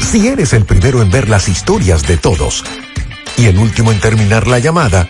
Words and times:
Si 0.00 0.26
eres 0.28 0.52
el 0.52 0.64
primero 0.64 1.02
en 1.02 1.10
ver 1.10 1.28
las 1.28 1.48
historias 1.48 2.06
de 2.06 2.16
todos 2.16 2.64
y 3.36 3.46
el 3.46 3.58
último 3.58 3.90
en 3.92 4.00
terminar 4.00 4.46
la 4.46 4.58
llamada, 4.58 5.08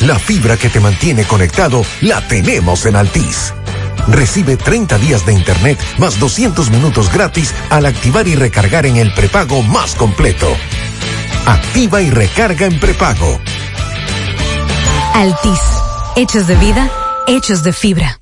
la 0.00 0.18
fibra 0.18 0.56
que 0.56 0.68
te 0.68 0.80
mantiene 0.80 1.22
conectado 1.24 1.84
la 2.00 2.26
tenemos 2.26 2.86
en 2.86 2.96
Altis. 2.96 3.54
Recibe 4.08 4.56
30 4.56 4.98
días 4.98 5.26
de 5.26 5.32
internet 5.32 5.78
más 5.98 6.18
200 6.18 6.70
minutos 6.70 7.12
gratis 7.12 7.54
al 7.70 7.86
activar 7.86 8.26
y 8.28 8.34
recargar 8.34 8.86
en 8.86 8.96
el 8.96 9.12
prepago 9.12 9.62
más 9.62 9.94
completo. 9.94 10.48
Activa 11.46 12.02
y 12.02 12.10
recarga 12.10 12.66
en 12.66 12.78
prepago. 12.78 13.40
Altis. 15.14 15.60
Hechos 16.14 16.46
de 16.46 16.56
vida, 16.56 16.90
hechos 17.26 17.62
de 17.62 17.72
fibra. 17.72 18.21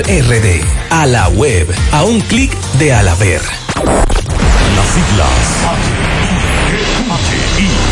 RD. 0.03 0.63
A 0.89 1.05
la 1.05 1.27
web. 1.29 1.67
A 1.91 2.03
un 2.03 2.21
clic 2.21 2.55
de 2.79 2.93
Alaber. 2.93 3.41
Las 4.75 4.87
siglas. 4.87 6.10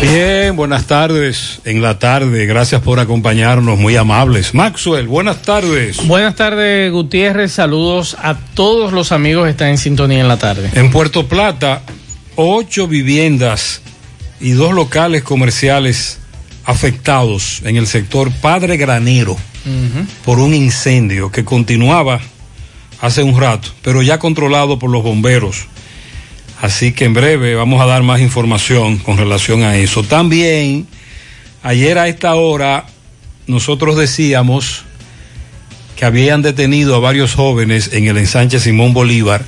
Bien, 0.00 0.54
buenas 0.54 0.86
tardes. 0.86 1.60
En 1.64 1.82
la 1.82 1.98
tarde, 1.98 2.46
gracias 2.46 2.80
por 2.82 3.00
acompañarnos, 3.00 3.78
muy 3.78 3.96
amables. 3.96 4.54
Maxwell, 4.54 5.08
buenas 5.08 5.42
tardes. 5.42 6.06
Buenas 6.06 6.36
tardes, 6.36 6.92
Gutiérrez. 6.92 7.52
Saludos 7.52 8.16
a 8.22 8.36
todos 8.54 8.92
los 8.92 9.10
amigos 9.10 9.44
que 9.44 9.50
están 9.50 9.68
en 9.70 9.78
sintonía 9.78 10.20
en 10.20 10.28
la 10.28 10.36
tarde. 10.38 10.70
En 10.74 10.92
Puerto 10.92 11.26
Plata, 11.26 11.82
ocho 12.36 12.86
viviendas 12.86 13.82
y 14.40 14.52
dos 14.52 14.72
locales 14.72 15.24
comerciales 15.24 16.20
afectados 16.64 17.62
en 17.64 17.76
el 17.76 17.86
sector 17.86 18.30
Padre 18.30 18.76
Granero 18.76 19.36
por 20.24 20.38
un 20.38 20.54
incendio 20.54 21.32
que 21.32 21.44
continuaba 21.44 22.20
hace 23.00 23.22
un 23.22 23.38
rato, 23.38 23.68
pero 23.82 24.02
ya 24.02 24.18
controlado 24.18 24.78
por 24.78 24.90
los 24.90 25.02
bomberos. 25.02 25.66
Así 26.60 26.92
que 26.92 27.04
en 27.04 27.14
breve 27.14 27.54
vamos 27.54 27.80
a 27.80 27.86
dar 27.86 28.02
más 28.02 28.20
información 28.20 28.98
con 28.98 29.16
relación 29.16 29.62
a 29.62 29.76
eso. 29.76 30.02
También, 30.02 30.86
ayer 31.62 31.98
a 31.98 32.08
esta 32.08 32.34
hora, 32.34 32.86
nosotros 33.46 33.96
decíamos 33.96 34.82
que 35.96 36.04
habían 36.04 36.42
detenido 36.42 36.94
a 36.96 37.00
varios 37.00 37.34
jóvenes 37.34 37.90
en 37.92 38.06
el 38.06 38.18
ensanche 38.18 38.60
Simón 38.60 38.92
Bolívar 38.92 39.44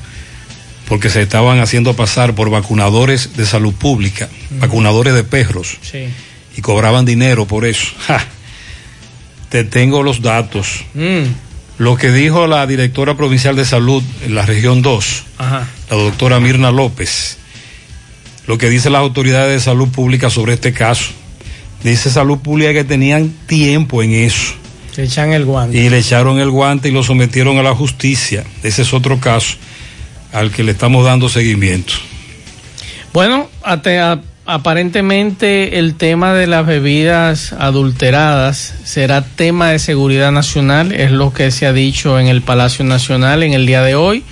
porque 0.89 1.09
se 1.11 1.23
estaban 1.23 1.61
haciendo 1.61 1.95
pasar 1.95 2.35
por 2.35 2.51
vacunadores 2.51 3.37
de 3.37 3.47
salud 3.47 3.73
pública, 3.75 4.29
vacunadores 4.59 5.15
de 5.15 5.23
perros, 5.23 5.79
Sí. 5.83 6.07
y 6.57 6.61
cobraban 6.63 7.05
dinero 7.05 7.47
por 7.47 7.65
eso. 7.65 7.87
Ja. 8.07 8.25
Te 9.51 9.65
tengo 9.65 10.03
los 10.05 10.23
datos. 10.23 10.85
Mm. 10.95 11.25
Lo 11.79 11.97
que 11.97 12.11
dijo 12.13 12.47
la 12.47 12.67
directora 12.69 13.17
provincial 13.17 13.57
de 13.57 13.65
salud 13.65 14.03
en 14.25 14.35
la 14.37 14.47
región 14.47 14.81
2, 14.83 15.25
Ajá. 15.39 15.67
La 15.91 15.97
doctora 15.97 16.41
Mirna 16.41 16.71
López, 16.71 17.39
lo 18.47 18.59
que 18.59 18.71
dice 18.71 18.91
las 18.91 19.01
autoridades 19.01 19.53
de 19.53 19.61
salud 19.61 19.89
pública 19.89 20.31
sobre 20.31 20.55
este 20.55 20.73
caso. 20.73 21.11
Dice 21.83 22.11
salud 22.11 22.39
pública 22.39 22.73
que 22.73 22.85
tenían 22.85 23.31
tiempo 23.47 24.03
en 24.03 24.13
eso 24.13 24.53
Se 24.95 25.05
echan 25.05 25.33
el 25.33 25.47
guante. 25.47 25.79
y 25.79 25.89
le 25.89 25.99
echaron 25.99 26.39
el 26.39 26.51
guante 26.51 26.89
y 26.89 26.93
lo 26.93 27.03
sometieron 27.03 27.59
a 27.59 27.63
la 27.63 27.75
justicia. 27.75 28.45
Ese 28.63 28.83
es 28.83 28.93
otro 28.93 29.19
caso 29.19 29.57
al 30.33 30.51
que 30.51 30.63
le 30.63 30.73
estamos 30.73 31.05
dando 31.05 31.29
seguimiento. 31.29 31.95
Bueno, 33.13 33.49
aparentemente 34.47 35.79
el 35.79 35.95
tema 35.95 36.35
de 36.35 36.47
las 36.47 36.67
bebidas 36.67 37.53
adulteradas 37.55 38.75
será 38.85 39.25
tema 39.25 39.71
de 39.71 39.79
seguridad 39.79 40.31
nacional, 40.33 40.93
es 40.93 41.11
lo 41.11 41.33
que 41.33 41.51
se 41.51 41.67
ha 41.67 41.73
dicho 41.73 42.21
en 42.21 42.29
el 42.29 42.43
Palacio 42.43 42.85
Nacional 42.85 43.43
en 43.43 43.55
el 43.55 43.67
día 43.67 43.83
de 43.83 43.95
hoy. 43.97 44.23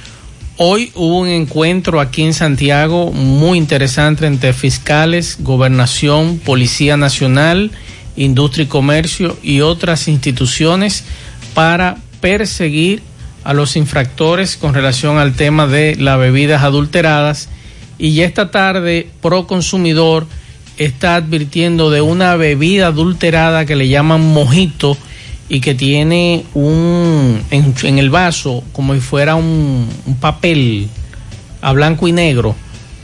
Hoy 0.60 0.90
hubo 0.96 1.20
un 1.20 1.28
encuentro 1.28 2.00
aquí 2.00 2.24
en 2.24 2.34
Santiago 2.34 3.12
muy 3.12 3.58
interesante 3.58 4.26
entre 4.26 4.52
fiscales, 4.52 5.36
gobernación, 5.38 6.40
Policía 6.40 6.96
Nacional, 6.96 7.70
Industria 8.16 8.64
y 8.64 8.66
Comercio 8.66 9.36
y 9.40 9.60
otras 9.60 10.08
instituciones 10.08 11.04
para 11.54 11.98
perseguir 12.20 13.04
a 13.44 13.54
los 13.54 13.76
infractores 13.76 14.56
con 14.56 14.74
relación 14.74 15.18
al 15.18 15.34
tema 15.34 15.68
de 15.68 15.94
las 15.94 16.18
bebidas 16.18 16.64
adulteradas. 16.64 17.48
Y 17.96 18.22
esta 18.22 18.50
tarde, 18.50 19.08
Proconsumidor 19.22 20.26
está 20.76 21.14
advirtiendo 21.14 21.88
de 21.88 22.00
una 22.00 22.34
bebida 22.34 22.88
adulterada 22.88 23.64
que 23.64 23.76
le 23.76 23.86
llaman 23.86 24.26
mojito 24.26 24.98
y 25.48 25.60
que 25.60 25.74
tiene 25.74 26.44
un 26.54 27.40
en, 27.50 27.74
en 27.82 27.98
el 27.98 28.10
vaso 28.10 28.62
como 28.72 28.94
si 28.94 29.00
fuera 29.00 29.34
un, 29.34 29.88
un 30.06 30.14
papel 30.16 30.88
a 31.62 31.72
blanco 31.72 32.06
y 32.08 32.12
negro. 32.12 32.54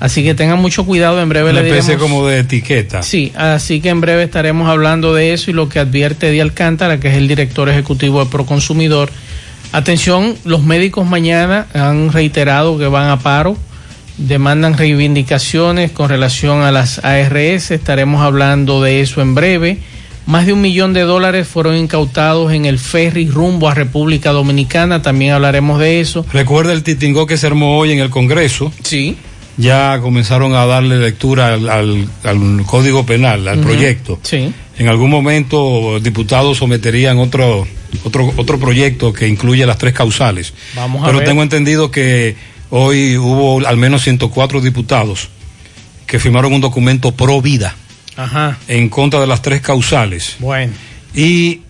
Así 0.01 0.23
que 0.23 0.35
tengan 0.35 0.61
mucho 0.61 0.85
cuidado, 0.85 1.23
en 1.23 1.29
breve 1.31 1.51
Una 1.51 1.63
le 1.63 1.69
especie 1.69 1.95
diremos- 1.97 2.03
como 2.03 2.27
de 2.27 2.41
etiqueta. 2.41 3.03
Sí, 3.03 3.33
así 3.37 3.81
que 3.81 3.89
en 3.89 4.01
breve 4.03 4.25
estaremos 4.25 4.69
hablando 4.69 5.15
de 5.15 5.33
eso 5.33 5.51
y 5.51 5.55
lo 5.55 5.69
que 5.71 5.79
advierte 5.79 6.29
Eddie 6.29 6.43
Alcántara, 6.43 7.01
que 7.01 7.09
es 7.09 7.15
el 7.15 7.27
director 7.29 7.69
ejecutivo 7.69 8.23
de 8.23 8.31
Proconsumidor, 8.31 9.11
Atención, 9.73 10.37
los 10.45 10.63
médicos 10.63 11.05
mañana 11.05 11.67
han 11.75 12.13
reiterado 12.13 12.79
que 12.79 12.87
van 12.87 13.09
a 13.11 13.19
paro, 13.19 13.57
demandan 14.19 14.77
reivindicaciones 14.79 15.91
con 15.91 16.09
relación 16.09 16.63
a 16.63 16.71
las 16.71 17.05
ARS, 17.05 17.73
estaremos 17.73 18.23
hablando 18.23 18.81
de 18.83 19.01
eso 19.01 19.21
en 19.21 19.35
breve. 19.35 19.79
Más 20.27 20.47
de 20.47 20.55
un 20.55 20.63
millón 20.63 20.95
de 20.95 21.03
dólares 21.03 21.47
fueron 21.47 21.77
incautados 21.77 22.53
en 22.53 22.65
el 22.65 22.79
ferry 22.79 23.29
rumbo 23.29 23.69
a 23.69 23.75
República 23.75 24.33
Dominicana, 24.33 25.03
también 25.03 25.33
hablaremos 25.33 25.79
de 25.79 26.01
eso. 26.01 26.25
Recuerda 26.33 26.73
el 26.73 26.83
titingó 26.83 27.27
que 27.27 27.37
se 27.37 27.47
armó 27.47 27.77
hoy 27.79 27.93
en 27.93 27.99
el 27.99 28.09
Congreso. 28.09 28.73
Sí. 28.83 29.17
Ya 29.59 30.01
comenzaron 30.01 30.55
a 30.55 30.65
darle 30.67 30.99
lectura 30.99 31.55
al, 31.55 31.69
al, 31.69 32.09
al 32.25 32.63
Código 32.65 33.05
Penal, 33.05 33.47
al 33.47 33.59
uh 33.59 33.61
-huh. 33.61 33.65
proyecto. 33.65 34.19
Sí. 34.23 34.51
En 34.79 34.89
algún 34.89 35.11
momento 35.11 36.01
diputados 36.01 36.57
someterían 36.57 37.19
otro, 37.19 37.67
otro, 38.03 38.33
otro 38.37 38.59
proyecto 38.59 39.13
que 39.13 39.29
incluye 39.29 39.65
las 39.67 39.79
tres 39.79 39.93
causales. 39.93 40.55
Vamos 40.75 41.03
a 41.03 41.07
Pero 41.07 41.19
ver. 41.19 41.29
tengo 41.29 41.43
entendido 41.43 41.91
que 41.91 42.35
hoy 42.71 43.17
hubo 43.19 43.65
al 43.65 43.77
menos 43.77 44.03
104 44.03 44.61
diputados 44.63 45.29
que 46.07 46.19
firmaron 46.19 46.53
un 46.53 46.61
documento 46.61 47.13
pro 47.13 47.41
vida 47.41 47.77
Ajá. 48.17 48.59
en 48.69 48.89
contra 48.89 49.21
de 49.21 49.27
las 49.27 49.43
tres 49.43 49.61
causales. 49.61 50.37
Bueno. 50.39 50.73
Y 51.15 51.61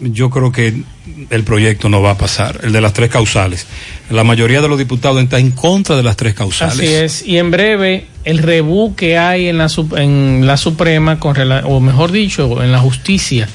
yo 0.00 0.30
creo 0.30 0.52
que 0.52 0.82
el 1.30 1.44
proyecto 1.44 1.88
no 1.88 2.02
va 2.02 2.12
a 2.12 2.18
pasar, 2.18 2.60
el 2.62 2.72
de 2.72 2.80
las 2.80 2.92
tres 2.92 3.10
causales. 3.10 3.66
La 4.10 4.24
mayoría 4.24 4.60
de 4.60 4.68
los 4.68 4.78
diputados 4.78 5.22
está 5.22 5.38
en 5.38 5.52
contra 5.52 5.96
de 5.96 6.02
las 6.02 6.16
tres 6.16 6.34
causales. 6.34 6.78
Así 6.78 6.86
es. 6.86 7.26
Y 7.26 7.38
en 7.38 7.50
breve, 7.50 8.06
el 8.24 8.38
rebú 8.38 8.94
que 8.94 9.16
hay 9.16 9.48
en 9.48 9.58
la, 9.58 9.68
en 9.96 10.46
la 10.46 10.56
Suprema, 10.56 11.18
con 11.18 11.36
o 11.64 11.80
mejor 11.80 12.12
dicho, 12.12 12.62
en 12.62 12.72
la 12.72 12.78
justicia, 12.78 13.48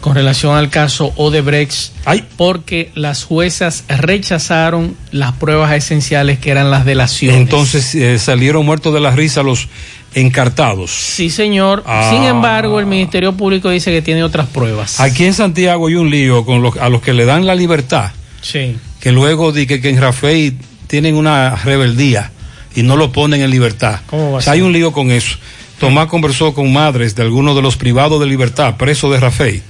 con 0.00 0.14
relación 0.14 0.56
al 0.56 0.70
caso 0.70 1.12
Odebrecht, 1.16 1.92
Ay. 2.04 2.24
porque 2.36 2.90
las 2.94 3.24
juezas 3.24 3.84
rechazaron 3.88 4.96
las 5.10 5.32
pruebas 5.32 5.72
esenciales 5.72 6.38
que 6.38 6.50
eran 6.50 6.70
las 6.70 6.84
delaciones. 6.84 7.40
Entonces 7.40 7.94
eh, 7.94 8.18
salieron 8.18 8.64
muertos 8.66 8.92
de 8.94 9.00
la 9.00 9.10
risa 9.10 9.42
los 9.42 9.68
encartados. 10.16 10.90
Sí, 10.90 11.28
señor. 11.30 11.84
Ah. 11.86 12.08
Sin 12.10 12.24
embargo, 12.24 12.80
el 12.80 12.86
Ministerio 12.86 13.34
Público 13.34 13.68
dice 13.70 13.92
que 13.92 14.00
tiene 14.02 14.24
otras 14.24 14.46
pruebas. 14.48 14.98
Aquí 14.98 15.24
en 15.26 15.34
Santiago 15.34 15.86
hay 15.86 15.94
un 15.94 16.10
lío 16.10 16.44
con 16.44 16.62
los, 16.62 16.76
a 16.78 16.88
los 16.88 17.02
que 17.02 17.12
le 17.12 17.26
dan 17.26 17.46
la 17.46 17.54
libertad, 17.54 18.10
Sí. 18.40 18.76
que 18.98 19.12
luego 19.12 19.52
di 19.52 19.66
que, 19.66 19.80
que 19.80 19.90
en 19.90 20.00
Rafael 20.00 20.56
tienen 20.86 21.16
una 21.16 21.54
rebeldía 21.56 22.32
y 22.74 22.82
no 22.82 22.96
lo 22.96 23.12
ponen 23.12 23.42
en 23.42 23.50
libertad. 23.50 24.00
¿Cómo 24.06 24.32
va 24.32 24.38
o 24.38 24.40
sea, 24.40 24.54
hay 24.54 24.62
un 24.62 24.72
lío 24.72 24.90
con 24.90 25.10
eso. 25.10 25.36
Tomás 25.78 26.06
conversó 26.06 26.54
con 26.54 26.72
madres 26.72 27.14
de 27.14 27.22
algunos 27.22 27.54
de 27.54 27.60
los 27.60 27.76
privados 27.76 28.18
de 28.18 28.26
libertad, 28.26 28.76
presos 28.78 29.12
de 29.12 29.20
Rafael. 29.20 29.62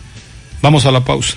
Vamos 0.63 0.87
a 0.87 0.93
la 0.93 1.01
pausa. 1.05 1.37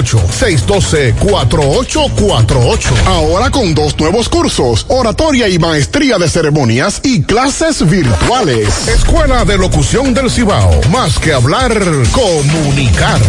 612-4848. 0.05 3.05
Ahora 3.05 3.49
con 3.49 3.73
dos 3.73 3.97
nuevos 3.99 4.29
cursos, 4.29 4.85
oratoria 4.89 5.47
y 5.47 5.57
maestría 5.59 6.17
de 6.17 6.29
ceremonias 6.29 6.99
y 7.03 7.23
clases 7.23 7.89
virtuales. 7.89 8.87
Escuela 8.87 9.43
de 9.45 9.57
Locución 9.57 10.13
del 10.13 10.29
Cibao. 10.29 10.81
Más 10.91 11.17
que 11.19 11.33
hablar, 11.33 11.73
comunicar. 12.11 13.19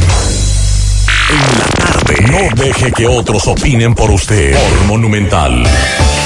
en 1.29 1.59
la 1.59 1.65
tarde. 1.77 2.15
No 2.31 2.39
deje 2.63 2.93
que 2.93 3.07
otros 3.07 3.47
opinen 3.47 3.95
por 3.95 4.11
usted. 4.11 4.55
Por 4.55 4.85
Monumental. 4.87 5.63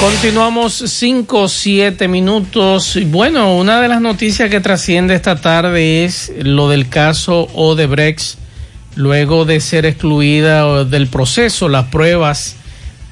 Continuamos 0.00 0.82
5 0.86 1.40
o 1.40 1.48
7 1.48 2.08
minutos. 2.08 2.98
Bueno, 3.06 3.56
una 3.56 3.80
de 3.80 3.88
las 3.88 4.00
noticias 4.00 4.50
que 4.50 4.60
trasciende 4.60 5.14
esta 5.14 5.36
tarde 5.36 6.04
es 6.04 6.32
lo 6.38 6.68
del 6.68 6.88
caso 6.88 7.48
Odebrecht, 7.54 8.36
luego 8.96 9.44
de 9.44 9.60
ser 9.60 9.86
excluida 9.86 10.84
del 10.84 11.06
proceso, 11.06 11.68
las 11.68 11.86
pruebas 11.86 12.56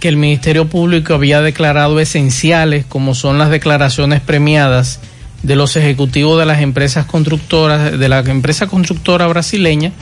que 0.01 0.09
el 0.09 0.17
Ministerio 0.17 0.67
Público 0.67 1.15
había 1.15 1.41
declarado 1.41 2.01
esenciales, 2.01 2.85
como 2.87 3.15
son 3.15 3.39
las 3.39 3.51
declaraciones 3.51 4.21
premiadas 4.21 5.01
de 5.43 5.57
los 5.57 5.77
ejecutivos 5.77 6.39
de 6.39 6.47
las 6.47 6.63
empresas 6.63 7.07
constructoras, 7.07 7.99
de 7.99 8.09
la 8.09 8.21
empresa 8.21 8.67
constructora 8.67 9.27
brasileña, 9.27 9.93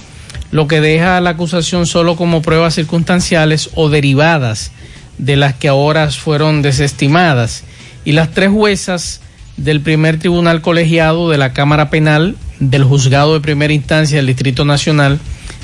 lo 0.52 0.68
que 0.68 0.80
deja 0.80 1.20
la 1.20 1.30
acusación 1.30 1.86
solo 1.86 2.16
como 2.16 2.42
pruebas 2.42 2.74
circunstanciales 2.74 3.70
o 3.74 3.88
derivadas 3.88 4.70
de 5.18 5.36
las 5.36 5.54
que 5.54 5.68
ahora 5.68 6.10
fueron 6.10 6.62
desestimadas. 6.62 7.64
Y 8.04 8.12
las 8.12 8.30
tres 8.30 8.50
juezas 8.50 9.20
del 9.56 9.80
primer 9.80 10.18
tribunal 10.18 10.62
colegiado 10.62 11.28
de 11.28 11.38
la 11.38 11.52
Cámara 11.52 11.90
Penal 11.90 12.36
del 12.60 12.84
Juzgado 12.84 13.34
de 13.34 13.40
Primera 13.40 13.72
Instancia 13.72 14.16
del 14.16 14.26
Distrito 14.26 14.64
Nacional 14.64 15.18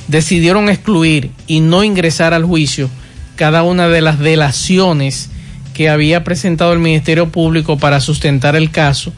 decidieron 0.09 0.69
excluir 0.69 1.31
y 1.47 1.61
no 1.61 1.85
ingresar 1.85 2.35
al 2.35 2.45
juicio 2.45 2.91
cada 3.37 3.63
una 3.63 3.89
de 3.89 4.01
las 4.01 4.19
delaciones 4.19 5.31
que 5.75 5.89
había 5.89 6.25
presentado 6.25 6.73
el 6.73 6.81
Ministerio 6.81 7.31
Público 7.31 7.79
para 7.79 8.01
sustentar 8.01 8.57
el 8.57 8.73
caso, 8.73 9.13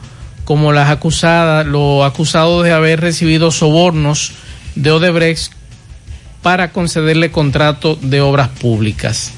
como 0.45 0.71
las 0.71 0.89
acusadas, 0.89 1.65
los 1.65 2.05
acusados 2.05 2.63
de 2.63 2.71
haber 2.71 3.01
recibido 3.01 3.49
sobornos 3.51 4.33
de 4.75 4.91
Odebrecht 4.91 5.53
para 6.43 6.71
concederle 6.71 7.31
contrato 7.31 7.97
de 8.01 8.21
obras 8.21 8.49
públicas. 8.49 9.31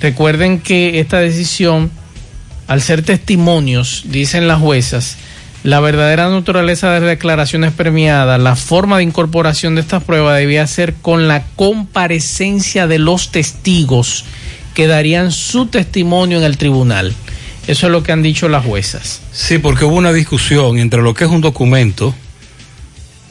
Recuerden 0.00 0.60
que 0.60 1.00
esta 1.00 1.18
decisión, 1.18 1.90
al 2.66 2.82
ser 2.82 3.02
testimonios, 3.02 4.04
dicen 4.06 4.48
las 4.48 4.60
juezas, 4.60 5.16
la 5.66 5.80
verdadera 5.80 6.28
naturaleza 6.30 6.92
de 6.92 7.00
las 7.00 7.08
declaraciones 7.08 7.72
premiadas, 7.72 8.40
la 8.40 8.54
forma 8.54 8.98
de 8.98 9.02
incorporación 9.02 9.74
de 9.74 9.80
estas 9.80 10.04
pruebas 10.04 10.38
debía 10.38 10.64
ser 10.68 10.94
con 10.94 11.26
la 11.26 11.42
comparecencia 11.56 12.86
de 12.86 13.00
los 13.00 13.32
testigos 13.32 14.24
que 14.74 14.86
darían 14.86 15.32
su 15.32 15.66
testimonio 15.66 16.38
en 16.38 16.44
el 16.44 16.56
tribunal. 16.56 17.12
Eso 17.66 17.86
es 17.86 17.92
lo 17.92 18.04
que 18.04 18.12
han 18.12 18.22
dicho 18.22 18.48
las 18.48 18.64
juezas. 18.64 19.20
Sí, 19.32 19.58
porque 19.58 19.84
hubo 19.84 19.96
una 19.96 20.12
discusión 20.12 20.78
entre 20.78 21.02
lo 21.02 21.14
que 21.14 21.24
es 21.24 21.30
un 21.30 21.40
documento, 21.40 22.14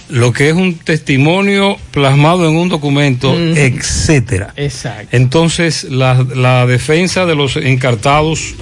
lo 0.10 0.34
que 0.34 0.50
es 0.50 0.56
un 0.56 0.76
testimonio 0.76 1.78
plasmado 1.92 2.50
en 2.50 2.58
un 2.58 2.68
documento, 2.68 3.32
Ujú. 3.32 3.54
etcétera. 3.56 4.54
Exacto. 4.58 5.08
Entonces, 5.16 5.86
la, 5.86 6.22
la 6.36 6.66
defensa 6.66 7.26
de 7.26 7.36
los 7.36 7.56
encartados, 7.56 8.56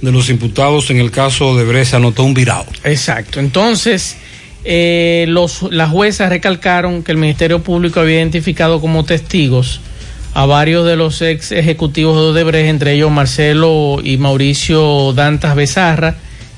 de 0.00 0.12
los 0.12 0.30
imputados 0.30 0.90
en 0.90 0.98
el 0.98 1.10
caso 1.10 1.56
de 1.56 1.64
Brescia, 1.64 1.98
anotó 1.98 2.24
un 2.24 2.34
virado. 2.34 2.66
Exacto. 2.84 3.40
Entonces, 3.40 4.16
eh, 4.64 5.26
los, 5.28 5.62
las 5.70 5.90
juezas 5.90 6.28
recalcaron 6.28 7.02
que 7.02 7.12
el 7.12 7.18
Ministerio 7.18 7.62
Público 7.62 8.00
había 8.00 8.16
identificado 8.16 8.80
como 8.80 9.04
testigos 9.04 9.80
a 10.34 10.46
varios 10.46 10.86
de 10.86 10.96
los 10.96 11.20
ex 11.22 11.52
ejecutivos 11.52 12.16
de 12.16 12.30
Odebrecht, 12.30 12.68
entre 12.68 12.92
ellos 12.92 13.10
Marcelo 13.10 13.98
y 14.02 14.18
Mauricio 14.18 15.12
Dantas 15.12 15.56
Bezarra, 15.56 16.16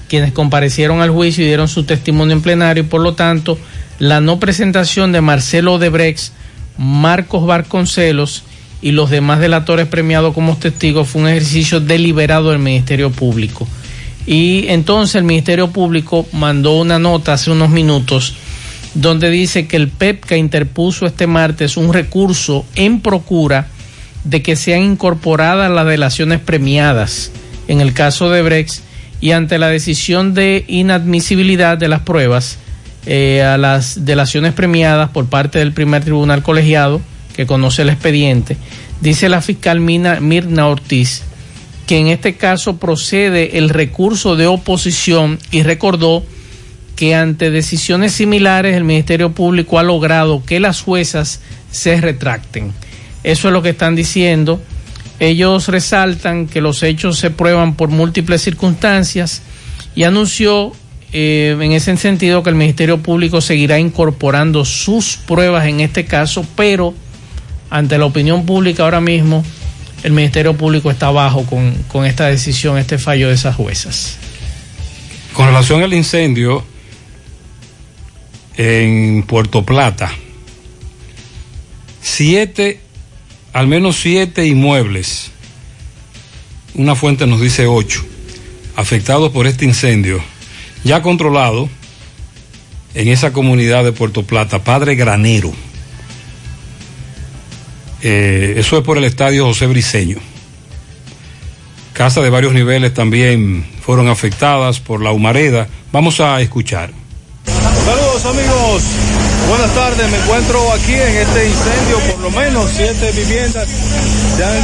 quienes 0.09 0.33
comparecieron 0.33 1.01
al 1.01 1.11
juicio 1.11 1.45
y 1.45 1.47
dieron 1.47 1.69
su 1.69 1.85
testimonio 1.85 2.35
en 2.35 2.43
plenario 2.43 2.83
y 2.83 2.87
por 2.87 3.01
lo 3.01 3.15
tanto 3.15 3.59
la 3.99 4.21
no 4.21 4.41
presentación 4.41 5.13
de 5.13 5.21
Marcelo 5.21 5.75
Odebrecht, 5.75 6.33
Marcos 6.79 7.47
Barconcelos 7.47 8.43
y 8.83 8.93
los 8.93 9.11
demás 9.11 9.41
delatores 9.41 9.87
premiados 9.87 10.35
como 10.35 10.57
testigos 10.57 11.09
fue 11.09 11.23
un 11.23 11.29
ejercicio 11.29 11.81
deliberado 11.81 12.51
del 12.51 12.59
Ministerio 12.59 13.11
Público. 13.11 13.67
Y 14.27 14.67
entonces 14.69 15.17
el 15.17 15.25
Ministerio 15.25 15.69
Público 15.71 16.27
mandó 16.33 16.79
una 16.79 16.99
nota 16.99 17.35
hace 17.35 17.51
unos 17.51 17.71
minutos 17.71 18.35
donde 18.95 19.31
dice 19.31 19.67
que 19.67 19.77
el 19.77 19.89
PEPCA 19.89 20.37
interpuso 20.37 21.07
este 21.07 21.27
martes 21.27 21.77
un 21.77 21.93
recurso 21.93 22.65
en 22.75 23.01
procura 23.01 23.69
de 24.25 24.43
que 24.43 24.57
sean 24.57 24.83
incorporadas 24.83 25.71
las 25.71 25.87
delaciones 25.87 26.41
premiadas 26.41 27.31
en 27.69 27.81
el 27.81 27.93
caso 27.93 28.31
de 28.31 28.43
Brex 28.43 28.83
y 29.21 29.31
ante 29.31 29.59
la 29.59 29.69
decisión 29.69 30.35
de 30.35 30.65
inadmisibilidad 30.67 31.79
de 31.79 31.89
las 31.89 32.01
pruebas 32.01 32.59
eh, 33.07 33.43
a 33.43 33.57
las 33.57 34.05
delaciones 34.05 34.53
premiadas 34.53 35.11
por 35.11 35.27
parte 35.27 35.59
del 35.59 35.73
primer 35.73 36.03
tribunal 36.03 36.43
colegiado 36.43 37.01
que 37.35 37.47
conoce 37.47 37.83
el 37.83 37.91
expediente, 37.91 38.57
dice 39.01 39.29
la 39.29 39.41
fiscal 39.43 39.81
Mina- 39.81 40.21
Mirna 40.21 40.67
Ortiz 40.69 41.23
que 41.87 41.99
en 41.99 42.07
este 42.07 42.37
caso 42.37 42.77
procede 42.77 43.59
el 43.59 43.69
recurso 43.69 44.37
de 44.37 44.47
oposición 44.47 45.41
y 45.51 45.65
recordó 45.65 46.23
que 46.95 47.17
ante 47.17 47.51
decisiones 47.51 48.13
similares 48.13 48.77
el 48.77 48.85
Ministerio 48.85 49.33
Público 49.33 49.77
ha 49.79 49.83
logrado 49.83 50.45
que 50.45 50.61
las 50.61 50.83
juezas 50.83 51.41
se 51.73 52.01
retracten. 52.01 52.73
Eso 53.25 53.49
es 53.49 53.53
lo 53.53 53.63
que 53.63 53.71
están 53.71 53.97
diciendo. 53.97 54.63
Ellos 55.19 55.67
resaltan 55.67 56.47
que 56.47 56.61
los 56.61 56.83
hechos 56.85 57.19
se 57.19 57.31
prueban 57.31 57.75
por 57.75 57.89
múltiples 57.89 58.41
circunstancias 58.43 59.43
y 59.97 60.05
anunció 60.05 60.73
eh, 61.13 61.57
en 61.61 61.73
ese 61.73 61.97
sentido 61.97 62.45
que 62.45 62.51
el 62.51 62.57
Ministerio 62.57 62.99
Público 62.99 63.41
seguirá 63.41 63.81
incorporando 63.81 64.65
sus 64.65 65.17
pruebas 65.17 65.67
en 65.67 65.81
este 65.81 66.05
caso, 66.05 66.47
pero 66.55 66.95
ante 67.71 67.97
la 67.99 68.05
opinión 68.05 68.45
pública 68.45 68.83
ahora 68.83 69.01
mismo 69.01 69.45
el 70.03 70.13
Ministerio 70.13 70.55
Público 70.55 70.91
está 70.91 71.09
abajo 71.09 71.45
con, 71.45 71.75
con 71.89 72.07
esta 72.07 72.27
decisión, 72.27 72.79
este 72.79 72.99
fallo 72.99 73.29
de 73.29 73.35
esas 73.35 73.57
juezas. 73.57 74.17
Con 75.35 75.47
relación 75.47 75.83
al 75.83 75.93
incendio 75.93 76.65
en 78.57 79.23
Puerto 79.25 79.65
Plata, 79.65 80.11
siete, 82.01 82.81
al 83.53 83.67
menos 83.67 83.97
siete 83.97 84.47
inmuebles, 84.47 85.31
una 86.75 86.95
fuente 86.95 87.27
nos 87.27 87.41
dice 87.41 87.67
ocho, 87.67 88.05
afectados 88.77 89.31
por 89.33 89.47
este 89.47 89.67
incendio, 89.67 90.23
ya 90.83 91.03
controlado 91.03 91.69
en 92.95 93.09
esa 93.09 93.33
comunidad 93.33 93.85
de 93.85 93.93
Puerto 93.93 94.25
Plata, 94.25 94.65
Padre 94.65 94.95
Granero. 94.95 95.53
Eh, 98.03 98.55
eso 98.57 98.79
es 98.79 98.85
por 98.85 98.99
el 98.99 99.05
estadio 99.05 99.45
José 99.47 99.67
Briceño. 99.67 100.19
Casas 101.93 102.25
de 102.25 102.31
varios 102.31 102.53
niveles 102.53 102.95
también 102.95 103.67
fueron 103.83 104.09
afectadas 104.09 104.81
por 104.81 105.03
la 105.03 105.13
humareda. 105.13 105.69
Vamos 105.93 106.21
a 106.21 106.41
escuchar. 106.41 106.93
Saludos 107.45 108.25
amigos, 108.25 108.83
buenas 109.49 109.75
tardes, 109.75 110.11
me 110.11 110.17
encuentro 110.19 110.73
aquí 110.73 110.95
en 110.95 111.17
este 111.17 111.49
incendio, 111.49 111.99
por 112.11 112.21
lo 112.21 112.31
menos 112.31 112.71
siete 112.75 113.13
viviendas 113.13 113.69
se 114.37 114.45
han 114.45 114.57
eh, 114.57 114.63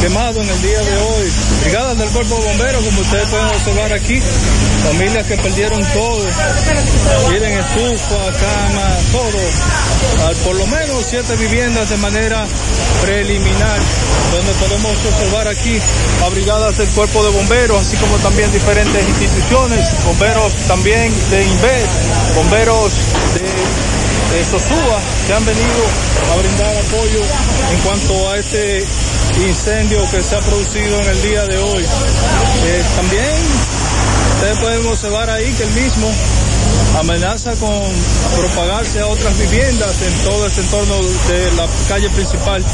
quemado 0.00 0.42
en 0.42 0.48
el 0.48 0.62
día 0.62 0.80
de 0.80 0.96
hoy. 0.96 1.32
Brigadas 1.62 1.98
del 1.98 2.08
cuerpo 2.10 2.34
de 2.36 2.48
bomberos, 2.48 2.84
como 2.84 3.00
ustedes 3.00 3.28
pueden 3.28 3.46
observar 3.46 3.92
aquí, 3.92 4.20
familias 4.84 5.26
que 5.26 5.36
perdieron 5.36 5.80
todo, 5.92 6.26
tienen 7.28 7.58
estufa, 7.58 8.16
cama, 8.16 8.96
todo. 9.12 9.38
Ah, 10.22 10.32
por 10.44 10.56
lo 10.56 10.66
menos 10.66 11.04
siete 11.08 11.36
viviendas 11.36 11.90
de 11.90 11.96
manera 11.98 12.46
preliminar, 13.02 13.78
donde 14.32 14.52
podemos 14.54 14.96
observar 15.06 15.48
aquí 15.48 15.78
a 16.24 16.28
brigadas 16.30 16.76
del 16.78 16.88
cuerpo 16.88 17.22
de 17.22 17.30
bomberos, 17.30 17.80
así 17.80 17.96
como 17.96 18.16
también 18.18 18.50
diferentes 18.52 19.08
instituciones, 19.08 19.88
bomberos 20.04 20.52
también 20.68 21.12
de 21.30 21.44
INVES, 21.44 21.88
bomberos 22.34 22.92
de, 23.34 23.39
de 24.32 24.44
Sosúa, 24.44 25.00
que 25.26 25.32
han 25.32 25.44
venido 25.44 25.82
a 26.32 26.36
brindar 26.36 26.76
apoyo 26.76 27.20
en 27.72 27.78
cuanto 27.80 28.30
a 28.30 28.38
este 28.38 28.84
incendio 29.46 30.08
que 30.10 30.22
se 30.22 30.36
ha 30.36 30.40
producido 30.40 31.00
en 31.00 31.08
el 31.08 31.22
día 31.22 31.44
de 31.46 31.58
hoy. 31.58 31.82
Eh, 31.82 32.84
también 32.96 33.36
ustedes 34.34 34.58
pueden 34.58 34.86
observar 34.86 35.30
ahí 35.30 35.52
que 35.52 35.64
el 35.64 35.70
mismo 35.70 36.12
amenaza 36.98 37.52
con 37.56 37.80
propagarse 38.36 39.00
a 39.00 39.06
otras 39.06 39.38
viviendas 39.38 40.02
en 40.02 40.14
todo 40.24 40.46
este 40.46 40.60
entorno 40.60 40.96
de 41.28 41.52
la 41.52 41.66
calle 41.88 42.10
principal 42.10 42.64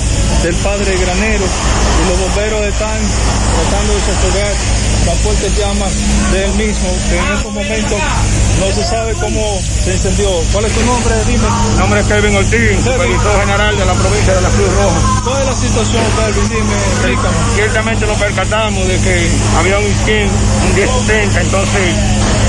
del 0.43 0.55
Padre 0.57 0.97
Granero 0.97 1.45
y 1.45 2.09
los 2.09 2.21
bomberos 2.21 2.67
están 2.67 2.99
tratando 3.53 3.95
de 3.95 4.01
sofocar 4.01 4.55
las 5.07 5.19
fuertes 5.19 5.57
llamas 5.57 5.93
del 6.33 6.51
mismo 6.55 6.89
que 7.09 7.19
en 7.19 7.33
estos 7.37 7.53
momentos 7.53 7.99
no 8.59 8.73
se 8.75 8.85
sabe 8.85 9.13
cómo 9.15 9.61
se 9.85 9.93
incendió. 9.93 10.29
¿Cuál 10.53 10.65
es 10.65 10.73
tu 10.73 10.85
nombre? 10.85 11.15
Dime. 11.27 11.49
Mi 11.73 11.79
nombre 11.79 12.01
es 12.01 12.07
Kevin 12.07 12.37
Ortiz, 12.37 12.83
supervisor 12.83 13.41
general 13.41 13.77
de 13.79 13.85
la 13.85 13.95
provincia 13.95 14.35
de 14.35 14.41
la 14.41 14.49
Cruz 14.49 14.73
Roja. 14.75 15.23
¿Cuál 15.25 15.41
es 15.43 15.47
la 15.47 15.55
situación, 15.55 16.05
Kelvin? 16.17 16.49
Dime, 16.49 16.75
explícame. 16.75 17.37
Ciertamente 17.55 18.07
nos 18.07 18.19
percatamos 18.19 18.89
de 18.89 18.99
que 18.99 19.31
había 19.59 19.79
un 19.79 19.95
skin, 20.03 20.27
un 20.27 20.75
1070, 20.75 21.41
entonces 21.41 21.95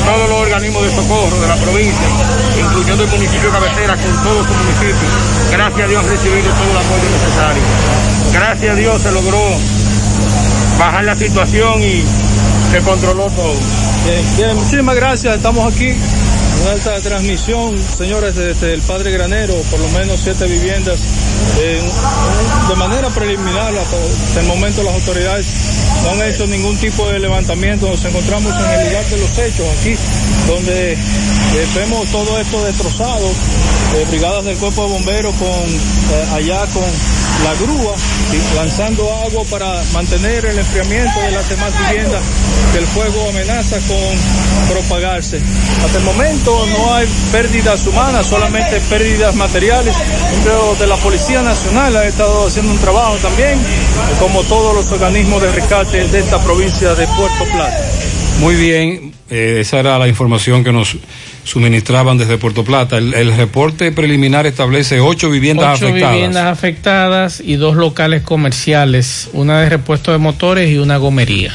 todos 0.07 0.29
los 0.29 0.39
organismos 0.39 0.83
de 0.83 0.89
socorro 0.95 1.41
de 1.41 1.47
la 1.47 1.55
provincia, 1.57 2.07
incluyendo 2.59 3.03
el 3.03 3.09
municipio 3.09 3.51
de 3.51 3.59
cabecera 3.59 3.97
con 3.97 4.23
todos 4.23 4.47
sus 4.47 4.55
municipios. 4.55 5.11
Gracias 5.51 5.83
a 5.83 5.87
Dios 5.87 6.03
han 6.03 6.09
recibido 6.09 6.49
todo 6.53 6.71
el 6.71 6.77
apoyo 6.77 7.07
necesario. 7.11 7.63
Gracias 8.31 8.71
a 8.71 8.75
Dios 8.75 9.01
se 9.01 9.11
logró 9.11 9.43
bajar 10.79 11.03
la 11.03 11.15
situación 11.15 11.83
y 11.83 12.03
se 12.71 12.79
controló 12.79 13.29
todo. 13.31 13.53
Bien, 14.05 14.37
bien, 14.37 14.55
muchísimas 14.55 14.95
gracias. 14.95 15.35
Estamos 15.35 15.73
aquí 15.73 15.93
en 16.65 16.77
esta 16.77 16.99
transmisión, 17.01 17.77
señores, 17.97 18.35
desde 18.35 18.73
el 18.73 18.81
Padre 18.81 19.11
Granero, 19.11 19.55
por 19.69 19.79
lo 19.79 19.89
menos 19.89 20.19
siete 20.23 20.45
viviendas. 20.47 20.99
de 22.69 22.75
manera 22.75 23.09
preliminar, 23.09 23.73
hasta 23.75 24.39
el 24.39 24.47
momento 24.47 24.83
las 24.83 24.93
autoridades 24.95 25.45
no 26.03 26.11
han 26.11 26.29
hecho 26.29 26.45
ningún 26.47 26.77
tipo 26.77 27.07
de 27.09 27.19
levantamiento. 27.19 27.89
Nos 27.89 28.03
encontramos 28.05 28.53
en 28.53 28.79
el 28.79 28.87
lugar 28.87 29.05
de 29.05 29.17
los 29.17 29.37
hechos, 29.37 29.65
aquí, 29.79 29.95
donde 30.47 30.93
eh, 30.93 31.67
vemos 31.75 32.09
todo 32.11 32.39
esto 32.39 32.63
destrozado. 32.63 33.27
eh, 33.95 34.05
brigadas 34.09 34.45
del 34.45 34.57
cuerpo 34.57 34.83
de 34.83 34.89
bomberos 34.93 35.35
con 35.35 35.49
eh, 35.49 36.27
allá 36.33 36.65
con 36.73 36.83
la 37.43 37.53
grúa 37.55 37.95
lanzando 38.55 39.13
agua 39.13 39.43
para 39.49 39.81
mantener 39.93 40.45
el 40.45 40.57
enfriamiento 40.57 41.19
de 41.21 41.31
las 41.31 41.47
demás 41.49 41.71
viviendas 41.87 42.21
que 42.73 42.79
el 42.79 42.87
fuego 42.87 43.29
amenaza 43.29 43.77
con 43.87 44.75
propagarse. 44.75 45.41
Hasta 45.85 45.97
el 45.97 46.03
momento 46.03 46.46
no 46.47 46.95
hay 46.95 47.05
pérdidas 47.31 47.85
humanas, 47.85 48.25
solamente 48.25 48.79
pérdidas 48.89 49.35
materiales. 49.35 49.93
Creo 50.43 50.75
de 50.75 50.87
la 50.87 50.95
Policía 50.95 51.41
Nacional 51.41 51.95
ha 51.97 52.05
estado 52.05 52.47
haciendo 52.47 52.71
un 52.71 52.79
trabajo 52.79 53.15
también, 53.21 53.59
como 54.19 54.43
todos 54.43 54.73
los 54.73 54.91
organismos 54.91 55.41
de 55.41 55.51
rescate 55.51 56.07
de 56.07 56.19
esta 56.19 56.41
provincia 56.41 56.93
de 56.95 57.05
Puerto 57.07 57.43
Plata. 57.51 57.77
Muy 58.39 58.55
bien, 58.55 59.13
eh, 59.29 59.57
esa 59.61 59.79
era 59.79 59.97
la 59.99 60.07
información 60.07 60.63
que 60.63 60.71
nos 60.71 60.95
suministraban 61.43 62.17
desde 62.17 62.37
Puerto 62.37 62.63
Plata. 62.63 62.97
El, 62.97 63.13
el 63.13 63.35
reporte 63.35 63.91
preliminar 63.91 64.45
establece 64.45 65.01
ocho 65.01 65.29
viviendas 65.29 65.77
Ocho 65.77 65.87
afectadas. 65.87 66.13
viviendas 66.13 66.45
afectadas 66.45 67.41
y 67.43 67.55
dos 67.55 67.75
locales 67.75 68.21
comerciales, 68.21 69.29
una 69.33 69.61
de 69.61 69.69
repuesto 69.69 70.11
de 70.11 70.17
motores 70.19 70.69
y 70.69 70.77
una 70.77 70.97
gomería. 70.97 71.53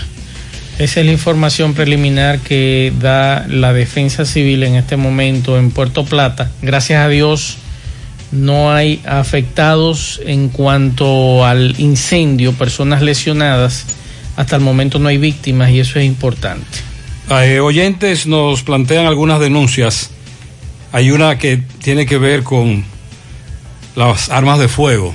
Esa 0.83 0.99
es 0.99 1.07
la 1.07 1.13
información 1.13 1.75
preliminar 1.75 2.41
que 2.41 2.93
da 2.99 3.47
la 3.49 3.73
defensa 3.73 4.25
civil 4.25 4.65
en 4.65 4.75
este 4.75 4.97
momento 4.97 5.57
en 5.57 5.71
Puerto 5.71 6.05
Plata. 6.05 6.51
Gracias 6.61 7.05
a 7.05 7.09
Dios 7.09 7.59
no 8.33 8.73
hay 8.73 9.01
afectados 9.07 10.21
en 10.27 10.49
cuanto 10.49 11.47
al 11.47 11.77
incendio, 11.79 12.53
personas 12.55 13.01
lesionadas. 13.01 13.85
Hasta 14.35 14.57
el 14.57 14.63
momento 14.63 14.99
no 14.99 15.07
hay 15.09 15.19
víctimas 15.19 15.71
y 15.71 15.79
eso 15.79 16.01
es 16.01 16.05
importante. 16.05 16.67
Eh, 17.31 17.61
oyentes 17.61 18.27
nos 18.27 18.65
plantean 18.65 19.07
algunas 19.07 19.39
denuncias. 19.39 20.11
Hay 20.91 21.13
una 21.13 21.39
que 21.39 21.63
tiene 21.81 22.07
que 22.07 22.19
ver 22.19 22.43
con 22.43 22.85
las 23.95 24.31
armas 24.31 24.59
de 24.59 24.67
fuego. 24.67 25.15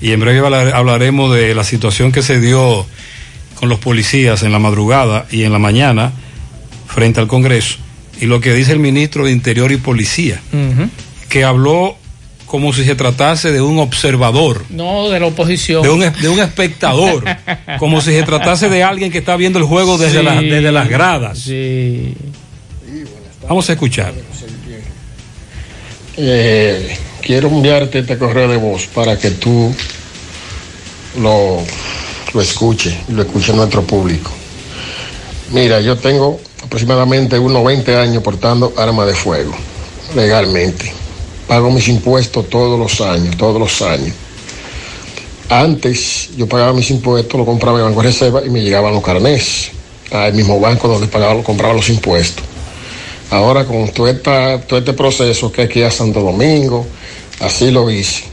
Y 0.00 0.12
en 0.12 0.20
breve 0.20 0.38
hablar- 0.38 0.74
hablaremos 0.74 1.34
de 1.34 1.54
la 1.54 1.64
situación 1.64 2.12
que 2.12 2.22
se 2.22 2.40
dio 2.40 2.86
con 3.58 3.68
los 3.68 3.78
policías 3.78 4.42
en 4.42 4.52
la 4.52 4.58
madrugada 4.58 5.26
y 5.30 5.42
en 5.44 5.52
la 5.52 5.58
mañana 5.58 6.12
frente 6.86 7.20
al 7.20 7.26
Congreso. 7.26 7.76
Y 8.20 8.26
lo 8.26 8.40
que 8.40 8.52
dice 8.54 8.72
el 8.72 8.78
ministro 8.78 9.24
de 9.24 9.32
Interior 9.32 9.70
y 9.72 9.76
Policía, 9.76 10.40
que 11.28 11.44
habló 11.44 11.96
como 12.46 12.72
si 12.72 12.82
se 12.84 12.94
tratase 12.94 13.52
de 13.52 13.60
un 13.60 13.78
observador. 13.78 14.64
No, 14.70 15.08
de 15.10 15.20
la 15.20 15.26
oposición. 15.26 15.82
De 15.82 15.90
un, 15.90 16.00
de 16.00 16.28
un 16.28 16.38
espectador, 16.40 17.22
como 17.78 18.00
si 18.00 18.12
se 18.12 18.22
tratase 18.22 18.68
de 18.68 18.82
alguien 18.82 19.12
que 19.12 19.18
está 19.18 19.36
viendo 19.36 19.58
el 19.58 19.66
juego 19.66 19.98
desde, 19.98 20.20
Sí, 20.20 20.24
la- 20.24 20.40
desde 20.40 20.72
las 20.72 20.88
gradas. 20.88 21.38
Sí. 21.38 22.14
Vamos 23.46 23.68
a 23.68 23.72
escuchar. 23.74 24.14
Eh, 26.16 26.96
quiero 27.22 27.48
enviarte 27.48 28.00
este 28.00 28.18
correo 28.18 28.48
de 28.48 28.56
voz 28.56 28.86
para 28.86 29.18
que 29.18 29.30
tú 29.32 29.72
lo, 31.20 31.62
lo 32.34 32.40
escuches, 32.40 32.94
lo 33.08 33.22
escuche 33.22 33.52
nuestro 33.52 33.82
público. 33.82 34.30
Mira, 35.52 35.80
yo 35.80 35.96
tengo 35.96 36.38
aproximadamente 36.62 37.38
unos 37.38 37.64
20 37.64 37.96
años 37.96 38.22
portando 38.22 38.72
arma 38.76 39.06
de 39.06 39.14
fuego, 39.14 39.52
legalmente. 40.14 40.92
Pago 41.46 41.70
mis 41.70 41.88
impuestos 41.88 42.48
todos 42.50 42.78
los 42.78 43.00
años, 43.00 43.36
todos 43.36 43.58
los 43.58 43.80
años. 43.82 44.14
Antes 45.48 46.30
yo 46.36 46.46
pagaba 46.46 46.74
mis 46.74 46.90
impuestos, 46.90 47.38
lo 47.38 47.46
compraba 47.46 47.78
en 47.78 47.86
Banco 47.86 48.02
de 48.02 48.08
Reserva 48.08 48.42
y 48.44 48.50
me 48.50 48.60
llegaban 48.60 48.92
los 48.92 49.02
carnés 49.02 49.70
al 50.10 50.34
mismo 50.34 50.60
banco 50.60 50.88
donde 50.88 51.06
pagaba, 51.06 51.42
compraba 51.42 51.72
los 51.74 51.88
impuestos. 51.88 52.44
Ahora 53.30 53.64
con 53.64 53.88
todo, 53.90 54.08
esta- 54.08 54.60
todo 54.60 54.78
este 54.78 54.92
proceso 54.92 55.50
que 55.52 55.68
ir 55.74 55.84
a 55.84 55.90
Santo 55.90 56.20
Domingo, 56.20 56.86
así 57.40 57.70
lo 57.70 57.90
hice. 57.90 58.24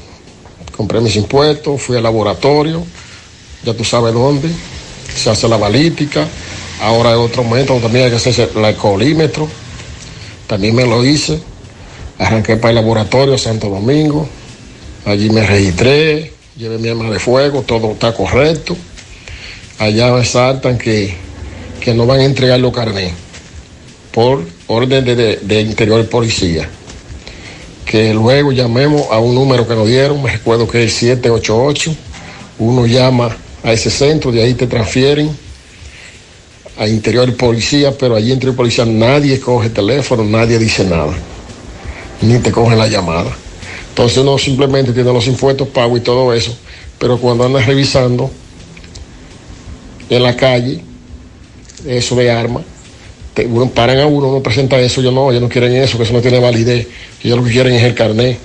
Compré 0.75 0.99
mis 0.99 1.15
impuestos, 1.15 1.81
fui 1.81 1.95
al 1.97 2.03
laboratorio, 2.03 2.83
ya 3.63 3.73
tú 3.73 3.83
sabes 3.83 4.13
dónde, 4.13 4.49
se 5.15 5.29
hace 5.29 5.47
la 5.47 5.57
balística. 5.57 6.27
Ahora 6.81 7.11
hay 7.11 7.15
otro 7.15 7.43
momento 7.43 7.75
también 7.79 8.05
hay 8.05 8.11
que 8.11 8.17
hacerse 8.17 8.49
el 8.55 8.65
alcoholímetro, 8.65 9.47
también 10.47 10.75
me 10.75 10.85
lo 10.85 11.05
hice. 11.05 11.39
Arranqué 12.17 12.55
para 12.57 12.69
el 12.69 12.75
laboratorio 12.75 13.37
Santo 13.37 13.69
Domingo, 13.69 14.27
allí 15.05 15.29
me 15.29 15.45
registré, 15.45 16.31
llevé 16.57 16.77
mi 16.77 16.87
arma 16.89 17.09
de 17.09 17.19
fuego, 17.19 17.61
todo 17.61 17.91
está 17.91 18.13
correcto. 18.13 18.75
Allá 19.79 20.11
me 20.13 20.23
saltan 20.23 20.77
que, 20.77 21.15
que 21.81 21.93
no 21.93 22.05
van 22.05 22.21
a 22.21 22.23
entregar 22.25 22.59
los 22.59 22.73
carnés 22.73 23.11
por 24.11 24.45
orden 24.67 25.03
de, 25.03 25.37
de- 25.41 25.61
interior 25.61 26.07
policía. 26.07 26.69
Que 27.85 28.13
luego 28.13 28.51
llamemos 28.53 29.03
a 29.11 29.19
un 29.19 29.35
número 29.35 29.67
que 29.67 29.75
nos 29.75 29.87
dieron, 29.87 30.23
me 30.23 30.31
recuerdo 30.31 30.67
que 30.67 30.85
es 30.85 30.93
788, 30.93 31.93
uno 32.59 32.85
llama 32.85 33.35
a 33.65 33.73
ese 33.73 33.89
centro, 33.89 34.31
de 34.31 34.43
ahí 34.43 34.53
te 34.53 34.67
transfieren 34.67 35.29
a 36.77 36.87
interior 36.87 37.35
policía, 37.35 37.91
pero 37.97 38.15
allí 38.15 38.31
interior 38.31 38.55
policía 38.55 38.85
nadie 38.85 39.39
coge 39.39 39.69
teléfono, 39.69 40.23
nadie 40.23 40.59
dice 40.59 40.83
nada, 40.83 41.13
ni 42.21 42.37
te 42.39 42.51
cogen 42.51 42.77
la 42.77 42.87
llamada. 42.87 43.35
Entonces 43.89 44.19
uno 44.19 44.37
simplemente 44.37 44.91
tiene 44.93 45.11
los 45.11 45.25
impuestos 45.27 45.67
pagos 45.69 45.99
y 45.99 46.01
todo 46.03 46.33
eso, 46.33 46.55
pero 46.99 47.17
cuando 47.17 47.45
andas 47.45 47.65
revisando 47.65 48.29
en 50.09 50.21
la 50.21 50.35
calle, 50.35 50.81
eso 51.87 52.15
de 52.15 52.29
armas, 52.29 52.63
uno- 53.49 53.69
paran 53.69 53.99
a 53.99 54.05
uno, 54.05 54.27
uno 54.29 54.43
presenta 54.43 54.79
eso, 54.79 55.01
yo 55.01 55.11
no, 55.11 55.29
ellos 55.31 55.41
no 55.41 55.49
quieren 55.49 55.75
eso, 55.75 55.97
que 55.97 56.03
eso 56.03 56.13
no 56.13 56.21
tiene 56.21 56.39
validez, 56.39 56.87
ellos 57.23 57.37
lo 57.37 57.43
que 57.43 57.51
quieren 57.51 57.73
es 57.73 57.83
el 57.83 57.95
carnet. 57.95 58.37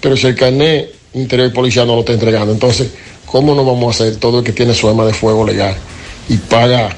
Pero 0.00 0.16
si 0.16 0.26
el 0.26 0.34
carnet 0.34 0.94
interior 1.14 1.48
y 1.48 1.52
policía 1.52 1.84
no 1.84 1.94
lo 1.94 2.00
está 2.00 2.12
entregando, 2.12 2.52
entonces, 2.52 2.88
¿cómo 3.32 3.54
no 3.54 3.64
vamos 3.64 3.86
a 3.98 4.04
hacer 4.04 4.16
todo 4.20 4.40
el 4.40 4.44
que 4.44 4.52
tiene 4.52 4.74
su 4.74 4.86
arma 4.86 5.06
de 5.06 5.14
fuego 5.14 5.46
legal 5.46 5.74
y 6.28 6.36
paga 6.36 6.94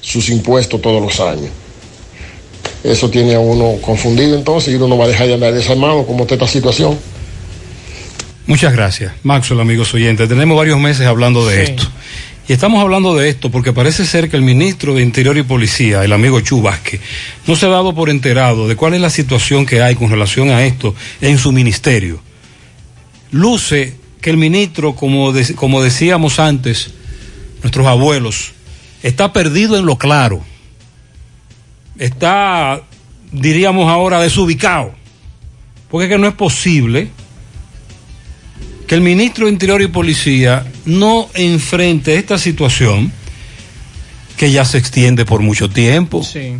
sus 0.00 0.28
impuestos 0.28 0.82
todos 0.82 1.00
los 1.00 1.20
años? 1.20 1.48
Eso 2.82 3.08
tiene 3.08 3.36
a 3.36 3.38
uno 3.38 3.80
confundido 3.80 4.36
entonces 4.36 4.74
y 4.74 4.76
uno 4.76 4.88
no 4.88 4.98
va 4.98 5.04
a 5.04 5.08
dejar 5.08 5.28
de 5.28 5.34
andar 5.34 5.54
desarmado 5.54 6.04
como 6.04 6.24
está 6.24 6.34
esta 6.34 6.48
situación. 6.48 6.98
Muchas 8.46 8.72
gracias, 8.72 9.12
Maxwell, 9.22 9.60
amigos 9.60 9.94
oyentes. 9.94 10.28
Tenemos 10.28 10.58
varios 10.58 10.80
meses 10.80 11.06
hablando 11.06 11.46
de 11.46 11.62
esto. 11.62 11.84
Y 12.48 12.52
estamos 12.52 12.82
hablando 12.82 13.14
de 13.14 13.28
esto 13.28 13.48
porque 13.52 13.72
parece 13.72 14.04
ser 14.04 14.28
que 14.28 14.36
el 14.36 14.42
ministro 14.42 14.96
de 14.96 15.02
Interior 15.02 15.38
y 15.38 15.44
Policía, 15.44 16.02
el 16.02 16.12
amigo 16.12 16.40
Chu 16.40 16.62
Vázquez, 16.62 17.00
no 17.46 17.54
se 17.54 17.66
ha 17.66 17.68
dado 17.68 17.94
por 17.94 18.10
enterado 18.10 18.66
de 18.66 18.74
cuál 18.74 18.94
es 18.94 19.00
la 19.00 19.10
situación 19.10 19.66
que 19.66 19.82
hay 19.82 19.94
con 19.94 20.10
relación 20.10 20.50
a 20.50 20.64
esto 20.64 20.96
en 21.20 21.38
su 21.38 21.52
ministerio. 21.52 22.20
Luce 23.30 23.99
que 24.20 24.30
el 24.30 24.36
ministro, 24.36 24.94
como, 24.94 25.32
de- 25.32 25.54
como 25.54 25.82
decíamos 25.82 26.38
antes, 26.38 26.90
nuestros 27.62 27.86
abuelos, 27.86 28.52
está 29.02 29.32
perdido 29.32 29.76
en 29.78 29.86
lo 29.86 29.96
claro. 29.96 30.42
Está, 31.98 32.82
diríamos 33.32 33.90
ahora, 33.90 34.20
desubicado. 34.20 34.94
Porque 35.90 36.06
es 36.06 36.10
que 36.12 36.18
no 36.18 36.28
es 36.28 36.34
posible 36.34 37.10
que 38.86 38.94
el 38.94 39.00
ministro 39.02 39.46
de 39.46 39.52
Interior 39.52 39.82
y 39.82 39.86
Policía 39.88 40.66
no 40.84 41.28
enfrente 41.34 42.16
esta 42.16 42.38
situación 42.38 43.12
que 44.36 44.50
ya 44.50 44.64
se 44.64 44.78
extiende 44.78 45.24
por 45.24 45.40
mucho 45.42 45.68
tiempo. 45.68 46.22
Sí. 46.24 46.54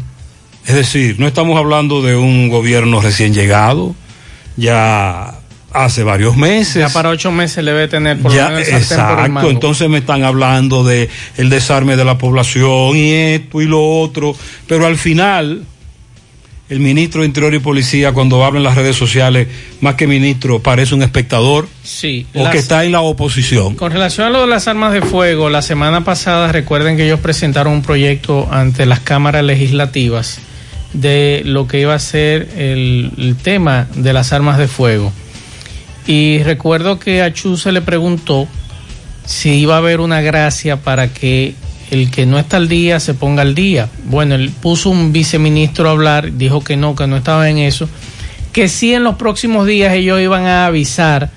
Es 0.66 0.74
decir, 0.74 1.18
no 1.18 1.26
estamos 1.26 1.58
hablando 1.58 2.02
de 2.02 2.16
un 2.16 2.48
gobierno 2.48 3.00
recién 3.00 3.32
llegado, 3.32 3.94
ya 4.56 5.39
hace 5.72 6.02
varios 6.02 6.36
meses. 6.36 6.76
Ya 6.76 6.88
para 6.88 7.10
ocho 7.10 7.30
meses 7.30 7.62
le 7.64 7.72
debe 7.72 7.88
tener 7.88 8.18
por 8.18 8.32
Ya, 8.34 8.48
lo 8.50 8.56
menos 8.56 8.68
por 8.68 8.78
exacto, 8.78 9.50
entonces 9.50 9.88
me 9.88 9.98
están 9.98 10.24
hablando 10.24 10.82
de 10.84 11.08
el 11.36 11.48
desarme 11.50 11.96
de 11.96 12.04
la 12.04 12.18
población 12.18 12.96
y 12.96 13.10
esto 13.12 13.60
y 13.60 13.66
lo 13.66 13.82
otro, 14.00 14.34
pero 14.66 14.86
al 14.86 14.96
final 14.96 15.62
el 16.68 16.78
ministro 16.78 17.22
de 17.22 17.26
Interior 17.26 17.52
y 17.54 17.58
Policía 17.58 18.12
cuando 18.12 18.44
habla 18.44 18.58
en 18.58 18.64
las 18.64 18.76
redes 18.76 18.94
sociales, 18.94 19.48
más 19.80 19.96
que 19.96 20.06
ministro, 20.06 20.60
parece 20.60 20.94
un 20.94 21.02
espectador 21.02 21.66
Sí. 21.82 22.26
o 22.32 22.44
las- 22.44 22.52
que 22.52 22.58
está 22.58 22.84
en 22.84 22.92
la 22.92 23.00
oposición. 23.00 23.74
Con 23.74 23.90
relación 23.90 24.28
a 24.28 24.30
lo 24.30 24.42
de 24.42 24.46
las 24.46 24.68
armas 24.68 24.92
de 24.92 25.02
fuego, 25.02 25.50
la 25.50 25.62
semana 25.62 26.04
pasada 26.04 26.52
recuerden 26.52 26.96
que 26.96 27.06
ellos 27.06 27.18
presentaron 27.18 27.72
un 27.72 27.82
proyecto 27.82 28.48
ante 28.52 28.86
las 28.86 29.00
cámaras 29.00 29.42
legislativas 29.44 30.38
de 30.92 31.42
lo 31.44 31.66
que 31.66 31.80
iba 31.80 31.94
a 31.94 31.98
ser 31.98 32.48
el, 32.56 33.12
el 33.18 33.34
tema 33.36 33.88
de 33.96 34.12
las 34.12 34.32
armas 34.32 34.56
de 34.58 34.68
fuego. 34.68 35.12
Y 36.06 36.42
recuerdo 36.42 36.98
que 36.98 37.22
a 37.22 37.32
Chu 37.32 37.56
se 37.56 37.72
le 37.72 37.82
preguntó 37.82 38.48
si 39.24 39.50
iba 39.50 39.74
a 39.74 39.78
haber 39.78 40.00
una 40.00 40.20
gracia 40.20 40.76
para 40.76 41.12
que 41.12 41.54
el 41.90 42.10
que 42.10 42.26
no 42.26 42.38
está 42.38 42.56
al 42.56 42.68
día 42.68 43.00
se 43.00 43.14
ponga 43.14 43.42
al 43.42 43.54
día. 43.54 43.88
Bueno, 44.04 44.34
él 44.34 44.50
puso 44.50 44.90
un 44.90 45.12
viceministro 45.12 45.88
a 45.88 45.92
hablar, 45.92 46.32
dijo 46.36 46.62
que 46.62 46.76
no, 46.76 46.94
que 46.94 47.06
no 47.06 47.16
estaba 47.16 47.48
en 47.50 47.58
eso, 47.58 47.88
que 48.52 48.68
sí 48.68 48.94
en 48.94 49.04
los 49.04 49.16
próximos 49.16 49.66
días 49.66 49.94
ellos 49.94 50.20
iban 50.20 50.46
a 50.46 50.66
avisar 50.66 51.30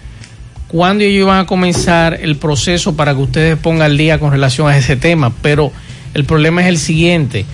cuándo 0.67 1.03
ellos 1.03 1.21
iban 1.21 1.39
a 1.39 1.45
comenzar 1.45 2.19
el 2.21 2.35
proceso 2.35 2.95
para 2.95 3.13
que 3.13 3.21
ustedes 3.21 3.57
pongan 3.57 3.91
al 3.91 3.97
día 3.97 4.19
con 4.19 4.31
relación 4.31 4.67
a 4.67 4.77
ese 4.77 4.95
tema. 4.95 5.31
Pero 5.41 5.71
el 6.13 6.25
problema 6.25 6.61
es 6.61 6.67
el 6.67 6.77
siguiente. 6.77 7.45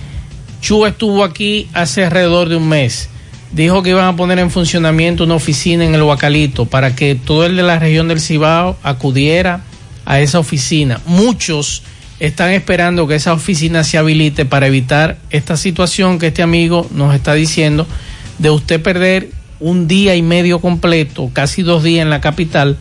Chu 0.60 0.86
estuvo 0.86 1.24
aquí 1.24 1.68
hace 1.72 2.04
alrededor 2.04 2.48
de 2.48 2.56
un 2.56 2.68
mes. 2.68 3.08
Dijo 3.52 3.82
que 3.82 3.90
iban 3.90 4.06
a 4.06 4.16
poner 4.16 4.38
en 4.38 4.50
funcionamiento 4.50 5.24
una 5.24 5.34
oficina 5.34 5.84
en 5.84 5.94
el 5.94 6.02
Huacalito 6.02 6.66
para 6.66 6.94
que 6.94 7.16
todo 7.16 7.46
el 7.46 7.56
de 7.56 7.64
la 7.64 7.78
región 7.78 8.06
del 8.06 8.20
Cibao 8.20 8.76
acudiera 8.82 9.62
a 10.04 10.20
esa 10.20 10.38
oficina. 10.38 11.00
Muchos 11.04 11.82
están 12.20 12.50
esperando 12.50 13.08
que 13.08 13.16
esa 13.16 13.32
oficina 13.32 13.82
se 13.82 13.98
habilite 13.98 14.44
para 14.44 14.66
evitar 14.66 15.18
esta 15.30 15.56
situación 15.56 16.18
que 16.18 16.28
este 16.28 16.42
amigo 16.42 16.86
nos 16.92 17.14
está 17.14 17.34
diciendo 17.34 17.86
de 18.38 18.50
usted 18.50 18.80
perder 18.80 19.30
un 19.58 19.88
día 19.88 20.14
y 20.14 20.22
medio 20.22 20.60
completo, 20.60 21.30
casi 21.32 21.62
dos 21.62 21.82
días 21.82 22.02
en 22.02 22.10
la 22.10 22.20
capital, 22.20 22.78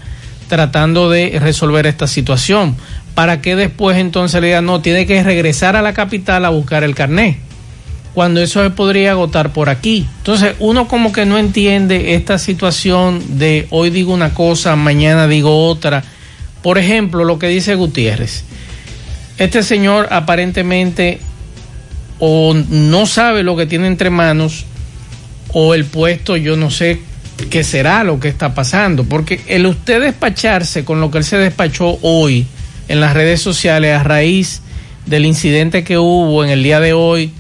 tratando 0.47 1.09
de 1.09 1.37
resolver 1.39 1.87
esta 1.87 2.07
situación. 2.07 2.75
Para 3.15 3.41
que 3.41 3.55
después 3.55 3.97
entonces 3.97 4.39
le 4.39 4.47
digan, 4.47 4.65
no, 4.65 4.81
tiene 4.81 5.05
que 5.05 5.21
regresar 5.23 5.75
a 5.75 5.81
la 5.81 5.93
capital 5.93 6.45
a 6.45 6.49
buscar 6.49 6.83
el 6.83 6.95
carnet, 6.95 7.37
cuando 8.13 8.41
eso 8.41 8.63
se 8.63 8.69
podría 8.69 9.11
agotar 9.11 9.53
por 9.53 9.69
aquí. 9.69 10.07
Entonces 10.17 10.55
uno 10.59 10.87
como 10.87 11.11
que 11.11 11.25
no 11.25 11.37
entiende 11.37 12.15
esta 12.15 12.37
situación 12.37 13.37
de 13.39 13.67
hoy 13.69 13.89
digo 13.89 14.13
una 14.13 14.33
cosa, 14.33 14.75
mañana 14.75 15.27
digo 15.27 15.67
otra. 15.67 16.03
Por 16.61 16.77
ejemplo, 16.77 17.23
lo 17.23 17.39
que 17.39 17.47
dice 17.47 17.75
Gutiérrez 17.75 18.43
este 19.39 19.63
señor 19.63 20.09
aparentemente 20.11 21.19
o 22.19 22.53
no 22.53 23.05
sabe 23.05 23.41
lo 23.41 23.55
que 23.55 23.65
tiene 23.65 23.87
entre 23.87 24.09
manos 24.09 24.65
o 25.53 25.73
el 25.73 25.85
puesto 25.85 26.35
yo 26.35 26.57
no 26.57 26.69
sé 26.69 26.99
qué 27.49 27.63
será 27.63 28.03
lo 28.03 28.19
que 28.19 28.27
está 28.27 28.53
pasando, 28.53 29.05
porque 29.05 29.39
el 29.47 29.65
usted 29.65 30.01
despacharse 30.01 30.83
con 30.83 30.99
lo 30.99 31.09
que 31.09 31.19
él 31.19 31.23
se 31.23 31.37
despachó 31.37 31.97
hoy 32.01 32.45
en 32.89 32.99
las 32.99 33.13
redes 33.13 33.41
sociales 33.41 33.97
a 33.97 34.03
raíz 34.03 34.61
del 35.05 35.25
incidente 35.25 35.85
que 35.85 35.97
hubo 35.97 36.43
en 36.43 36.49
el 36.49 36.61
día 36.61 36.81
de 36.81 36.91
hoy 36.91 37.31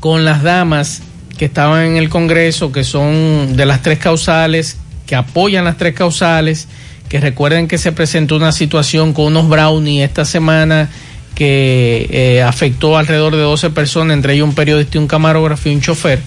con 0.00 0.24
las 0.24 0.42
damas 0.42 1.02
que 1.36 1.46
estaban 1.46 1.84
en 1.84 1.96
el 1.96 2.08
Congreso, 2.08 2.72
que 2.72 2.84
son 2.84 3.56
de 3.56 3.66
las 3.66 3.82
tres 3.82 3.98
causales, 3.98 4.78
que 5.06 5.14
apoyan 5.14 5.64
las 5.64 5.78
tres 5.78 5.94
causales, 5.94 6.68
que 7.08 7.20
recuerden 7.20 7.68
que 7.68 7.78
se 7.78 7.92
presentó 7.92 8.36
una 8.36 8.52
situación 8.52 9.12
con 9.12 9.26
unos 9.26 9.48
brownies 9.48 10.04
esta 10.04 10.24
semana 10.24 10.90
que 11.34 12.08
eh, 12.10 12.42
afectó 12.42 12.98
alrededor 12.98 13.36
de 13.36 13.42
12 13.42 13.70
personas, 13.70 14.16
entre 14.16 14.34
ellos 14.34 14.48
un 14.48 14.54
periodista 14.54 14.98
un 14.98 15.06
camarógrafo 15.06 15.68
y 15.68 15.74
un 15.74 15.80
chofer 15.80 16.20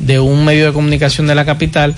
de 0.00 0.18
un 0.18 0.44
medio 0.44 0.66
de 0.66 0.72
comunicación 0.72 1.26
de 1.26 1.34
la 1.34 1.44
capital, 1.44 1.94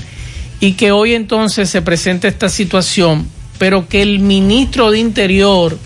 y 0.61 0.73
que 0.73 0.93
hoy 0.93 1.15
entonces 1.15 1.71
se 1.71 1.81
presenta 1.81 2.29
esta 2.29 2.51
situación, 2.51 3.27
pero 3.59 3.89
que 3.89 4.03
el 4.03 4.19
ministro 4.19 4.91
de 4.91 4.99
Interior 4.99 5.79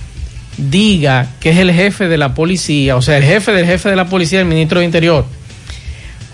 diga 0.57 1.29
que 1.41 1.51
es 1.51 1.59
el 1.59 1.73
jefe 1.73 2.09
de 2.09 2.19
la 2.19 2.35
policía, 2.35 2.97
o 2.97 3.03
sea, 3.03 3.17
el 3.17 3.25
jefe 3.25 3.53
del 3.53 3.67
jefe 3.67 3.91
de 3.91 3.97
la 3.97 4.09
policía, 4.09 4.41
el 4.41 4.47
ministro 4.47 4.81
de 4.81 4.87
Interior. 4.87 5.27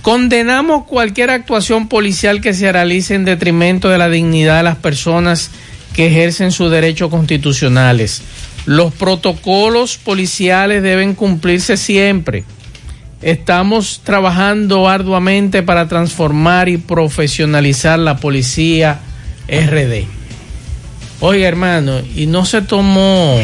Condenamos 0.03 0.87
cualquier 0.87 1.31
actuación 1.31 1.89
policial 1.89 2.41
que 2.41 2.55
se 2.55 2.73
realice 2.73 3.15
en 3.15 3.25
detrimento 3.25 3.89
de 3.89 3.99
la 3.99 4.09
dignidad 4.09 4.57
de 4.57 4.63
las 4.63 4.77
personas 4.77 5.51
que 5.95 6.07
ejercen 6.07 6.53
sus 6.53 6.71
derechos 6.71 7.11
constitucionales. 7.11 8.23
Los 8.65 8.95
protocolos 8.95 9.99
policiales 9.99 10.83
deben 10.83 11.15
cumplirse 11.15 11.77
siempre. 11.77 12.45
Estamos 13.21 14.01
trabajando 14.03 14.89
arduamente 14.89 15.63
para 15.63 15.89
transformar 15.89 16.71
y 16.71 16.79
profesionalizar 16.79 17.99
la 17.99 18.17
policía 18.17 19.01
RD. 19.49 20.05
Oiga, 21.21 21.47
hermano, 21.47 22.01
y 22.17 22.27
no 22.27 22.47
se 22.47 22.63
tomó 22.63 23.39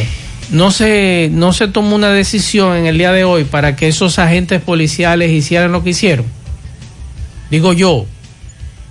no 0.50 0.70
se 0.70 1.28
no 1.32 1.52
se 1.52 1.68
tomó 1.68 1.96
una 1.96 2.10
decisión 2.10 2.76
en 2.76 2.86
el 2.86 2.98
día 2.98 3.12
de 3.12 3.24
hoy 3.24 3.44
para 3.44 3.76
que 3.76 3.88
esos 3.88 4.18
agentes 4.18 4.60
policiales 4.60 5.30
hicieran 5.30 5.72
lo 5.72 5.82
que 5.82 5.90
hicieron. 5.90 6.26
Digo 7.50 7.72
yo. 7.72 8.06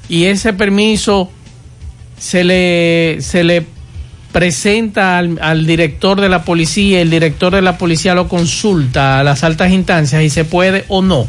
Y 0.08 0.26
ese 0.26 0.54
permiso 0.54 1.32
se 2.18 2.44
le, 2.44 3.18
se 3.22 3.44
le 3.44 3.65
presenta 4.32 5.18
al, 5.18 5.39
al, 5.41 5.65
director 5.65 6.22
de 6.22 6.30
la 6.30 6.44
policía, 6.44 7.02
el 7.02 7.10
director 7.10 7.56
de 7.56 7.62
la 7.62 7.78
policía 7.78 8.13
lo 8.13 8.28
consulta 8.28 9.20
a 9.20 9.24
las 9.24 9.44
altas 9.44 9.72
instancias 9.72 10.22
y 10.22 10.30
se 10.30 10.46
puede 10.46 10.86
o 10.89 11.02
no. 11.02 11.28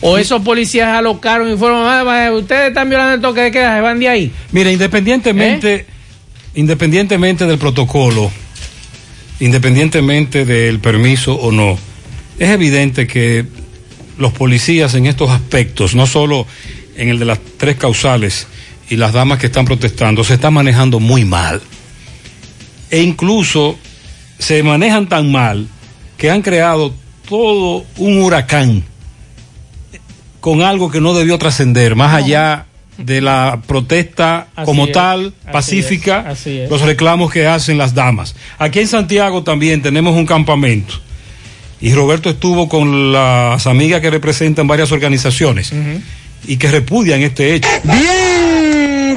O 0.00 0.18
esos 0.18 0.42
policías 0.42 0.88
alocaron 0.88 1.50
y 1.50 1.56
fueron, 1.56 1.86
ah, 1.86 2.30
ustedes 2.32 2.68
están 2.68 2.90
violando 2.90 3.14
el 3.14 3.20
toque 3.22 3.40
de 3.40 3.50
queda, 3.50 3.76
se 3.76 3.80
van 3.80 3.98
de 3.98 4.08
ahí. 4.08 4.32
Mira, 4.52 4.70
independientemente, 4.70 5.74
¿Eh? 5.74 5.86
independientemente 6.56 7.46
del 7.46 7.56
protocolo, 7.56 8.30
independientemente 9.40 10.44
del 10.44 10.80
permiso 10.80 11.34
o 11.34 11.52
no, 11.52 11.78
es 12.38 12.50
evidente 12.50 13.06
que 13.06 13.44
los 14.18 14.32
policías 14.32 14.94
en 14.94 15.06
estos 15.06 15.30
aspectos, 15.30 15.94
no 15.94 16.06
solo 16.06 16.46
en 16.96 17.08
el 17.08 17.18
de 17.18 17.24
las 17.24 17.40
tres 17.56 17.76
causales, 17.76 18.46
y 18.88 18.96
las 18.96 19.12
damas 19.12 19.38
que 19.38 19.46
están 19.46 19.64
protestando 19.64 20.24
se 20.24 20.34
están 20.34 20.54
manejando 20.54 21.00
muy 21.00 21.24
mal. 21.24 21.62
E 22.90 23.02
incluso 23.02 23.78
se 24.38 24.62
manejan 24.62 25.08
tan 25.08 25.32
mal 25.32 25.66
que 26.16 26.30
han 26.30 26.42
creado 26.42 26.94
todo 27.28 27.84
un 27.96 28.18
huracán 28.22 28.84
con 30.40 30.62
algo 30.62 30.90
que 30.90 31.00
no 31.00 31.14
debió 31.14 31.38
trascender, 31.38 31.96
más 31.96 32.12
no. 32.12 32.18
allá 32.18 32.66
de 32.98 33.20
la 33.20 33.60
protesta 33.66 34.48
así 34.54 34.64
como 34.64 34.86
es, 34.86 34.92
tal, 34.92 35.32
pacífica, 35.52 36.24
así 36.28 36.58
es, 36.60 36.70
los 36.70 36.80
reclamos 36.82 37.32
que 37.32 37.46
hacen 37.46 37.78
las 37.78 37.94
damas. 37.94 38.34
Aquí 38.58 38.80
en 38.80 38.88
Santiago 38.88 39.42
también 39.42 39.82
tenemos 39.82 40.14
un 40.16 40.26
campamento 40.26 40.94
y 41.80 41.92
Roberto 41.92 42.30
estuvo 42.30 42.68
con 42.68 43.12
las 43.12 43.66
amigas 43.66 44.00
que 44.00 44.10
representan 44.10 44.66
varias 44.66 44.92
organizaciones 44.92 45.72
uh 45.72 45.76
-huh. 45.76 46.00
y 46.46 46.56
que 46.56 46.70
repudian 46.70 47.20
este 47.22 47.54
hecho. 47.54 47.68
Bien, 47.82 48.43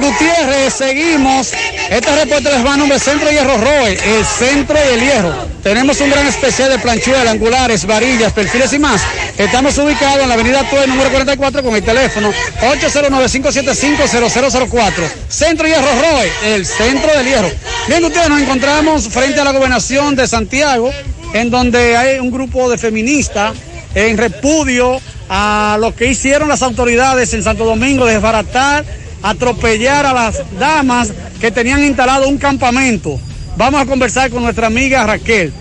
Gutiérrez, 0.08 0.72
seguimos. 0.72 1.52
Este 1.90 2.16
reporte 2.16 2.50
les 2.50 2.64
va 2.64 2.72
a 2.74 2.76
nombre 2.78 2.98
Centro 2.98 3.30
Hierro 3.30 3.58
Roy, 3.58 3.92
el 3.92 4.24
centro 4.24 4.78
del 4.78 5.00
hierro. 5.00 5.34
Tenemos 5.62 6.00
un 6.00 6.08
gran 6.08 6.26
especial 6.26 6.70
de 6.70 6.78
planchuelas, 6.78 7.28
angulares, 7.28 7.84
varillas, 7.84 8.32
perfiles 8.32 8.72
y 8.72 8.78
más. 8.78 9.02
Estamos 9.36 9.76
ubicados 9.76 10.22
en 10.22 10.30
la 10.30 10.34
avenida 10.34 10.64
Tue, 10.70 10.86
número 10.86 11.10
44, 11.10 11.62
con 11.62 11.74
el 11.74 11.82
teléfono 11.82 12.32
809-575-0004. 12.60 14.92
Centro 15.28 15.66
Hierro 15.66 15.82
Roy, 15.82 16.30
el 16.46 16.64
centro 16.64 17.14
del 17.14 17.26
hierro. 17.26 17.50
Bien, 17.86 18.02
ustedes 18.02 18.30
nos 18.30 18.40
encontramos 18.40 19.08
frente 19.08 19.40
a 19.40 19.44
la 19.44 19.52
gobernación 19.52 20.16
de 20.16 20.26
Santiago, 20.26 20.90
en 21.34 21.50
donde 21.50 21.98
hay 21.98 22.18
un 22.18 22.30
grupo 22.30 22.70
de 22.70 22.78
feministas 22.78 23.52
en 23.94 24.16
repudio 24.16 25.02
a 25.28 25.76
lo 25.78 25.94
que 25.94 26.06
hicieron 26.06 26.48
las 26.48 26.62
autoridades 26.62 27.34
en 27.34 27.42
Santo 27.42 27.66
Domingo 27.66 28.06
de 28.06 28.14
desbaratar, 28.14 28.86
atropellar 29.22 30.06
a 30.06 30.12
las 30.12 30.42
damas 30.58 31.12
que 31.40 31.50
tenían 31.50 31.84
instalado 31.84 32.28
un 32.28 32.38
campamento. 32.38 33.18
Vamos 33.56 33.80
a 33.80 33.86
conversar 33.86 34.30
con 34.30 34.42
nuestra 34.42 34.68
amiga 34.68 35.06
Raquel. 35.06 35.52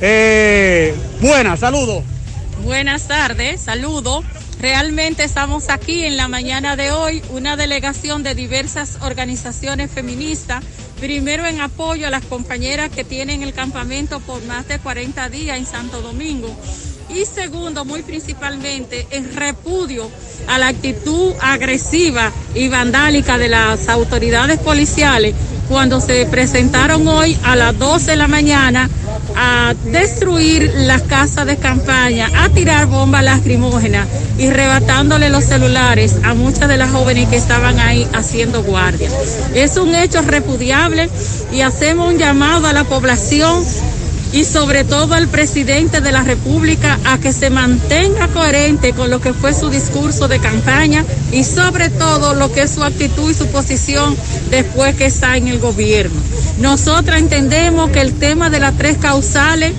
Eh, 0.00 0.94
buenas, 1.20 1.60
saludos. 1.60 2.02
Buenas 2.64 3.06
tardes, 3.08 3.60
saludo. 3.60 4.24
Realmente 4.60 5.24
estamos 5.24 5.68
aquí 5.68 6.04
en 6.04 6.16
la 6.16 6.28
mañana 6.28 6.76
de 6.76 6.90
hoy, 6.90 7.22
una 7.30 7.56
delegación 7.56 8.22
de 8.22 8.34
diversas 8.34 8.98
organizaciones 9.02 9.90
feministas, 9.90 10.64
primero 11.00 11.44
en 11.46 11.60
apoyo 11.60 12.06
a 12.06 12.10
las 12.10 12.24
compañeras 12.24 12.90
que 12.90 13.04
tienen 13.04 13.42
el 13.42 13.52
campamento 13.52 14.20
por 14.20 14.42
más 14.44 14.66
de 14.66 14.78
40 14.78 15.28
días 15.28 15.58
en 15.58 15.66
Santo 15.66 16.00
Domingo 16.00 16.56
y 17.14 17.24
segundo, 17.26 17.84
muy 17.84 18.02
principalmente, 18.02 19.06
en 19.10 19.34
repudio 19.34 20.10
a 20.48 20.58
la 20.58 20.68
actitud 20.68 21.32
agresiva 21.40 22.32
y 22.54 22.68
vandálica 22.68 23.38
de 23.38 23.48
las 23.48 23.88
autoridades 23.88 24.58
policiales 24.58 25.34
cuando 25.68 26.00
se 26.00 26.26
presentaron 26.26 27.06
hoy 27.08 27.38
a 27.42 27.56
las 27.56 27.78
12 27.78 28.10
de 28.10 28.16
la 28.16 28.28
mañana 28.28 28.90
a 29.36 29.74
destruir 29.84 30.70
las 30.76 31.02
casas 31.02 31.46
de 31.46 31.56
campaña, 31.56 32.30
a 32.36 32.48
tirar 32.50 32.86
bombas 32.86 33.22
lacrimógenas 33.22 34.06
y 34.38 34.50
rebatándole 34.50 35.30
los 35.30 35.44
celulares 35.44 36.16
a 36.22 36.34
muchas 36.34 36.68
de 36.68 36.76
las 36.76 36.90
jóvenes 36.90 37.28
que 37.28 37.36
estaban 37.36 37.78
ahí 37.78 38.06
haciendo 38.12 38.62
guardia. 38.62 39.08
Es 39.54 39.76
un 39.76 39.94
hecho 39.94 40.22
repudiable 40.22 41.08
y 41.52 41.62
hacemos 41.62 42.12
un 42.12 42.18
llamado 42.18 42.66
a 42.66 42.72
la 42.72 42.84
población 42.84 43.64
y 44.34 44.42
sobre 44.42 44.82
todo 44.82 45.14
al 45.14 45.28
presidente 45.28 46.00
de 46.00 46.10
la 46.10 46.24
República 46.24 46.98
a 47.04 47.18
que 47.18 47.32
se 47.32 47.50
mantenga 47.50 48.26
coherente 48.26 48.92
con 48.92 49.08
lo 49.08 49.20
que 49.20 49.32
fue 49.32 49.54
su 49.54 49.70
discurso 49.70 50.26
de 50.26 50.40
campaña 50.40 51.04
y 51.30 51.44
sobre 51.44 51.88
todo 51.88 52.34
lo 52.34 52.52
que 52.52 52.62
es 52.62 52.72
su 52.72 52.82
actitud 52.82 53.30
y 53.30 53.34
su 53.34 53.46
posición 53.46 54.16
después 54.50 54.96
que 54.96 55.06
está 55.06 55.36
en 55.36 55.46
el 55.46 55.60
gobierno. 55.60 56.20
Nosotras 56.58 57.20
entendemos 57.20 57.90
que 57.90 58.00
el 58.00 58.12
tema 58.14 58.50
de 58.50 58.58
las 58.58 58.76
tres 58.76 58.98
causales 58.98 59.72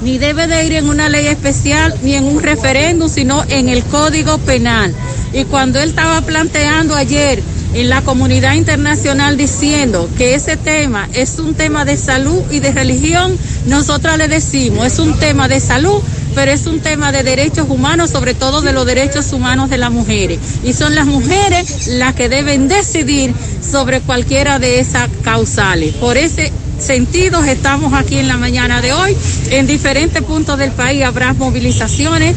ni 0.00 0.16
debe 0.16 0.46
de 0.46 0.64
ir 0.64 0.72
en 0.72 0.88
una 0.88 1.10
ley 1.10 1.26
especial 1.26 1.94
ni 2.02 2.14
en 2.14 2.24
un 2.24 2.42
referéndum, 2.42 3.10
sino 3.10 3.44
en 3.48 3.68
el 3.68 3.84
Código 3.84 4.38
Penal. 4.38 4.94
Y 5.34 5.44
cuando 5.44 5.80
él 5.80 5.90
estaba 5.90 6.22
planteando 6.22 6.94
ayer 6.94 7.42
en 7.76 7.90
la 7.90 8.00
comunidad 8.00 8.54
internacional 8.54 9.36
diciendo 9.36 10.08
que 10.16 10.34
ese 10.34 10.56
tema 10.56 11.10
es 11.12 11.38
un 11.38 11.54
tema 11.54 11.84
de 11.84 11.98
salud 11.98 12.42
y 12.50 12.60
de 12.60 12.72
religión, 12.72 13.36
nosotras 13.66 14.16
le 14.16 14.28
decimos, 14.28 14.86
es 14.86 14.98
un 14.98 15.18
tema 15.18 15.46
de 15.46 15.60
salud, 15.60 16.00
pero 16.34 16.52
es 16.52 16.66
un 16.66 16.80
tema 16.80 17.12
de 17.12 17.22
derechos 17.22 17.66
humanos, 17.68 18.10
sobre 18.10 18.32
todo 18.32 18.62
de 18.62 18.72
los 18.72 18.86
derechos 18.86 19.30
humanos 19.34 19.68
de 19.68 19.76
las 19.76 19.90
mujeres. 19.90 20.38
Y 20.64 20.72
son 20.72 20.94
las 20.94 21.04
mujeres 21.04 21.88
las 21.88 22.14
que 22.14 22.30
deben 22.30 22.66
decidir 22.66 23.34
sobre 23.60 24.00
cualquiera 24.00 24.58
de 24.58 24.80
esas 24.80 25.10
causales. 25.22 25.94
Por 25.96 26.16
ese 26.16 26.52
sentido 26.78 27.44
estamos 27.44 27.92
aquí 27.92 28.18
en 28.18 28.28
la 28.28 28.38
mañana 28.38 28.80
de 28.80 28.94
hoy. 28.94 29.14
En 29.50 29.66
diferentes 29.66 30.22
puntos 30.22 30.58
del 30.58 30.72
país 30.72 31.04
habrá 31.04 31.34
movilizaciones 31.34 32.34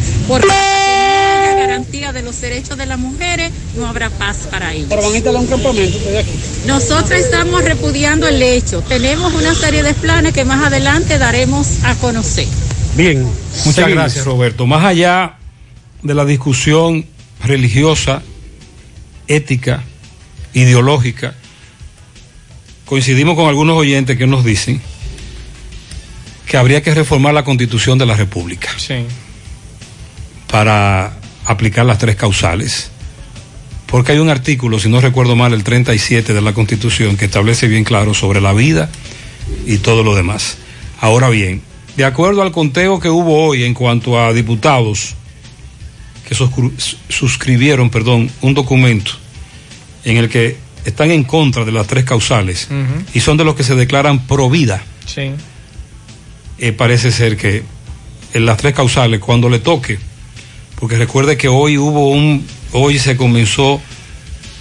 garantía 1.80 2.14
de 2.14 2.22
los 2.22 2.40
derechos 2.42 2.78
de 2.78 2.86
las 2.86 3.00
mujeres, 3.00 3.52
no 3.76 3.88
habrá 3.88 4.10
paz 4.10 4.48
para 4.52 4.74
ellos. 4.74 4.88
Pero 4.90 5.02
van 5.02 5.12
a 5.12 5.16
instalar 5.16 5.42
un 5.42 5.48
campamento 5.48 5.98
aquí. 5.98 6.30
Nosotros 6.66 7.12
estamos 7.12 7.64
repudiando 7.64 8.28
el 8.28 8.42
hecho. 8.42 8.82
Tenemos 8.82 9.34
una 9.34 9.56
serie 9.56 9.84
de 9.84 9.94
planes 9.94 10.34
que 10.34 10.46
más 10.46 10.66
adelante 10.66 11.18
daremos 11.18 11.84
a 11.84 11.96
conocer. 11.96 12.48
Bien, 12.96 13.24
muchas 13.24 13.76
seguimos. 13.76 13.94
gracias 13.94 14.26
Roberto. 14.26 14.68
Más 14.68 14.84
allá 14.84 15.38
de 16.04 16.14
la 16.14 16.26
discusión 16.26 17.06
religiosa, 17.44 18.22
ética, 19.28 19.84
ideológica, 20.54 21.36
coincidimos 22.86 23.36
con 23.36 23.48
algunos 23.48 23.78
oyentes 23.78 24.18
que 24.18 24.28
nos 24.28 24.44
dicen 24.44 24.82
que 26.46 26.58
habría 26.58 26.82
que 26.82 26.94
reformar 26.94 27.34
la 27.34 27.44
constitución 27.44 27.98
de 28.00 28.08
la 28.08 28.16
República. 28.16 28.70
Sí. 28.78 29.06
Para 30.52 31.19
aplicar 31.50 31.84
las 31.86 31.98
tres 31.98 32.16
causales. 32.16 32.92
Porque 33.88 34.12
hay 34.12 34.20
un 34.20 34.30
artículo, 34.30 34.80
si 34.80 34.88
no 34.88 35.02
recuerdo 35.02 35.36
mal, 35.36 35.52
el 35.52 35.64
37 35.64 36.34
de 36.34 36.42
la 36.42 36.54
Constitución, 36.54 37.18
que 37.18 37.26
establece 37.26 37.68
bien 37.68 37.84
claro 37.84 38.14
sobre 38.14 38.40
la 38.40 38.54
vida 38.54 38.90
y 39.66 39.78
todo 39.80 40.04
lo 40.04 40.16
demás. 40.16 40.58
Ahora 41.02 41.30
bien, 41.30 41.64
de 41.98 42.06
acuerdo 42.06 42.44
al 42.44 42.52
conteo 42.52 43.00
que 43.00 43.10
hubo 43.10 43.48
hoy 43.48 43.64
en 43.64 43.74
cuanto 43.74 44.20
a 44.20 44.32
diputados 44.32 45.16
que 46.28 46.36
suscribieron, 47.08 47.90
perdón, 47.90 48.30
un 48.42 48.54
documento 48.54 49.14
en 50.06 50.18
el 50.18 50.30
que 50.30 50.56
están 50.86 51.10
en 51.10 51.24
contra 51.24 51.66
de 51.66 51.72
las 51.72 51.88
tres 51.88 52.06
causales 52.06 52.68
uh 52.70 52.74
-huh. 52.74 53.06
y 53.16 53.20
son 53.22 53.38
de 53.38 53.44
los 53.44 53.56
que 53.56 53.64
se 53.64 53.74
declaran 53.74 54.28
pro 54.28 54.52
vida. 54.52 54.84
Sí. 55.08 55.32
Eh, 56.60 56.72
parece 56.74 57.12
ser 57.12 57.38
que 57.38 57.64
en 58.36 58.46
las 58.46 58.58
tres 58.58 58.76
causales, 58.76 59.20
cuando 59.20 59.50
le 59.50 59.58
toque, 59.58 59.98
porque 60.80 60.98
recuerde 60.98 61.38
que 61.38 61.48
hoy 61.48 61.78
hubo 61.78 62.10
un, 62.10 62.46
hoy 62.72 63.00
se 63.00 63.18
comenzó 63.18 63.82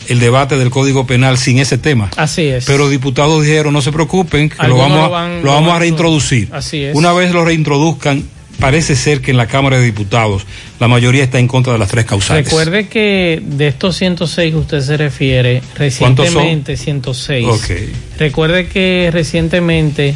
el 0.09 0.20
debate 0.20 0.57
del 0.57 0.70
Código 0.70 1.07
Penal 1.07 1.38
sin 1.38 1.59
ese 1.59 1.78
tema. 1.78 2.11
Así 2.16 2.42
es. 2.42 2.64
Pero 2.64 2.88
diputados 2.88 3.42
dijeron, 3.42 3.72
no 3.72 3.83
se 3.83 3.92
preocupen, 3.92 4.48
que 4.48 4.66
lo 4.66 4.76
vamos, 4.76 4.98
lo, 4.98 5.11
van, 5.11 5.42
lo 5.42 5.52
vamos 5.52 5.72
a 5.72 5.78
reintroducir. 5.78 6.48
Así 6.52 6.83
es. 6.83 6.96
Una 6.96 7.12
vez 7.12 7.33
lo 7.33 7.44
reintroduzcan, 7.44 8.24
parece 8.59 8.96
ser 8.96 9.20
que 9.20 9.31
en 9.31 9.37
la 9.37 9.46
Cámara 9.46 9.78
de 9.78 9.85
Diputados 9.85 10.46
la 10.81 10.88
mayoría 10.88 11.22
está 11.22 11.38
en 11.38 11.46
contra 11.46 11.74
de 11.74 11.78
las 11.78 11.88
tres 11.88 12.07
causales. 12.07 12.46
Recuerde 12.46 12.88
que 12.88 13.40
de 13.44 13.68
estos 13.68 13.96
106 13.96 14.52
que 14.52 14.59
usted 14.59 14.81
se 14.81 14.96
refiere, 14.96 15.62
recientemente 15.76 16.76
106. 16.76 17.46
Okay. 17.46 17.92
Recuerde 18.18 18.66
que 18.66 19.11
recientemente 19.12 20.14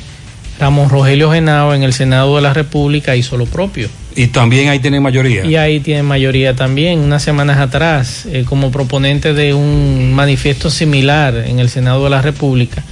Ramón 0.59 0.89
Rogelio 0.89 1.31
Genao 1.31 1.75
en 1.75 1.83
el 1.83 1.93
Senado 1.93 2.37
de 2.37 2.43
la 2.43 2.55
República 2.55 3.15
hizo 3.15 3.37
lo 3.37 3.47
propio. 3.47 3.89
Y 4.15 4.27
también 4.29 4.69
ahí 4.69 4.79
tiene 4.79 5.01
mayoría. 5.01 5.45
Y 5.45 5.57
ahí 5.57 5.81
tiene 5.81 6.03
mayoría 6.03 6.55
también. 6.55 7.01
Unas 7.01 7.23
semanas 7.23 7.59
atrás, 7.59 8.27
eh, 8.27 8.45
como 8.47 8.71
proponente 8.71 9.33
de 9.33 9.55
un 9.55 10.13
manifiesto 10.15 10.71
similar 10.71 11.35
en 11.47 11.59
el 11.59 11.69
Senado 11.69 12.05
de 12.05 12.11
la 12.11 12.23
República. 12.23 12.83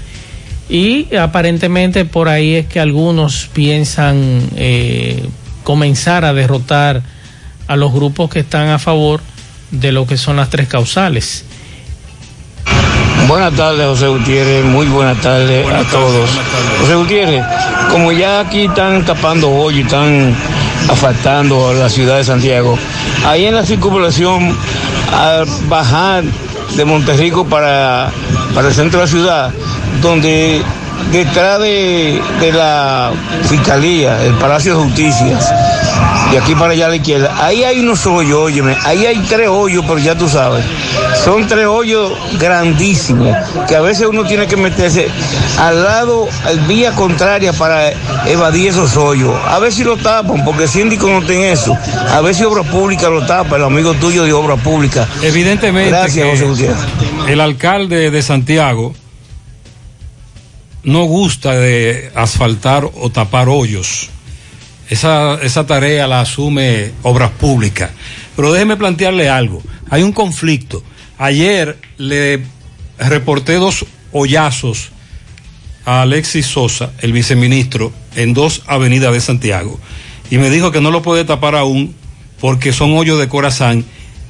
Y 0.68 1.14
aparentemente 1.16 2.04
por 2.04 2.28
ahí 2.28 2.54
es 2.54 2.66
que 2.66 2.80
algunos 2.80 3.50
piensan 3.52 4.40
eh, 4.56 5.22
comenzar 5.64 6.24
a 6.24 6.33
derrotar 6.33 7.02
a 7.66 7.76
los 7.76 7.92
grupos 7.92 8.30
que 8.30 8.40
están 8.40 8.68
a 8.68 8.78
favor 8.78 9.20
de 9.70 9.92
lo 9.92 10.06
que 10.06 10.16
son 10.16 10.37
las 10.37 10.48
tres 10.48 10.68
causales. 10.68 11.44
Buenas 13.26 13.54
tardes, 13.54 13.87
José 13.87 14.09
Gutiérrez. 14.09 14.64
Muy 14.64 14.87
buenas 14.87 15.20
tardes 15.20 15.62
buenas 15.64 15.87
a 15.87 15.90
todos. 15.90 16.30
Tardes, 16.30 16.80
José 16.80 16.94
Gutiérrez, 16.94 17.44
como 17.90 18.12
ya 18.12 18.40
aquí 18.40 18.62
están 18.62 19.04
tapando 19.04 19.50
hoy 19.50 19.78
y 19.78 19.80
están 19.83 20.35
asfaltando 20.88 21.73
la 21.75 21.88
ciudad 21.88 22.16
de 22.16 22.25
Santiago, 22.25 22.79
ahí 23.27 23.47
en 23.47 23.55
la 23.55 23.64
circunvalación, 23.64 24.57
al 25.16 25.47
bajar 25.69 26.25
de 26.77 26.85
Monterrico 26.85 27.47
para, 27.47 28.11
para 28.55 28.69
el 28.69 28.75
centro 28.75 29.01
de 29.01 29.07
la 29.07 29.11
ciudad, 29.11 29.55
donde 30.01 30.62
detrás 31.12 31.60
de, 31.60 32.20
de 32.40 32.52
la 32.52 33.12
Fiscalía, 33.48 34.24
el 34.24 34.34
Palacio 34.34 34.76
de 34.76 34.84
Justicia, 34.84 35.38
de 36.30 36.38
aquí 36.38 36.54
para 36.54 36.72
allá 36.72 36.86
a 36.86 36.88
la 36.90 36.96
izquierda, 36.96 37.34
ahí 37.40 37.64
hay 37.64 37.80
unos 37.80 38.06
hoyos, 38.06 38.38
óyeme, 38.38 38.76
ahí 38.84 39.06
hay 39.06 39.18
tres 39.28 39.48
hoyos, 39.48 39.84
pero 39.86 39.98
ya 39.98 40.14
tú 40.14 40.28
sabes, 40.28 40.64
son 41.24 41.46
tres 41.48 41.66
hoyos 41.66 42.12
grandísimos, 42.38 43.34
que 43.66 43.74
a 43.74 43.80
veces 43.80 44.06
uno 44.06 44.24
tiene 44.24 44.46
que 44.46 44.56
meterse 44.56 45.08
al 45.58 45.82
lado, 45.82 46.28
al 46.44 46.60
vía 46.60 46.92
contraria 46.92 47.52
para 47.52 47.90
evadir 48.26 48.68
esos 48.68 48.96
hoyos. 48.96 49.34
A 49.48 49.58
ver 49.58 49.72
si 49.72 49.82
lo 49.82 49.96
tapan, 49.96 50.44
porque 50.44 50.64
el 50.64 50.68
síndico 50.68 51.08
no 51.08 51.20
tiene 51.22 51.52
eso. 51.52 51.76
A 52.12 52.20
ver 52.20 52.34
si 52.34 52.44
Obra 52.44 52.62
Pública 52.62 53.08
lo 53.08 53.26
tapa, 53.26 53.56
el 53.56 53.64
amigo 53.64 53.94
tuyo 53.94 54.24
de 54.24 54.32
Obra 54.32 54.56
Pública. 54.56 55.06
Evidentemente, 55.22 55.90
Gracias, 55.90 56.28
José 56.30 56.44
Gutiérrez. 56.44 56.78
el 57.26 57.40
alcalde 57.40 58.10
de 58.10 58.22
Santiago 58.22 58.94
no 60.83 61.05
gusta 61.05 61.55
de 61.55 62.11
asfaltar 62.14 62.88
o 62.95 63.11
tapar 63.11 63.49
hoyos. 63.49 64.09
Esa, 64.88 65.38
esa 65.43 65.66
tarea 65.66 66.07
la 66.07 66.21
asume 66.21 66.93
Obras 67.03 67.31
Públicas. 67.31 67.90
Pero 68.37 68.53
déjeme 68.53 68.77
plantearle 68.77 69.29
algo. 69.29 69.62
Hay 69.88 70.03
un 70.03 70.12
conflicto. 70.12 70.83
Ayer 71.19 71.79
le 71.99 72.43
reporté 72.99 73.55
dos 73.55 73.85
hoyazos 74.12 74.90
a 75.85 76.03
Alexis 76.03 76.47
Sosa, 76.47 76.93
el 77.01 77.12
viceministro, 77.12 77.93
en 78.16 78.35
dos 78.35 78.62
avenidas 78.66 79.12
de 79.12 79.21
Santiago. 79.21 79.79
Y 80.31 80.38
me 80.38 80.51
dijo 80.51 80.73
que 80.73 80.81
no 80.81 80.90
lo 80.90 81.03
puede 81.03 81.25
tapar 81.25 81.55
aún 81.55 81.95
porque 82.40 82.73
son 82.73 82.97
hoyos 82.97 83.19
de 83.19 83.29
Corazán 83.29 83.85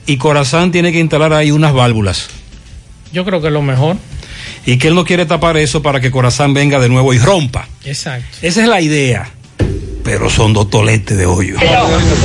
y 0.07 0.17
Corazán 0.17 0.73
tiene 0.73 0.93
que 0.93 0.99
instalar 0.99 1.33
ahí 1.33 1.51
unas 1.51 1.73
válvulas. 1.73 2.29
Yo 3.13 3.25
creo 3.25 3.41
que 3.41 3.51
lo 3.51 3.63
mejor. 3.63 3.97
Y 4.67 4.79
que 4.79 4.89
él 4.89 4.95
no 4.95 5.05
quiere 5.05 5.27
tapar 5.27 5.57
eso 5.57 5.83
para 5.83 6.01
que 6.01 6.11
Corazán 6.11 6.55
venga 6.55 6.79
de 6.79 6.89
nuevo 6.89 7.13
y 7.15 7.19
rompa. 7.19 7.69
Exacto. 7.85 8.39
Esa 8.43 8.63
es 8.63 8.69
la 8.69 8.81
idea. 8.81 9.31
Pero 10.03 10.31
son 10.31 10.53
dos 10.53 10.71
toletes 10.71 11.17
de 11.17 11.27
hoyo. 11.27 11.57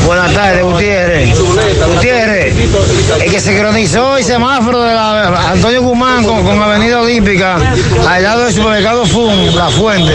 Buenas 0.06 0.34
tardes, 0.34 0.64
Gutiérrez. 0.64 1.38
Gutiérrez, 1.38 2.56
el 3.22 3.32
que 3.32 3.40
sincronizó 3.40 4.18
el 4.18 4.24
semáforo 4.24 4.82
de 4.82 4.94
la 4.94 5.52
Antonio 5.52 5.82
Guzmán 5.82 6.24
con, 6.24 6.44
con 6.44 6.62
Avenida 6.62 7.02
Olímpica, 7.02 7.58
al 8.08 8.24
lado 8.24 8.46
del 8.46 8.54
supermercado 8.54 9.06
FUN, 9.06 9.56
La 9.56 9.70
Fuente, 9.70 10.14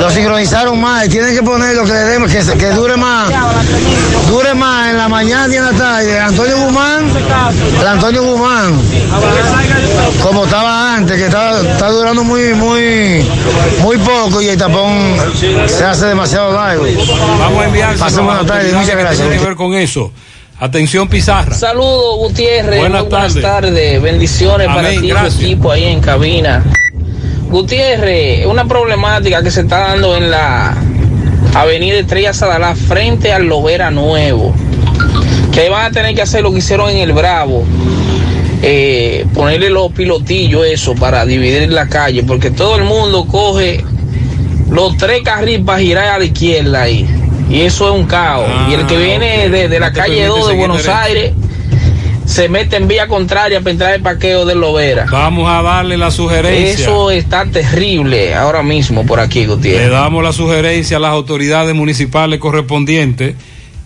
lo 0.00 0.10
sincronizaron 0.10 0.80
mal. 0.80 1.08
Tienen 1.08 1.34
que 1.34 1.42
poner 1.42 1.74
lo 1.76 1.84
que 1.84 1.92
le 1.92 1.98
demos, 2.00 2.30
que, 2.30 2.38
que 2.56 2.70
dure 2.70 2.96
más, 2.96 3.30
dure 4.28 4.54
más 4.54 4.90
en 4.90 4.98
la 4.98 5.08
mañana 5.08 5.52
y 5.52 5.56
en 5.56 5.64
la 5.64 5.72
tarde. 5.72 6.18
Antonio 6.18 6.58
Guzmán, 6.58 7.10
el 7.80 7.86
Antonio 7.86 8.22
Guzmán, 8.22 8.80
como 10.22 10.44
estaba 10.44 10.94
antes, 10.94 11.16
que 11.16 11.26
está, 11.26 11.60
está 11.60 11.90
durando 11.90 12.24
muy, 12.24 12.54
muy, 12.54 13.24
muy 13.80 13.98
poco 13.98 14.40
y 14.42 14.48
el 14.48 14.58
tapón 14.58 15.16
se 15.66 15.84
hace 15.84 16.06
demasiado 16.06 16.52
largo. 16.52 16.84
Vamos 17.38 17.62
a 17.62 17.66
enviar. 17.66 17.96
Pasen 17.96 18.24
buenas 18.24 18.46
tardes, 18.46 18.72
muchas 18.72 18.96
gracias. 18.96 19.20
Tiene 19.20 19.38
que 19.38 19.46
ver 19.46 19.56
con 19.56 19.74
eso. 19.74 20.12
Atención, 20.60 21.06
Pizarra. 21.06 21.54
Saludos, 21.54 22.16
Gutiérrez. 22.18 22.80
Buenas, 22.80 23.02
Muy 23.02 23.10
buenas 23.10 23.34
tardes. 23.34 23.42
tardes. 23.42 24.02
Bendiciones 24.02 24.66
Amén, 24.68 24.76
para 24.76 24.88
ti 25.00 25.06
y 25.06 25.12
tu 25.12 25.44
equipo 25.44 25.70
ahí 25.70 25.84
en 25.84 26.00
cabina. 26.00 26.64
Gutiérrez, 27.50 28.46
una 28.46 28.66
problemática 28.66 29.42
que 29.42 29.50
se 29.50 29.62
está 29.62 29.78
dando 29.88 30.16
en 30.16 30.30
la 30.30 30.74
Avenida 31.54 31.98
Estrella 31.98 32.32
Sadalá 32.32 32.74
frente 32.74 33.32
al 33.32 33.44
Lovera 33.46 33.90
Nuevo. 33.90 34.54
Que 35.52 35.68
van 35.70 35.86
a 35.86 35.90
tener 35.90 36.14
que 36.14 36.22
hacer 36.22 36.42
lo 36.42 36.52
que 36.52 36.58
hicieron 36.58 36.90
en 36.90 36.98
el 36.98 37.12
Bravo. 37.12 37.64
eh, 38.62 39.24
ponerle 39.34 39.70
los 39.70 39.92
pilotillos, 39.92 40.66
eso, 40.66 40.94
para 40.94 41.24
dividir 41.24 41.70
la 41.72 41.88
calle, 41.88 42.22
porque 42.24 42.50
todo 42.50 42.76
el 42.76 42.82
mundo 42.84 43.24
coge 43.26 43.84
los 44.70 44.96
tres 44.96 45.22
carriles 45.22 45.62
para 45.64 45.78
girar 45.78 46.08
a 46.08 46.18
la 46.18 46.24
izquierda 46.24 46.82
ahí. 46.82 47.06
Y 47.48 47.60
eso 47.62 47.86
es 47.94 48.00
un 48.00 48.06
caos. 48.06 48.46
y 48.68 48.74
el 48.74 48.84
que 48.86 48.98
viene 48.98 49.48
de, 49.48 49.68
de 49.68 49.80
la 49.80 49.86
Ah, 49.86 49.92
calle 49.92 50.22
permite 50.22 50.40
2 50.40 50.48
de 50.48 50.54
Buenos. 50.56 50.88
Aires 50.88 51.32
se 52.28 52.48
mete 52.50 52.76
en 52.76 52.86
vía 52.86 53.08
contraria 53.08 53.60
para 53.60 53.70
entrar 53.70 53.94
el 53.94 54.02
parqueo 54.02 54.44
de 54.44 54.54
Lovera. 54.54 55.06
Vamos 55.10 55.50
a 55.50 55.62
darle 55.62 55.96
la 55.96 56.10
sugerencia. 56.10 56.84
Eso 56.84 57.10
está 57.10 57.46
terrible 57.46 58.34
ahora 58.34 58.62
mismo 58.62 59.06
por 59.06 59.18
aquí, 59.18 59.40
Le 59.40 59.46
Gutiérrez. 59.46 59.90
damos 59.90 60.22
la 60.22 60.32
sugerencia 60.34 60.98
a 60.98 61.00
las 61.00 61.10
autoridades 61.10 61.74
municipales 61.74 62.38
correspondientes. 62.38 63.34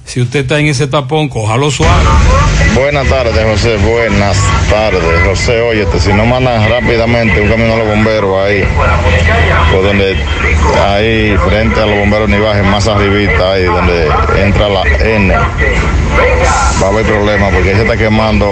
Si 0.05 0.21
usted 0.21 0.41
está 0.41 0.59
en 0.59 0.67
ese 0.67 0.89
tapón, 0.89 1.29
cójalo 1.29 1.71
suave. 1.71 2.03
Buenas 2.75 3.07
tardes, 3.09 3.45
José. 3.45 3.77
Buenas 3.77 4.37
tardes, 4.71 5.27
José. 5.27 5.61
Oye, 5.61 5.87
si 5.99 6.13
no 6.13 6.25
mandan 6.25 6.69
rápidamente 6.71 7.41
un 7.41 7.49
camión 7.49 7.71
a 7.73 7.77
los 7.77 7.87
bomberos 7.87 8.45
ahí, 8.47 8.65
por 9.71 9.83
donde 9.83 10.17
ahí 10.87 11.37
frente 11.49 11.81
a 11.81 11.87
los 11.87 11.99
bomberos 11.99 12.29
ni 12.31 12.39
bajen 12.39 12.69
más 12.71 12.89
arribita 12.89 13.53
ahí 13.53 13.65
donde 13.65 14.09
entra 14.39 14.69
la 14.69 14.83
N, 15.05 15.35
va 15.35 16.87
a 16.87 16.89
haber 16.89 17.05
problemas 17.05 17.53
porque 17.53 17.75
se 17.75 17.83
está 17.83 17.97
quemando 17.97 18.51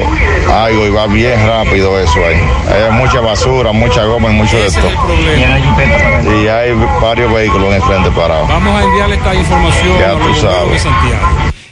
algo 0.52 0.86
y 0.86 0.90
va 0.90 1.06
bien 1.06 1.46
rápido 1.46 1.98
eso 1.98 2.18
ahí. 2.24 2.40
Hay 2.68 2.92
mucha 2.92 3.20
basura, 3.20 3.72
mucha 3.72 4.04
goma 4.04 4.28
y 4.30 4.32
mucho 4.34 4.56
de 4.56 4.66
esto. 4.66 4.88
Y 6.42 6.46
hay 6.46 6.72
varios 7.00 7.32
vehículos 7.32 7.68
en 7.68 7.74
el 7.74 7.82
frente 7.82 8.10
parados. 8.10 8.48
Vamos 8.48 8.80
a 8.80 8.84
enviarle 8.84 9.16
esta 9.16 9.34
información 9.34 9.98
Ya 9.98 10.10
a 10.10 10.12
los 10.14 10.26
tú 10.26 10.34
sabes. 10.42 10.72
de 10.72 10.78
Santiago, 10.78 11.26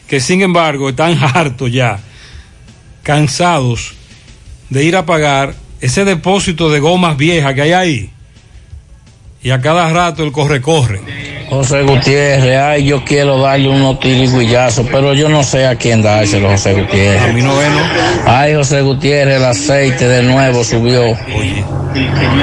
que 0.07 0.21
sin 0.21 0.41
embargo 0.41 0.88
están 0.88 1.17
hartos 1.35 1.71
ya, 1.71 1.99
cansados 3.09 3.94
de 4.68 4.85
ir 4.85 4.94
a 4.94 5.07
pagar 5.07 5.55
ese 5.81 6.05
depósito 6.05 6.68
de 6.68 6.79
gomas 6.79 7.16
viejas 7.16 7.55
que 7.55 7.62
hay 7.62 7.73
ahí. 7.73 8.11
Y 9.42 9.49
a 9.49 9.62
cada 9.62 9.88
rato 9.88 10.23
el 10.23 10.31
corre-corre. 10.31 11.01
José 11.49 11.85
Gutiérrez, 11.85 12.59
ay, 12.59 12.85
yo 12.85 13.03
quiero 13.07 13.38
darle 13.38 13.71
unos 13.71 13.99
tiriguillazos, 13.99 14.87
pero 14.92 15.14
yo 15.14 15.31
no 15.31 15.42
sé 15.42 15.66
a 15.66 15.77
quién 15.77 16.03
dárselo, 16.03 16.51
José 16.51 16.75
Gutiérrez. 16.75 17.23
A 17.23 17.33
mí 17.33 17.40
no 17.40 17.57
ve, 17.57 17.71
¿no? 17.71 17.81
Ay, 18.27 18.55
José 18.55 18.83
Gutiérrez, 18.83 19.37
el 19.37 19.44
aceite 19.47 20.07
de 20.07 20.23
nuevo 20.25 20.62
subió. 20.62 21.16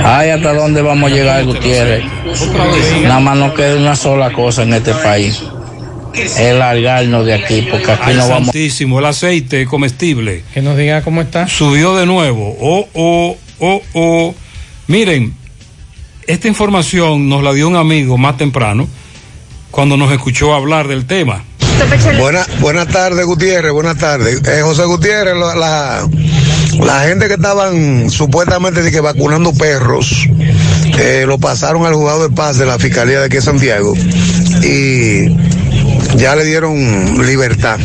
Ay, 0.03 0.31
¿hasta 0.31 0.51
dónde 0.51 0.81
vamos 0.81 1.11
a 1.11 1.13
llegar, 1.13 1.45
Gutiérrez? 1.45 2.05
Nada 3.03 3.19
más 3.19 3.37
nos 3.37 3.53
queda 3.53 3.75
una 3.75 3.95
sola 3.95 4.33
cosa 4.33 4.63
en 4.63 4.73
este 4.73 4.95
país. 4.95 5.43
Es 6.23 6.55
largarnos 6.55 7.25
de 7.25 7.33
aquí, 7.33 7.67
porque 7.69 7.91
aquí 7.91 8.03
Ay, 8.05 8.15
no 8.15 8.27
vamos. 8.27 8.45
santísimo, 8.45 8.99
el 8.99 9.05
aceite 9.05 9.65
comestible. 9.65 10.43
Que 10.53 10.61
nos 10.61 10.77
diga 10.77 11.01
cómo 11.01 11.21
está. 11.21 11.47
Subió 11.47 11.95
de 11.95 12.05
nuevo. 12.05 12.55
Oh, 12.59 12.87
oh, 12.93 13.37
oh, 13.59 13.81
oh. 13.93 14.35
Miren, 14.87 15.33
esta 16.27 16.47
información 16.47 17.27
nos 17.29 17.43
la 17.43 17.53
dio 17.53 17.67
un 17.67 17.75
amigo 17.75 18.17
más 18.17 18.37
temprano 18.37 18.87
cuando 19.71 19.97
nos 19.97 20.11
escuchó 20.11 20.53
hablar 20.53 20.87
del 20.87 21.05
tema. 21.05 21.43
Buena, 22.17 22.45
buenas 22.61 22.87
tardes, 22.87 23.25
Gutiérrez. 23.25 23.73
Buenas 23.73 23.97
tardes. 23.97 24.41
Eh, 24.47 24.61
José 24.61 24.85
Gutiérrez, 24.85 25.35
la, 25.35 25.55
la, 25.55 26.09
la 26.79 27.01
gente 27.01 27.27
que 27.27 27.33
estaban 27.33 28.09
supuestamente 28.09 28.81
de 28.81 28.91
que 28.91 29.01
vacunando 29.01 29.53
perros, 29.53 30.27
eh, 30.97 31.25
lo 31.27 31.37
pasaron 31.37 31.85
al 31.85 31.93
juzgado 31.93 32.29
de 32.29 32.33
paz 32.35 32.57
de 32.57 32.65
la 32.65 32.79
Fiscalía 32.79 33.19
de 33.19 33.25
aquí 33.25 33.35
de 33.35 33.41
Santiago 33.41 33.93
y 34.63 35.27
ya 36.17 36.35
le 36.35 36.45
dieron 36.45 37.25
libertad. 37.25 37.79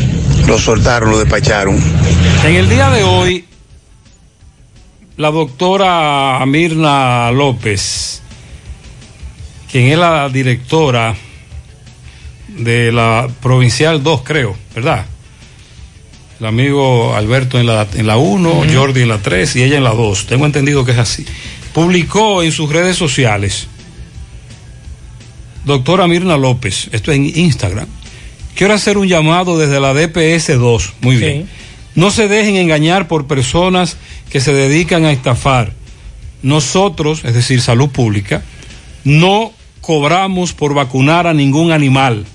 Lo 0.47 0.57
soltaron, 0.57 1.11
lo 1.11 1.19
despacharon. 1.19 1.77
En 2.43 2.55
el 2.55 2.69
día 2.69 2.89
de 2.89 3.03
hoy, 3.03 3.45
la 5.17 5.31
doctora 5.31 6.43
Mirna 6.45 7.31
López, 7.31 8.21
quien 9.71 9.87
es 9.87 9.97
la 9.97 10.29
directora 10.29 11.15
de 12.47 12.91
la 12.91 13.29
Provincial 13.41 14.01
2, 14.01 14.21
creo, 14.23 14.55
¿verdad? 14.75 15.05
El 16.39 16.45
amigo 16.47 17.15
Alberto 17.15 17.59
en 17.59 17.67
la, 17.67 17.87
en 17.93 18.07
la 18.07 18.17
1, 18.17 18.63
Jordi 18.73 19.03
en 19.03 19.09
la 19.09 19.19
3 19.19 19.55
y 19.57 19.63
ella 19.63 19.77
en 19.77 19.83
la 19.83 19.93
2. 19.93 20.25
Tengo 20.25 20.45
entendido 20.45 20.83
que 20.83 20.91
es 20.91 20.97
así. 20.97 21.25
Publicó 21.73 22.41
en 22.41 22.51
sus 22.51 22.69
redes 22.69 22.97
sociales, 22.97 23.67
doctora 25.65 26.07
Mirna 26.07 26.37
López, 26.37 26.89
esto 26.91 27.11
es 27.11 27.17
en 27.17 27.25
Instagram, 27.25 27.87
quiero 28.55 28.73
hacer 28.73 28.97
un 28.97 29.07
llamado 29.07 29.57
desde 29.57 29.79
la 29.79 29.93
DPS 29.93 30.57
2. 30.57 30.93
Muy 31.01 31.17
bien. 31.17 31.47
No 31.95 32.11
se 32.11 32.27
dejen 32.27 32.55
engañar 32.55 33.07
por 33.07 33.27
personas 33.27 33.97
que 34.29 34.39
se 34.39 34.53
dedican 34.53 35.05
a 35.05 35.11
estafar. 35.11 35.73
Nosotros, 36.41 37.23
es 37.25 37.33
decir, 37.33 37.61
salud 37.61 37.89
pública, 37.89 38.43
no 39.03 39.51
cobramos 39.81 40.53
por 40.53 40.73
vacunar 40.73 41.27
a 41.27 41.33
ningún 41.33 41.71
animal. 41.71 42.25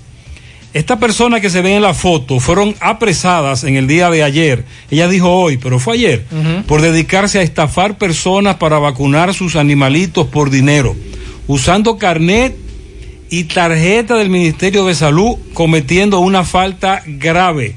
Estas 0.74 0.98
personas 0.98 1.40
que 1.40 1.48
se 1.48 1.62
ven 1.62 1.76
en 1.76 1.82
la 1.82 1.94
foto 1.94 2.38
fueron 2.38 2.74
apresadas 2.80 3.64
en 3.64 3.76
el 3.76 3.86
día 3.86 4.10
de 4.10 4.22
ayer. 4.22 4.66
Ella 4.90 5.08
dijo 5.08 5.30
hoy, 5.30 5.56
pero 5.56 5.78
fue 5.78 5.94
ayer, 5.94 6.26
por 6.66 6.82
dedicarse 6.82 7.38
a 7.38 7.42
estafar 7.42 7.96
personas 7.96 8.56
para 8.56 8.78
vacunar 8.78 9.32
sus 9.32 9.56
animalitos 9.56 10.26
por 10.26 10.50
dinero, 10.50 10.94
usando 11.46 11.96
carnet 11.96 12.54
y 13.30 13.44
tarjeta 13.44 14.16
del 14.16 14.30
Ministerio 14.30 14.84
de 14.86 14.94
Salud, 14.94 15.36
cometiendo 15.54 16.20
una 16.20 16.44
falta 16.44 17.02
grave. 17.06 17.76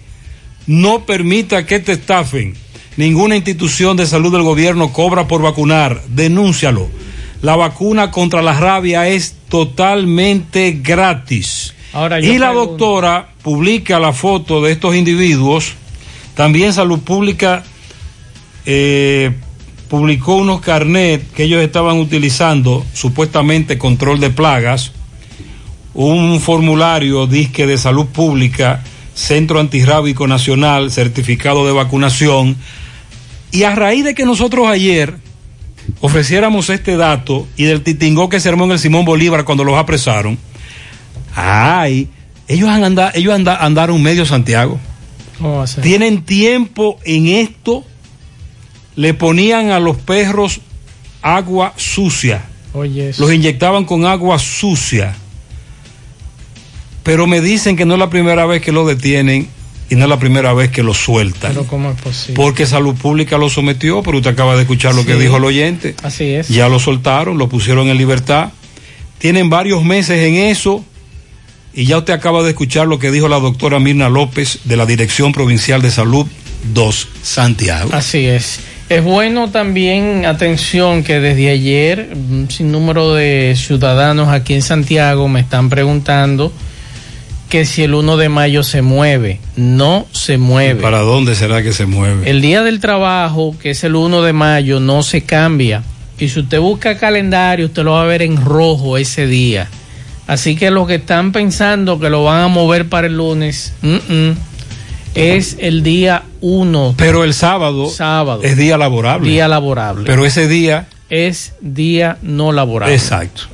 No 0.67 1.05
permita 1.05 1.65
que 1.65 1.79
te 1.79 1.93
estafen. 1.93 2.55
Ninguna 2.97 3.35
institución 3.35 3.97
de 3.97 4.05
salud 4.05 4.31
del 4.31 4.43
gobierno 4.43 4.91
cobra 4.93 5.27
por 5.27 5.41
vacunar. 5.41 6.01
Denúncialo. 6.09 6.87
La 7.41 7.55
vacuna 7.55 8.11
contra 8.11 8.41
la 8.41 8.53
rabia 8.59 9.07
es 9.07 9.35
totalmente 9.49 10.79
gratis. 10.83 11.73
Ahora, 11.93 12.19
y 12.19 12.37
la 12.37 12.49
pregunto- 12.49 12.71
doctora 12.71 13.29
publica 13.41 13.99
la 13.99 14.13
foto 14.13 14.61
de 14.61 14.73
estos 14.73 14.95
individuos. 14.95 15.73
También 16.35 16.73
Salud 16.73 16.99
Pública 16.99 17.63
eh, 18.65 19.31
publicó 19.87 20.35
unos 20.35 20.61
carnet 20.61 21.31
que 21.33 21.43
ellos 21.43 21.61
estaban 21.63 21.97
utilizando, 21.97 22.85
supuestamente 22.93 23.77
control 23.77 24.19
de 24.19 24.29
plagas, 24.29 24.91
un 26.07 26.39
formulario 26.39 27.27
disque 27.27 27.67
de 27.67 27.77
salud 27.77 28.05
pública, 28.05 28.81
Centro 29.13 29.59
Antirrábico 29.59 30.27
Nacional, 30.27 30.91
certificado 30.91 31.65
de 31.67 31.73
vacunación. 31.73 32.55
Y 33.51 33.63
a 33.63 33.75
raíz 33.75 34.05
de 34.05 34.15
que 34.15 34.23
nosotros 34.25 34.67
ayer 34.69 35.15
ofreciéramos 35.99 36.69
este 36.69 36.95
dato 36.95 37.47
y 37.57 37.63
del 37.65 37.81
titingó 37.81 38.29
que 38.29 38.39
se 38.39 38.47
armó 38.47 38.63
en 38.65 38.71
el 38.71 38.79
Simón 38.79 39.03
Bolívar 39.03 39.43
cuando 39.43 39.65
los 39.65 39.75
apresaron, 39.77 40.37
ay, 41.35 42.07
ellos, 42.47 42.69
han 42.69 42.83
anda- 42.83 43.11
ellos 43.13 43.33
anda- 43.33 43.57
andaron 43.57 44.01
medio 44.01 44.25
Santiago. 44.25 44.79
Tienen 45.81 46.23
tiempo 46.23 46.97
en 47.05 47.27
esto, 47.27 47.83
le 48.95 49.13
ponían 49.13 49.71
a 49.71 49.79
los 49.79 49.97
perros 49.97 50.61
agua 51.21 51.73
sucia, 51.75 52.43
los 53.19 53.33
inyectaban 53.33 53.83
con 53.83 54.05
agua 54.05 54.39
sucia. 54.39 55.15
Pero 57.03 57.27
me 57.27 57.41
dicen 57.41 57.75
que 57.75 57.85
no 57.85 57.93
es 57.93 57.99
la 57.99 58.09
primera 58.09 58.45
vez 58.45 58.61
que 58.61 58.71
lo 58.71 58.85
detienen 58.85 59.47
y 59.89 59.95
no 59.95 60.05
es 60.05 60.09
la 60.09 60.19
primera 60.19 60.53
vez 60.53 60.69
que 60.69 60.83
lo 60.83 60.93
sueltan. 60.93 61.51
pero 61.53 61.65
¿cómo 61.65 61.91
es 61.91 61.99
posible? 61.99 62.35
Porque 62.35 62.65
Salud 62.65 62.95
Pública 62.95 63.37
lo 63.37 63.49
sometió, 63.49 64.03
pero 64.03 64.17
usted 64.17 64.31
acaba 64.31 64.55
de 64.55 64.61
escuchar 64.61 64.93
lo 64.93 65.05
que 65.05 65.15
dijo 65.15 65.37
el 65.37 65.45
oyente. 65.45 65.95
Así 66.03 66.25
es. 66.25 66.49
Ya 66.49 66.69
lo 66.69 66.79
soltaron, 66.79 67.37
lo 67.37 67.49
pusieron 67.49 67.87
en 67.87 67.97
libertad. 67.97 68.51
Tienen 69.17 69.49
varios 69.49 69.83
meses 69.83 70.25
en 70.27 70.35
eso. 70.35 70.85
Y 71.73 71.85
ya 71.85 71.99
usted 71.99 72.13
acaba 72.13 72.43
de 72.43 72.49
escuchar 72.49 72.87
lo 72.87 72.99
que 72.99 73.11
dijo 73.11 73.27
la 73.27 73.39
doctora 73.39 73.79
Mirna 73.79 74.09
López 74.09 74.59
de 74.65 74.75
la 74.75 74.85
Dirección 74.85 75.31
Provincial 75.31 75.81
de 75.81 75.91
Salud 75.91 76.27
2 76.73 77.07
Santiago. 77.21 77.89
Así 77.93 78.25
es. 78.25 78.59
Es 78.89 79.03
bueno 79.03 79.51
también, 79.51 80.25
atención, 80.25 81.03
que 81.03 81.19
desde 81.19 81.51
ayer 81.51 82.09
un 82.11 82.49
sinnúmero 82.49 83.13
de 83.13 83.55
ciudadanos 83.55 84.29
aquí 84.29 84.55
en 84.55 84.63
Santiago 84.63 85.27
me 85.27 85.39
están 85.41 85.69
preguntando 85.69 86.51
que 87.49 87.65
si 87.65 87.83
el 87.83 87.95
1 87.95 88.17
de 88.17 88.29
mayo 88.29 88.63
se 88.63 88.81
mueve. 88.81 89.39
No 89.55 90.05
se 90.11 90.37
mueve. 90.37 90.81
¿Para 90.81 90.99
dónde 90.99 91.35
será 91.35 91.63
que 91.63 91.73
se 91.73 91.85
mueve? 91.85 92.29
El 92.29 92.41
día 92.41 92.63
del 92.63 92.79
trabajo, 92.79 93.55
que 93.59 93.71
es 93.71 93.83
el 93.83 93.95
1 93.95 94.21
de 94.21 94.33
mayo, 94.33 94.79
no 94.79 95.03
se 95.03 95.23
cambia. 95.23 95.83
Y 96.19 96.29
si 96.29 96.41
usted 96.41 96.59
busca 96.59 96.97
calendario, 96.97 97.65
usted 97.65 97.83
lo 97.83 97.93
va 97.93 98.03
a 98.03 98.05
ver 98.05 98.21
en 98.21 98.37
rojo 98.37 98.97
ese 98.97 99.25
día. 99.25 99.67
Así 100.27 100.55
que 100.55 100.69
los 100.69 100.87
que 100.87 100.95
están 100.95 101.31
pensando 101.31 101.99
que 101.99 102.09
lo 102.09 102.23
van 102.23 102.41
a 102.41 102.47
mover 102.47 102.87
para 102.87 103.07
el 103.07 103.17
lunes, 103.17 103.73
mm, 103.81 103.95
mm, 103.95 104.37
es 105.15 105.57
el 105.59 105.81
día 105.81 106.23
1. 106.41 106.93
Pero 106.97 107.23
el 107.23 107.33
sábado, 107.33 107.89
sábado 107.89 108.43
es 108.43 108.55
día 108.55 108.77
laborable. 108.77 109.27
Día 109.27 109.47
laborable. 109.47 110.03
Pero 110.05 110.25
ese 110.25 110.47
día 110.47 110.87
es 111.09 111.53
día 111.61 112.19
no 112.21 112.51
laborable. 112.51 112.93
Exacto. 112.93 113.47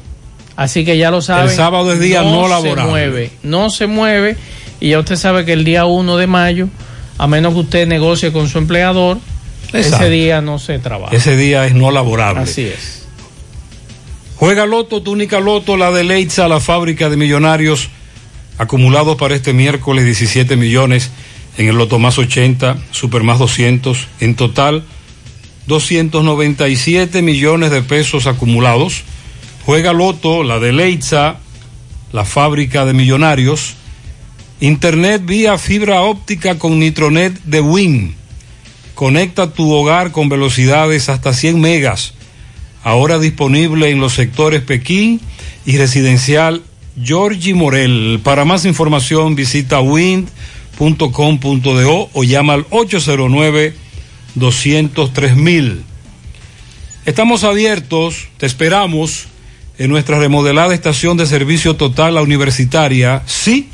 Así 0.55 0.85
que 0.85 0.97
ya 0.97 1.11
lo 1.11 1.21
saben. 1.21 1.49
El 1.49 1.55
sábado 1.55 1.91
es 1.91 1.99
día 1.99 2.21
no 2.21 2.47
laborable. 2.47 2.83
Se 2.83 2.89
mueve, 2.89 3.31
no 3.43 3.69
se 3.69 3.87
mueve. 3.87 4.37
Y 4.79 4.89
ya 4.89 4.99
usted 4.99 5.15
sabe 5.15 5.45
que 5.45 5.53
el 5.53 5.63
día 5.63 5.85
1 5.85 6.17
de 6.17 6.27
mayo, 6.27 6.69
a 7.17 7.27
menos 7.27 7.53
que 7.53 7.59
usted 7.61 7.87
negocie 7.87 8.31
con 8.31 8.47
su 8.49 8.57
empleador, 8.57 9.17
Exacto. 9.73 10.05
ese 10.05 10.09
día 10.09 10.41
no 10.41 10.59
se 10.59 10.79
trabaja. 10.79 11.15
Ese 11.15 11.35
día 11.35 11.65
es 11.65 11.73
no 11.73 11.91
laborable. 11.91 12.41
Así 12.41 12.63
es. 12.63 13.05
Juega 14.37 14.65
Loto, 14.65 15.01
túnica 15.01 15.39
Loto, 15.39 15.77
la 15.77 15.91
de 15.91 16.03
Leitza, 16.03 16.47
la 16.47 16.59
fábrica 16.59 17.09
de 17.09 17.17
millonarios, 17.17 17.89
acumulados 18.57 19.15
para 19.15 19.35
este 19.35 19.53
miércoles 19.53 20.03
17 20.05 20.57
millones 20.57 21.09
en 21.57 21.69
el 21.69 21.75
Loto 21.77 21.99
más 21.99 22.17
80, 22.17 22.77
Super 22.91 23.23
más 23.23 23.39
200, 23.39 24.07
en 24.19 24.35
total 24.35 24.83
297 25.67 27.21
millones 27.21 27.71
de 27.71 27.81
pesos 27.81 28.27
acumulados. 28.27 29.03
Juega 29.65 29.93
Loto, 29.93 30.43
la 30.43 30.59
de 30.59 30.71
Leitza, 30.71 31.37
la 32.11 32.23
fábrica 32.23 32.85
de 32.85 32.93
millonarios, 32.93 33.73
Internet 34.59 35.23
vía 35.25 35.57
fibra 35.57 36.01
óptica 36.01 36.59
con 36.59 36.77
Nitronet 36.79 37.33
de 37.45 37.61
Win. 37.61 38.13
Conecta 38.93 39.51
tu 39.53 39.71
hogar 39.71 40.11
con 40.11 40.29
velocidades 40.29 41.09
hasta 41.09 41.33
100 41.33 41.59
megas. 41.59 42.13
Ahora 42.83 43.17
disponible 43.17 43.89
en 43.89 43.99
los 43.99 44.13
sectores 44.13 44.61
Pekín 44.61 45.19
y 45.65 45.77
residencial 45.77 46.61
Georgie 47.03 47.55
Morel. 47.55 48.21
Para 48.23 48.45
más 48.45 48.65
información 48.65 49.33
visita 49.33 49.81
wind.com.do 49.81 50.29
o 52.13 52.23
llama 52.23 52.53
al 52.53 52.67
809 52.69 53.73
203 54.35 55.35
mil. 55.35 55.83
Estamos 57.05 57.43
abiertos, 57.43 58.27
te 58.37 58.45
esperamos 58.45 59.27
en 59.77 59.89
nuestra 59.89 60.19
remodelada 60.19 60.73
estación 60.73 61.17
de 61.17 61.25
servicio 61.25 61.75
total 61.75 62.15
la 62.15 62.21
universitaria, 62.21 63.23
sí, 63.25 63.69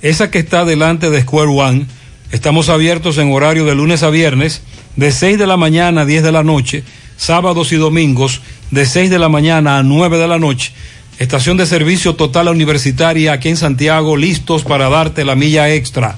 esa 0.00 0.30
que 0.30 0.38
está 0.38 0.64
delante 0.64 1.10
de 1.10 1.22
Square 1.22 1.50
One. 1.50 1.86
Estamos 2.30 2.68
abiertos 2.68 3.18
en 3.18 3.32
horario 3.32 3.64
de 3.64 3.74
lunes 3.74 4.02
a 4.02 4.10
viernes, 4.10 4.62
de 4.96 5.12
6 5.12 5.38
de 5.38 5.46
la 5.46 5.56
mañana 5.56 6.02
a 6.02 6.04
10 6.04 6.22
de 6.22 6.32
la 6.32 6.42
noche, 6.42 6.84
sábados 7.16 7.72
y 7.72 7.76
domingos, 7.76 8.40
de 8.70 8.86
6 8.86 9.10
de 9.10 9.18
la 9.18 9.28
mañana 9.28 9.78
a 9.78 9.82
9 9.82 10.18
de 10.18 10.28
la 10.28 10.38
noche. 10.38 10.72
Estación 11.18 11.56
de 11.56 11.66
servicio 11.66 12.14
total 12.14 12.48
universitaria 12.48 13.32
aquí 13.32 13.48
en 13.48 13.56
Santiago, 13.56 14.16
listos 14.16 14.62
para 14.62 14.88
darte 14.88 15.24
la 15.24 15.34
milla 15.34 15.68
extra. 15.74 16.16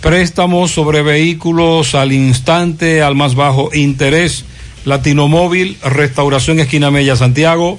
Préstamos 0.00 0.70
sobre 0.70 1.02
vehículos 1.02 1.94
al 1.94 2.12
instante, 2.12 3.02
al 3.02 3.14
más 3.14 3.34
bajo 3.34 3.70
interés. 3.74 4.44
Latinomóvil, 4.84 5.76
Restauración 5.82 6.60
Esquina 6.60 6.90
Mella, 6.90 7.14
Santiago. 7.16 7.78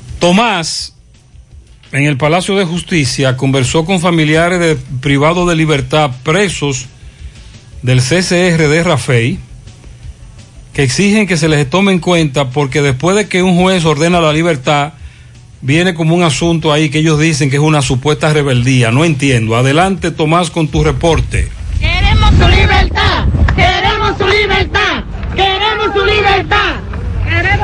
Tomás, 0.21 0.93
en 1.91 2.05
el 2.05 2.15
Palacio 2.15 2.55
de 2.55 2.63
Justicia, 2.63 3.35
conversó 3.35 3.85
con 3.85 3.99
familiares 3.99 4.59
de 4.59 4.77
privados 5.01 5.49
de 5.49 5.55
libertad 5.55 6.11
presos 6.21 6.85
del 7.81 8.01
CCR 8.01 8.67
de 8.67 8.83
Rafey, 8.83 9.39
que 10.73 10.83
exigen 10.83 11.25
que 11.25 11.37
se 11.37 11.49
les 11.49 11.67
tome 11.67 11.91
en 11.91 11.97
cuenta 11.97 12.51
porque 12.51 12.83
después 12.83 13.15
de 13.15 13.27
que 13.27 13.41
un 13.41 13.59
juez 13.59 13.83
ordena 13.83 14.21
la 14.21 14.31
libertad, 14.31 14.93
viene 15.61 15.95
como 15.95 16.13
un 16.13 16.21
asunto 16.21 16.71
ahí 16.71 16.91
que 16.91 16.99
ellos 16.99 17.19
dicen 17.19 17.49
que 17.49 17.55
es 17.55 17.63
una 17.63 17.81
supuesta 17.81 18.31
rebeldía. 18.31 18.91
No 18.91 19.03
entiendo. 19.03 19.55
Adelante, 19.55 20.11
Tomás, 20.11 20.51
con 20.51 20.67
tu 20.67 20.83
reporte. 20.83 21.49
Queremos 21.79 22.29
su 22.29 22.47
libertad, 22.47 23.25
queremos 23.55 24.17
su 24.19 24.27
libertad, 24.27 25.03
queremos 25.35 25.95
su 25.95 26.05
libertad. 26.05 26.90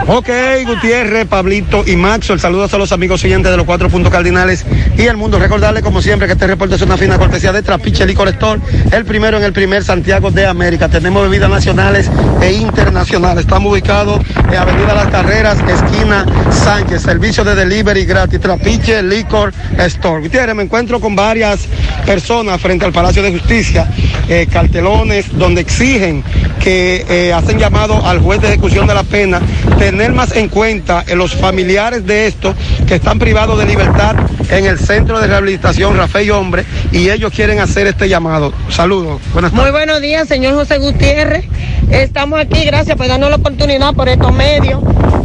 Ok, 0.09 0.29
Gutiérrez, 0.65 1.27
Pablito 1.27 1.83
y 1.85 1.97
Maxo, 1.97 2.37
saludos 2.37 2.73
a 2.73 2.77
los 2.77 2.93
amigos 2.93 3.19
siguientes 3.19 3.51
de 3.51 3.57
los 3.57 3.65
cuatro 3.65 3.89
puntos 3.89 4.09
cardinales 4.09 4.65
y 4.97 5.01
el 5.01 5.17
mundo. 5.17 5.37
Recordarle, 5.37 5.81
como 5.81 6.01
siempre, 6.01 6.27
que 6.27 6.33
este 6.33 6.47
reporte 6.47 6.75
es 6.75 6.81
una 6.81 6.95
fina 6.95 7.17
cortesía 7.17 7.51
de 7.51 7.61
Trapiche 7.61 8.05
Licor 8.05 8.29
Store, 8.29 8.61
el 8.93 9.03
primero 9.03 9.37
en 9.37 9.43
el 9.43 9.51
primer 9.51 9.83
Santiago 9.83 10.31
de 10.31 10.45
América. 10.45 10.87
Tenemos 10.87 11.23
bebidas 11.23 11.49
nacionales 11.49 12.09
e 12.41 12.53
internacionales. 12.53 13.41
Estamos 13.41 13.73
ubicados 13.73 14.21
en 14.49 14.55
Avenida 14.55 14.93
Las 14.93 15.07
Carreras, 15.07 15.57
esquina 15.67 16.25
Sánchez, 16.51 17.01
servicio 17.01 17.43
de 17.43 17.55
delivery 17.55 18.05
gratis, 18.05 18.39
Trapiche 18.39 19.03
Licor 19.03 19.53
Store. 19.77 20.21
Gutiérrez, 20.21 20.55
me 20.55 20.63
encuentro 20.63 21.01
con 21.01 21.17
varias 21.17 21.67
personas 22.05 22.61
frente 22.61 22.85
al 22.85 22.93
Palacio 22.93 23.21
de 23.21 23.33
Justicia, 23.33 23.89
eh, 24.29 24.47
cartelones 24.49 25.37
donde 25.37 25.59
exigen 25.59 26.23
que 26.63 27.05
eh, 27.09 27.33
hacen 27.33 27.59
llamado 27.59 28.05
al 28.05 28.19
juez 28.19 28.41
de 28.41 28.47
ejecución 28.47 28.87
de 28.87 28.93
la 28.93 29.03
pena 29.03 29.41
tener 29.77 30.13
más 30.13 30.35
en 30.35 30.49
cuenta 30.49 31.03
en 31.07 31.17
los 31.17 31.35
familiares 31.35 32.05
de 32.05 32.27
estos 32.27 32.55
que 32.87 32.95
están 32.95 33.19
privados 33.19 33.59
de 33.59 33.65
libertad 33.65 34.15
en 34.49 34.65
el 34.65 34.79
centro 34.79 35.19
de 35.19 35.27
rehabilitación 35.27 35.95
Rafael 35.95 36.31
Hombre 36.31 36.65
y 36.91 37.09
ellos 37.09 37.31
quieren 37.33 37.59
hacer 37.59 37.87
este 37.87 38.09
llamado. 38.09 38.53
Saludos. 38.69 39.21
Buenas 39.33 39.53
Muy 39.53 39.71
buenos 39.71 40.01
días, 40.01 40.27
señor 40.27 40.55
José 40.55 40.77
Gutiérrez. 40.77 41.45
Estamos 41.89 42.39
aquí, 42.39 42.65
gracias 42.65 42.97
por 42.97 43.07
darnos 43.07 43.29
la 43.29 43.37
oportunidad 43.37 43.93
por 43.93 44.09
estos 44.09 44.33
medios. 44.33 44.81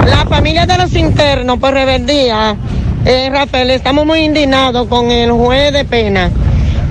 La 0.06 0.26
familia 0.26 0.66
de 0.66 0.78
los 0.78 0.94
internos 0.94 1.58
por 1.58 1.74
rebeldía, 1.74 2.56
eh, 3.04 3.28
Rafael, 3.30 3.70
estamos 3.70 4.06
muy 4.06 4.20
indignados 4.20 4.86
con 4.88 5.10
el 5.10 5.30
juez 5.32 5.72
de 5.72 5.84
pena 5.84 6.30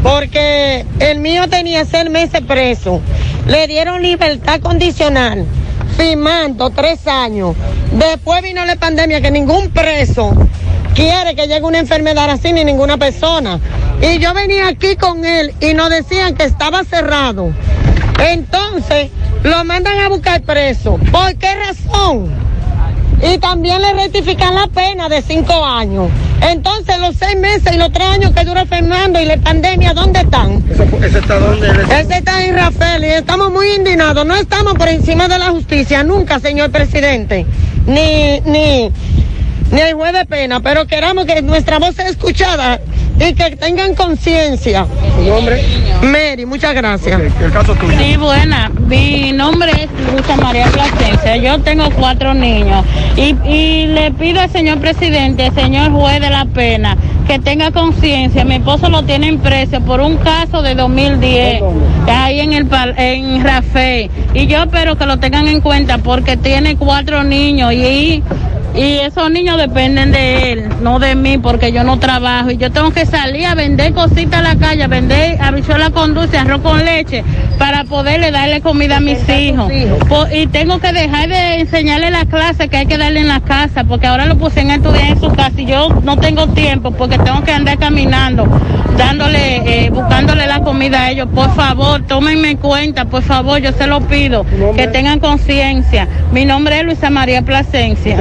porque 0.04 0.86
el 1.00 1.20
mío 1.20 1.48
tenía 1.48 1.86
seis 1.86 2.10
meses 2.10 2.42
preso. 2.42 3.02
Le 3.48 3.68
dieron 3.68 4.02
libertad 4.02 4.60
condicional 4.60 5.46
firmando 5.98 6.70
tres 6.70 7.08
años. 7.08 7.56
Después 7.92 8.42
vino 8.42 8.66
la 8.66 8.76
pandemia 8.76 9.22
que 9.22 9.32
ningún 9.32 9.70
preso 9.72 10.34
quiere 10.94 11.36
que 11.36 11.48
llegue 11.48 11.64
una 11.64 11.80
enfermedad 11.80 12.30
así 12.30 12.54
ni 12.54 12.64
ninguna 12.64 12.98
persona. 12.98 13.60
Y 14.02 14.20
yo 14.20 14.34
venía 14.34 14.68
aquí 14.68 14.96
con 14.96 15.26
él 15.26 15.54
y 15.60 15.74
nos 15.74 15.90
decían 15.90 16.36
que 16.36 16.44
estaba 16.44 16.84
cerrado. 16.84 17.52
Entonces 18.20 19.10
lo 19.44 19.64
mandan 19.64 20.00
a 20.00 20.10
buscar 20.10 20.42
preso. 20.42 20.98
¿Por 21.12 21.36
qué 21.36 21.56
razón? 21.56 22.51
Y 23.22 23.38
también 23.38 23.82
le 23.82 23.94
rectifican 23.94 24.56
la 24.56 24.68
pena 24.68 25.10
de 25.10 25.22
cinco 25.22 25.64
años. 25.66 26.10
Entonces, 26.42 27.00
los 27.00 27.16
seis 27.16 27.38
meses 27.38 27.74
y 27.74 27.78
los 27.78 27.92
tres 27.92 28.08
años 28.08 28.32
que 28.32 28.44
dura 28.44 28.66
Fernando 28.66 29.22
y 29.22 29.26
la 29.26 29.38
pandemia, 29.38 29.94
¿dónde 29.94 30.22
están? 30.22 30.64
¿Ese, 31.04 31.20
está 31.20 31.40
dónde? 31.40 31.68
Ese 32.00 32.18
está 32.18 32.44
en 32.44 32.56
Rafael 32.56 33.04
y 33.04 33.10
estamos 33.10 33.52
muy 33.52 33.68
indignados. 33.74 34.26
No 34.26 34.36
estamos 34.36 34.74
por 34.74 34.88
encima 34.88 35.28
de 35.28 35.38
la 35.38 35.50
justicia, 35.50 36.04
nunca, 36.04 36.40
señor 36.40 36.72
presidente. 36.72 37.46
Ni, 37.86 38.40
ni, 38.42 38.92
ni 39.72 39.82
el 39.82 39.94
juez 39.94 40.14
de 40.14 40.26
pena, 40.26 40.60
pero 40.60 40.88
queramos 40.88 41.26
que 41.26 41.42
nuestra 41.44 41.78
voz 41.78 41.96
sea 41.96 42.08
escuchada 42.08 42.80
y 43.20 43.34
que 43.34 43.56
tengan 43.56 43.96
conciencia. 43.96 44.86
¿Su 45.16 45.30
nombre? 45.30 45.64
Mary, 46.02 46.46
muchas 46.46 46.74
gracias. 46.74 47.22
el 47.22 47.52
caso 47.52 47.76
tuyo. 47.76 47.98
Sí, 47.98 48.18
buena. 48.18 48.72
Mi 48.88 49.32
nombre 49.32 49.72
es 49.72 50.14
Lucha 50.14 50.36
María 50.38 50.68
Plasencia. 50.68 51.38
Yo 51.38 51.60
tengo 51.60 51.90
cuatro 51.92 52.34
niños 52.34 52.86
y, 53.16 53.36
y 53.48 53.88
le 53.88 54.12
pido 54.12 54.42
al 54.42 54.50
señor 54.50 54.80
presidente, 54.80 55.46
al 55.46 55.56
señor 55.56 55.92
juez 55.92 56.20
de 56.20 56.30
la 56.30 56.46
pena, 56.46 56.98
que 57.28 57.40
tenga 57.40 57.72
conciencia. 57.72 58.44
Mi 58.44 58.56
esposo 58.56 58.90
lo 58.90 59.04
tiene 59.04 59.28
en 59.28 59.40
preso 59.40 59.80
por 59.82 60.02
un 60.02 60.18
caso 60.18 60.62
de 60.62 60.76
2010, 60.76 61.62
ahí 62.08 62.40
en 62.40 62.54
el 62.54 62.68
en 62.98 63.44
Rafael. 63.44 64.10
Y 64.34 64.48
yo 64.48 64.64
espero 64.64 64.98
que 64.98 65.06
lo 65.06 65.18
tengan 65.18 65.48
en 65.48 65.62
cuenta 65.62 66.00
porque 66.00 66.38
tiene 66.38 66.76
cuatro 66.78 67.24
niños 67.24 67.74
y 67.74 68.24
y 68.76 69.00
esos 69.00 69.30
niños 69.30 69.58
dependen 69.58 70.12
de 70.12 70.52
él, 70.54 70.70
no 70.82 71.00
de 71.00 71.16
mí, 71.16 71.38
porque 71.38 71.72
yo 71.72 71.84
no 71.84 72.00
trabajo. 72.00 72.52
Y 72.52 72.58
yo 72.58 72.72
tengo 72.72 72.92
que 72.92 73.06
salir 73.06 73.46
a 73.46 73.56
vender 73.56 73.94
cositas 73.94 74.40
a 74.40 74.42
la 74.42 74.56
calle, 74.56 74.84
a 74.84 74.88
vender 74.88 75.42
habichuela 75.42 75.90
con 75.90 76.14
dulce, 76.14 76.38
arroz 76.38 76.62
con 76.62 76.84
leche, 76.84 77.24
para 77.62 77.84
poderle 77.84 78.32
darle 78.32 78.60
comida 78.60 78.98
a 78.98 79.00
mis 79.00 79.20
hijos. 79.30 79.72
y 80.34 80.48
tengo 80.48 80.80
que 80.80 80.92
dejar 80.92 81.30
de 81.30 81.60
enseñarle 81.60 82.10
la 82.10 82.26
clase 82.26 82.70
que 82.70 82.78
hay 82.78 82.86
que 82.88 82.98
darle 82.98 83.20
en 83.20 83.28
la 83.28 83.40
casa, 83.40 83.84
porque 83.84 84.08
ahora 84.08 84.26
lo 84.26 84.36
puse 84.36 84.62
en 84.62 84.72
estudiar 84.72 85.12
en 85.12 85.22
su 85.22 85.30
casa 85.30 85.54
y 85.58 85.68
yo 85.68 85.90
no 86.02 86.18
tengo 86.18 86.48
tiempo, 86.48 86.90
porque 86.90 87.20
tengo 87.20 87.44
que 87.44 87.52
andar 87.52 87.78
caminando, 87.78 88.48
dándole, 88.98 89.86
eh, 89.86 89.92
buscándole 89.92 90.48
la 90.48 90.62
comida 90.62 91.04
a 91.04 91.12
ellos. 91.12 91.28
Por 91.36 91.54
favor, 91.54 92.02
tómenme 92.08 92.50
en 92.50 92.58
cuenta, 92.58 93.06
por 93.06 93.22
favor, 93.22 93.60
yo 93.60 93.72
se 93.74 93.86
lo 93.86 94.02
pido, 94.02 94.44
que 94.76 94.88
tengan 94.88 95.20
conciencia. 95.20 96.08
Mi 96.32 96.46
nombre 96.46 96.80
es 96.80 96.86
Luisa 96.86 97.12
María 97.12 97.44
Plasencia. 97.44 98.18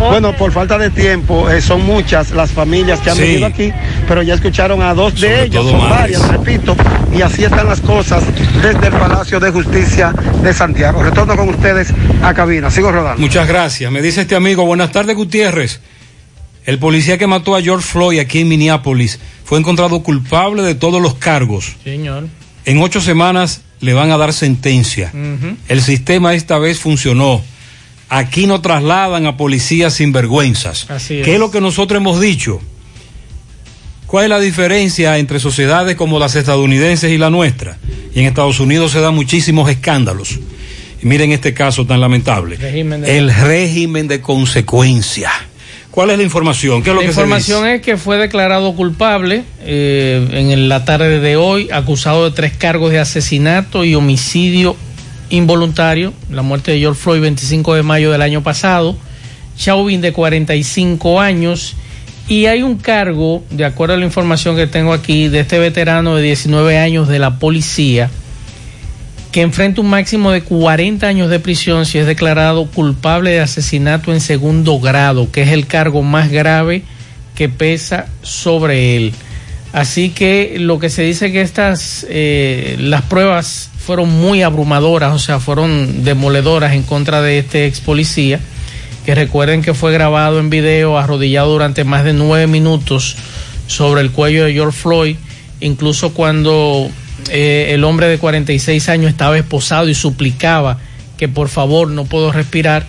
Bueno, 0.00 0.32
por 0.32 0.50
falta 0.50 0.76
de 0.76 0.90
tiempo, 0.90 1.48
eh, 1.48 1.60
son 1.60 1.86
muchas 1.86 2.32
las 2.32 2.50
familias 2.50 2.98
que 2.98 3.10
han 3.10 3.18
venido 3.18 3.46
aquí, 3.46 3.72
pero 4.08 4.22
ya 4.22 4.34
escucharon 4.34 4.82
a 4.82 4.92
dos 4.92 5.20
de 5.20 5.44
ellos, 5.44 5.70
son 5.70 5.88
varias, 5.88 6.26
repito, 6.26 6.74
y 7.16 7.22
así 7.22 7.44
están 7.44 7.68
las 7.68 7.80
cosas 7.80 8.24
desde 8.72 8.86
el 8.86 8.92
Palacio 8.94 9.38
de 9.38 9.50
Justicia 9.50 10.12
de 10.42 10.54
Santiago. 10.54 11.02
Retorno 11.02 11.36
con 11.36 11.48
ustedes 11.50 11.92
a 12.22 12.32
cabina, 12.32 12.70
sigo 12.70 12.90
rodando. 12.90 13.20
Muchas 13.20 13.46
gracias. 13.46 13.92
Me 13.92 14.00
dice 14.00 14.22
este 14.22 14.34
amigo, 14.34 14.64
buenas 14.64 14.92
tardes 14.92 15.14
Gutiérrez. 15.14 15.80
El 16.64 16.78
policía 16.78 17.18
que 17.18 17.26
mató 17.26 17.54
a 17.54 17.60
George 17.60 17.86
Floyd 17.86 18.20
aquí 18.20 18.40
en 18.40 18.48
Minneapolis 18.48 19.18
fue 19.44 19.58
encontrado 19.58 20.02
culpable 20.02 20.62
de 20.62 20.74
todos 20.74 21.02
los 21.02 21.14
cargos. 21.14 21.76
Señor. 21.84 22.28
En 22.64 22.80
ocho 22.80 23.00
semanas 23.00 23.62
le 23.80 23.92
van 23.92 24.10
a 24.10 24.16
dar 24.16 24.32
sentencia. 24.32 25.12
El 25.68 25.82
sistema 25.82 26.34
esta 26.34 26.58
vez 26.58 26.78
funcionó. 26.78 27.42
Aquí 28.08 28.46
no 28.46 28.60
trasladan 28.60 29.26
a 29.26 29.36
policías 29.36 29.94
sin 29.94 30.12
vergüenzas. 30.12 30.88
Así 30.90 31.18
es. 31.18 31.24
¿Qué 31.24 31.34
es 31.34 31.40
lo 31.40 31.50
que 31.50 31.60
nosotros 31.60 32.00
hemos 32.00 32.20
dicho? 32.20 32.60
¿Cuál 34.12 34.24
es 34.24 34.28
la 34.28 34.40
diferencia 34.40 35.16
entre 35.16 35.40
sociedades 35.40 35.96
como 35.96 36.18
las 36.18 36.36
estadounidenses 36.36 37.10
y 37.12 37.16
la 37.16 37.30
nuestra? 37.30 37.78
Y 38.14 38.20
en 38.20 38.26
Estados 38.26 38.60
Unidos 38.60 38.92
se 38.92 39.00
dan 39.00 39.14
muchísimos 39.14 39.70
escándalos. 39.70 40.38
Y 41.02 41.06
miren 41.06 41.32
este 41.32 41.54
caso 41.54 41.86
tan 41.86 41.98
lamentable. 41.98 42.56
Régimen 42.56 43.00
de- 43.00 43.16
El 43.16 43.32
régimen 43.34 44.08
de 44.08 44.20
consecuencia. 44.20 45.30
¿Cuál 45.90 46.10
es 46.10 46.18
la 46.18 46.24
información? 46.24 46.82
¿Qué 46.82 46.90
es 46.90 46.94
lo 46.94 47.00
La 47.00 47.06
que 47.06 47.14
se 47.14 47.20
información 47.22 47.66
es 47.66 47.80
que 47.80 47.96
fue 47.96 48.18
declarado 48.18 48.74
culpable 48.74 49.44
eh, 49.62 50.28
en 50.30 50.68
la 50.68 50.84
tarde 50.84 51.18
de 51.18 51.36
hoy, 51.38 51.70
acusado 51.72 52.28
de 52.28 52.36
tres 52.36 52.52
cargos 52.54 52.90
de 52.90 52.98
asesinato 52.98 53.82
y 53.82 53.94
homicidio 53.94 54.76
involuntario, 55.30 56.12
la 56.30 56.42
muerte 56.42 56.72
de 56.72 56.80
George 56.80 57.00
Floyd 57.00 57.22
25 57.22 57.76
de 57.76 57.82
mayo 57.82 58.12
del 58.12 58.20
año 58.20 58.42
pasado, 58.42 58.94
Chauvin 59.56 60.02
de 60.02 60.12
45 60.12 61.18
años 61.18 61.76
y 62.32 62.46
hay 62.46 62.62
un 62.62 62.78
cargo, 62.78 63.44
de 63.50 63.66
acuerdo 63.66 63.92
a 63.92 63.98
la 63.98 64.06
información 64.06 64.56
que 64.56 64.66
tengo 64.66 64.94
aquí, 64.94 65.28
de 65.28 65.40
este 65.40 65.58
veterano 65.58 66.16
de 66.16 66.22
19 66.22 66.78
años 66.78 67.06
de 67.06 67.18
la 67.18 67.38
policía, 67.38 68.08
que 69.32 69.42
enfrenta 69.42 69.82
un 69.82 69.90
máximo 69.90 70.30
de 70.30 70.40
40 70.40 71.06
años 71.06 71.28
de 71.28 71.40
prisión 71.40 71.84
si 71.84 71.98
es 71.98 72.06
declarado 72.06 72.64
culpable 72.64 73.32
de 73.32 73.40
asesinato 73.40 74.14
en 74.14 74.22
segundo 74.22 74.80
grado, 74.80 75.30
que 75.30 75.42
es 75.42 75.50
el 75.50 75.66
cargo 75.66 76.00
más 76.02 76.30
grave 76.30 76.84
que 77.34 77.50
pesa 77.50 78.06
sobre 78.22 78.96
él. 78.96 79.12
Así 79.74 80.08
que 80.08 80.56
lo 80.58 80.78
que 80.78 80.88
se 80.88 81.02
dice 81.02 81.32
que 81.32 81.42
estas, 81.42 82.06
eh, 82.08 82.76
las 82.78 83.02
pruebas 83.02 83.68
fueron 83.76 84.08
muy 84.08 84.40
abrumadoras, 84.40 85.12
o 85.12 85.18
sea, 85.18 85.38
fueron 85.38 86.02
demoledoras 86.02 86.72
en 86.72 86.82
contra 86.82 87.20
de 87.20 87.40
este 87.40 87.66
ex 87.66 87.82
policía, 87.82 88.40
que 89.04 89.14
recuerden 89.14 89.62
que 89.62 89.74
fue 89.74 89.92
grabado 89.92 90.38
en 90.38 90.50
video 90.50 90.98
arrodillado 90.98 91.52
durante 91.52 91.84
más 91.84 92.04
de 92.04 92.12
nueve 92.12 92.46
minutos 92.46 93.16
sobre 93.66 94.00
el 94.00 94.10
cuello 94.10 94.44
de 94.44 94.52
George 94.52 94.78
Floyd, 94.78 95.16
incluso 95.60 96.12
cuando 96.14 96.88
eh, 97.30 97.68
el 97.70 97.84
hombre 97.84 98.08
de 98.08 98.18
46 98.18 98.88
años 98.88 99.10
estaba 99.10 99.36
esposado 99.36 99.88
y 99.88 99.94
suplicaba 99.94 100.78
que 101.16 101.28
por 101.28 101.48
favor 101.48 101.88
no 101.88 102.04
puedo 102.04 102.32
respirar 102.32 102.84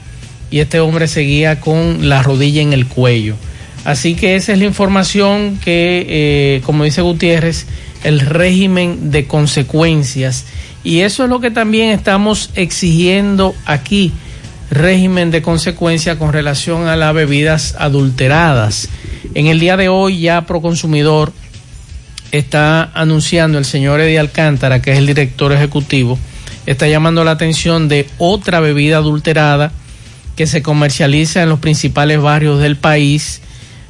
y 0.49 0.59
este 0.59 0.80
hombre 0.80 1.07
seguía 1.07 1.59
con 1.59 2.09
la 2.09 2.22
rodilla 2.22 2.61
en 2.61 2.74
el 2.74 2.88
cuello. 2.88 3.36
Así 3.86 4.16
que 4.16 4.36
esa 4.36 4.53
es 4.53 4.59
la 4.59 4.66
información 4.66 5.59
que, 5.64 6.05
eh, 6.07 6.61
como 6.64 6.84
dice 6.84 7.01
Gutiérrez, 7.01 7.66
el 8.03 8.20
régimen 8.20 9.11
de 9.11 9.26
consecuencias. 9.26 10.45
Y 10.84 10.99
eso 11.01 11.24
es 11.24 11.30
lo 11.30 11.39
que 11.39 11.51
también 11.51 11.89
estamos 11.89 12.51
exigiendo 12.55 13.55
aquí, 13.66 14.11
régimen 14.70 15.32
de 15.32 15.41
consecuencia 15.41 16.18
con 16.18 16.34
relación 16.34 16.88
a 16.88 16.95
las 16.95 17.14
bebidas 17.14 17.76
adulteradas. 17.78 18.89
En 19.36 19.47
el 19.47 19.59
día 19.59 19.78
de 19.78 19.89
hoy 19.89 20.22
ya 20.22 20.45
Proconsumidor 20.45 21.34
está 22.32 22.91
anunciando 22.93 23.57
el 23.57 23.66
señor 23.66 23.99
Eddie 23.99 24.20
Alcántara, 24.20 24.82
que 24.82 24.91
es 24.91 24.97
el 24.97 25.05
director 25.05 25.51
ejecutivo, 25.51 26.18
está 26.66 26.88
llamando 26.88 27.24
la 27.24 27.32
atención 27.32 27.88
de 27.88 28.07
otra 28.18 28.59
bebida 28.59 28.97
adulterada 28.97 29.72
que 30.36 30.47
se 30.47 30.64
comercializa 30.64 31.43
en 31.43 31.49
los 31.49 31.59
principales 31.59 32.20
barrios 32.22 32.59
del 32.59 32.76
país, 32.76 33.41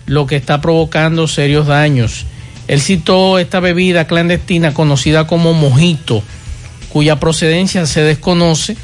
lo 0.06 0.28
que 0.28 0.36
está 0.36 0.60
provocando 0.60 1.28
serios 1.28 1.68
daños. 1.68 2.26
Él 2.68 2.82
citó 2.82 3.40
esta 3.40 3.60
bebida 3.60 4.08
clandestina 4.08 4.74
conocida 4.74 5.28
como 5.28 5.54
mojito, 5.54 6.24
cuya 6.90 7.20
procedencia 7.20 7.86
se 7.86 8.02
desconoce, 8.02 8.76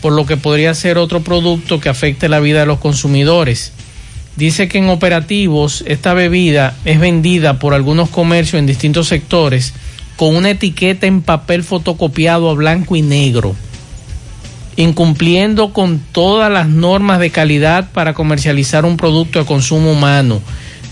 por 0.00 0.12
lo 0.12 0.26
que 0.26 0.36
podría 0.36 0.74
ser 0.74 0.98
otro 0.98 1.22
producto 1.22 1.80
que 1.80 1.88
afecte 1.88 2.28
la 2.28 2.40
vida 2.40 2.60
de 2.60 2.66
los 2.66 2.78
consumidores. 2.78 3.72
Dice 4.36 4.68
que 4.68 4.78
en 4.78 4.88
operativos 4.88 5.82
esta 5.86 6.14
bebida 6.14 6.76
es 6.84 7.00
vendida 7.00 7.58
por 7.58 7.74
algunos 7.74 8.08
comercios 8.08 8.60
en 8.60 8.66
distintos 8.66 9.08
sectores 9.08 9.74
con 10.16 10.34
una 10.36 10.50
etiqueta 10.50 11.06
en 11.06 11.22
papel 11.22 11.62
fotocopiado 11.62 12.50
a 12.50 12.54
blanco 12.54 12.96
y 12.96 13.02
negro, 13.02 13.54
incumpliendo 14.76 15.72
con 15.72 16.00
todas 16.12 16.52
las 16.52 16.68
normas 16.68 17.20
de 17.20 17.30
calidad 17.30 17.90
para 17.92 18.14
comercializar 18.14 18.84
un 18.84 18.96
producto 18.96 19.38
de 19.38 19.44
consumo 19.44 19.92
humano, 19.92 20.40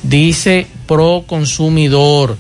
dice 0.04 0.68
Pro 0.86 1.24
Consumidor, 1.26 2.36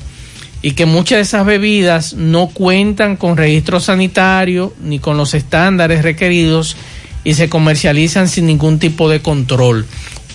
y 0.66 0.72
que 0.72 0.84
muchas 0.84 1.18
de 1.18 1.22
esas 1.22 1.46
bebidas 1.46 2.14
no 2.14 2.48
cuentan 2.48 3.14
con 3.16 3.36
registro 3.36 3.78
sanitario 3.78 4.74
ni 4.82 4.98
con 4.98 5.16
los 5.16 5.32
estándares 5.32 6.02
requeridos 6.02 6.76
y 7.22 7.34
se 7.34 7.48
comercializan 7.48 8.26
sin 8.26 8.46
ningún 8.46 8.80
tipo 8.80 9.08
de 9.08 9.22
control. 9.22 9.86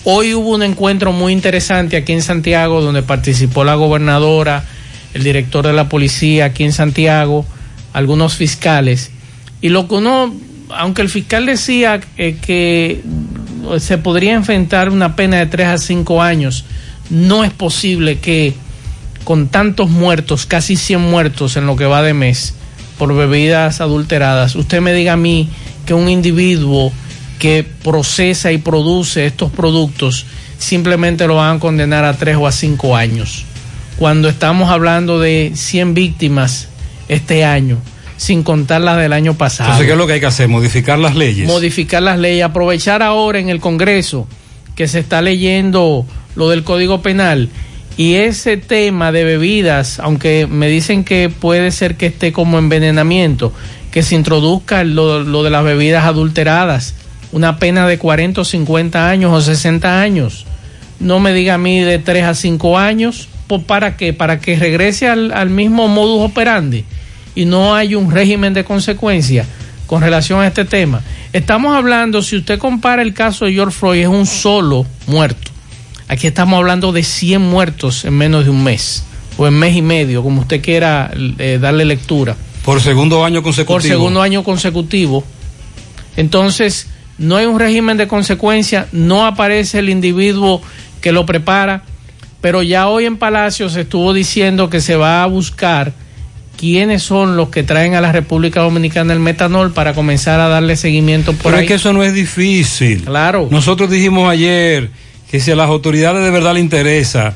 Hoy 0.04 0.32
hubo 0.32 0.54
un 0.54 0.62
encuentro 0.62 1.12
muy 1.12 1.34
interesante 1.34 1.98
aquí 1.98 2.14
en 2.14 2.22
Santiago 2.22 2.80
donde 2.80 3.02
participó 3.02 3.62
la 3.62 3.74
gobernadora, 3.74 4.64
el 5.12 5.22
director 5.22 5.66
de 5.66 5.74
la 5.74 5.90
policía 5.90 6.46
aquí 6.46 6.64
en 6.64 6.72
Santiago, 6.72 7.44
algunos 7.92 8.34
fiscales. 8.34 9.10
Y 9.60 9.68
lo 9.68 9.86
que 9.86 9.96
uno, 9.96 10.34
aunque 10.70 11.02
el 11.02 11.10
fiscal 11.10 11.44
decía 11.44 12.00
eh, 12.16 12.38
que 12.40 13.02
se 13.78 13.98
podría 13.98 14.32
enfrentar 14.32 14.88
una 14.88 15.14
pena 15.14 15.36
de 15.40 15.44
3 15.44 15.66
a 15.66 15.76
5 15.76 16.22
años, 16.22 16.64
no 17.10 17.44
es 17.44 17.50
posible 17.50 18.18
que 18.18 18.54
con 19.24 19.48
tantos 19.48 19.90
muertos, 19.90 20.46
casi 20.46 20.76
100 20.76 21.00
muertos 21.00 21.56
en 21.56 21.66
lo 21.66 21.76
que 21.76 21.86
va 21.86 22.02
de 22.02 22.14
mes 22.14 22.54
por 22.98 23.14
bebidas 23.14 23.80
adulteradas, 23.80 24.54
usted 24.54 24.80
me 24.80 24.92
diga 24.92 25.14
a 25.14 25.16
mí 25.16 25.48
que 25.86 25.94
un 25.94 26.08
individuo 26.08 26.92
que 27.38 27.66
procesa 27.82 28.52
y 28.52 28.58
produce 28.58 29.26
estos 29.26 29.50
productos 29.50 30.26
simplemente 30.58 31.26
lo 31.26 31.36
van 31.36 31.56
a 31.56 31.60
condenar 31.60 32.04
a 32.04 32.14
3 32.14 32.36
o 32.36 32.46
a 32.46 32.52
5 32.52 32.96
años. 32.96 33.44
Cuando 33.98 34.28
estamos 34.28 34.70
hablando 34.70 35.18
de 35.18 35.52
100 35.54 35.94
víctimas 35.94 36.68
este 37.08 37.44
año, 37.44 37.78
sin 38.16 38.44
contar 38.44 38.80
las 38.80 38.98
del 38.98 39.12
año 39.12 39.34
pasado. 39.34 39.70
Entonces, 39.70 39.86
¿qué 39.86 39.92
es 39.92 39.98
lo 39.98 40.06
que 40.06 40.12
hay 40.12 40.20
que 40.20 40.26
hacer? 40.26 40.48
Modificar 40.48 40.98
las 40.98 41.16
leyes. 41.16 41.48
Modificar 41.48 42.02
las 42.02 42.18
leyes, 42.18 42.44
aprovechar 42.44 43.02
ahora 43.02 43.40
en 43.40 43.48
el 43.48 43.58
Congreso 43.58 44.28
que 44.76 44.86
se 44.86 45.00
está 45.00 45.20
leyendo 45.20 46.06
lo 46.36 46.48
del 46.48 46.62
Código 46.62 47.02
Penal 47.02 47.48
y 47.96 48.14
ese 48.14 48.56
tema 48.56 49.12
de 49.12 49.24
bebidas, 49.24 49.98
aunque 50.00 50.46
me 50.50 50.68
dicen 50.68 51.04
que 51.04 51.28
puede 51.28 51.70
ser 51.70 51.96
que 51.96 52.06
esté 52.06 52.32
como 52.32 52.58
envenenamiento, 52.58 53.52
que 53.90 54.02
se 54.02 54.14
introduzca 54.14 54.82
lo, 54.84 55.42
de 55.42 55.50
las 55.50 55.64
bebidas 55.64 56.04
adulteradas, 56.04 56.94
una 57.32 57.58
pena 57.58 57.86
de 57.86 57.98
40 57.98 58.40
o 58.40 58.44
50 58.44 59.08
años 59.08 59.32
o 59.32 59.40
60 59.40 60.00
años. 60.00 60.46
No 61.00 61.20
me 61.20 61.32
diga 61.34 61.54
a 61.54 61.58
mí 61.58 61.80
de 61.80 61.98
3 61.98 62.24
a 62.24 62.34
5 62.34 62.78
años, 62.78 63.28
¿por- 63.46 63.62
¿para 63.64 63.96
qué? 63.96 64.12
Para 64.14 64.40
que 64.40 64.56
regrese 64.56 65.08
al, 65.08 65.32
al 65.32 65.50
mismo 65.50 65.88
modus 65.88 66.30
operandi 66.30 66.84
y 67.34 67.44
no 67.44 67.74
hay 67.74 67.94
un 67.94 68.10
régimen 68.10 68.54
de 68.54 68.64
consecuencia 68.64 69.44
con 69.86 70.00
relación 70.00 70.40
a 70.40 70.46
este 70.46 70.64
tema. 70.64 71.02
Estamos 71.34 71.74
hablando, 71.76 72.22
si 72.22 72.36
usted 72.36 72.58
compara 72.58 73.02
el 73.02 73.12
caso 73.14 73.44
de 73.44 73.52
George 73.52 73.76
Floyd, 73.78 74.00
es 74.02 74.08
un 74.08 74.26
solo 74.26 74.86
muerto. 75.06 75.51
Aquí 76.12 76.26
estamos 76.26 76.58
hablando 76.58 76.92
de 76.92 77.04
100 77.04 77.40
muertos 77.40 78.04
en 78.04 78.12
menos 78.12 78.44
de 78.44 78.50
un 78.50 78.62
mes, 78.62 79.02
o 79.38 79.46
en 79.46 79.54
mes 79.54 79.74
y 79.74 79.80
medio, 79.80 80.22
como 80.22 80.42
usted 80.42 80.60
quiera 80.60 81.10
eh, 81.38 81.58
darle 81.58 81.86
lectura. 81.86 82.36
Por 82.66 82.82
segundo 82.82 83.24
año 83.24 83.42
consecutivo. 83.42 83.74
Por 83.78 83.82
segundo 83.82 84.20
año 84.20 84.44
consecutivo. 84.44 85.24
Entonces, 86.18 86.88
no 87.16 87.36
hay 87.36 87.46
un 87.46 87.58
régimen 87.58 87.96
de 87.96 88.08
consecuencia, 88.08 88.88
no 88.92 89.24
aparece 89.24 89.78
el 89.78 89.88
individuo 89.88 90.60
que 91.00 91.12
lo 91.12 91.24
prepara, 91.24 91.84
pero 92.42 92.62
ya 92.62 92.88
hoy 92.88 93.06
en 93.06 93.16
Palacio 93.16 93.70
se 93.70 93.80
estuvo 93.80 94.12
diciendo 94.12 94.68
que 94.68 94.82
se 94.82 94.96
va 94.96 95.22
a 95.22 95.26
buscar 95.26 95.94
quiénes 96.58 97.02
son 97.02 97.38
los 97.38 97.48
que 97.48 97.62
traen 97.62 97.94
a 97.94 98.02
la 98.02 98.12
República 98.12 98.60
Dominicana 98.60 99.14
el 99.14 99.20
metanol 99.20 99.72
para 99.72 99.94
comenzar 99.94 100.40
a 100.40 100.48
darle 100.48 100.76
seguimiento 100.76 101.32
por 101.32 101.44
Pero 101.44 101.56
ahí. 101.56 101.62
es 101.62 101.68
que 101.68 101.74
eso 101.76 101.94
no 101.94 102.04
es 102.04 102.12
difícil. 102.12 103.02
Claro. 103.04 103.48
Nosotros 103.50 103.88
dijimos 103.88 104.28
ayer 104.30 104.90
que 105.32 105.40
si 105.40 105.50
a 105.50 105.56
las 105.56 105.68
autoridades 105.68 106.22
de 106.22 106.30
verdad 106.30 106.54
le 106.54 106.60
interesa 106.60 107.34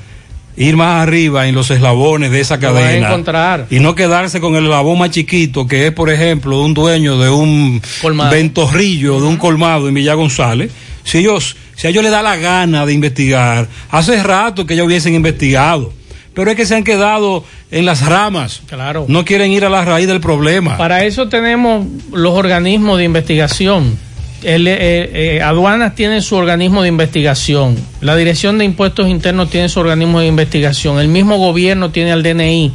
ir 0.59 0.77
más 0.77 1.03
arriba 1.03 1.49
en 1.49 1.55
los 1.55 1.71
eslabones 1.71 2.31
de 2.31 2.41
esa 2.41 2.59
cadena 2.61 3.09
encontrar. 3.09 3.67
y 3.71 3.79
no 3.81 3.95
quedarse 3.95 4.41
con 4.41 4.55
el 4.55 4.65
eslabón 4.65 4.99
más 4.99 5.11
chiquito 5.11 5.67
que 5.67 5.87
es 5.89 5.93
por 5.93 6.11
ejemplo 6.11 6.61
un 6.63 6.73
dueño 6.75 7.19
de 7.19 7.29
un 7.31 7.83
Colmado. 8.01 8.31
ventorrillo 8.31 9.21
de 9.21 9.27
un 9.27 9.37
colmado 9.37 9.89
en 9.89 9.95
Villa 9.95 10.15
González 10.15 10.71
si 11.05 11.19
ellos 11.19 11.57
si 11.75 11.87
a 11.87 11.91
ellos 11.91 12.03
les 12.03 12.13
da 12.13 12.23
la 12.23 12.37
gana 12.37 12.87
de 12.87 12.93
investigar 12.95 13.67
hace 13.91 14.23
rato 14.23 14.65
que 14.65 14.75
ellos 14.75 14.87
hubiesen 14.87 15.15
investigado 15.15 15.93
pero 16.35 16.51
es 16.51 16.57
que 16.57 16.67
se 16.67 16.75
han 16.75 16.85
quedado 16.85 17.45
en 17.71 17.85
las 17.87 18.05
ramas 18.07 18.63
Claro. 18.67 19.05
no 19.09 19.25
quieren 19.25 19.53
ir 19.53 19.65
a 19.65 19.71
la 19.71 19.85
raíz 19.85 20.07
del 20.07 20.21
problema 20.21 20.77
Para 20.79 21.05
eso 21.05 21.29
tenemos 21.29 21.87
los 22.13 22.33
organismos 22.35 22.97
de 22.99 23.05
investigación 23.05 23.99
El, 24.43 24.69
eh, 24.69 24.77
eh, 25.37 25.43
aduanas 25.43 25.95
tiene 25.95 26.21
su 26.21 26.37
organismo 26.37 26.83
de 26.83 26.89
investigación, 26.89 27.77
la 28.01 28.15
Dirección 28.17 28.59
de 28.59 28.67
Impuestos 28.67 29.09
Internos 29.09 29.51
tiene 29.51 29.69
su 29.69 29.81
organismo 29.81 30.21
de 30.21 30.27
investigación, 30.27 31.01
el 31.01 31.09
mismo 31.09 31.39
gobierno 31.39 31.91
tiene 31.91 32.13
al 32.13 32.23
DNI, 32.23 32.73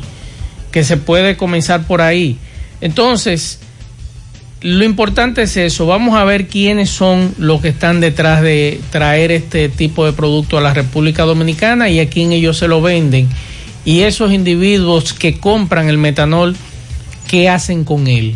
que 0.71 0.83
se 0.83 0.97
puede 0.97 1.37
comenzar 1.37 1.85
por 1.85 2.01
ahí. 2.01 2.37
Entonces, 2.81 3.59
lo 4.61 4.83
importante 4.83 5.43
es 5.43 5.57
eso, 5.57 5.85
vamos 5.85 6.15
a 6.15 6.23
ver 6.23 6.47
quiénes 6.47 6.89
son 6.89 7.33
los 7.37 7.61
que 7.61 7.69
están 7.69 7.99
detrás 7.99 8.41
de 8.41 8.79
traer 8.89 9.31
este 9.31 9.69
tipo 9.69 10.05
de 10.05 10.13
producto 10.13 10.57
a 10.57 10.61
la 10.61 10.73
República 10.73 11.23
Dominicana 11.23 11.89
y 11.89 11.99
a 11.99 12.09
quién 12.09 12.31
ellos 12.31 12.57
se 12.57 12.67
lo 12.67 12.81
venden. 12.81 13.27
Y 13.85 14.01
esos 14.01 14.31
individuos 14.31 15.13
que 15.13 15.39
compran 15.39 15.89
el 15.89 15.97
metanol, 15.97 16.55
¿qué 17.27 17.49
hacen 17.49 17.83
con 17.83 18.07
él? 18.07 18.35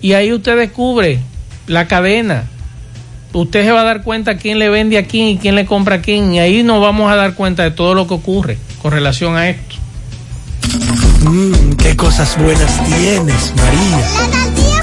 Y 0.00 0.12
ahí 0.12 0.32
usted 0.32 0.56
descubre 0.56 1.20
la 1.68 1.86
cadena. 1.86 2.44
Usted 3.32 3.64
se 3.64 3.70
va 3.70 3.82
a 3.82 3.84
dar 3.84 4.02
cuenta 4.02 4.36
quién 4.36 4.58
le 4.58 4.68
vende 4.68 4.98
a 4.98 5.06
quién 5.06 5.26
y 5.28 5.38
quién 5.38 5.54
le 5.54 5.66
compra 5.66 5.96
a 5.96 6.00
quién. 6.00 6.34
Y 6.34 6.40
ahí 6.40 6.62
nos 6.62 6.80
vamos 6.80 7.12
a 7.12 7.14
dar 7.14 7.34
cuenta 7.34 7.62
de 7.62 7.70
todo 7.70 7.94
lo 7.94 8.08
que 8.08 8.14
ocurre 8.14 8.58
con 8.82 8.90
relación 8.90 9.36
a 9.36 9.48
esto. 9.48 9.76
Mmm, 11.22 11.72
qué 11.74 11.96
cosas 11.96 12.36
buenas 12.38 12.84
tienes, 12.84 13.52
María. 13.56 13.98
La 13.98 14.30
tortilla 14.30 14.82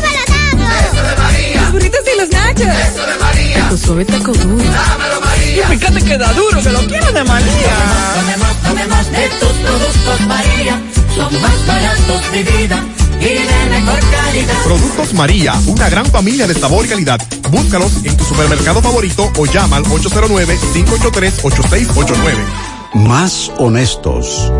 para 0.62 0.80
Eso 0.80 1.04
de 1.04 1.16
María. 1.24 1.62
Los 1.62 1.72
burritos 1.72 2.00
y 2.14 2.20
los 2.20 2.30
nachos. 2.30 2.62
Eso 2.62 3.06
de 3.06 3.20
María. 3.20 3.70
Tu 3.70 3.78
suave 3.78 4.06
taco 4.06 4.34
duro. 4.34 4.64
Dámelo, 4.64 5.22
María. 5.22 5.74
Y 5.74 5.78
fíjate 5.78 6.02
que 6.04 6.18
da 6.18 6.34
duro, 6.34 6.62
que 6.62 6.70
lo 6.70 6.80
quiero 6.88 7.12
de 7.12 7.24
María. 7.24 7.76
Tomemos, 8.16 8.62
tomemos 8.62 9.12
de 9.12 9.30
tus 9.40 9.54
productos, 9.54 10.22
María. 10.28 10.82
Son 11.16 11.42
más 11.42 11.68
baratos 11.68 12.32
de 12.32 12.44
vida. 12.44 12.84
Y 13.20 13.40
mejor 13.70 14.00
calidad. 14.12 14.64
Productos 14.64 15.14
María, 15.14 15.54
una 15.68 15.90
gran 15.90 16.06
familia 16.06 16.48
de 16.48 16.54
sabor 16.54 16.86
y 16.86 16.90
calidad. 16.90 17.20
Búscalos 17.50 17.92
en 18.04 18.16
tu 18.18 18.24
supermercado 18.24 18.82
favorito 18.82 19.32
o 19.38 19.46
llama 19.46 19.76
al 19.78 19.84
809-583-8689. 19.86 22.46
Más 22.94 23.52
honestos. 23.58 24.52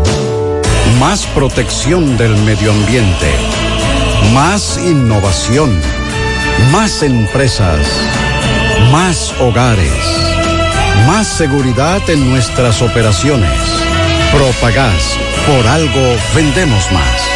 Más 1.00 1.26
protección 1.26 2.16
del 2.16 2.36
medio 2.38 2.72
ambiente. 2.72 3.30
Más 4.32 4.78
innovación. 4.78 5.78
Más 6.70 7.02
empresas. 7.02 7.86
Más 8.90 9.34
hogares. 9.40 9.92
Más 11.06 11.26
seguridad 11.26 12.00
en 12.08 12.30
nuestras 12.30 12.80
operaciones. 12.82 13.50
Propagás. 14.32 15.18
Por 15.46 15.66
algo 15.66 16.16
vendemos 16.34 16.90
más. 16.92 17.35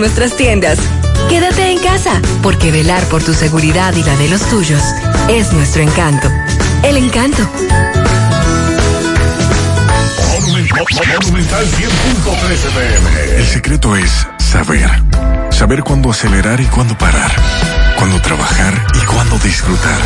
nuestras 0.01 0.35
tiendas. 0.35 0.79
Quédate 1.29 1.69
en 1.69 1.77
casa, 1.77 2.19
porque 2.41 2.71
velar 2.71 3.03
por 3.03 3.23
tu 3.23 3.35
seguridad 3.35 3.93
y 3.95 4.03
la 4.03 4.17
de 4.17 4.29
los 4.29 4.41
tuyos 4.49 4.81
es 5.29 5.53
nuestro 5.53 5.83
encanto. 5.83 6.27
El 6.81 6.97
encanto. 6.97 7.47
Monumental 11.21 11.65
100.13 11.67 12.71
pm. 12.73 13.37
El 13.37 13.45
secreto 13.45 13.95
es 13.95 14.27
saber. 14.39 14.89
Saber 15.51 15.83
cuándo 15.83 16.09
acelerar 16.09 16.59
y 16.59 16.65
cuándo 16.65 16.97
parar. 16.97 17.31
Cuándo 17.95 18.19
trabajar 18.21 18.73
y 18.95 19.05
cuándo 19.05 19.37
disfrutar. 19.37 20.01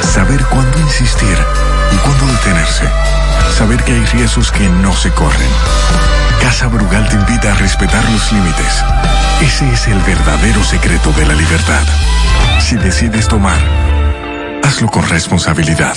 Saber 0.00 0.42
cuándo 0.46 0.80
insistir 0.80 1.36
y 1.92 1.96
cuándo 1.98 2.26
detenerse. 2.32 2.84
Saber 3.58 3.84
que 3.84 3.92
hay 3.92 4.04
riesgos 4.06 4.50
que 4.50 4.66
no 4.66 4.96
se 4.96 5.10
corren. 5.10 6.17
Casa 6.40 6.66
Brugal 6.68 7.08
te 7.08 7.16
invita 7.16 7.52
a 7.52 7.54
respetar 7.56 8.04
los 8.10 8.32
límites. 8.32 8.84
Ese 9.42 9.70
es 9.72 9.86
el 9.88 9.98
verdadero 10.00 10.62
secreto 10.64 11.12
de 11.12 11.26
la 11.26 11.34
libertad. 11.34 11.82
Si 12.60 12.76
decides 12.76 13.28
tomar, 13.28 13.60
hazlo 14.64 14.88
con 14.88 15.08
responsabilidad. 15.08 15.96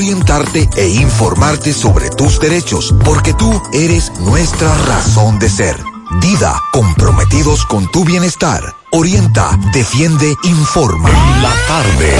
orientarte 0.00 0.66
e 0.78 0.88
informarte 0.88 1.74
sobre 1.74 2.08
tus 2.08 2.40
derechos, 2.40 2.94
porque 3.04 3.34
tú 3.34 3.62
eres 3.74 4.10
nuestra 4.20 4.74
razón 4.86 5.38
de 5.38 5.50
ser. 5.50 5.76
Dida, 6.22 6.58
comprometidos 6.72 7.66
con 7.66 7.86
tu 7.92 8.02
bienestar. 8.02 8.62
Orienta, 8.92 9.50
defiende, 9.74 10.34
informa. 10.44 11.10
La 11.42 11.52
tarde. 11.68 12.14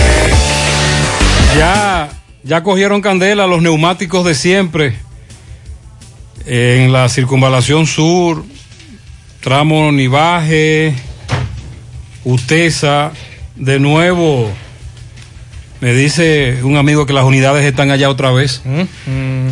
Ya, 1.57 2.11
ya 2.43 2.62
cogieron 2.62 3.01
candela 3.01 3.47
los 3.47 3.62
neumáticos 3.62 4.26
de 4.26 4.35
siempre 4.35 4.99
en 6.45 6.93
la 6.93 7.09
circunvalación 7.09 7.87
sur, 7.87 8.45
tramo 9.41 9.91
Nivaje, 9.91 10.95
Utesa, 12.24 13.12
de 13.57 13.81
nuevo. 13.81 14.51
Me 15.81 15.95
dice 15.95 16.59
un 16.62 16.76
amigo 16.76 17.07
que 17.07 17.14
las 17.14 17.24
unidades 17.24 17.64
están 17.64 17.91
allá 17.91 18.11
otra 18.11 18.31
vez. 18.33 18.62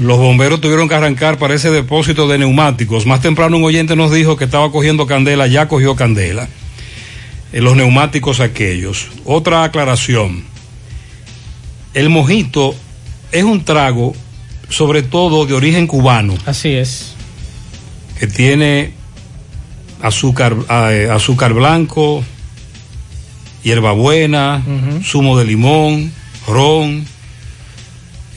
Los 0.00 0.18
bomberos 0.18 0.60
tuvieron 0.60 0.88
que 0.88 0.94
arrancar 0.94 1.38
para 1.38 1.54
ese 1.54 1.70
depósito 1.70 2.28
de 2.28 2.38
neumáticos. 2.38 3.06
Más 3.06 3.22
temprano 3.22 3.56
un 3.56 3.64
oyente 3.64 3.96
nos 3.96 4.12
dijo 4.12 4.36
que 4.36 4.44
estaba 4.44 4.70
cogiendo 4.70 5.06
candela, 5.06 5.46
ya 5.46 5.68
cogió 5.68 5.96
candela. 5.96 6.48
En 7.52 7.64
los 7.64 7.76
neumáticos 7.76 8.40
aquellos. 8.40 9.08
Otra 9.24 9.64
aclaración. 9.64 10.44
El 11.94 12.10
mojito 12.10 12.74
es 13.32 13.44
un 13.44 13.64
trago, 13.64 14.14
sobre 14.68 15.02
todo 15.02 15.46
de 15.46 15.54
origen 15.54 15.86
cubano. 15.86 16.34
Así 16.44 16.74
es. 16.74 17.14
Que 18.18 18.26
tiene 18.26 18.92
azúcar, 20.02 20.54
eh, 20.90 21.08
azúcar 21.10 21.54
blanco, 21.54 22.22
hierbabuena, 23.62 24.62
zumo 25.02 25.38
de 25.38 25.46
limón, 25.46 26.12
ron, 26.48 27.06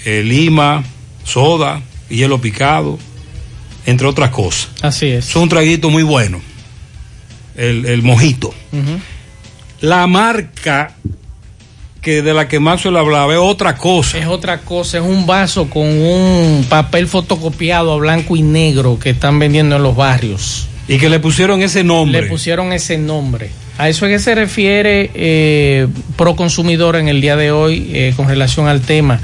eh, 0.06 0.24
lima, 0.24 0.84
soda, 1.24 1.82
hielo 2.10 2.40
picado, 2.40 3.00
entre 3.86 4.08
otras 4.08 4.30
cosas. 4.32 4.70
Así 4.82 5.08
es. 5.08 5.30
Es 5.30 5.36
un 5.36 5.50
traguito 5.50 5.90
muy 5.90 6.04
bueno, 6.04 6.42
el, 7.56 7.86
el 7.86 8.04
mojito. 8.04 8.54
La 9.80 10.06
marca 10.08 10.94
que 12.02 12.22
de 12.24 12.34
la 12.34 12.48
que 12.48 12.60
Maxwell 12.60 12.98
hablaba 12.98 13.34
es 13.34 13.40
otra 13.40 13.78
cosa. 13.78 14.18
Es 14.18 14.26
otra 14.26 14.62
cosa, 14.62 14.98
es 14.98 15.04
un 15.04 15.26
vaso 15.26 15.70
con 15.70 15.88
un 15.88 16.66
papel 16.68 17.08
fotocopiado 17.08 17.94
a 17.94 17.98
blanco 17.98 18.36
y 18.36 18.42
negro 18.42 18.98
que 19.00 19.12
están 19.12 19.38
vendiendo 19.40 19.76
en 19.76 19.84
los 19.84 19.96
barrios. 19.96 20.68
Y 20.92 20.98
que 20.98 21.10
le 21.10 21.20
pusieron 21.20 21.62
ese 21.62 21.84
nombre. 21.86 22.22
Le 22.22 22.28
pusieron 22.28 22.74
ese 22.74 22.98
nombre. 22.98 23.50
A 23.78 23.88
eso 23.88 24.06
es 24.06 24.12
que 24.12 24.20
se 24.20 24.36
refiere 24.36 25.10
eh, 25.14 25.88
pro 26.18 26.36
consumidor 26.36 26.98
en 26.98 27.08
el 27.08 27.22
día 27.22 27.38
de 27.38 27.52
hoy 27.52 27.90
eh, 27.94 28.14
con 28.18 28.28
relación 28.28 28.68
al 28.68 28.82
tema. 28.82 29.22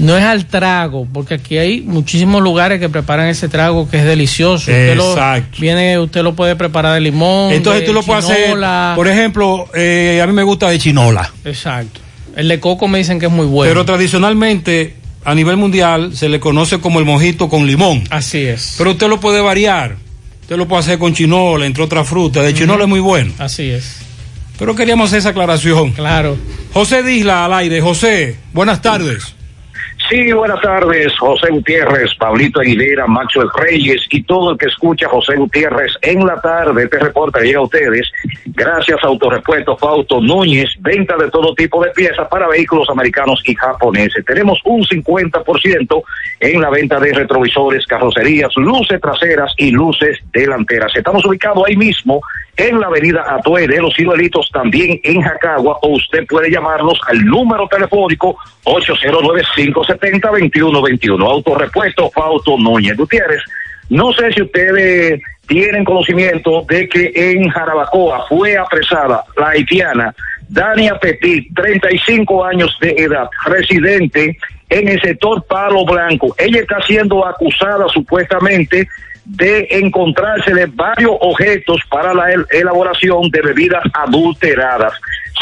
No 0.00 0.18
es 0.18 0.24
al 0.24 0.46
trago, 0.46 1.06
porque 1.12 1.34
aquí 1.34 1.56
hay 1.56 1.82
muchísimos 1.82 2.42
lugares 2.42 2.80
que 2.80 2.88
preparan 2.88 3.28
ese 3.28 3.48
trago 3.48 3.88
que 3.88 3.98
es 3.98 4.04
delicioso. 4.04 4.72
Usted 4.72 4.96
lo, 4.96 5.12
Exacto. 5.12 5.58
viene, 5.60 6.00
usted 6.00 6.22
lo 6.22 6.34
puede 6.34 6.56
preparar 6.56 6.94
de 6.94 7.00
limón. 7.00 7.52
Entonces 7.52 7.82
de 7.82 7.86
tú 7.86 7.92
lo 7.92 8.02
puedes 8.02 8.24
hacer, 8.24 8.56
por 8.96 9.06
ejemplo, 9.06 9.68
eh, 9.72 10.20
a 10.20 10.26
mí 10.26 10.32
me 10.32 10.42
gusta 10.42 10.68
de 10.68 10.80
chinola. 10.80 11.32
Exacto. 11.44 12.00
El 12.34 12.48
de 12.48 12.58
coco 12.58 12.88
me 12.88 12.98
dicen 12.98 13.20
que 13.20 13.26
es 13.26 13.32
muy 13.32 13.46
bueno. 13.46 13.70
Pero 13.70 13.84
tradicionalmente, 13.84 14.96
a 15.24 15.32
nivel 15.32 15.56
mundial, 15.58 16.16
se 16.16 16.28
le 16.28 16.40
conoce 16.40 16.80
como 16.80 16.98
el 16.98 17.04
mojito 17.04 17.48
con 17.48 17.68
limón. 17.68 18.02
Así 18.10 18.40
es. 18.40 18.74
Pero 18.76 18.90
usted 18.90 19.06
lo 19.08 19.20
puede 19.20 19.40
variar. 19.40 20.03
Usted 20.44 20.58
lo 20.58 20.68
puede 20.68 20.80
hacer 20.80 20.98
con 20.98 21.14
chinola, 21.14 21.64
entre 21.64 21.82
otras 21.82 22.06
frutas. 22.06 22.44
De 22.44 22.52
chinola 22.52 22.82
es 22.84 22.88
muy 22.90 23.00
bueno. 23.00 23.32
Así 23.38 23.70
es. 23.70 24.00
Pero 24.58 24.76
queríamos 24.76 25.06
hacer 25.08 25.20
esa 25.20 25.30
aclaración. 25.30 25.92
Claro. 25.92 26.36
José 26.74 27.02
Disla 27.02 27.46
al 27.46 27.54
aire. 27.54 27.80
José, 27.80 28.36
buenas 28.52 28.82
tardes. 28.82 29.34
Sí, 30.10 30.32
buenas 30.32 30.60
tardes, 30.60 31.16
José 31.18 31.50
Gutiérrez, 31.50 32.14
Pablito 32.16 32.60
Aguilera, 32.60 33.06
Maxwell 33.06 33.48
Reyes 33.56 34.06
y 34.10 34.22
todo 34.24 34.50
el 34.50 34.58
que 34.58 34.66
escucha 34.66 35.08
José 35.08 35.36
Gutiérrez 35.36 35.92
en 36.02 36.26
la 36.26 36.38
tarde. 36.42 36.84
Este 36.84 36.98
reporte 36.98 37.42
llega 37.42 37.60
a 37.60 37.62
ustedes 37.62 38.12
gracias 38.46 39.02
a 39.02 39.06
Autorepuesto 39.06 39.76
Fausto 39.78 40.20
Núñez, 40.20 40.70
venta 40.80 41.16
de 41.16 41.30
todo 41.30 41.54
tipo 41.54 41.82
de 41.82 41.90
piezas 41.92 42.28
para 42.28 42.46
vehículos 42.48 42.88
americanos 42.90 43.42
y 43.46 43.54
japoneses. 43.54 44.24
Tenemos 44.26 44.60
un 44.64 44.82
50% 44.82 46.02
en 46.40 46.60
la 46.60 46.68
venta 46.68 47.00
de 47.00 47.12
retrovisores, 47.12 47.86
carrocerías, 47.86 48.54
luces 48.56 49.00
traseras 49.00 49.54
y 49.56 49.70
luces 49.70 50.18
delanteras. 50.32 50.92
Estamos 50.94 51.24
ubicados 51.24 51.64
ahí 51.66 51.76
mismo 51.76 52.20
en 52.56 52.78
la 52.78 52.86
avenida 52.86 53.24
Atue 53.28 53.66
de 53.66 53.80
los 53.80 53.94
Ciruelitos, 53.94 54.48
también 54.52 55.00
en 55.02 55.22
Jacagua, 55.22 55.78
o 55.82 55.88
usted 55.88 56.24
puede 56.28 56.50
llamarnos 56.50 57.00
al 57.08 57.24
número 57.24 57.66
telefónico 57.68 58.36
809-570-2121. 60.00 61.30
Autorepuesto 61.30 62.10
Fausto 62.10 62.58
Núñez 62.58 62.96
Gutiérrez. 62.96 63.42
No 63.90 64.12
sé 64.12 64.32
si 64.32 64.42
ustedes 64.42 65.20
tienen 65.46 65.84
conocimiento 65.84 66.64
de 66.68 66.88
que 66.88 67.12
en 67.14 67.48
Jarabacoa 67.48 68.26
fue 68.28 68.56
apresada 68.56 69.24
la 69.36 69.50
haitiana 69.50 70.14
Dania 70.48 70.98
Petit, 70.98 71.48
35 71.54 72.44
años 72.44 72.76
de 72.80 72.90
edad, 72.90 73.28
residente 73.46 74.36
en 74.68 74.88
el 74.88 75.00
sector 75.00 75.44
Palo 75.44 75.84
Blanco. 75.84 76.34
Ella 76.38 76.60
está 76.60 76.80
siendo 76.82 77.26
acusada 77.26 77.86
supuestamente 77.88 78.88
de 79.24 79.66
encontrársele 79.70 80.66
varios 80.66 81.12
objetos 81.20 81.80
para 81.90 82.12
la 82.12 82.32
el- 82.32 82.46
elaboración 82.50 83.30
de 83.30 83.40
bebidas 83.40 83.82
adulteradas. 83.94 84.92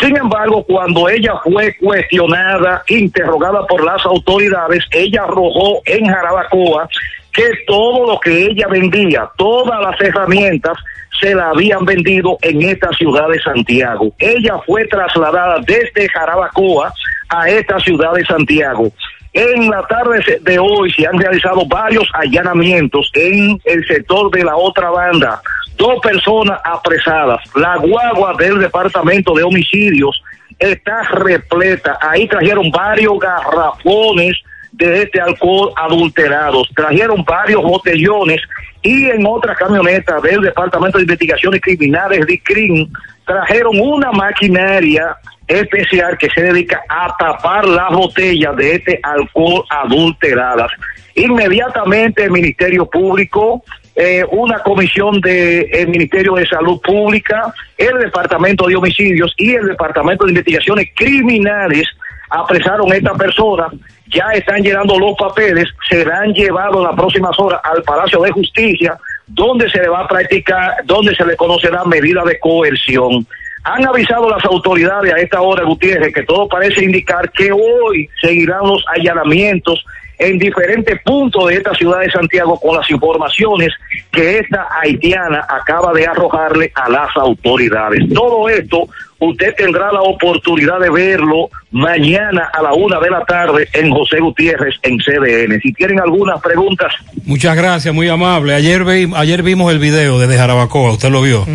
Sin 0.01 0.16
embargo, 0.16 0.64
cuando 0.64 1.09
ella 1.09 1.35
fue 1.45 1.74
cuestionada, 1.76 2.83
interrogada 2.89 3.66
por 3.66 3.85
las 3.85 4.05
autoridades, 4.07 4.85
ella 4.91 5.24
arrojó 5.24 5.83
en 5.85 6.07
Jarabacoa 6.07 6.89
que 7.33 7.45
todo 7.66 8.07
lo 8.12 8.20
que 8.20 8.47
ella 8.47 8.66
vendía, 8.68 9.28
todas 9.37 9.80
las 9.80 10.01
herramientas, 10.01 10.76
se 11.20 11.35
la 11.35 11.51
habían 11.51 11.85
vendido 11.85 12.39
en 12.43 12.62
esta 12.62 12.91
ciudad 12.93 13.28
de 13.28 13.41
Santiago. 13.41 14.12
Ella 14.18 14.59
fue 14.66 14.87
trasladada 14.87 15.59
desde 15.66 16.09
Jarabacoa 16.09 16.93
a 17.28 17.49
esta 17.49 17.78
ciudad 17.80 18.12
de 18.14 18.24
Santiago. 18.24 18.91
En 19.33 19.70
la 19.70 19.83
tarde 19.87 20.41
de 20.43 20.59
hoy 20.59 20.93
se 20.93 21.07
han 21.07 21.18
realizado 21.18 21.64
varios 21.66 22.07
allanamientos 22.12 23.11
en 23.14 23.59
el 23.64 23.87
sector 23.87 24.30
de 24.30 24.45
la 24.45 24.57
otra 24.57 24.91
banda. 24.91 25.41
Dos 25.76 26.01
personas 26.01 26.61
apresadas. 26.64 27.41
La 27.55 27.76
guagua 27.76 28.35
del 28.39 28.59
departamento 28.59 29.33
de 29.35 29.43
homicidios 29.43 30.22
está 30.59 31.03
repleta. 31.03 31.99
Ahí 32.03 32.28
trajeron 32.28 32.70
varios 32.70 33.18
garrafones 33.18 34.37
de 34.72 35.03
este 35.03 35.18
alcohol 35.18 35.72
adulterados. 35.76 36.68
Trajeron 36.76 37.24
varios 37.24 37.62
botellones 37.62 38.41
y 38.83 39.11
en 39.11 39.24
otra 39.26 39.55
camioneta 39.55 40.20
del 40.20 40.41
Departamento 40.43 40.99
de 40.99 41.05
Investigaciones 41.05 41.61
Criminales, 41.61 42.26
DICRIM, 42.26 42.93
trajeron 43.24 43.78
una 43.78 44.11
maquinaria 44.11 45.16
especial 45.47 46.16
que 46.18 46.28
se 46.35 46.43
dedica 46.43 46.83
a 46.89 47.16
tapar 47.16 47.66
las 47.66 47.93
botellas 47.93 48.57
de 48.57 48.74
este 48.74 49.01
alcohol 49.03 49.64
adulteradas. 49.70 50.70
Inmediatamente 51.14 52.24
el 52.24 52.30
Ministerio 52.30 52.87
Público, 52.87 53.62
eh, 53.95 54.24
una 54.30 54.61
comisión 54.61 55.20
del 55.20 55.89
Ministerio 55.89 56.35
de 56.35 56.47
Salud 56.47 56.80
Pública, 56.80 57.53
el 57.76 57.99
Departamento 57.99 58.66
de 58.66 58.76
Homicidios 58.76 59.35
y 59.37 59.55
el 59.55 59.68
Departamento 59.68 60.24
de 60.24 60.30
Investigaciones 60.30 60.89
Criminales 60.97 61.87
apresaron 62.30 62.91
a 62.91 62.97
esta 62.97 63.14
persona, 63.14 63.68
ya 64.13 64.31
están 64.33 64.63
llenando 64.63 64.99
los 64.99 65.17
papeles, 65.17 65.69
serán 65.89 66.33
llevados 66.33 66.77
en 66.77 66.83
las 66.85 66.95
próximas 66.95 67.39
horas 67.39 67.61
al 67.65 67.83
Palacio 67.83 68.21
de 68.21 68.31
Justicia, 68.31 68.99
donde 69.27 69.71
se 69.71 69.81
le 69.81 69.89
va 69.89 70.01
a 70.01 70.09
practicar, 70.09 70.77
donde 70.85 71.15
se 71.15 71.25
le 71.25 71.37
conocerá 71.37 71.85
medida 71.85 72.23
de 72.25 72.39
coerción. 72.39 73.27
Han 73.65 73.87
avisado 73.87 74.29
las 74.29 74.45
autoridades 74.45 75.13
a 75.13 75.19
esta 75.19 75.41
hora, 75.41 75.65
Gutiérrez, 75.65 76.13
que 76.13 76.25
todo 76.25 76.49
parece 76.49 76.85
indicar 76.85 77.31
que 77.31 77.53
hoy 77.53 78.09
seguirán 78.21 78.67
los 78.67 78.85
allanamientos 78.89 79.85
en 80.19 80.39
diferentes 80.39 81.01
puntos 81.03 81.49
de 81.49 81.55
esta 81.55 81.75
ciudad 81.75 82.01
de 82.01 82.11
Santiago 82.11 82.59
con 82.61 82.77
las 82.77 82.89
informaciones 82.91 83.71
que 84.13 84.39
esta 84.39 84.69
haitiana 84.81 85.47
acaba 85.49 85.93
de 85.93 86.07
arrojarle 86.07 86.73
a 86.75 86.89
las 86.89 87.09
autoridades. 87.17 88.13
Todo 88.13 88.49
esto 88.49 88.89
usted 89.25 89.55
tendrá 89.57 89.93
la 89.93 90.01
oportunidad 90.03 90.81
de 90.81 90.91
verlo 90.91 91.49
mañana 91.70 92.49
a 92.53 92.62
la 92.62 92.73
una 92.75 92.99
de 93.01 93.09
la 93.11 93.25
tarde 93.25 93.68
en 93.73 93.91
José 93.91 94.18
Gutiérrez 94.20 94.75
en 94.83 94.99
CDN. 94.99 95.61
Si 95.61 95.73
tienen 95.73 96.01
algunas 96.01 96.41
preguntas, 96.43 96.93
Muchas 97.25 97.57
gracias, 97.57 97.95
muy 97.95 98.09
amable. 98.09 98.53
Ayer, 98.55 98.85
vi- 98.85 99.12
ayer 99.14 99.43
vimos 99.43 99.73
el 99.73 99.79
video 99.79 100.18
desde 100.18 100.37
Jarabacoa, 100.37 100.93
usted 100.93 101.11
lo 101.11 101.23
vio. 101.23 101.47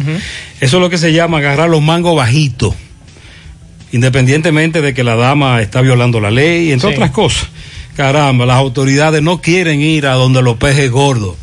Eso 0.61 0.77
es 0.77 0.81
lo 0.81 0.89
que 0.89 0.97
se 0.97 1.11
llama 1.13 1.39
agarrar 1.39 1.69
los 1.69 1.81
mangos 1.81 2.15
bajitos, 2.15 2.73
independientemente 3.91 4.81
de 4.81 4.93
que 4.93 5.03
la 5.03 5.15
dama 5.15 5.61
está 5.61 5.81
violando 5.81 6.19
la 6.19 6.31
ley, 6.31 6.71
entre 6.71 6.89
Sí. 6.89 6.95
otras 6.95 7.11
cosas. 7.11 7.49
Caramba, 7.95 8.45
las 8.45 8.57
autoridades 8.57 9.21
no 9.21 9.41
quieren 9.41 9.81
ir 9.81 10.05
a 10.07 10.13
donde 10.13 10.41
los 10.41 10.57
pejes 10.57 10.91
gordos. 10.91 11.35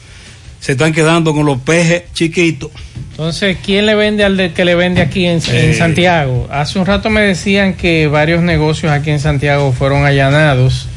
Se 0.60 0.72
están 0.72 0.92
quedando 0.92 1.34
con 1.34 1.44
los 1.46 1.58
pejes 1.58 2.04
chiquitos. 2.14 2.70
Entonces, 3.14 3.58
¿quién 3.64 3.86
le 3.86 3.94
vende 3.94 4.24
al 4.24 4.36
de- 4.36 4.52
que 4.52 4.64
le 4.64 4.74
vende 4.74 5.00
aquí 5.00 5.24
en, 5.26 5.40
en. 5.52 5.74
Santiago? 5.74 6.48
Hace 6.50 6.80
un 6.80 6.86
rato 6.86 7.10
me 7.10 7.20
decían 7.20 7.74
que 7.74 8.08
varios 8.08 8.42
negocios 8.42 8.90
aquí 8.90 9.10
en 9.10 9.20
Santiago 9.20 9.72
fueron 9.72 10.04
allanados. 10.04 10.88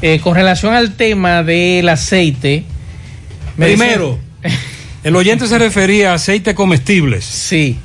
Eh, 0.00 0.20
con 0.20 0.36
relación 0.36 0.72
al 0.74 0.92
tema 0.94 1.42
del 1.42 1.88
aceite. 1.88 2.62
me 3.56 3.66
Primero, 3.66 4.20
el 5.02 5.16
oyente 5.16 5.48
se 5.48 5.58
refería 5.58 6.12
a 6.12 6.14
aceite 6.14 6.54
comestibles. 6.54 7.24
Sí. 7.24 7.76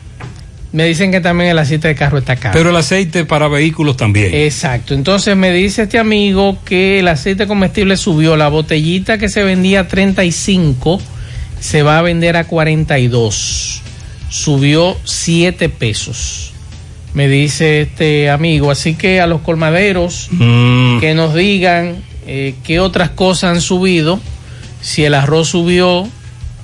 Me 0.72 0.86
dicen 0.86 1.12
que 1.12 1.20
también 1.22 1.50
el 1.50 1.58
aceite 1.58 1.88
de 1.88 1.96
carro 1.96 2.20
está 2.20 2.36
caro. 2.36 2.54
Pero 2.56 2.70
el 2.70 2.76
aceite 2.76 3.26
para 3.26 3.48
vehículos 3.48 3.98
también. 3.98 4.34
Exacto. 4.36 4.94
Entonces 4.94 5.36
me 5.36 5.52
dice 5.52 5.84
este 5.84 5.98
amigo 5.98 6.60
que 6.64 7.00
el 7.00 7.08
aceite 7.08 7.48
comestible 7.48 7.98
subió. 7.98 8.36
La 8.38 8.50
botellita 8.50 9.18
que 9.18 9.30
se 9.30 9.44
vendía 9.44 9.82
a 9.82 9.88
35 9.88 11.02
se 11.64 11.82
va 11.82 11.97
a 11.97 12.01
vender 12.01 12.36
a 12.36 12.43
42. 12.43 13.82
Subió 14.30 14.97
7 15.05 15.70
pesos. 15.70 16.51
Me 17.14 17.30
dice 17.30 17.84
este 17.84 18.30
amigo. 18.30 18.70
Así 18.70 18.95
que 18.95 19.22
a 19.22 19.28
los 19.28 19.39
colmaderos 19.41 20.28
Mm. 20.32 20.99
que 20.99 21.14
nos 21.16 21.34
digan 21.34 22.03
eh, 22.28 22.55
qué 22.66 22.82
otras 22.82 23.11
cosas 23.11 23.51
han 23.55 23.61
subido. 23.61 24.20
Si 24.82 25.05
el 25.05 25.14
arroz 25.14 25.47
subió, 25.49 26.05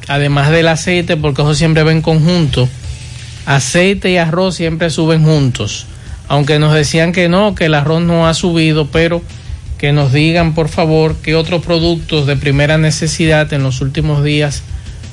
además 0.09 0.51
del 0.51 0.67
aceite, 0.67 1.15
porque 1.15 1.43
eso 1.43 1.55
siempre 1.55 1.83
va 1.83 1.93
en 1.93 2.01
conjunto. 2.01 2.67
Aceite 3.45 4.11
y 4.11 4.17
arroz 4.17 4.55
siempre 4.55 4.89
suben 4.89 5.23
juntos. 5.23 5.85
Aunque 6.27 6.59
nos 6.59 6.73
decían 6.73 7.13
que 7.13 7.29
no, 7.29 7.55
que 7.55 7.65
el 7.65 7.73
arroz 7.73 8.01
no 8.01 8.27
ha 8.27 8.33
subido, 8.33 8.87
pero 8.87 9.21
que 9.77 9.93
nos 9.93 10.11
digan 10.11 10.55
por 10.55 10.67
favor 10.67 11.15
qué 11.23 11.35
otros 11.35 11.63
productos 11.63 12.27
de 12.27 12.35
primera 12.35 12.77
necesidad 12.77 13.51
en 13.53 13.63
los 13.63 13.79
últimos 13.79 14.25
días 14.25 14.63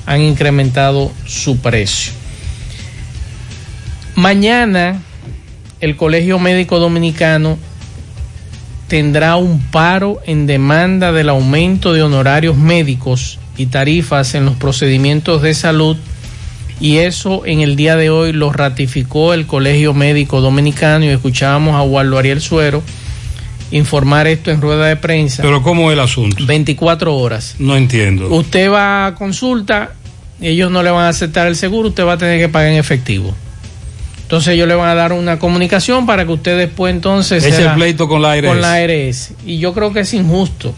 han 0.07 0.21
incrementado 0.21 1.11
su 1.25 1.59
precio. 1.59 2.13
Mañana 4.15 5.03
el 5.79 5.95
Colegio 5.95 6.39
Médico 6.39 6.79
Dominicano 6.79 7.59
tendrá 8.87 9.35
un 9.35 9.61
paro 9.61 10.19
en 10.25 10.47
demanda 10.47 11.11
del 11.11 11.29
aumento 11.29 11.93
de 11.93 12.01
honorarios 12.01 12.57
médicos 12.57 13.37
y 13.57 13.67
tarifas 13.67 14.33
en 14.33 14.45
los 14.45 14.55
procedimientos 14.55 15.41
de 15.41 15.53
salud 15.53 15.97
y 16.79 16.97
eso 16.97 17.45
en 17.45 17.59
el 17.59 17.75
día 17.75 17.95
de 17.95 18.09
hoy 18.09 18.31
lo 18.31 18.51
ratificó 18.51 19.33
el 19.33 19.45
Colegio 19.45 19.93
Médico 19.93 20.41
Dominicano 20.41 21.05
y 21.05 21.09
escuchábamos 21.09 21.75
a 21.75 21.83
Waldo 21.83 22.17
Ariel 22.17 22.41
Suero 22.41 22.81
informar 23.71 24.27
esto 24.27 24.51
en 24.51 24.61
rueda 24.61 24.87
de 24.87 24.95
prensa. 24.95 25.43
Pero 25.43 25.61
¿cómo 25.61 25.91
es 25.91 25.97
el 25.97 25.99
asunto? 26.03 26.45
24 26.45 27.15
horas. 27.15 27.55
No 27.59 27.75
entiendo. 27.75 28.29
Usted 28.29 28.71
va 28.71 29.07
a 29.07 29.15
consulta, 29.15 29.93
ellos 30.41 30.71
no 30.71 30.83
le 30.83 30.91
van 30.91 31.05
a 31.05 31.09
aceptar 31.09 31.47
el 31.47 31.55
seguro, 31.55 31.89
usted 31.89 32.05
va 32.05 32.13
a 32.13 32.17
tener 32.17 32.39
que 32.39 32.49
pagar 32.49 32.69
en 32.69 32.77
efectivo. 32.77 33.35
Entonces 34.23 34.55
ellos 34.55 34.67
le 34.67 34.75
van 34.75 34.89
a 34.89 34.95
dar 34.95 35.13
una 35.13 35.39
comunicación 35.39 36.05
para 36.05 36.25
que 36.25 36.33
usted 36.33 36.57
después 36.57 36.93
entonces... 36.93 37.45
Eche 37.45 37.63
el 37.63 37.75
pleito 37.75 38.09
con 38.09 38.21
la 38.21 38.33
ARS. 38.33 38.47
Con 38.47 38.61
la 38.61 38.73
ARS. 38.73 39.31
Y 39.45 39.59
yo 39.59 39.73
creo 39.73 39.93
que 39.93 40.01
es 40.01 40.13
injusto. 40.13 40.75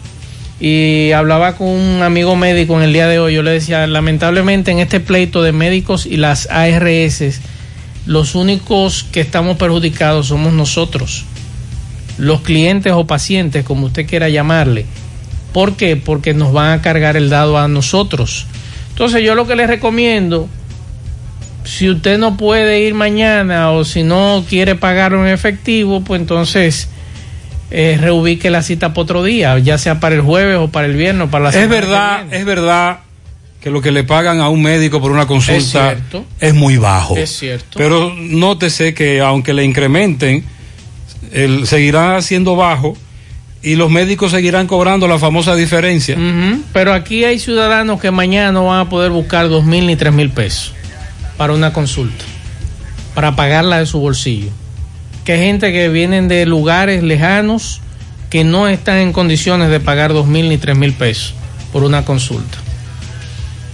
Y 0.60 1.10
hablaba 1.12 1.56
con 1.56 1.68
un 1.68 2.02
amigo 2.02 2.36
médico 2.36 2.76
en 2.76 2.84
el 2.84 2.92
día 2.92 3.08
de 3.08 3.18
hoy, 3.18 3.34
yo 3.34 3.42
le 3.42 3.50
decía, 3.50 3.86
lamentablemente 3.86 4.70
en 4.70 4.78
este 4.78 5.00
pleito 5.00 5.42
de 5.42 5.52
médicos 5.52 6.06
y 6.06 6.16
las 6.16 6.48
ARS, 6.50 7.40
los 8.06 8.34
únicos 8.34 9.04
que 9.10 9.20
estamos 9.20 9.56
perjudicados 9.56 10.28
somos 10.28 10.52
nosotros, 10.52 11.24
los 12.18 12.42
clientes 12.42 12.92
o 12.92 13.06
pacientes, 13.06 13.64
como 13.64 13.86
usted 13.86 14.06
quiera 14.06 14.28
llamarle. 14.28 14.84
¿Por 15.52 15.76
qué? 15.76 15.96
Porque 15.96 16.34
nos 16.34 16.52
van 16.52 16.78
a 16.78 16.82
cargar 16.82 17.16
el 17.16 17.30
dado 17.30 17.58
a 17.58 17.66
nosotros. 17.66 18.46
Entonces 19.00 19.24
yo 19.24 19.34
lo 19.34 19.46
que 19.46 19.56
les 19.56 19.66
recomiendo, 19.66 20.46
si 21.64 21.88
usted 21.88 22.18
no 22.18 22.36
puede 22.36 22.82
ir 22.82 22.92
mañana 22.92 23.70
o 23.70 23.82
si 23.82 24.02
no 24.02 24.44
quiere 24.46 24.74
pagarlo 24.74 25.26
en 25.26 25.32
efectivo, 25.32 26.02
pues 26.02 26.20
entonces 26.20 26.90
eh, 27.70 27.96
reubique 27.98 28.50
la 28.50 28.62
cita 28.62 28.90
para 28.90 29.00
otro 29.00 29.24
día, 29.24 29.58
ya 29.58 29.78
sea 29.78 30.00
para 30.00 30.16
el 30.16 30.20
jueves 30.20 30.58
o 30.58 30.68
para 30.68 30.86
el 30.86 30.96
viernes 30.96 31.28
o 31.28 31.30
para 31.30 31.44
la 31.44 31.48
Es 31.48 31.54
semana 31.54 31.74
verdad, 31.74 32.34
es 32.34 32.44
verdad 32.44 32.98
que 33.62 33.70
lo 33.70 33.80
que 33.80 33.90
le 33.90 34.04
pagan 34.04 34.38
a 34.40 34.50
un 34.50 34.60
médico 34.62 35.00
por 35.00 35.12
una 35.12 35.26
consulta 35.26 35.92
Es 35.92 35.98
es 36.38 36.54
muy 36.54 36.76
bajo. 36.76 37.16
Es 37.16 37.30
cierto. 37.30 37.78
Pero 37.78 38.14
nótese 38.14 38.92
que 38.92 39.22
aunque 39.22 39.54
le 39.54 39.64
incrementen, 39.64 40.44
el, 41.32 41.66
seguirá 41.66 42.20
siendo 42.20 42.54
bajo 42.54 42.98
y 43.62 43.76
los 43.76 43.90
médicos 43.90 44.30
seguirán 44.30 44.66
cobrando 44.66 45.06
la 45.06 45.18
famosa 45.18 45.54
diferencia. 45.54 46.16
Pero 46.72 46.94
aquí 46.94 47.24
hay 47.24 47.38
ciudadanos 47.38 48.00
que 48.00 48.10
mañana 48.10 48.52
no 48.52 48.66
van 48.66 48.80
a 48.80 48.88
poder 48.88 49.10
buscar 49.10 49.48
dos 49.48 49.64
mil 49.64 49.86
ni 49.86 49.96
tres 49.96 50.12
mil 50.12 50.30
pesos 50.30 50.72
para 51.36 51.52
una 51.52 51.72
consulta, 51.72 52.24
para 53.14 53.36
pagarla 53.36 53.78
de 53.78 53.86
su 53.86 53.98
bolsillo. 54.00 54.50
Que 55.24 55.32
hay 55.32 55.40
gente 55.40 55.72
que 55.72 55.88
vienen 55.88 56.28
de 56.28 56.46
lugares 56.46 57.02
lejanos 57.02 57.80
que 58.30 58.44
no 58.44 58.68
están 58.68 58.98
en 58.98 59.12
condiciones 59.12 59.68
de 59.70 59.80
pagar 59.80 60.12
dos 60.12 60.26
mil 60.26 60.48
ni 60.48 60.56
tres 60.56 60.76
mil 60.76 60.92
pesos 60.94 61.34
por 61.72 61.84
una 61.84 62.04
consulta. 62.04 62.58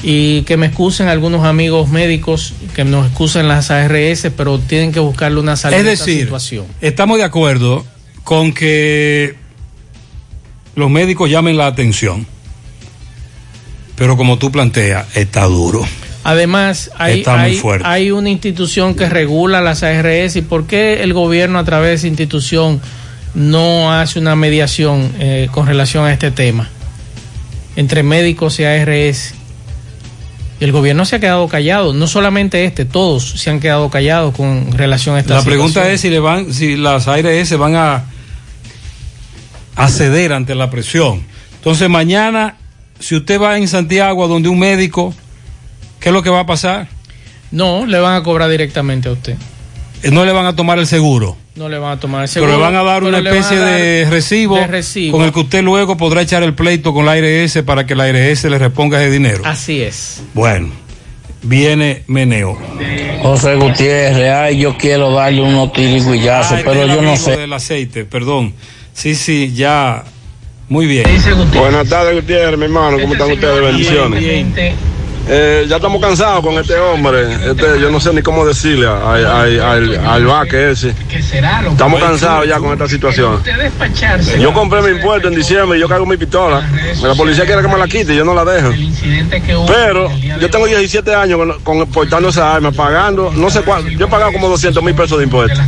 Y 0.03 0.43
que 0.43 0.57
me 0.57 0.66
excusen 0.66 1.09
algunos 1.09 1.45
amigos 1.45 1.89
médicos, 1.89 2.53
que 2.74 2.84
nos 2.84 3.07
excusen 3.07 3.49
las 3.49 3.70
ARS, 3.70 4.28
pero 4.37 4.59
tienen 4.59 4.93
que 4.93 5.01
buscarle 5.01 5.41
una 5.41 5.57
salida 5.57 5.80
Es 5.80 5.87
a 5.87 5.93
esta 5.93 6.05
situación. 6.05 6.66
estamos 6.80 7.18
de 7.18 7.24
acuerdo 7.24 7.84
con 8.22 8.53
que 8.53 9.37
los 10.77 10.91
médicos 10.91 11.29
llamen 11.29 11.57
la 11.57 11.66
atención. 11.66 12.27
Pero 13.97 14.16
como 14.16 14.39
tú 14.39 14.53
planteas, 14.53 15.07
está 15.16 15.45
duro. 15.45 15.85
Además, 16.22 16.91
hay, 16.97 17.24
hay, 17.27 17.61
hay 17.83 18.11
una 18.11 18.31
institución 18.31 18.95
que 18.95 19.09
regula 19.09 19.61
las 19.61 19.83
ARS 19.83 20.37
y 20.37 20.43
por 20.43 20.66
qué 20.66 21.03
el 21.03 21.14
gobierno 21.14 21.59
a 21.59 21.64
través 21.64 21.89
de 21.89 21.95
esa 21.95 22.07
institución 22.09 22.81
no 23.35 23.93
hace 23.93 24.18
una 24.18 24.37
mediación 24.37 25.12
eh, 25.18 25.49
con 25.51 25.66
relación 25.66 26.05
a 26.05 26.12
este 26.12 26.31
tema 26.31 26.68
entre 27.77 28.03
médicos 28.03 28.59
y 28.61 28.64
ARS. 28.64 29.35
Y 30.59 30.64
el 30.64 30.72
gobierno 30.72 31.05
se 31.05 31.16
ha 31.16 31.20
quedado 31.20 31.47
callado, 31.49 31.93
no 31.93 32.07
solamente 32.07 32.64
este, 32.64 32.85
todos 32.87 33.31
se 33.31 33.51
han 33.51 33.61
quedado 33.61 33.91
callados 33.91 34.35
con 34.35 34.72
relación 34.72 35.14
a 35.16 35.20
esta 35.20 35.35
La 35.35 35.43
pregunta 35.43 35.91
es 35.91 36.01
si 36.01 36.11
le 36.11 36.18
van, 36.18 36.53
si 36.53 36.77
las 36.77 37.09
ARS 37.09 37.59
van 37.59 37.77
a, 37.77 38.05
a 39.77 39.89
ceder 39.89 40.33
ante 40.33 40.55
la 40.55 40.70
presión. 40.70 41.22
Entonces 41.57 41.89
mañana, 41.89 42.57
si 42.99 43.14
usted 43.16 43.41
va 43.41 43.57
en 43.59 43.68
Santiago 43.68 44.24
a 44.24 44.29
donde 44.29 44.49
un 44.49 44.59
médico, 44.59 45.14
¿qué 46.01 46.09
es 46.09 46.12
lo 46.12 46.22
que 46.22 46.31
va 46.31 46.41
a 46.41 46.47
pasar? 46.47 46.89
No, 47.51 47.87
le 47.87 47.99
van 47.99 48.16
a 48.16 48.22
cobrar 48.22 48.51
directamente 48.51 49.09
a 49.09 49.12
usted. 49.12 49.37
eh, 50.03 50.11
no 50.11 50.24
le 50.24 50.33
van 50.33 50.47
a 50.47 50.57
tomar 50.57 50.79
el 50.79 50.87
seguro. 50.87 51.37
No 51.55 51.68
le 51.70 51.79
van 51.79 51.93
a 51.93 52.01
tomar 52.01 52.24
el 52.24 52.29
Pero 52.33 52.47
seguro. 52.47 52.53
le 52.59 52.62
van 52.62 52.74
a 52.77 52.83
dar 52.83 53.03
pero 53.03 53.09
una 53.09 53.18
especie 53.31 53.57
dar 53.57 53.66
de, 53.81 54.07
recibo 54.11 54.57
de 54.57 54.66
recibo. 54.66 55.16
con 55.16 55.27
el 55.27 55.33
que 55.33 55.41
usted 55.41 55.62
luego 55.62 55.97
podrá 55.97 56.20
echar 56.20 56.43
el 56.43 56.53
pleito 56.55 56.93
con 56.93 57.07
la 57.07 57.12
ARS 57.12 57.62
para 57.64 57.87
que 57.87 57.95
la 57.95 58.05
ARS 58.05 58.45
le 58.45 58.59
reponga 58.59 59.03
ese 59.03 59.11
dinero. 59.11 59.43
Así 59.47 59.81
es. 59.81 60.22
Bueno, 60.35 60.68
viene 61.43 62.03
meneo. 62.09 62.59
José 63.22 63.55
Gutiérrez, 63.57 64.31
ay, 64.33 64.59
yo 64.59 64.77
quiero 64.77 65.12
darle 65.12 65.41
unos 65.41 65.72
tiriguillazos, 65.72 66.59
Ah, 66.59 66.62
pero 66.64 66.83
este 66.83 66.85
es 66.85 66.91
el 66.91 66.97
yo 66.97 67.03
no 67.03 67.16
sé. 67.16 67.37
Del 67.39 67.53
aceite, 67.55 68.05
perdón. 68.05 68.53
Sí, 68.97 69.15
sí, 69.15 69.53
ya. 69.55 70.05
Muy 70.71 70.87
bien. 70.87 71.05
Buenas 71.55 71.87
tardes, 71.87 72.15
Gutiérrez, 72.15 72.59
mi 72.59 72.65
hermano. 72.65 72.99
¿Cómo 72.99 73.13
están 73.13 73.31
ustedes? 73.31 73.61
Bendiciones. 73.61 74.47
Eh, 75.29 75.66
ya 75.68 75.77
estamos 75.77 76.01
cansados 76.01 76.41
con 76.41 76.55
este 76.55 76.77
hombre. 76.79 77.33
Este, 77.51 77.81
yo 77.81 77.91
no 77.91 77.99
sé 77.99 78.12
ni 78.12 78.22
cómo 78.22 78.47
decirle 78.47 78.87
al, 78.87 79.27
al, 79.27 79.61
al, 79.61 80.07
al 80.07 80.27
vaque 80.27 80.70
ese. 80.70 80.95
Estamos 81.72 82.01
cansados 82.01 82.47
ya 82.47 82.59
con 82.59 82.72
esta 82.72 82.87
situación. 82.89 83.43
Yo 84.41 84.53
compré 84.53 84.83
mi 84.83 84.91
impuesto 84.97 85.27
en 85.29 85.35
diciembre 85.35 85.79
y 85.79 85.81
yo 85.81 85.89
cargo 85.89 86.07
mi 86.07 86.16
pistola. 86.16 86.62
La 87.03 87.14
policía 87.14 87.45
quiere 87.45 87.61
que 87.62 87.68
me 87.68 87.77
la 87.77 87.89
quite 87.89 88.14
y 88.14 88.16
yo 88.16 88.24
no 88.24 88.35
la 88.35 88.45
dejo. 88.45 88.70
Pero 89.66 90.11
yo 90.41 90.49
tengo 90.51 90.66
17 90.66 91.14
años 91.14 91.39
con, 91.39 91.79
con 91.79 91.87
portando 91.89 92.29
esa 92.29 92.55
arma, 92.55 92.70
pagando, 92.70 93.33
no 93.35 93.51
sé 93.51 93.62
cuánto. 93.62 93.89
Yo 93.91 94.07
he 94.07 94.09
pagado 94.09 94.33
como 94.33 94.49
200 94.49 94.81
mil 94.83 94.95
pesos 94.95 95.18
de 95.18 95.24
impuestos. 95.24 95.59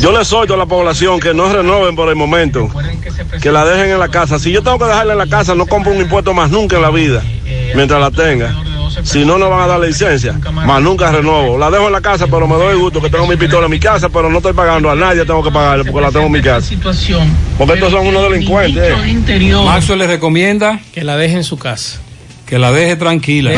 Yo 0.00 0.12
le 0.16 0.24
solto 0.24 0.54
a 0.54 0.56
la 0.56 0.66
población 0.66 1.18
que 1.18 1.34
no 1.34 1.52
renoven 1.52 1.96
por 1.96 2.08
el 2.08 2.14
momento, 2.16 2.68
que 3.42 3.50
la 3.50 3.64
dejen 3.64 3.90
en 3.90 3.98
la 3.98 4.08
casa. 4.08 4.38
Si 4.38 4.52
yo 4.52 4.62
tengo 4.62 4.78
que 4.78 4.84
dejarla 4.84 5.14
en 5.14 5.18
la 5.18 5.26
casa, 5.26 5.54
no 5.56 5.66
compro 5.66 5.92
un 5.92 6.00
impuesto 6.00 6.32
más 6.34 6.50
nunca 6.50 6.76
en 6.76 6.82
la 6.82 6.90
vida, 6.90 7.22
mientras 7.74 8.00
la 8.00 8.10
tenga. 8.10 8.54
Si 9.04 9.24
no, 9.24 9.38
no 9.38 9.48
van 9.48 9.60
a 9.62 9.66
dar 9.66 9.80
licencia. 9.80 10.32
Más 10.52 10.82
nunca 10.82 11.10
renovo. 11.12 11.56
La 11.56 11.70
dejo 11.70 11.86
en 11.86 11.92
la 11.92 12.00
casa, 12.00 12.26
pero 12.26 12.46
me 12.46 12.56
doy 12.56 12.76
gusto 12.76 13.00
que 13.00 13.08
tengo 13.08 13.26
mi 13.26 13.36
pistola 13.36 13.66
en 13.66 13.70
mi 13.70 13.78
casa, 13.80 14.08
pero 14.08 14.28
no 14.28 14.38
estoy 14.38 14.52
pagando 14.52 14.90
a 14.90 14.94
nadie, 14.96 15.24
tengo 15.24 15.42
que 15.42 15.50
pagarle 15.50 15.84
porque 15.84 16.00
la 16.06 16.12
tengo 16.12 16.26
en 16.26 16.32
mi 16.32 16.42
casa. 16.42 16.68
Porque 17.56 17.74
estos 17.74 17.92
son 17.92 18.06
unos 18.06 18.22
delincuentes. 18.30 18.82
eh. 18.82 19.64
Maxwell 19.64 19.98
le 20.00 20.06
recomienda 20.08 20.80
que 20.92 21.04
la 21.04 21.16
deje 21.16 21.36
en 21.36 21.44
su 21.44 21.56
casa. 21.56 21.98
Que 22.46 22.58
la 22.58 22.72
deje 22.72 22.96
tranquila. 22.96 23.52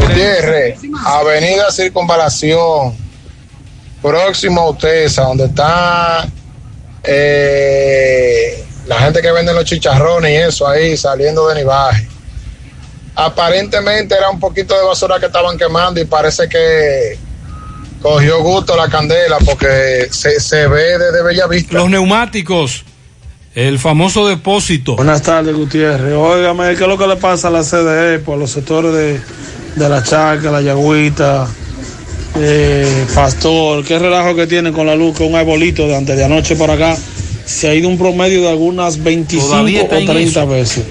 Gutiérrez, 0.00 0.78
Avenida 1.04 1.70
Circunvalación, 1.72 2.94
próximo 4.00 4.60
a 4.60 4.70
Utesa, 4.70 5.22
donde 5.24 5.46
está 5.46 6.28
eh, 7.02 8.64
la 8.86 9.00
gente 9.00 9.20
que 9.20 9.32
vende 9.32 9.52
los 9.52 9.64
chicharrones 9.64 10.30
y 10.30 10.36
eso 10.36 10.66
ahí 10.68 10.96
saliendo 10.96 11.48
de 11.48 11.56
Nivaje. 11.56 12.08
Aparentemente 13.16 14.14
era 14.16 14.30
un 14.30 14.40
poquito 14.40 14.76
de 14.76 14.84
basura 14.84 15.20
que 15.20 15.26
estaban 15.26 15.56
quemando 15.56 16.00
y 16.00 16.04
parece 16.04 16.48
que 16.48 17.16
cogió 18.02 18.42
gusto 18.42 18.76
la 18.76 18.88
candela 18.88 19.38
porque 19.44 20.08
se, 20.10 20.40
se 20.40 20.66
ve 20.66 20.98
desde 20.98 21.22
Bella 21.22 21.46
Vista. 21.46 21.74
Los 21.74 21.88
neumáticos, 21.88 22.84
el 23.54 23.78
famoso 23.78 24.26
depósito. 24.26 24.96
Buenas 24.96 25.22
tardes, 25.22 25.54
Gutiérrez. 25.54 26.12
Óigame, 26.14 26.74
¿qué 26.76 26.82
es 26.82 26.88
lo 26.88 26.98
que 26.98 27.06
le 27.06 27.16
pasa 27.16 27.48
a 27.48 27.50
la 27.52 27.62
CDE 27.62 28.18
por 28.18 28.36
los 28.36 28.50
sectores 28.50 28.92
de, 28.92 29.20
de 29.76 29.88
la 29.88 30.02
Charca, 30.02 30.50
la 30.50 30.60
Yagüita, 30.60 31.46
eh, 32.40 33.06
Pastor? 33.14 33.84
¿Qué 33.84 33.98
relajo 33.98 34.34
que 34.34 34.48
tienen 34.48 34.72
con 34.72 34.86
la 34.88 34.96
luz? 34.96 35.16
Que 35.16 35.22
un 35.22 35.36
arbolito 35.36 35.86
de 35.86 35.94
antes 35.96 36.16
de 36.16 36.24
anoche 36.24 36.56
para 36.56 36.74
acá 36.74 36.96
se 37.46 37.68
ha 37.68 37.74
ido 37.74 37.88
un 37.88 37.96
promedio 37.96 38.42
de 38.42 38.48
algunas 38.48 39.02
25 39.02 39.46
Todavía 39.46 39.80
o 39.82 39.84
está 39.84 39.98
en 39.98 40.06
30 40.06 40.40
eso. 40.40 40.48
veces. 40.48 40.84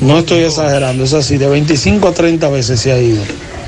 No 0.00 0.18
estoy 0.18 0.40
exagerando, 0.44 1.04
es 1.04 1.12
así, 1.12 1.36
de 1.38 1.48
25 1.48 2.08
a 2.08 2.12
30 2.12 2.48
veces 2.48 2.80
se 2.80 2.92
ha 2.92 2.98
ido. 2.98 3.22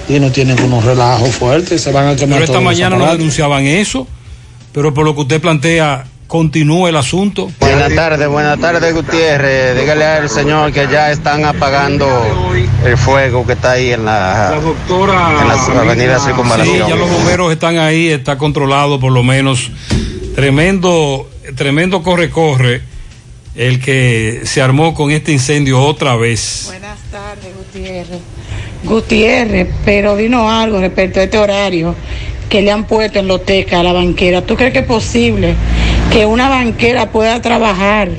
Y 0.09 0.19
no 0.19 0.31
tienen 0.33 0.61
unos 0.63 0.85
relajos 0.85 1.31
fuertes, 1.35 1.81
se 1.81 1.93
van 1.93 2.09
a 2.09 2.17
quemar 2.17 2.41
Pero 2.41 2.53
esta 2.53 2.61
mañana 2.61 2.97
no 2.97 3.11
denunciaban 3.11 3.65
eso, 3.65 4.07
pero 4.73 4.93
por 4.93 5.05
lo 5.05 5.15
que 5.15 5.21
usted 5.23 5.41
plantea, 5.41 6.05
continúa 6.27 6.89
el 6.89 6.97
asunto. 6.97 7.51
Buenas 7.61 7.95
tardes, 7.95 8.27
buenas 8.29 8.59
tardes 8.59 8.95
Gutiérrez. 8.95 9.79
Dígale 9.79 10.05
al 10.05 10.29
señor 10.31 10.73
que 10.73 10.89
ya 10.91 11.11
están 11.11 11.45
apagando 11.45 12.09
el 12.85 12.97
fuego 12.97 13.47
que 13.47 13.53
está 13.53 13.73
ahí 13.73 13.93
en 13.93 14.05
la, 14.07 14.55
en 14.57 15.77
la 15.77 15.81
avenida 15.83 16.19
Sí, 16.19 16.27
Circunvalación. 16.27 16.89
ya 16.89 16.97
los 16.97 17.11
bomberos 17.11 17.53
están 17.53 17.79
ahí, 17.79 18.09
está 18.09 18.39
controlado 18.39 18.99
por 18.99 19.13
lo 19.13 19.23
menos. 19.23 19.71
Tremendo, 20.35 21.29
tremendo 21.55 22.03
corre-corre 22.03 22.81
el 23.55 23.81
que 23.81 24.43
se 24.45 24.63
armó 24.63 24.95
con 24.95 25.11
este 25.11 25.33
incendio 25.33 25.83
otra 25.83 26.17
vez. 26.17 26.65
Buenas 26.67 26.99
tardes, 27.11 27.49
Gutiérrez. 27.57 28.21
Gutiérrez, 28.85 29.69
pero 29.85 30.17
vino 30.17 30.51
algo 30.51 30.81
respecto 30.81 31.21
a 31.21 31.25
este 31.25 31.39
horario 31.39 31.95
que 32.49 32.63
le 32.63 32.71
han 32.71 32.87
puesto 32.87 33.19
en 33.19 33.29
Loteca 33.29 33.81
a 33.81 33.83
la 33.83 33.93
banquera. 33.93 34.43
¿Tú 34.43 34.57
crees 34.57 34.73
que 34.73 34.81
es 34.81 34.87
posible 34.87 35.55
que 36.11 36.27
una 36.27 36.49
banquera 36.49 37.11
pueda 37.11 37.41
trabajar 37.41 38.11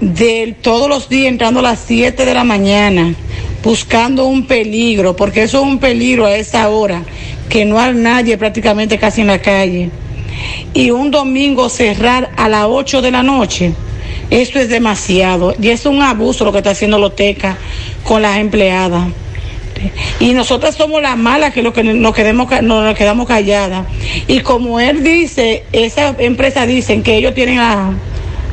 de 0.00 0.54
todos 0.60 0.88
los 0.88 1.08
días 1.08 1.32
entrando 1.32 1.60
a 1.60 1.62
las 1.62 1.80
7 1.86 2.24
de 2.24 2.34
la 2.34 2.44
mañana 2.44 3.14
buscando 3.62 4.26
un 4.26 4.46
peligro? 4.46 5.14
Porque 5.14 5.42
eso 5.42 5.58
es 5.58 5.64
un 5.64 5.78
peligro 5.78 6.26
a 6.26 6.36
esa 6.36 6.68
hora, 6.68 7.02
que 7.48 7.64
no 7.64 7.78
hay 7.78 7.94
nadie 7.94 8.36
prácticamente 8.36 8.98
casi 8.98 9.20
en 9.20 9.28
la 9.28 9.40
calle. 9.40 9.90
Y 10.74 10.90
un 10.90 11.10
domingo 11.10 11.68
cerrar 11.68 12.30
a 12.36 12.48
las 12.48 12.66
8 12.66 13.00
de 13.02 13.10
la 13.10 13.22
noche. 13.22 13.72
Eso 14.30 14.58
es 14.58 14.68
demasiado. 14.68 15.54
Y 15.60 15.70
es 15.70 15.86
un 15.86 16.02
abuso 16.02 16.44
lo 16.44 16.52
que 16.52 16.58
está 16.58 16.70
haciendo 16.70 16.98
Loteca 16.98 17.56
con 18.02 18.22
las 18.22 18.38
empleadas. 18.38 19.04
Y 20.20 20.32
nosotras 20.32 20.74
somos 20.74 21.02
las 21.02 21.16
malas 21.18 21.52
que, 21.52 21.62
lo 21.62 21.72
que 21.72 21.84
nos, 21.84 22.14
quedemos, 22.14 22.48
nos 22.62 22.94
quedamos 22.96 23.28
calladas. 23.28 23.84
Y 24.26 24.40
como 24.40 24.80
él 24.80 25.04
dice, 25.04 25.64
esa 25.72 26.14
empresa 26.18 26.64
dicen 26.66 27.02
que 27.02 27.16
ellos 27.16 27.34
tienen 27.34 27.58
a, 27.58 27.90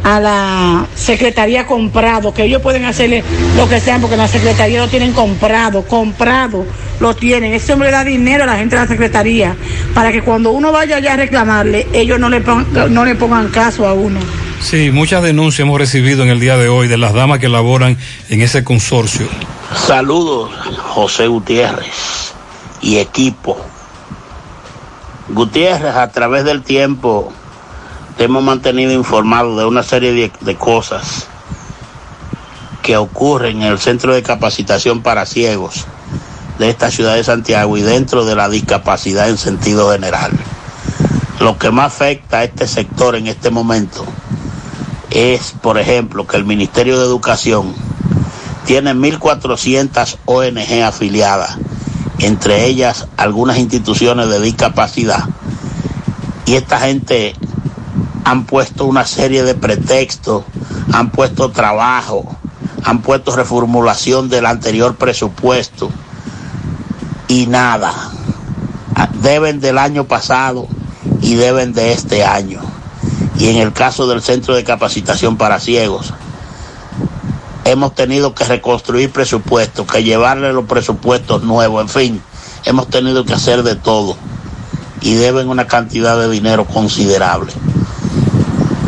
a 0.03 0.19
la 0.19 0.85
secretaría 0.95 1.65
comprado, 1.65 2.33
que 2.33 2.43
ellos 2.43 2.61
pueden 2.61 2.83
hacerle 2.83 3.23
lo 3.55 3.69
que 3.69 3.79
sea 3.79 3.99
porque 3.99 4.17
la 4.17 4.27
secretaría 4.27 4.81
lo 4.81 4.89
tienen 4.89 5.13
comprado, 5.13 5.83
comprado, 5.87 6.65
lo 6.99 7.15
tienen. 7.15 7.53
Ese 7.53 7.71
hombre 7.71 7.89
da 7.89 8.03
dinero 8.03 8.43
a 8.43 8.47
la 8.47 8.57
gente 8.57 8.75
de 8.75 8.81
la 8.81 8.87
secretaría 8.87 9.55
para 9.95 10.11
que 10.11 10.21
cuando 10.21 10.51
uno 10.51 10.73
vaya 10.73 10.97
allá 10.97 11.13
a 11.13 11.17
reclamarle, 11.17 11.87
ellos 11.93 12.19
no 12.19 12.27
le, 12.29 12.41
pon- 12.41 12.67
no 12.89 13.05
le 13.05 13.15
pongan 13.15 13.47
caso 13.47 13.87
a 13.87 13.93
uno. 13.93 14.19
Sí, 14.63 14.91
muchas 14.91 15.21
denuncias 15.21 15.67
hemos 15.67 15.77
recibido 15.77 16.23
en 16.23 16.29
el 16.29 16.39
día 16.39 16.55
de 16.55 16.69
hoy 16.69 16.87
de 16.87 16.97
las 16.97 17.13
damas 17.13 17.39
que 17.39 17.49
laboran 17.49 17.97
en 18.29 18.41
ese 18.41 18.63
consorcio. 18.63 19.27
Saludos, 19.75 20.51
José 20.77 21.27
Gutiérrez 21.27 22.33
y 22.81 22.97
equipo. 22.97 23.57
Gutiérrez, 25.27 25.93
a 25.93 26.09
través 26.11 26.45
del 26.45 26.63
tiempo, 26.63 27.33
te 28.17 28.23
hemos 28.23 28.41
mantenido 28.41 28.93
informado 28.93 29.57
de 29.57 29.65
una 29.65 29.83
serie 29.83 30.13
de, 30.13 30.31
de 30.39 30.55
cosas 30.55 31.27
que 32.81 32.95
ocurren 32.95 33.63
en 33.63 33.67
el 33.67 33.79
centro 33.79 34.13
de 34.13 34.23
capacitación 34.23 35.01
para 35.01 35.25
ciegos 35.25 35.85
de 36.57 36.69
esta 36.69 36.89
ciudad 36.89 37.15
de 37.15 37.25
Santiago 37.25 37.75
y 37.75 37.81
dentro 37.81 38.23
de 38.23 38.35
la 38.35 38.47
discapacidad 38.47 39.29
en 39.29 39.37
sentido 39.37 39.91
general. 39.91 40.31
Lo 41.41 41.57
que 41.57 41.69
más 41.69 41.93
afecta 41.93 42.37
a 42.37 42.43
este 42.45 42.65
sector 42.65 43.17
en 43.17 43.27
este 43.27 43.49
momento 43.49 44.05
es, 45.13 45.53
por 45.61 45.77
ejemplo, 45.77 46.25
que 46.25 46.37
el 46.37 46.43
Ministerio 46.43 46.99
de 46.99 47.05
Educación 47.05 47.73
tiene 48.65 48.93
1.400 48.95 50.17
ONG 50.25 50.83
afiliadas, 50.83 51.57
entre 52.17 52.65
ellas 52.65 53.07
algunas 53.15 53.59
instituciones 53.59 54.27
de 54.29 54.39
discapacidad. 54.41 55.23
Y 56.47 56.55
esta 56.55 56.79
gente 56.79 57.35
han 58.25 58.45
puesto 58.45 58.85
una 58.85 59.05
serie 59.05 59.43
de 59.43 59.53
pretextos, 59.53 60.45
han 60.91 61.11
puesto 61.11 61.51
trabajo, 61.51 62.35
han 62.83 63.01
puesto 63.01 63.35
reformulación 63.35 64.29
del 64.29 64.47
anterior 64.47 64.95
presupuesto 64.95 65.91
y 67.27 67.45
nada. 67.45 67.93
Deben 69.21 69.59
del 69.59 69.77
año 69.77 70.05
pasado 70.05 70.67
y 71.21 71.35
deben 71.35 71.73
de 71.73 71.93
este 71.93 72.25
año. 72.25 72.72
Y 73.37 73.49
en 73.49 73.57
el 73.57 73.73
caso 73.73 74.07
del 74.07 74.21
Centro 74.21 74.55
de 74.55 74.63
Capacitación 74.63 75.37
para 75.37 75.59
Ciegos, 75.59 76.13
hemos 77.65 77.95
tenido 77.95 78.35
que 78.35 78.43
reconstruir 78.43 79.11
presupuestos, 79.11 79.87
que 79.87 80.03
llevarle 80.03 80.53
los 80.53 80.65
presupuestos 80.65 81.43
nuevos, 81.43 81.81
en 81.81 81.89
fin, 81.89 82.21
hemos 82.65 82.89
tenido 82.89 83.25
que 83.25 83.33
hacer 83.33 83.63
de 83.63 83.75
todo 83.75 84.17
y 85.01 85.15
deben 85.15 85.49
una 85.49 85.67
cantidad 85.67 86.17
de 86.17 86.29
dinero 86.29 86.65
considerable. 86.65 87.51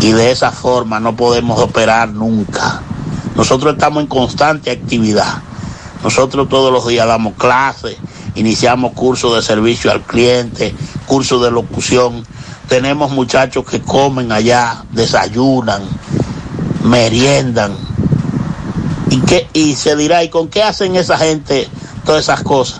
Y 0.02 0.12
de 0.12 0.32
esa 0.32 0.52
forma 0.52 1.00
no 1.00 1.16
podemos 1.16 1.60
operar 1.60 2.10
nunca. 2.10 2.82
Nosotros 3.36 3.74
estamos 3.74 4.02
en 4.02 4.08
constante 4.08 4.72
actividad. 4.72 5.42
Nosotros 6.04 6.48
todos 6.48 6.72
los 6.72 6.88
días 6.88 7.08
damos 7.08 7.34
clases, 7.34 7.98
iniciamos 8.36 8.94
cursos 8.94 9.36
de 9.36 9.42
servicio 9.42 9.92
al 9.92 10.04
cliente, 10.04 10.76
cursos 11.06 11.42
de 11.42 11.52
locución. 11.52 12.26
Tenemos 12.68 13.12
muchachos 13.12 13.64
que 13.66 13.82
comen 13.82 14.32
allá, 14.32 14.84
desayunan, 14.92 15.84
meriendan. 16.84 17.76
¿Y, 19.10 19.20
qué, 19.22 19.48
y 19.54 19.76
se 19.76 19.96
dirá, 19.96 20.24
¿y 20.24 20.30
con 20.30 20.48
qué 20.48 20.64
hacen 20.64 20.96
esa 20.96 21.18
gente 21.18 21.68
todas 22.06 22.24
esas 22.24 22.42
cosas? 22.42 22.80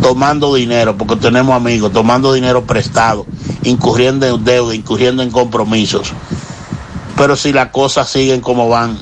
Tomando 0.00 0.54
dinero, 0.54 0.96
porque 0.96 1.16
tenemos 1.16 1.54
amigos, 1.54 1.92
tomando 1.92 2.32
dinero 2.32 2.64
prestado 2.64 3.26
incurriendo 3.66 4.26
en 4.26 4.44
deuda, 4.44 4.74
incurriendo 4.74 5.22
en 5.22 5.30
compromisos. 5.30 6.12
Pero 7.16 7.36
si 7.36 7.52
las 7.52 7.70
cosas 7.70 8.08
siguen 8.08 8.40
como 8.40 8.68
van, 8.68 8.98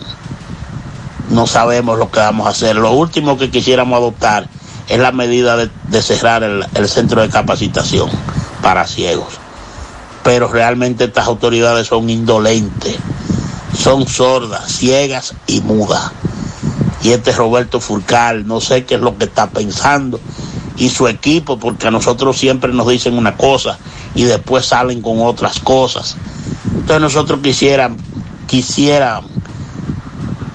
no 1.31 1.47
sabemos 1.47 1.99
lo 1.99 2.11
que 2.11 2.21
vamos 2.21 2.47
a 2.47 2.51
hacer. 2.51 2.77
Lo 2.77 2.93
último 2.93 3.37
que 3.37 3.51
quisiéramos 3.51 3.99
adoptar 3.99 4.49
es 4.89 4.99
la 4.99 5.13
medida 5.13 5.57
de, 5.57 6.03
cerrar 6.03 6.43
el 6.43 6.89
centro 6.89 7.23
de 7.23 7.29
capacitación 7.29 8.09
para 8.63 8.87
ciegos. 8.87 9.44
Pero 10.25 10.49
realmente 10.49 11.05
estas 11.05 11.29
autoridades 11.29 11.87
son 11.87 12.11
indolentes, 12.11 12.97
son 13.79 14.09
sordas, 14.09 14.73
ciegas 14.73 15.35
y 15.47 15.61
mudas. 15.61 16.11
Y 17.03 17.13
este 17.13 17.31
Roberto 17.33 17.79
Furcal, 17.79 18.47
no 18.47 18.61
sé 18.61 18.85
qué 18.85 18.97
es 18.97 19.01
lo 19.01 19.17
que 19.17 19.27
está 19.27 19.51
pensando, 19.51 20.19
y 20.77 20.89
su 20.89 21.07
equipo, 21.07 21.59
porque 21.59 21.87
a 21.87 21.91
nosotros 21.91 22.37
siempre 22.37 22.73
nos 22.73 22.89
dicen 22.89 23.17
una 23.17 23.37
cosa 23.37 23.79
y 24.15 24.25
después 24.25 24.67
salen 24.67 25.03
con 25.03 25.21
otras 25.21 25.61
cosas. 25.61 26.17
Entonces 26.75 27.01
nosotros 27.01 27.41
quisiéramos, 27.43 28.01
quisiera 28.47 29.21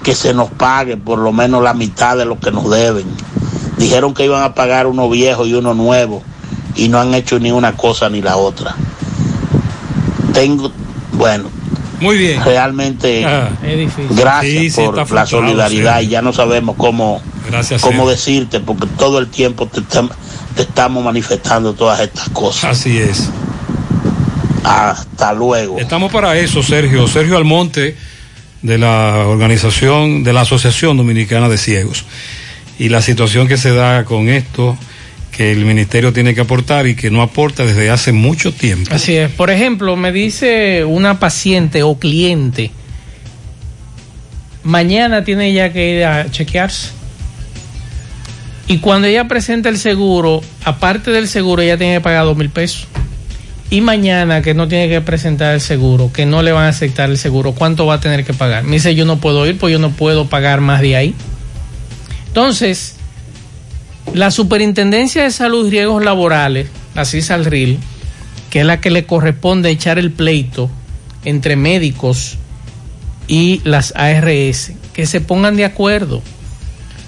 que 0.02 0.14
se 0.14 0.34
nos 0.34 0.50
pague 0.50 0.96
por 0.96 1.18
lo 1.18 1.32
menos 1.32 1.62
la 1.62 1.74
mitad 1.74 2.16
de 2.16 2.24
lo 2.24 2.38
que 2.38 2.50
nos 2.50 2.70
deben. 2.70 3.06
Dijeron 3.78 4.14
que 4.14 4.24
iban 4.24 4.42
a 4.42 4.54
pagar 4.54 4.86
uno 4.86 5.08
viejo 5.08 5.46
y 5.46 5.54
uno 5.54 5.74
nuevo 5.74 6.22
y 6.74 6.88
no 6.88 7.00
han 7.00 7.14
hecho 7.14 7.38
ni 7.38 7.50
una 7.50 7.76
cosa 7.76 8.08
ni 8.10 8.20
la 8.20 8.36
otra. 8.36 8.76
Tengo, 10.32 10.72
bueno, 11.12 11.48
Muy 12.00 12.16
bien. 12.16 12.42
realmente 12.44 13.24
Ah, 13.24 13.50
gracias 14.10 14.52
Sí, 14.62 14.70
sí, 14.70 14.80
por 14.82 15.10
la 15.12 15.26
solidaridad 15.26 16.00
sí. 16.00 16.06
y 16.06 16.08
ya 16.08 16.22
no 16.22 16.32
sabemos 16.32 16.76
cómo, 16.76 17.20
Gracias, 17.48 17.82
cómo 17.82 18.08
decirte 18.08 18.60
porque 18.60 18.86
todo 18.98 19.18
el 19.18 19.28
tiempo 19.28 19.66
te, 19.66 19.80
te 19.82 20.62
estamos 20.62 21.04
manifestando 21.04 21.72
todas 21.74 22.00
estas 22.00 22.28
cosas. 22.30 22.64
Así 22.78 22.98
es. 22.98 23.30
Hasta 24.64 25.32
luego. 25.32 25.78
Estamos 25.78 26.12
para 26.12 26.36
eso, 26.38 26.62
Sergio. 26.62 27.08
Sergio 27.08 27.36
Almonte, 27.36 27.96
de 28.62 28.78
la 28.78 29.24
organización, 29.26 30.22
de 30.22 30.32
la 30.32 30.42
Asociación 30.42 30.96
Dominicana 30.96 31.48
de 31.48 31.58
Ciegos. 31.58 32.04
Y 32.78 32.88
la 32.88 33.02
situación 33.02 33.48
que 33.48 33.56
se 33.56 33.74
da 33.74 34.04
con 34.04 34.28
esto, 34.28 34.76
que 35.30 35.52
el 35.52 35.64
ministerio 35.64 36.12
tiene 36.12 36.34
que 36.34 36.42
aportar 36.42 36.86
y 36.86 36.94
que 36.94 37.10
no 37.10 37.22
aporta 37.22 37.64
desde 37.64 37.90
hace 37.90 38.12
mucho 38.12 38.52
tiempo. 38.52 38.94
Así 38.94 39.16
es. 39.16 39.30
Por 39.30 39.50
ejemplo, 39.50 39.96
me 39.96 40.12
dice 40.12 40.84
una 40.84 41.18
paciente 41.18 41.82
o 41.82 41.98
cliente, 41.98 42.70
mañana 44.62 45.24
tiene 45.24 45.52
ya 45.52 45.72
que 45.72 45.96
ir 45.96 46.04
a 46.04 46.30
chequearse. 46.30 46.90
Y 48.66 48.78
cuando 48.78 49.08
ella 49.08 49.26
presenta 49.26 49.68
el 49.68 49.78
seguro, 49.78 50.42
aparte 50.64 51.10
del 51.10 51.26
seguro, 51.26 51.62
ella 51.62 51.76
tiene 51.76 51.94
que 51.94 52.00
pagar 52.00 52.24
dos 52.24 52.36
mil 52.36 52.50
pesos. 52.50 52.86
Y 53.68 53.80
mañana 53.80 54.42
que 54.42 54.54
no 54.54 54.68
tiene 54.68 54.88
que 54.88 55.00
presentar 55.00 55.54
el 55.54 55.60
seguro, 55.60 56.12
que 56.12 56.26
no 56.26 56.42
le 56.42 56.52
van 56.52 56.66
a 56.66 56.68
aceptar 56.68 57.10
el 57.10 57.18
seguro, 57.18 57.52
¿cuánto 57.52 57.86
va 57.86 57.94
a 57.94 58.00
tener 58.00 58.24
que 58.24 58.34
pagar? 58.34 58.64
Me 58.64 58.72
dice, 58.72 58.94
yo 58.94 59.04
no 59.04 59.18
puedo 59.18 59.46
ir, 59.46 59.58
pues 59.58 59.72
yo 59.72 59.78
no 59.78 59.90
puedo 59.90 60.28
pagar 60.28 60.60
más 60.60 60.82
de 60.82 60.96
ahí. 60.96 61.14
Entonces, 62.28 62.96
la 64.14 64.30
Superintendencia 64.30 65.22
de 65.22 65.30
Salud 65.30 65.66
y 65.66 65.70
Riesgos 65.70 66.04
Laborales, 66.04 66.68
la 66.94 67.04
CISALRIL, 67.04 67.78
que 68.50 68.60
es 68.60 68.66
la 68.66 68.80
que 68.80 68.90
le 68.90 69.06
corresponde 69.06 69.70
echar 69.70 69.98
el 69.98 70.10
pleito 70.10 70.68
entre 71.24 71.54
médicos 71.54 72.36
y 73.28 73.60
las 73.62 73.94
ARS, 73.94 74.72
que 74.92 75.06
se 75.06 75.20
pongan 75.20 75.56
de 75.56 75.64
acuerdo. 75.64 76.22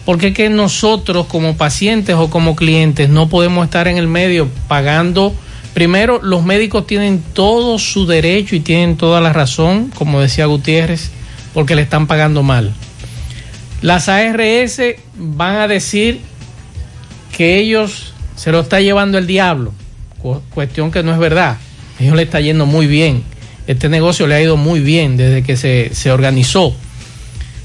Porque 0.05 0.28
es 0.28 0.34
que 0.34 0.48
nosotros 0.48 1.26
como 1.26 1.57
pacientes 1.57 2.14
o 2.16 2.30
como 2.30 2.55
clientes 2.55 3.09
no 3.09 3.28
podemos 3.28 3.64
estar 3.64 3.88
en 3.88 3.96
el 3.96 4.07
medio 4.07 4.48
pagando. 4.68 5.34
Primero, 5.74 6.20
los 6.22 6.44
médicos 6.44 6.86
tienen 6.86 7.22
todo 7.32 7.78
su 7.78 8.07
derecho 8.07 8.55
y 8.55 8.61
tienen 8.61 8.96
toda 8.96 9.20
la 9.20 9.32
razón, 9.32 9.90
como 9.94 10.20
decía 10.20 10.46
Gutiérrez, 10.46 11.11
porque 11.55 11.74
le 11.74 11.82
están 11.82 12.07
pagando 12.07 12.42
mal. 12.42 12.72
Las 13.80 14.09
ARS 14.09 14.80
van 15.16 15.57
a 15.57 15.68
decir 15.68 16.20
que 17.37 17.59
ellos 17.59 18.12
se 18.37 18.53
lo 18.53 18.61
está 18.61 18.80
llevando 18.80 19.18
el 19.18 19.26
diablo, 19.26 19.72
cu- 20.18 20.41
cuestión 20.55 20.91
que 20.91 21.03
no 21.03 21.12
es 21.12 21.18
verdad. 21.18 21.57
Ellos 21.99 22.16
le 22.16 22.22
está 22.22 22.41
yendo 22.41 22.66
muy 22.66 22.87
bien. 22.87 23.22
Este 23.66 23.89
negocio 23.89 24.26
le 24.26 24.35
ha 24.35 24.41
ido 24.43 24.57
muy 24.57 24.80
bien 24.80 25.16
desde 25.16 25.43
que 25.43 25.57
se, 25.57 25.91
se 25.95 26.11
organizó. 26.11 26.74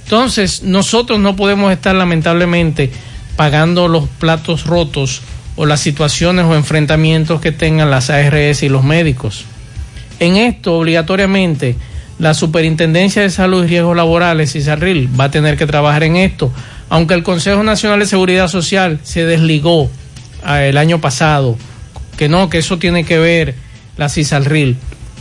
Entonces, 0.03 0.63
nosotros 0.63 1.19
no 1.19 1.35
podemos 1.35 1.71
estar 1.71 1.95
lamentablemente 1.95 2.91
pagando 3.35 3.87
los 3.87 4.07
platos 4.07 4.65
rotos 4.65 5.21
o 5.55 5.65
las 5.65 5.79
situaciones 5.79 6.45
o 6.45 6.55
enfrentamientos 6.55 7.41
que 7.41 7.51
tengan 7.51 7.89
las 7.91 8.09
ARS 8.09 8.63
y 8.63 8.69
los 8.69 8.83
médicos. 8.83 9.45
En 10.19 10.37
esto, 10.37 10.77
obligatoriamente, 10.77 11.75
la 12.19 12.33
Superintendencia 12.33 13.21
de 13.21 13.29
Salud 13.29 13.63
y 13.65 13.67
Riesgos 13.67 13.95
Laborales, 13.95 14.53
CISARRIL, 14.53 15.09
va 15.19 15.25
a 15.25 15.31
tener 15.31 15.57
que 15.57 15.67
trabajar 15.67 16.03
en 16.03 16.15
esto, 16.15 16.51
aunque 16.89 17.13
el 17.13 17.23
Consejo 17.23 17.63
Nacional 17.63 17.99
de 17.99 18.05
Seguridad 18.05 18.47
Social 18.47 18.99
se 19.03 19.25
desligó 19.25 19.89
ah, 20.43 20.63
el 20.63 20.77
año 20.77 21.01
pasado, 21.01 21.57
que 22.17 22.29
no, 22.29 22.49
que 22.49 22.59
eso 22.59 22.77
tiene 22.77 23.03
que 23.03 23.17
ver 23.17 23.55
la 23.97 24.09
CISARRIL. 24.09 24.77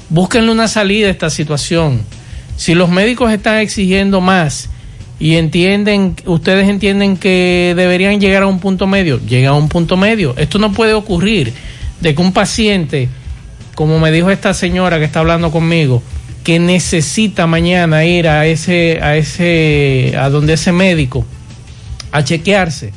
Búsquenle 0.08 0.52
una 0.52 0.68
salida 0.68 1.08
a 1.08 1.10
esta 1.10 1.30
situación. 1.30 2.02
Si 2.56 2.74
los 2.74 2.88
médicos 2.88 3.32
están 3.32 3.58
exigiendo 3.58 4.20
más 4.20 4.70
y 5.18 5.36
entienden, 5.36 6.14
ustedes 6.26 6.68
entienden 6.68 7.16
que 7.16 7.74
deberían 7.76 8.20
llegar 8.20 8.44
a 8.44 8.46
un 8.46 8.60
punto 8.60 8.86
medio, 8.86 9.20
llega 9.26 9.50
a 9.50 9.54
un 9.54 9.68
punto 9.68 9.96
medio. 9.96 10.34
Esto 10.36 10.58
no 10.58 10.72
puede 10.72 10.94
ocurrir 10.94 11.52
de 12.00 12.14
que 12.14 12.22
un 12.22 12.32
paciente, 12.32 13.08
como 13.74 13.98
me 13.98 14.12
dijo 14.12 14.30
esta 14.30 14.54
señora 14.54 14.98
que 14.98 15.04
está 15.04 15.20
hablando 15.20 15.50
conmigo, 15.50 16.02
que 16.44 16.60
necesita 16.60 17.48
mañana 17.48 18.04
ir 18.04 18.28
a 18.28 18.46
ese, 18.46 19.00
a 19.02 19.16
ese, 19.16 20.14
a 20.16 20.30
donde 20.30 20.52
ese 20.52 20.70
médico 20.70 21.26
a 22.16 22.24
chequearse, 22.24 22.92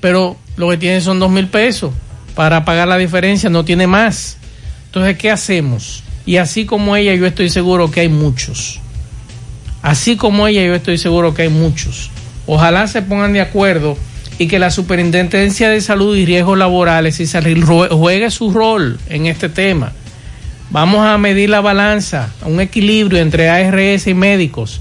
pero 0.00 0.36
lo 0.56 0.70
que 0.70 0.76
tiene 0.76 1.00
son 1.00 1.18
dos 1.18 1.30
mil 1.30 1.48
pesos 1.48 1.92
para 2.34 2.64
pagar 2.64 2.88
la 2.88 2.96
diferencia, 2.96 3.50
no 3.50 3.64
tiene 3.64 3.86
más. 3.86 4.38
Entonces, 4.86 5.16
¿qué 5.18 5.30
hacemos? 5.30 6.02
Y 6.26 6.38
así 6.38 6.64
como 6.64 6.96
ella, 6.96 7.14
yo 7.14 7.26
estoy 7.26 7.50
seguro 7.50 7.90
que 7.90 8.00
hay 8.00 8.08
muchos. 8.08 8.80
Así 9.82 10.16
como 10.16 10.46
ella, 10.46 10.64
yo 10.64 10.74
estoy 10.74 10.98
seguro 10.98 11.34
que 11.34 11.42
hay 11.42 11.48
muchos. 11.48 12.10
Ojalá 12.46 12.86
se 12.86 13.02
pongan 13.02 13.32
de 13.32 13.40
acuerdo 13.40 13.98
y 14.38 14.48
que 14.48 14.58
la 14.58 14.70
Superintendencia 14.70 15.68
de 15.68 15.80
Salud 15.80 16.16
y 16.16 16.24
Riesgos 16.24 16.58
Laborales 16.58 17.20
Salud 17.26 17.88
juegue 17.90 18.30
su 18.30 18.50
rol 18.50 18.98
en 19.08 19.26
este 19.26 19.48
tema. 19.48 19.92
Vamos 20.70 21.06
a 21.06 21.18
medir 21.18 21.50
la 21.50 21.60
balanza, 21.60 22.32
un 22.44 22.60
equilibrio 22.60 23.20
entre 23.20 23.50
ARS 23.50 24.06
y 24.06 24.14
médicos, 24.14 24.80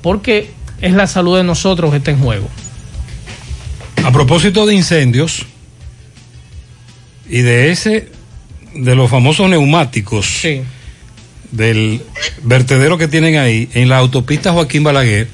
porque 0.00 0.50
es 0.80 0.92
la 0.92 1.06
salud 1.06 1.36
de 1.36 1.44
nosotros 1.44 1.90
que 1.90 1.98
está 1.98 2.12
en 2.12 2.20
juego. 2.20 2.48
A 4.06 4.12
propósito 4.12 4.66
de 4.66 4.74
incendios 4.76 5.46
y 7.28 7.42
de 7.42 7.72
ese, 7.72 8.08
de 8.72 8.94
los 8.94 9.10
famosos 9.10 9.50
neumáticos 9.50 10.42
del 11.50 12.00
vertedero 12.44 12.98
que 12.98 13.08
tienen 13.08 13.36
ahí, 13.36 13.68
en 13.74 13.88
la 13.88 13.98
autopista 13.98 14.52
Joaquín 14.52 14.84
Balaguer, 14.84 15.26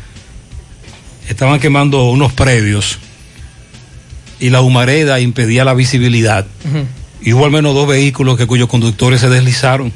estaban 1.29 1.61
quemando 1.61 2.09
unos 2.09 2.33
predios 2.33 2.99
y 4.41 4.49
la 4.49 4.63
humareda 4.63 5.21
impedía 5.21 5.67
la 5.67 5.75
visibilidad. 5.75 6.47
Y 7.21 7.35
hubo 7.35 7.45
al 7.45 7.51
menos 7.51 7.75
dos 7.75 7.87
vehículos 7.87 8.39
que 8.39 8.47
cuyos 8.47 8.71
conductores 8.71 9.21
se 9.21 9.29
deslizaron. 9.29 9.93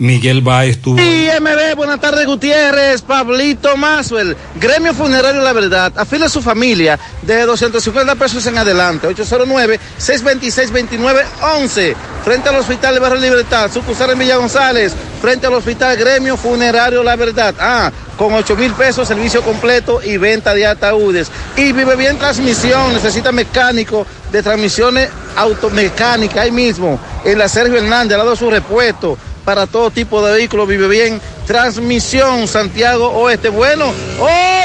Miguel 0.00 0.40
Baez 0.40 0.76
estuvo. 0.76 0.98
IMB, 0.98 1.76
buenas 1.76 2.00
tardes 2.00 2.26
Gutiérrez, 2.26 3.02
Pablito 3.02 3.76
Maswell, 3.76 4.34
Gremio 4.56 4.94
Funerario 4.94 5.42
La 5.42 5.52
Verdad, 5.52 5.92
afile 5.94 6.24
a 6.24 6.30
su 6.30 6.40
familia 6.40 6.98
de 7.20 7.42
250 7.42 8.14
pesos 8.14 8.46
en 8.46 8.56
adelante, 8.56 9.06
809-626-2911, 9.08 11.94
frente 12.24 12.48
al 12.48 12.56
Hospital 12.56 12.94
de 12.94 13.00
Barrio 13.00 13.20
Libertad, 13.20 13.70
sucursal 13.70 14.12
en 14.12 14.20
Villa 14.20 14.36
González, 14.36 14.94
frente 15.20 15.46
al 15.46 15.52
Hospital 15.52 15.98
Gremio 15.98 16.38
Funerario 16.38 17.02
La 17.02 17.16
Verdad, 17.16 17.54
ah, 17.60 17.92
con 18.16 18.32
8 18.32 18.56
mil 18.56 18.72
pesos 18.72 19.06
servicio 19.06 19.42
completo 19.42 20.00
y 20.02 20.16
venta 20.16 20.54
de 20.54 20.66
ataúdes. 20.66 21.30
Y 21.56 21.72
Vive 21.72 21.96
Bien 21.96 22.16
Transmisión, 22.16 22.94
necesita 22.94 23.32
mecánico 23.32 24.06
de 24.32 24.42
transmisiones 24.42 25.10
automecánicas, 25.36 26.38
ahí 26.38 26.52
mismo, 26.52 26.98
en 27.22 27.38
la 27.38 27.50
Sergio 27.50 27.76
Hernández, 27.76 28.14
al 28.14 28.20
lado 28.20 28.30
de 28.30 28.38
su 28.38 28.50
repuesto 28.50 29.18
para 29.44 29.66
todo 29.66 29.90
tipo 29.90 30.24
de 30.24 30.32
vehículos, 30.32 30.68
vive 30.68 30.88
bien. 30.88 31.20
Transmisión 31.46 32.46
Santiago 32.46 33.08
Oeste. 33.08 33.48
Bueno, 33.48 33.92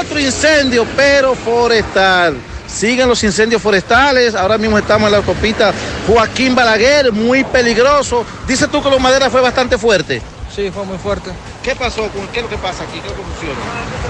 otro 0.02 0.20
incendio, 0.20 0.86
pero 0.96 1.36
forestal. 1.36 2.36
Siguen 2.68 3.08
los 3.08 3.24
incendios 3.24 3.62
forestales. 3.62 4.36
Ahora 4.36 4.58
mismo 4.58 4.78
estamos 4.78 5.08
en 5.08 5.12
la 5.14 5.18
autopista 5.18 5.74
Joaquín 6.08 6.56
Balaguer, 6.56 7.12
muy 7.12 7.44
peligroso. 7.44 8.26
Dice 8.48 8.68
tú 8.68 8.84
que 8.84 8.90
la 8.90 9.00
madera 9.00 9.30
fue 9.30 9.42
bastante 9.42 9.78
fuerte. 9.78 10.22
Sí, 10.56 10.72
fue 10.72 10.86
muy 10.86 10.98
fuerte. 10.98 11.32
¿Qué 11.61 11.76
pasó? 11.76 12.10
¿Qué 12.32 12.40
es 12.40 12.44
lo 12.44 12.49
que 12.49 12.57
pasa 12.57 12.84
aquí? 12.86 13.02
¿Qué 13.02 13.07
es 13.07 13.11
lo 13.11 13.18
que 13.18 13.23
funciona? 13.23 13.60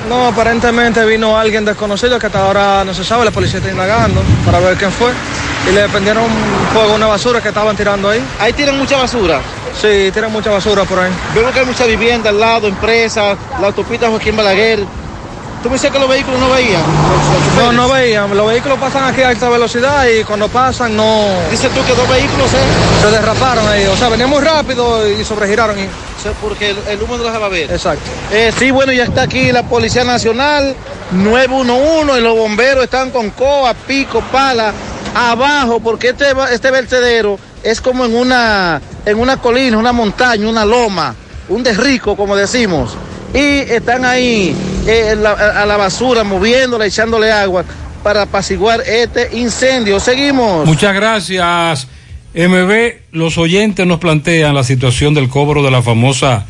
No, 0.08 0.28
aparentemente 0.28 1.04
vino 1.04 1.36
alguien 1.36 1.66
desconocido 1.66 2.20
que 2.20 2.28
hasta 2.28 2.46
ahora 2.46 2.84
no 2.86 2.94
se 2.94 3.04
sabe, 3.04 3.26
la 3.26 3.32
policía 3.32 3.58
está 3.58 3.72
indagando 3.72 4.22
para 4.46 4.60
ver 4.60 4.78
quién 4.78 4.92
fue. 4.92 5.12
Y 5.68 5.74
le 5.74 5.90
prendieron 5.90 6.24
un 6.24 6.68
fuego 6.72 6.94
una 6.94 7.08
basura 7.08 7.42
que 7.42 7.48
estaban 7.48 7.76
tirando 7.76 8.10
ahí. 8.10 8.24
Ahí 8.40 8.54
tiran 8.54 8.78
mucha 8.78 8.98
basura. 8.98 9.42
Sí, 9.82 10.12
tiran 10.14 10.32
mucha 10.32 10.52
basura 10.52 10.84
por 10.84 11.00
ahí. 11.00 11.12
Veo 11.34 11.52
que 11.52 11.62
hay 11.62 11.66
mucha 11.66 11.86
vivienda 11.86 12.30
al 12.30 12.40
lado, 12.40 12.68
empresas, 12.68 13.36
la 13.60 13.66
autopista 13.66 14.08
Joaquín 14.10 14.38
Balaguer. 14.38 14.86
Tú 15.66 15.70
me 15.72 15.78
decías 15.78 15.92
que 15.92 15.98
los 15.98 16.08
vehículos 16.08 16.40
no 16.40 16.52
veían. 16.52 16.84
No, 17.58 17.72
no 17.72 17.90
veían. 17.90 18.38
Los 18.38 18.46
vehículos 18.46 18.78
pasan 18.78 19.06
aquí 19.06 19.24
a 19.24 19.30
alta 19.30 19.50
velocidad 19.50 20.06
y 20.06 20.24
cuando 20.24 20.48
pasan 20.48 20.96
no... 20.96 21.26
Dices 21.50 21.72
tú 21.74 21.84
que 21.88 21.96
dos 21.96 22.08
vehículos 22.08 22.54
eh? 22.54 23.02
Se 23.02 23.10
derraparon 23.10 23.68
ahí. 23.68 23.84
O 23.88 23.98
sea, 23.98 24.10
venían 24.10 24.30
muy 24.30 24.44
rápido 24.44 25.10
y 25.10 25.26
sobregiraron. 25.26 25.80
Y... 25.80 25.88
Porque 26.40 26.70
el, 26.70 26.78
el 26.88 27.02
humo 27.02 27.18
no 27.18 27.24
los 27.24 27.32
dejaba 27.32 27.50
ver. 27.50 27.72
Exacto. 27.72 28.04
Eh, 28.32 28.54
sí, 28.56 28.70
bueno, 28.70 28.94
ya 28.94 29.06
está 29.06 29.24
aquí 29.24 29.52
la 29.52 29.64
Policía 29.64 30.04
Nacional 30.04 30.76
911 31.14 32.20
y 32.20 32.22
los 32.22 32.38
bomberos 32.38 32.84
están 32.84 33.10
con 33.10 33.32
coa, 33.32 33.74
pico, 33.74 34.22
pala, 34.32 34.72
abajo, 35.16 35.80
porque 35.80 36.10
este, 36.10 36.28
este 36.52 36.70
vertedero 36.70 37.40
es 37.64 37.82
como 37.82 38.06
en 38.06 38.16
una, 38.16 38.80
en 39.04 39.18
una 39.20 39.38
colina, 39.38 39.80
una 39.80 39.94
montaña, 39.94 40.48
una 40.48 40.64
loma, 40.64 41.16
un 41.50 41.64
derrico, 41.64 42.16
como 42.16 42.36
decimos. 42.36 42.96
Y 43.34 43.62
están 43.62 44.06
ahí 44.06 44.75
eh, 44.88 45.16
la- 45.16 45.32
a 45.62 45.66
la 45.66 45.78
basura, 45.78 46.24
moviéndola, 46.24 46.86
echándole 46.86 47.32
agua 47.32 47.64
para 48.04 48.24
apaciguar 48.24 48.82
este 48.82 49.36
incendio. 49.38 50.00
Seguimos. 50.00 50.66
Muchas 50.66 50.94
gracias. 50.94 51.88
MB, 52.34 52.96
los 53.14 53.38
oyentes 53.38 53.88
nos 53.88 54.00
plantean 54.00 54.54
la 54.54 54.64
situación 54.64 55.14
del 55.14 55.30
cobro 55.30 55.64
de 55.64 55.72
la 55.72 55.82
famosa 55.82 56.46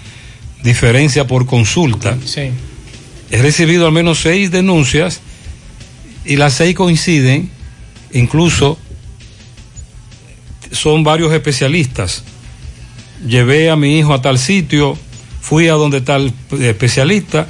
diferencia 0.64 1.28
por 1.28 1.46
consulta. 1.46 2.18
Sí. 2.26 2.50
He 3.32 3.42
recibido 3.42 3.86
al 3.86 3.92
menos 3.92 4.20
seis 4.20 4.50
denuncias 4.52 5.20
y 6.26 6.38
las 6.38 6.54
seis 6.54 6.76
coinciden, 6.76 7.50
incluso 8.14 8.80
son 10.72 11.04
varios 11.04 11.32
especialistas. 11.34 12.24
Llevé 13.28 13.70
a 13.70 13.76
mi 13.76 13.98
hijo 14.00 14.14
a 14.14 14.22
tal 14.22 14.38
sitio, 14.40 14.98
fui 15.40 15.68
a 15.68 15.74
donde 15.74 15.98
está 16.00 16.16
el 16.18 16.34
especialista 16.62 17.48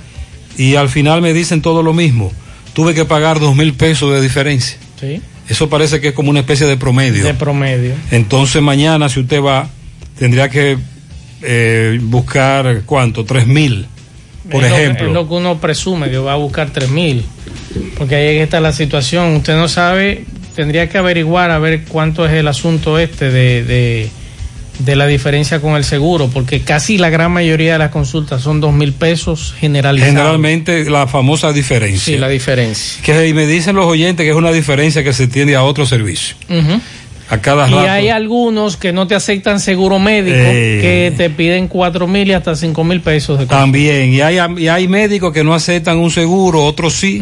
y 0.58 0.76
al 0.76 0.90
final 0.90 1.22
me 1.22 1.34
dicen 1.34 1.62
todo 1.62 1.84
lo 1.84 1.94
mismo. 1.94 2.32
Tuve 2.74 2.94
que 2.94 3.06
pagar 3.06 3.40
dos 3.40 3.56
mil 3.56 3.74
pesos 3.74 4.14
de 4.14 4.22
diferencia. 4.22 4.78
Sí. 5.00 5.22
Eso 5.48 5.70
parece 5.70 6.02
que 6.02 6.10
es 6.10 6.14
como 6.14 6.30
una 6.30 6.40
especie 6.40 6.66
de 6.66 6.78
promedio. 6.78 7.24
De 7.24 7.34
promedio. 7.34 7.94
Entonces 8.12 8.62
mañana 8.62 9.10
si 9.10 9.20
usted 9.20 9.42
va, 9.42 9.70
tendría 10.18 10.50
que 10.50 10.78
eh, 11.42 12.00
buscar 12.02 12.82
cuánto, 12.86 13.24
tres 13.26 13.46
mil, 13.46 13.86
por 14.50 14.64
Es 14.64 14.70
lo 14.70 14.78
ejemplo. 14.78 15.08
es 15.08 15.14
lo 15.14 15.28
que 15.28 15.34
uno 15.34 15.58
presume 15.60 16.10
que 16.10 16.18
va 16.18 16.34
a 16.34 16.38
buscar 16.38 16.70
3 16.70 16.90
mil. 16.92 17.26
Porque 17.98 18.16
ahí 18.16 18.38
está 18.38 18.60
la 18.60 18.74
situación. 18.74 19.36
Usted 19.36 19.56
no 19.56 19.68
sabe, 19.68 20.26
tendría 20.56 20.88
que 20.88 20.98
averiguar 20.98 21.52
a 21.52 21.60
ver 21.60 21.84
cuánto 21.86 22.26
es 22.26 22.34
el 22.34 22.48
asunto 22.48 23.00
este 23.00 23.32
de, 23.32 23.64
de, 23.64 24.10
de 24.80 24.96
la 24.96 25.08
diferencia 25.08 25.60
con 25.62 25.76
el 25.76 25.84
seguro. 25.84 26.30
Porque 26.34 26.62
casi 26.62 26.98
la 26.98 27.10
gran 27.10 27.32
mayoría 27.32 27.74
de 27.74 27.80
las 27.80 27.92
consultas 27.92 28.42
son 28.42 28.60
2 28.62 28.74
mil 28.74 28.94
pesos 28.94 29.54
generalizados. 29.60 30.14
Generalmente 30.14 30.90
la 30.90 31.08
famosa 31.08 31.52
diferencia. 31.54 32.14
Sí, 32.14 32.18
la 32.20 32.30
diferencia. 32.30 33.02
Que 33.04 33.34
me 33.34 33.46
dicen 33.48 33.76
los 33.76 33.86
oyentes 33.86 34.24
que 34.24 34.30
es 34.32 34.36
una 34.36 34.52
diferencia 34.52 35.04
que 35.04 35.14
se 35.14 35.28
tiende 35.28 35.56
a 35.56 35.64
otro 35.64 35.86
servicio. 35.86 36.36
A 37.28 37.40
cada 37.40 37.68
Y 37.68 37.72
rato. 37.72 37.90
hay 37.90 38.10
algunos 38.10 38.78
que 38.78 38.94
no 38.94 39.08
te 39.08 39.16
aceptan 39.16 39.60
seguro 39.60 39.98
médico, 39.98 40.38
Eh. 40.38 40.78
que 40.80 41.14
te 41.18 41.32
piden 41.32 41.68
4 41.68 42.06
mil 42.06 42.28
y 42.28 42.34
hasta 42.34 42.56
5 42.56 42.84
mil 42.84 43.02
pesos 43.02 43.40
de 43.40 43.48
También, 43.48 44.14
y 44.14 44.22
hay, 44.22 44.38
y 44.60 44.68
hay 44.68 44.88
médicos 44.88 45.34
que 45.34 45.44
no 45.44 45.56
aceptan 45.56 45.98
un 45.98 46.12
seguro, 46.12 46.64
otros 46.64 46.94
sí. 46.94 47.20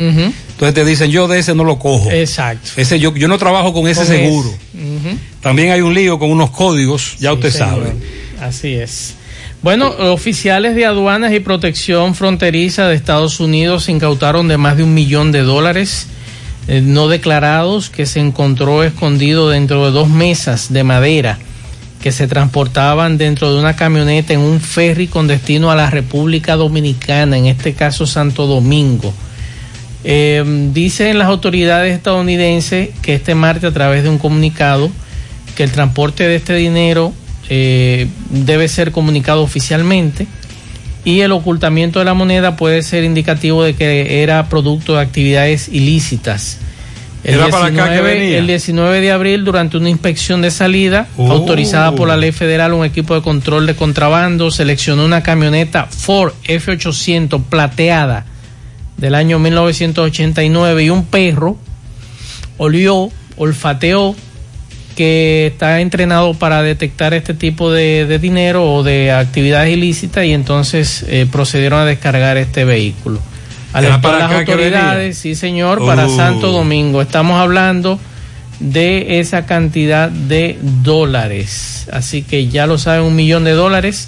Entonces 0.65 0.85
te 0.85 0.89
dicen, 0.89 1.11
yo 1.11 1.27
de 1.27 1.39
ese 1.39 1.53
no 1.55 1.63
lo 1.65 1.77
cojo. 1.77 2.09
Exacto. 2.09 2.69
Ese 2.77 2.97
yo, 2.99 3.13
yo 3.15 3.27
no 3.27 3.37
trabajo 3.37 3.73
con 3.73 3.87
ese 3.87 4.01
Con 4.01 4.07
seguro. 4.07 4.49
ese. 4.49 5.17
También 5.41 5.71
hay 5.71 5.81
un 5.81 5.93
lío 5.93 6.17
con 6.17 6.31
unos 6.31 6.51
códigos, 6.51 7.17
ya 7.19 7.33
usted 7.33 7.51
señor. 7.51 7.69
sabe. 7.69 7.93
Así 8.41 8.73
es. 8.75 9.15
Bueno, 9.61 9.89
oficiales 9.89 10.75
de 10.75 10.85
aduanas 10.85 11.33
y 11.33 11.39
protección 11.41 12.15
fronteriza 12.15 12.87
de 12.87 12.95
Estados 12.95 13.39
Unidos 13.41 13.89
incautaron 13.89 14.47
de 14.47 14.57
más 14.57 14.77
de 14.77 14.83
un 14.83 14.93
millón 14.93 15.31
de 15.33 15.41
dólares 15.41 16.07
eh, 16.69 16.79
no 16.81 17.09
declarados 17.09 17.89
que 17.89 18.05
se 18.05 18.21
encontró 18.21 18.83
escondido 18.83 19.49
dentro 19.49 19.85
de 19.85 19.91
dos 19.91 20.09
mesas 20.09 20.71
de 20.71 20.83
madera 20.85 21.39
que 22.01 22.13
se 22.13 22.27
transportaban 22.27 23.17
dentro 23.17 23.53
de 23.53 23.59
una 23.59 23.75
camioneta 23.75 24.33
en 24.33 24.39
un 24.39 24.59
ferry 24.61 25.07
con 25.07 25.27
destino 25.27 25.71
a 25.71 25.75
la 25.75 25.89
República 25.89 26.55
Dominicana, 26.57 27.37
en 27.37 27.45
este 27.47 27.73
caso 27.73 28.05
Santo 28.05 28.45
Domingo. 28.47 29.13
Eh, 30.05 30.43
dicen 30.73 31.17
las 31.17 31.27
autoridades 31.29 31.95
estadounidenses 31.95 32.89
que 33.01 33.13
este 33.15 33.35
martes 33.35 33.69
a 33.69 33.73
través 33.73 34.03
de 34.03 34.09
un 34.09 34.17
comunicado 34.17 34.91
que 35.55 35.63
el 35.63 35.71
transporte 35.71 36.27
de 36.27 36.35
este 36.35 36.55
dinero 36.55 37.13
eh, 37.49 38.07
debe 38.29 38.67
ser 38.67 38.91
comunicado 38.91 39.41
oficialmente 39.43 40.27
y 41.05 41.21
el 41.21 41.31
ocultamiento 41.31 41.99
de 41.99 42.05
la 42.05 42.13
moneda 42.13 42.55
puede 42.55 42.81
ser 42.81 43.03
indicativo 43.03 43.63
de 43.63 43.75
que 43.75 44.23
era 44.23 44.49
producto 44.49 44.95
de 44.95 45.01
actividades 45.01 45.67
ilícitas. 45.69 46.57
El, 47.23 47.35
Era 47.35 47.47
para 47.47 47.67
acá 47.67 47.85
que 47.85 47.91
19, 48.01 48.19
venía. 48.19 48.37
el 48.39 48.47
19 48.47 48.99
de 49.01 49.11
abril, 49.11 49.45
durante 49.45 49.77
una 49.77 49.89
inspección 49.89 50.41
de 50.41 50.51
salida 50.51 51.07
Oh. 51.15 51.31
autorizada 51.31 51.93
por 51.93 52.07
la 52.09 52.17
ley 52.17 52.31
federal, 52.33 52.73
un 52.73 52.83
equipo 52.83 53.15
de 53.15 53.21
control 53.21 53.65
de 53.67 53.75
contrabando 53.75 54.51
seleccionó 54.51 55.05
una 55.05 55.23
camioneta 55.23 55.85
Ford 55.85 56.33
F800 56.45 57.41
plateada 57.49 58.25
del 59.03 59.15
año 59.15 59.37
1989 59.37 60.85
y 60.85 60.89
un 60.89 61.03
perro 61.03 61.57
olió, 62.57 63.09
olfateó 63.35 64.15
que 64.95 65.47
está 65.47 65.81
entrenado 65.81 66.35
para 66.35 66.63
detectar 66.63 67.13
este 67.13 67.33
tipo 67.33 67.69
de, 67.69 68.05
de 68.05 68.17
dinero 68.17 68.63
o 68.73 68.81
de 68.81 69.11
actividades 69.11 69.73
ilícitas 69.73 70.23
y 70.23 70.31
entonces 70.31 71.03
eh, 71.09 71.27
procedieron 71.29 71.81
a 71.81 71.85
descargar 71.85 72.37
este 72.37 72.63
vehículo. 72.63 73.19
¿Era 73.71 73.95
Alertó 73.95 74.07
a 74.07 74.19
las 74.19 74.31
autoridades, 74.31 75.17
sí 75.17 75.35
señor, 75.35 75.85
para 75.85 76.05
Oh. 76.05 76.15
Santo 76.15 76.53
Domingo. 76.53 77.01
Estamos 77.01 77.41
hablando 77.41 77.99
de 78.61 79.19
esa 79.19 79.45
cantidad 79.45 80.09
de 80.09 80.57
dólares. 80.61 81.89
Así 81.91 82.21
que 82.21 82.47
ya 82.47 82.67
lo 82.67 82.77
saben, 82.77 83.03
un 83.03 83.17
millón 83.17 83.43
de 83.43 83.51
dólares 83.51 84.07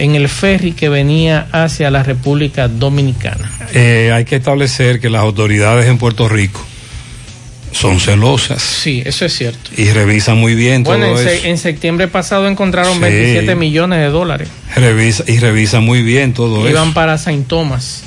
en 0.00 0.14
el 0.16 0.28
ferry 0.28 0.72
que 0.72 0.88
venía 0.88 1.46
hacia 1.52 1.90
la 1.90 2.02
República 2.02 2.68
Dominicana. 2.68 3.50
Eh, 3.74 4.10
hay 4.14 4.24
que 4.24 4.36
establecer 4.36 4.98
que 5.00 5.10
las 5.10 5.20
autoridades 5.22 5.86
en 5.86 5.98
Puerto 5.98 6.28
Rico 6.28 6.64
son 7.72 8.00
celosas 8.00 8.60
Sí, 8.62 9.00
eso 9.06 9.24
es 9.24 9.32
cierto. 9.36 9.70
y 9.76 9.90
revisan 9.90 10.36
muy 10.36 10.54
bien 10.56 10.82
Bueno, 10.82 11.06
en, 11.06 11.12
todo 11.14 11.22
se- 11.22 11.36
eso. 11.36 11.46
en 11.46 11.56
septiembre 11.58 12.08
pasado 12.08 12.48
encontraron 12.48 12.94
Sí. 12.94 13.00
27 13.00 13.54
millones 13.54 14.00
de 14.00 14.06
dólares. 14.08 14.48
Revisa, 14.74 15.22
y 15.28 15.38
revisan 15.38 15.84
muy 15.84 16.02
bien 16.02 16.34
todo 16.34 16.68
Iban 16.68 16.86
eso. 16.86 16.94
para 16.94 17.16
Saint 17.16 17.46
Thomas. 17.46 18.02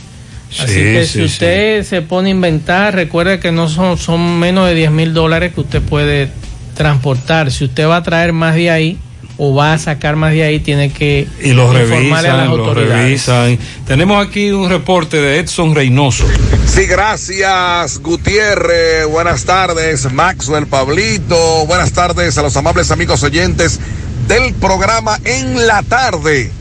Así 0.60 0.74
Sí, 0.74 0.80
que 0.82 1.06
sí, 1.06 1.14
si 1.14 1.22
usted 1.24 1.84
se 1.84 2.02
pone 2.02 2.30
a 2.30 2.32
inventar, 2.32 2.94
recuerde 2.94 3.40
que 3.40 3.52
no 3.52 3.70
son, 3.70 3.98
son 3.98 4.38
menos 4.38 4.68
de 4.68 4.76
10 4.76 4.92
mil 4.92 5.14
dólares 5.14 5.54
que 5.56 5.62
usted 5.62 5.82
puede 5.82 6.30
transportar. 6.76 7.50
Si 7.52 7.64
usted 7.64 7.88
va 7.88 7.98
a 7.98 8.04
traer 8.04 8.34
más 8.34 8.56
de 8.56 8.70
ahí 8.70 8.98
o 9.38 9.56
va 9.56 9.74
a 9.74 9.78
sacar 9.80 10.16
más 10.16 10.32
de 10.34 10.44
ahí, 10.44 10.60
tiene 10.60 10.92
que 10.92 11.28
Y 11.42 11.54
los 11.54 11.74
informarle 11.74 12.30
a 12.30 12.34
las 12.34 12.48
revisan, 12.48 12.58
los 12.58 12.68
autoridades. 12.68 13.04
revisan. 13.04 13.60
Tenemos 13.88 14.26
aquí 14.26 14.52
un 14.52 14.70
reporte 14.70 15.18
de 15.18 15.40
Edson 15.40 15.74
Reynoso. 15.74 16.26
Sí, 16.68 16.86
gracias, 16.86 18.00
Gutiérrez. 18.00 19.08
Buenas 19.08 19.46
tardes, 19.46 20.12
Maxwell 20.12 20.68
Pablito. 20.68 21.66
Buenas 21.66 21.92
tardes 21.94 22.38
a 22.38 22.44
los 22.44 22.56
amables 22.58 22.92
amigos 22.92 23.24
oyentes 23.24 23.80
del 24.28 24.54
programa 24.54 25.20
En 25.24 25.66
la 25.66 25.82
Tarde. 25.84 26.52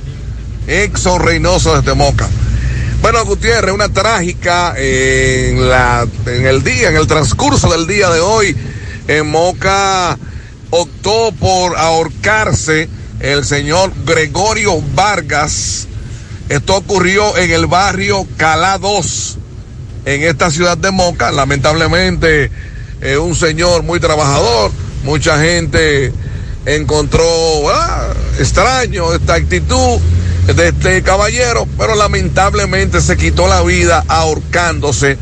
Exxon 0.66 1.20
Reynoso 1.20 1.77
desde 1.81 1.94
Moca. 1.94 2.28
Bueno, 3.03 3.24
Gutiérrez, 3.24 3.74
una 3.74 3.89
trágica 3.89 4.74
eh, 4.77 5.51
en, 5.51 5.69
la, 5.69 6.07
en 6.27 6.47
el 6.47 6.62
día, 6.62 6.89
en 6.89 6.97
el 6.97 7.07
transcurso 7.07 7.69
del 7.70 7.86
día 7.86 8.09
de 8.11 8.20
hoy. 8.20 8.57
En 9.09 9.28
Moca 9.28 10.16
optó 10.74 11.32
por 11.39 11.77
ahorcarse 11.77 12.89
el 13.20 13.44
señor 13.44 13.93
Gregorio 14.07 14.81
Vargas. 14.94 15.86
Esto 16.49 16.77
ocurrió 16.77 17.36
en 17.36 17.51
el 17.51 17.66
barrio 17.66 18.27
Calá 18.39 18.78
2 18.78 19.39
en 20.07 20.23
esta 20.23 20.51
ciudad 20.51 20.78
de 20.78 20.90
Moca. 20.90 21.31
Lamentablemente, 21.31 22.51
eh, 23.03 23.19
un 23.19 23.36
señor 23.36 23.82
muy 23.82 24.01
trabajador, 24.01 24.73
mucha 25.05 25.39
gente 25.39 26.11
encontró 26.65 27.23
ah, 27.70 28.15
extraño 28.39 29.12
esta 29.12 29.35
actitud 29.35 30.01
de 30.47 30.69
este 30.69 31.03
caballero, 31.03 31.69
pero 31.77 31.94
lamentablemente 31.94 33.03
se 33.03 33.19
quitó 33.19 33.47
la 33.47 33.62
vida 33.62 34.05
ahorcándose 34.09 35.19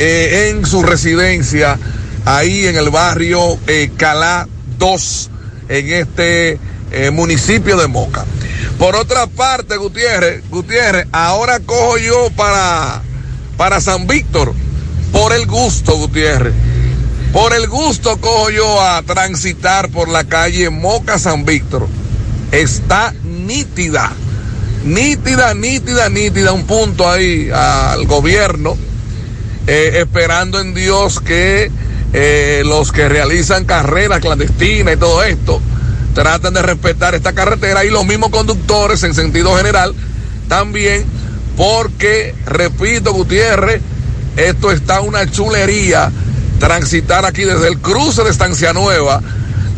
eh, 0.00 0.50
en 0.50 0.66
su 0.66 0.82
residencia, 0.82 1.78
ahí 2.24 2.66
en 2.66 2.74
el 2.74 2.90
barrio 2.90 3.56
eh, 3.68 3.92
Calá 3.96 4.48
2, 4.78 5.30
en 5.68 5.92
este 5.92 6.58
eh, 6.90 7.10
municipio 7.10 7.76
de 7.76 7.86
Moca. 7.88 8.24
Por 8.78 8.96
otra 8.96 9.26
parte, 9.26 9.76
Gutiérrez, 9.76 10.42
Gutiérrez, 10.50 11.06
ahora 11.12 11.60
cojo 11.60 11.98
yo 11.98 12.30
para, 12.36 13.02
para 13.56 13.80
San 13.80 14.06
Víctor, 14.06 14.54
por 15.12 15.32
el 15.32 15.46
gusto, 15.46 15.96
Gutiérrez. 15.96 16.54
Por 17.32 17.52
el 17.52 17.66
gusto 17.66 18.16
cojo 18.20 18.50
yo 18.50 18.80
a 18.80 19.02
transitar 19.02 19.88
por 19.90 20.08
la 20.08 20.22
calle 20.22 20.70
Moca 20.70 21.18
San 21.18 21.44
Víctor. 21.44 21.88
Está 22.52 23.12
nítida, 23.24 24.12
nítida, 24.84 25.52
nítida, 25.52 26.08
nítida. 26.08 26.52
Un 26.52 26.64
punto 26.64 27.10
ahí 27.10 27.50
al 27.52 28.06
gobierno, 28.06 28.76
eh, 29.66 29.94
esperando 29.96 30.60
en 30.60 30.74
Dios 30.74 31.18
que 31.18 31.72
eh, 32.16 32.62
los 32.64 32.92
que 32.92 33.08
realizan 33.08 33.64
carreras 33.64 34.20
clandestinas 34.20 34.94
y 34.94 34.96
todo 34.96 35.24
esto 35.24 35.60
traten 36.14 36.54
de 36.54 36.62
respetar 36.62 37.16
esta 37.16 37.32
carretera 37.32 37.84
y 37.84 37.90
los 37.90 38.06
mismos 38.06 38.30
conductores 38.30 39.02
en 39.02 39.14
sentido 39.14 39.56
general 39.56 39.92
también, 40.48 41.04
porque, 41.56 42.36
repito, 42.46 43.12
Gutiérrez, 43.12 43.82
esto 44.36 44.70
está 44.70 45.00
una 45.00 45.28
chulería 45.28 46.12
transitar 46.60 47.26
aquí 47.26 47.42
desde 47.42 47.66
el 47.66 47.78
cruce 47.78 48.22
de 48.22 48.30
Estancia 48.30 48.72
Nueva 48.72 49.20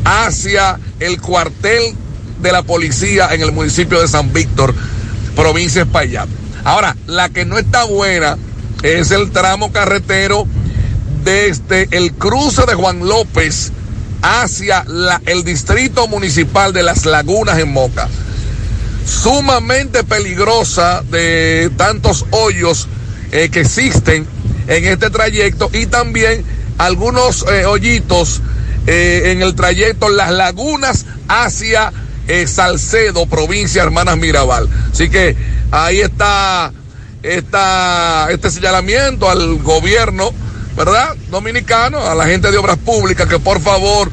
hacia 0.05 0.79
el 1.01 1.19
cuartel 1.23 1.95
de 2.43 2.53
la 2.53 2.63
policía 2.63 3.33
en 3.33 3.41
el 3.41 3.53
municipio 3.53 3.99
de 3.99 4.09
San 4.09 4.35
Víctor, 4.35 4.75
provincia 5.35 5.85
de 5.85 5.87
Espaillat. 5.87 6.29
Ahora, 6.65 6.97
la 7.07 7.31
que 7.31 7.47
no 7.47 7.57
está 7.57 7.85
buena 7.85 8.37
es 8.83 9.11
el 9.11 9.31
tramo 9.31 9.73
carretero 9.73 10.47
desde 11.27 11.89
el 11.91 12.13
cruce 12.13 12.65
de 12.67 12.75
Juan 12.75 13.01
López 13.01 13.73
hacia 14.23 14.85
el 15.27 15.43
distrito 15.43 16.07
municipal 16.07 16.73
de 16.73 16.85
Las 16.85 17.05
Lagunas 17.05 17.59
en 17.59 17.73
Moca. 17.73 18.09
Sumamente 19.05 20.05
peligrosa 20.05 21.03
de 21.11 21.73
tantos 21.77 22.27
hoyos 22.31 22.87
eh, 23.33 23.49
que 23.51 23.63
existen 23.63 24.25
en 24.69 24.85
este 24.85 25.11
trayecto 25.11 25.69
y 25.73 25.87
también 25.87 26.45
algunos 26.79 27.45
eh, 27.51 27.67
hoyitos 27.67 28.41
eh, 28.87 29.33
en 29.33 29.43
el 29.43 29.57
trayecto 29.57 30.09
Las 30.09 30.31
Lagunas 30.31 31.07
hacia 31.27 31.93
Salcedo, 32.47 33.27
provincia 33.27 33.83
Hermanas 33.83 34.17
Mirabal. 34.17 34.69
Así 34.93 35.09
que 35.09 35.37
ahí 35.73 36.01
está 36.01 36.73
esta, 37.23 38.29
este 38.31 38.51
señalamiento 38.51 39.29
al 39.29 39.59
gobierno, 39.59 40.33
¿verdad? 40.77 41.15
Dominicano, 41.31 42.01
a 42.01 42.15
la 42.15 42.27
gente 42.27 42.51
de 42.51 42.59
obras 42.59 42.77
públicas 42.79 43.27
que 43.27 43.39
por 43.39 43.61
favor 43.61 44.11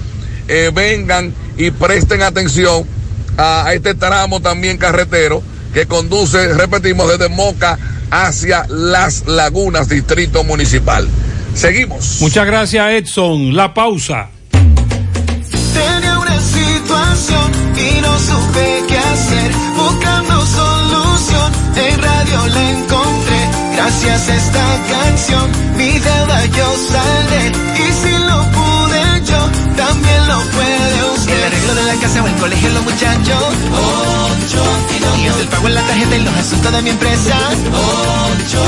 eh, 0.48 0.72
vengan 0.74 1.34
y 1.58 1.72
presten 1.72 2.22
atención 2.22 2.86
a, 3.38 3.66
a 3.66 3.74
este 3.74 3.94
tramo 3.96 4.40
también 4.40 4.78
carretero 4.78 5.44
que 5.74 5.88
conduce, 5.88 6.54
repetimos, 6.54 7.10
desde 7.10 7.30
Moca 7.30 7.78
hacia 8.12 8.66
Las 8.70 9.26
Lagunas, 9.26 9.90
distrito 9.90 10.44
municipal. 10.44 11.08
Seguimos. 11.56 12.18
Muchas 12.22 12.46
gracias, 12.46 12.92
Edson. 12.92 13.56
La 13.56 13.74
pausa. 13.74 14.30
Tenía 14.52 16.20
una 16.20 16.40
situación 16.40 17.52
y 17.76 18.02
no 18.02 18.20
supe 18.20 18.84
qué 18.88 18.98
hacer. 18.98 19.52
Buscando 19.76 20.46
solución, 20.46 21.52
en 21.76 22.02
radio 22.02 22.48
la 22.48 22.72
encontré. 22.72 23.50
Gracias 23.76 24.30
a 24.30 24.36
esta 24.36 24.80
canción, 24.90 25.52
deuda 26.04 26.46
yo 26.46 26.68
saldré. 26.92 27.52
Y 27.84 27.88
si 28.02 28.14
lo 28.30 28.38
pude 28.58 29.04
yo, 29.30 29.42
también 29.76 30.28
lo 30.28 30.40
puede 30.56 31.12
usted. 31.16 31.34
El 31.38 31.44
arreglo 31.44 31.76
de 31.76 31.84
la 31.84 31.96
casa 31.96 32.24
o 32.24 32.28
el 32.28 32.36
colegio, 32.36 32.70
los 32.70 32.84
muchachos. 32.84 33.44
Ocho 33.74 34.64
Guías 35.18 35.38
el 35.40 35.48
pago 35.48 35.68
en 35.68 35.76
la 35.76 35.82
tarjeta 35.82 36.16
y 36.16 36.24
los 36.24 36.36
asuntos 36.36 36.72
de 36.72 36.82
mi 36.82 36.90
empresa. 36.90 37.36
Ocho 37.72 38.64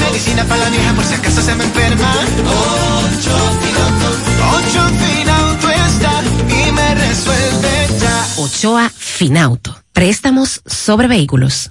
Medicina 0.00 0.44
para 0.44 0.64
la 0.64 0.70
vieja 0.70 0.92
por 0.94 1.04
si 1.04 1.14
acaso 1.14 1.42
se 1.42 1.54
me 1.54 1.64
enferma. 1.64 2.12
Ocho 3.14 3.56
Ocho 4.56 4.82
Finauto 5.00 5.70
está 5.70 6.22
y 6.48 6.72
me 6.72 6.94
resuelve 6.94 7.88
ya. 8.00 8.26
Ochoa 8.38 8.90
Finauto. 8.94 9.76
Préstamos 9.92 10.60
sobre 10.66 11.08
vehículos. 11.08 11.70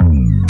Mm-hmm. 0.00 0.47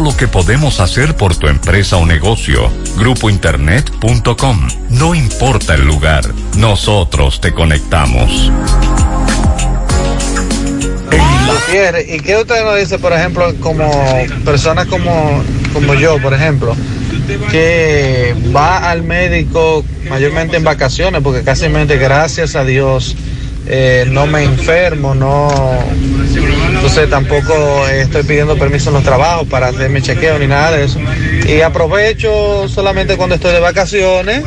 lo 0.00 0.16
que 0.16 0.28
podemos 0.28 0.80
hacer 0.80 1.16
por 1.16 1.36
tu 1.36 1.48
empresa 1.48 1.96
o 1.96 2.06
negocio. 2.06 2.70
Grupointernet.com. 2.96 4.68
No 4.90 5.14
importa 5.14 5.74
el 5.74 5.84
lugar, 5.84 6.24
nosotros 6.56 7.40
te 7.40 7.52
conectamos. 7.52 8.50
¿y 12.06 12.20
qué 12.20 12.36
usted 12.36 12.64
nos 12.64 12.78
dice, 12.78 12.98
por 12.98 13.12
ejemplo, 13.12 13.52
como 13.60 13.90
personas 14.44 14.86
como, 14.86 15.42
como 15.72 15.94
yo, 15.94 16.20
por 16.20 16.32
ejemplo, 16.32 16.76
que 17.50 18.34
va 18.54 18.90
al 18.90 19.02
médico 19.02 19.84
mayormente 20.08 20.56
en 20.56 20.64
vacaciones, 20.64 21.20
porque 21.22 21.42
casi 21.42 21.66
gracias 21.68 22.54
a 22.54 22.64
Dios, 22.64 23.16
eh, 23.66 24.04
no 24.10 24.26
me 24.26 24.44
enfermo, 24.44 25.14
no, 25.14 25.48
entonces 26.74 27.08
tampoco 27.08 27.86
estoy 27.88 28.22
pidiendo 28.24 28.58
permiso 28.58 28.90
en 28.90 28.94
los 28.94 29.04
trabajos 29.04 29.48
para 29.48 29.68
hacerme 29.68 30.02
chequeo 30.02 30.38
ni 30.38 30.46
nada 30.46 30.72
de 30.76 30.84
eso. 30.84 31.00
Y 31.48 31.62
aprovecho 31.62 32.68
solamente 32.68 33.16
cuando 33.16 33.36
estoy 33.36 33.52
de 33.52 33.60
vacaciones 33.60 34.44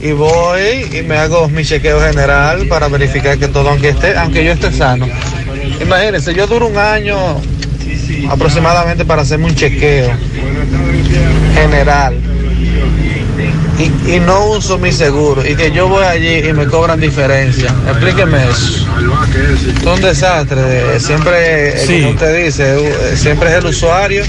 y 0.00 0.12
voy 0.12 0.86
y 0.92 1.02
me 1.02 1.16
hago 1.16 1.48
mi 1.48 1.64
chequeo 1.64 2.00
general 2.00 2.66
para 2.68 2.88
verificar 2.88 3.36
que 3.38 3.48
todo, 3.48 3.70
aunque 3.70 3.88
esté, 3.88 4.16
aunque 4.16 4.44
yo 4.44 4.52
esté 4.52 4.70
sano. 4.70 5.08
Imagínense, 5.80 6.32
yo 6.34 6.46
duro 6.46 6.68
un 6.68 6.78
año 6.78 7.16
aproximadamente 8.30 9.04
para 9.04 9.22
hacerme 9.22 9.46
un 9.46 9.54
chequeo 9.54 10.10
general 11.54 12.35
y, 13.78 14.14
y 14.16 14.20
no 14.20 14.46
uso 14.46 14.78
mi 14.78 14.90
seguro 14.92 15.46
y 15.46 15.54
que 15.54 15.70
yo 15.70 15.88
voy 15.88 16.04
allí 16.04 16.48
y 16.48 16.52
me 16.52 16.66
cobran 16.66 17.00
diferencia. 17.00 17.74
Explíqueme 17.88 18.38
eso. 18.48 18.86
Es 19.80 19.84
un 19.86 20.00
desastre. 20.00 20.98
Siempre, 21.00 21.68
eh, 21.82 21.86
Sí. 21.86 22.00
como 22.00 22.12
usted 22.14 22.44
dice, 22.44 22.78
eh, 22.78 23.16
siempre 23.16 23.50
es 23.50 23.56
el 23.56 23.66
usuario 23.66 24.24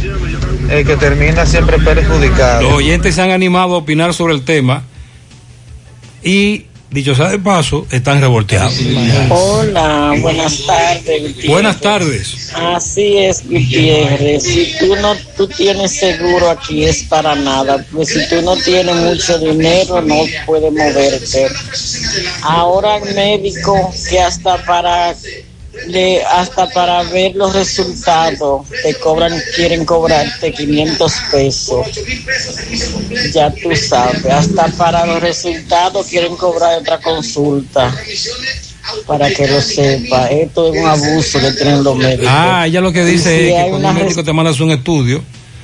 el 0.70 0.86
que 0.86 0.98
termina 0.98 1.46
siempre 1.46 1.78
perjudicado. 1.80 2.64
Los 2.64 2.74
oyentes 2.74 3.16
se 3.16 3.22
han 3.22 3.32
animado 3.32 3.76
a 3.76 3.78
opinar 3.78 4.14
sobre 4.14 4.34
el 4.34 4.44
tema 4.44 4.84
y, 6.24 6.66
dicho 6.90 7.16
sea 7.16 7.30
de 7.30 7.40
paso, 7.40 7.86
están 7.92 8.22
revolteados. 8.22 8.74
Hola, 9.30 10.16
buenas 10.22 10.66
tardes. 10.66 11.22
Gutiérrez. 11.22 11.48
Buenas 11.48 11.82
tardes. 11.82 12.52
Así 12.56 13.18
es, 13.18 13.48
Gutiérrez. 13.48 14.44
Si 14.44 14.74
tú 14.80 14.96
no 14.96 15.16
tú 15.36 15.48
tienes 15.48 15.94
seguro 16.00 16.50
aquí 16.50 16.86
es 16.86 17.04
para 17.04 17.36
nada, 17.36 17.86
pues 17.92 18.10
si 18.10 18.28
tú 18.30 18.42
no 18.42 18.56
tienes 18.58 18.96
mucho 18.96 19.38
dinero 19.40 20.02
no 20.02 20.16
puedes 20.46 20.72
moverte. 20.72 21.48
Ahora 22.42 22.98
el 22.98 23.14
médico 23.14 23.94
que 24.10 24.20
hasta 24.20 24.64
para 24.66 25.16
de 25.88 26.22
hasta 26.24 26.68
para 26.70 27.04
ver 27.04 27.36
los 27.36 27.54
resultados 27.54 28.68
te 28.84 28.96
cobran 28.96 29.34
quieren 29.56 29.86
cobrarte 29.86 30.52
500 30.52 31.14
pesos. 31.32 31.86
Ya 33.34 33.52
tú 33.52 33.76
sabes, 33.76 34.26
hasta 34.26 34.68
para 34.78 35.06
los 35.06 35.22
resultados 35.22 36.08
quieren 36.08 36.36
cobrar 36.36 36.80
otra 36.80 37.00
consulta. 37.00 37.94
Para 39.06 39.30
que 39.30 39.48
lo 39.48 39.60
sepa, 39.62 40.28
esto 40.28 40.74
es 40.74 40.80
un 40.82 40.88
abuso 40.88 41.40
que 41.42 41.52
tienen 41.52 41.84
los 41.84 41.96
médicos. 41.98 42.28
Ah, 42.30 42.64
ella 42.66 42.80
lo 42.80 42.92
que 42.94 43.04
dice 43.04 43.38
si 43.38 43.50
es 43.50 43.64
que 43.66 43.70
cuando 43.70 43.90
un 43.90 43.96
médico 43.96 44.24
te 44.24 44.34
manda 44.34 44.52
un 44.60 44.72
estudio, 44.72 45.22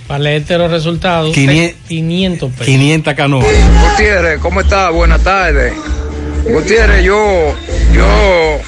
Para 0.07 0.19
leerte 0.19 0.57
los 0.57 0.69
resultados, 0.69 1.33
Quinien- 1.33 1.73
500 1.87 2.51
pesos. 2.51 2.65
500 2.65 3.13
canoas. 3.13 3.45
Gutiérrez, 3.91 4.39
¿cómo 4.41 4.59
está? 4.59 4.89
Buenas 4.89 5.23
tardes. 5.23 5.73
Gutiérrez, 6.43 7.05
yo, 7.05 7.55
yo 7.93 8.59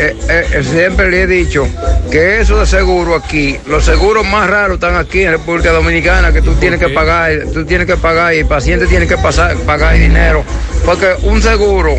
eh, 0.00 0.16
eh, 0.28 0.62
siempre 0.62 1.10
le 1.10 1.22
he 1.22 1.26
dicho 1.26 1.66
que 2.08 2.40
eso 2.40 2.60
de 2.60 2.66
seguro 2.66 3.16
aquí, 3.16 3.58
los 3.66 3.84
seguros 3.84 4.24
más 4.24 4.48
raros 4.48 4.74
están 4.76 4.94
aquí 4.94 5.22
en 5.22 5.32
República 5.32 5.72
Dominicana, 5.72 6.32
que 6.32 6.40
tú 6.40 6.54
tienes 6.54 6.78
que 6.78 6.88
pagar, 6.88 7.32
tú 7.52 7.64
tienes 7.64 7.86
que 7.86 7.96
pagar 7.96 8.32
y 8.34 8.38
el 8.38 8.46
paciente 8.46 8.86
tiene 8.86 9.08
que 9.08 9.16
pasar, 9.16 9.56
pagar 9.58 9.98
dinero, 9.98 10.44
porque 10.84 11.14
un 11.22 11.42
seguro, 11.42 11.96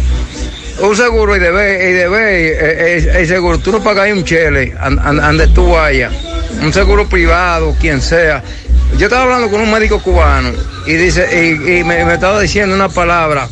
un 0.79 0.95
seguro 0.95 1.35
y 1.35 1.39
debe, 1.39 1.89
y 1.89 1.93
debe, 1.93 3.19
el 3.19 3.27
seguro, 3.27 3.59
tú 3.59 3.73
no 3.73 3.83
pagas 3.83 4.09
un 4.13 4.23
chele, 4.23 4.73
donde 4.79 5.47
tú 5.49 5.71
vayas, 5.71 6.13
un 6.61 6.71
seguro 6.71 7.07
privado, 7.09 7.75
quien 7.81 8.01
sea. 8.01 8.41
Yo 8.97 9.07
estaba 9.07 9.23
hablando 9.23 9.49
con 9.49 9.61
un 9.61 9.71
médico 9.71 10.01
cubano 10.01 10.51
y 10.87 10.93
dice 10.93 11.27
y, 11.31 11.79
y 11.79 11.83
me, 11.83 12.05
me 12.05 12.13
estaba 12.13 12.39
diciendo 12.41 12.73
una 12.75 12.89
palabra. 12.89 13.47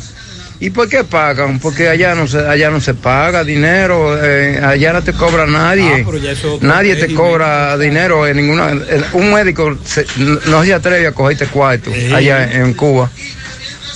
¿Y 0.60 0.70
por 0.70 0.88
qué 0.88 1.04
pagan? 1.04 1.60
Porque 1.60 1.88
allá 1.88 2.14
no 2.16 2.26
se, 2.26 2.38
allá 2.38 2.68
no 2.70 2.80
se 2.80 2.92
paga 2.94 3.44
dinero, 3.44 4.18
eh, 4.20 4.60
allá 4.60 4.92
no 4.92 5.02
te 5.02 5.12
cobra 5.12 5.46
nadie. 5.46 6.00
Ah, 6.00 6.02
pero 6.04 6.18
ya 6.18 6.32
eso 6.32 6.48
es 6.48 6.54
otro 6.54 6.68
nadie 6.68 6.96
te 6.96 7.14
cobra 7.14 7.78
dinero 7.78 8.26
en 8.26 8.36
ninguna. 8.38 8.70
en- 8.72 9.04
un 9.12 9.32
médico 9.32 9.78
se- 9.84 10.04
no 10.46 10.64
se 10.64 10.74
atreve 10.74 11.06
a 11.06 11.12
cogerte 11.12 11.46
cuarto 11.46 11.92
Sí. 11.94 12.12
allá 12.12 12.50
en 12.52 12.74
Cuba. 12.74 13.08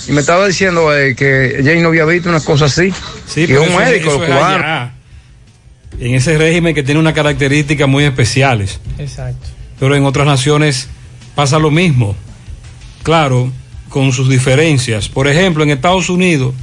Y 0.07 0.11
me 0.13 0.21
estaba 0.21 0.47
diciendo 0.47 0.95
eh, 0.95 1.15
que 1.15 1.61
Jay 1.63 1.81
no 1.81 1.89
había 1.89 2.05
visto 2.05 2.29
una 2.29 2.39
cosa 2.39 2.65
así. 2.65 2.93
Sí, 3.27 3.45
pero 3.47 3.63
un 3.63 3.75
médico 3.75 4.13
cubano. 4.15 4.55
allá, 4.63 4.93
en 5.99 6.15
ese 6.15 6.37
régimen 6.37 6.73
que 6.73 6.83
tiene 6.83 6.99
unas 6.99 7.13
características 7.13 7.87
muy 7.89 8.05
especiales. 8.05 8.79
Exacto. 8.97 9.47
Pero 9.79 9.95
en 9.95 10.05
otras 10.05 10.25
naciones 10.25 10.87
pasa 11.35 11.59
lo 11.59 11.71
mismo. 11.71 12.15
Claro, 13.03 13.51
con 13.93 14.11
sus 14.11 14.27
diferencias. 14.27 15.07
Por 15.07 15.27
ejemplo, 15.27 15.61
en 15.63 15.69
Estados 15.69 16.09
Unidos, 16.09 16.55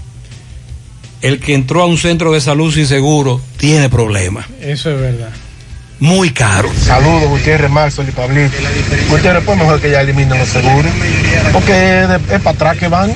el 1.23 1.39
que 1.39 1.55
entró 1.55 1.83
a 1.83 1.87
un 1.87 1.97
centro 1.97 2.33
de 2.33 2.41
salud 2.41 2.75
sin 2.75 2.89
seguro 2.89 3.41
tiene 3.57 3.89
problemas. 3.89 4.47
Eso 4.61 4.91
es 4.91 5.01
verdad. 5.01 5.31
Muy 6.01 6.31
caro. 6.31 6.69
Saludos, 6.77 7.29
Gutiérrez, 7.29 7.71
Maxwell 7.71 8.09
y 8.09 8.11
Pablito. 8.11 8.57
Gutiérrez, 9.11 9.45
pues 9.45 9.57
mejor 9.59 9.81
que 9.81 9.93
ya 9.93 10.01
eliminen 10.01 10.41
los 10.41 10.49
seguros. 10.49 10.91
Porque 11.53 12.03
es, 12.03 12.41
para 12.41 12.51
atrás 12.51 12.79
que 12.79 12.89
van. 12.89 13.13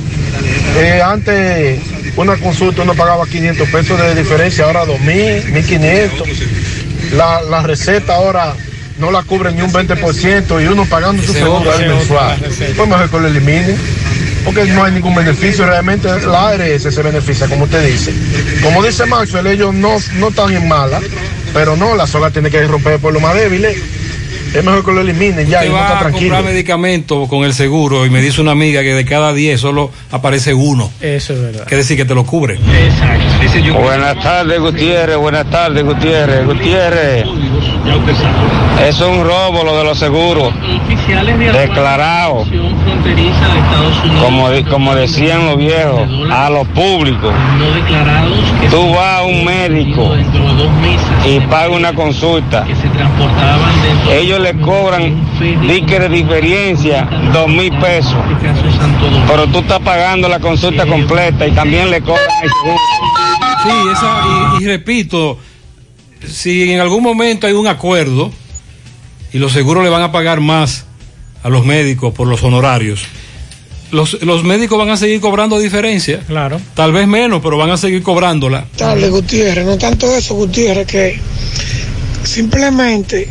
Eh, 0.79 1.03
antes, 1.05 1.81
una 2.15 2.37
consulta 2.37 2.83
uno 2.83 2.95
pagaba 2.95 3.27
500 3.27 3.69
pesos 3.69 4.01
de 4.01 4.15
diferencia, 4.15 4.67
ahora 4.67 4.85
2.000, 4.85 5.45
1.500. 5.47 7.17
La, 7.17 7.43
la 7.43 7.63
receta 7.63 8.15
ahora 8.15 8.55
no 8.99 9.11
la 9.11 9.23
cubre 9.23 9.53
ni 9.53 9.63
un 9.63 9.73
20% 9.73 10.63
y 10.63 10.67
uno 10.67 10.85
pagando 10.87 11.23
su 11.23 11.33
seguro 11.33 11.71
mensual. 11.79 12.39
Pues 12.39 12.89
mejor 12.89 13.11
que 13.11 13.21
lo 13.21 13.27
eliminen. 13.29 13.77
Porque 14.45 14.67
no 14.67 14.85
hay 14.85 14.93
ningún 14.93 15.15
beneficio, 15.15 15.65
realmente 15.65 16.07
la 16.27 16.49
ARS 16.51 16.83
se 16.83 17.03
beneficia, 17.03 17.49
como 17.49 17.65
usted 17.65 17.87
dice. 17.87 18.13
Como 18.63 18.83
dice 18.83 19.07
Maxwell, 19.07 19.47
ellos 19.47 19.73
no, 19.73 19.97
no 20.17 20.29
están 20.29 20.55
en 20.55 20.69
mala, 20.69 21.01
pero 21.55 21.77
no, 21.77 21.97
la 21.97 22.07
soga 22.07 22.31
tiene 22.31 22.51
que 22.51 22.63
romper 22.67 22.99
por 22.99 23.15
lo 23.15 23.21
más 23.21 23.35
débiles. 23.35 23.79
Es 24.55 24.65
mejor 24.65 24.85
que 24.85 24.93
lo 24.93 25.01
eliminen 25.01 25.49
ya 25.49 25.65
y 25.65 25.69
Usted 25.69 25.77
va 25.77 25.83
está 25.87 25.97
a 25.97 26.01
tranquilo. 26.03 26.35
comprar 26.35 26.53
medicamento 26.53 27.27
con 27.27 27.45
el 27.45 27.53
seguro 27.55 28.07
y 28.07 28.11
me 28.11 28.21
dice 28.21 28.41
una 28.41 28.53
amiga 28.53 28.83
que 28.83 28.95
de 28.95 29.05
cada 29.05 29.33
10 29.33 29.61
solo 29.61 29.91
aparece 30.13 30.55
uno. 30.55 30.91
Eso 31.01 31.33
es 31.33 31.41
verdad. 31.43 31.65
Quiere 31.65 31.79
decir 31.79 31.97
que 31.97 32.05
te 32.05 32.15
lo 32.15 32.25
cubre. 32.25 32.59
Buenas 33.75 34.23
tardes, 34.23 34.61
Gutiérrez. 34.61 35.17
Buenas 35.17 35.51
tardes, 35.51 35.85
Gutiérrez. 35.85 36.47
Gutiérrez. 36.47 37.25
Es 38.87 39.01
un 39.01 39.25
robo 39.25 39.65
lo 39.65 39.77
de 39.77 39.85
los 39.85 39.99
seguros. 39.99 40.55
Declarado. 41.53 42.45
Como, 44.21 44.49
como 44.71 44.95
decían 44.95 45.47
los 45.47 45.57
viejos, 45.59 46.01
a 46.31 46.49
los 46.51 46.67
públicos. 46.69 47.33
Tú 48.71 48.91
vas 48.95 49.21
a 49.21 49.23
un 49.25 49.45
médico 49.45 50.15
y 51.27 51.41
pagas 51.41 51.71
una 51.71 51.93
consulta. 51.93 52.65
Ellos 54.13 54.41
le 54.45 54.61
cobran 54.61 55.25
dique 55.67 55.99
de 55.99 56.09
diferencia 56.09 57.09
dos 57.33 57.49
mil 57.49 57.73
pesos. 57.79 58.15
Pero 59.27 59.47
tú 59.49 59.59
estás 59.61 59.81
pagando 59.81 60.29
la 60.29 60.39
consulta 60.39 60.87
completa 60.87 61.47
y 61.47 61.53
también 61.53 61.91
le 61.91 62.01
cobran 62.03 62.25
el 62.43 62.51
seguro. 62.51 62.79
Sí, 63.63 63.71
esa, 63.93 64.59
y, 64.61 64.65
y 64.65 64.67
repito, 64.67 65.39
si 66.27 66.71
en 66.71 66.81
algún 66.81 67.03
momento 67.03 67.47
hay 67.47 67.55
un 67.55 67.67
acuerdo 67.67 68.31
y 69.33 69.39
los 69.39 69.53
seguros 69.53 69.83
le 69.83 69.89
van 69.89 70.03
a 70.03 70.13
pagar 70.13 70.41
más 70.41 70.85
a 71.43 71.49
los 71.49 71.65
médicos 71.65 72.13
por 72.13 72.29
los 72.29 72.43
honorarios, 72.43 73.03
los, 73.91 74.23
los 74.23 74.45
médicos 74.45 74.79
van 74.79 74.91
a 74.91 74.99
seguir 74.99 75.21
cobrando 75.21 75.59
diferencia. 75.59 76.21
Claro. 76.27 76.61
Tal 76.75 76.93
vez 76.93 77.07
menos, 77.07 77.41
pero 77.43 77.57
van 77.57 77.71
a 77.71 77.79
seguir 77.79 78.03
cobrándola. 78.03 78.67
tarde, 78.77 79.09
Gutiérrez. 79.09 79.65
No 79.65 79.79
tanto 79.79 80.15
eso, 80.15 80.35
Gutiérrez, 80.35 80.87
que 80.87 81.19
simplemente 82.23 83.29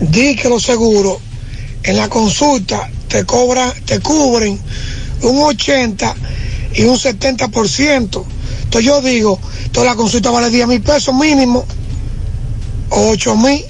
di 0.00 0.36
que 0.36 0.48
los 0.48 0.62
seguros 0.62 1.18
en 1.82 1.96
la 1.96 2.08
consulta 2.08 2.90
te 3.08 3.24
cobran, 3.24 3.72
te 3.84 4.00
cubren 4.00 4.58
un 5.22 5.42
80 5.42 6.14
y 6.74 6.82
un 6.84 6.96
70%. 6.96 8.24
Entonces 8.64 8.84
yo 8.84 9.00
digo, 9.00 9.40
toda 9.72 9.86
la 9.86 9.96
consulta 9.96 10.30
vale 10.30 10.50
10 10.50 10.66
mil 10.68 10.82
pesos 10.82 11.14
mínimo, 11.14 11.64
o 12.90 13.08
8 13.10 13.36
mil, 13.36 13.64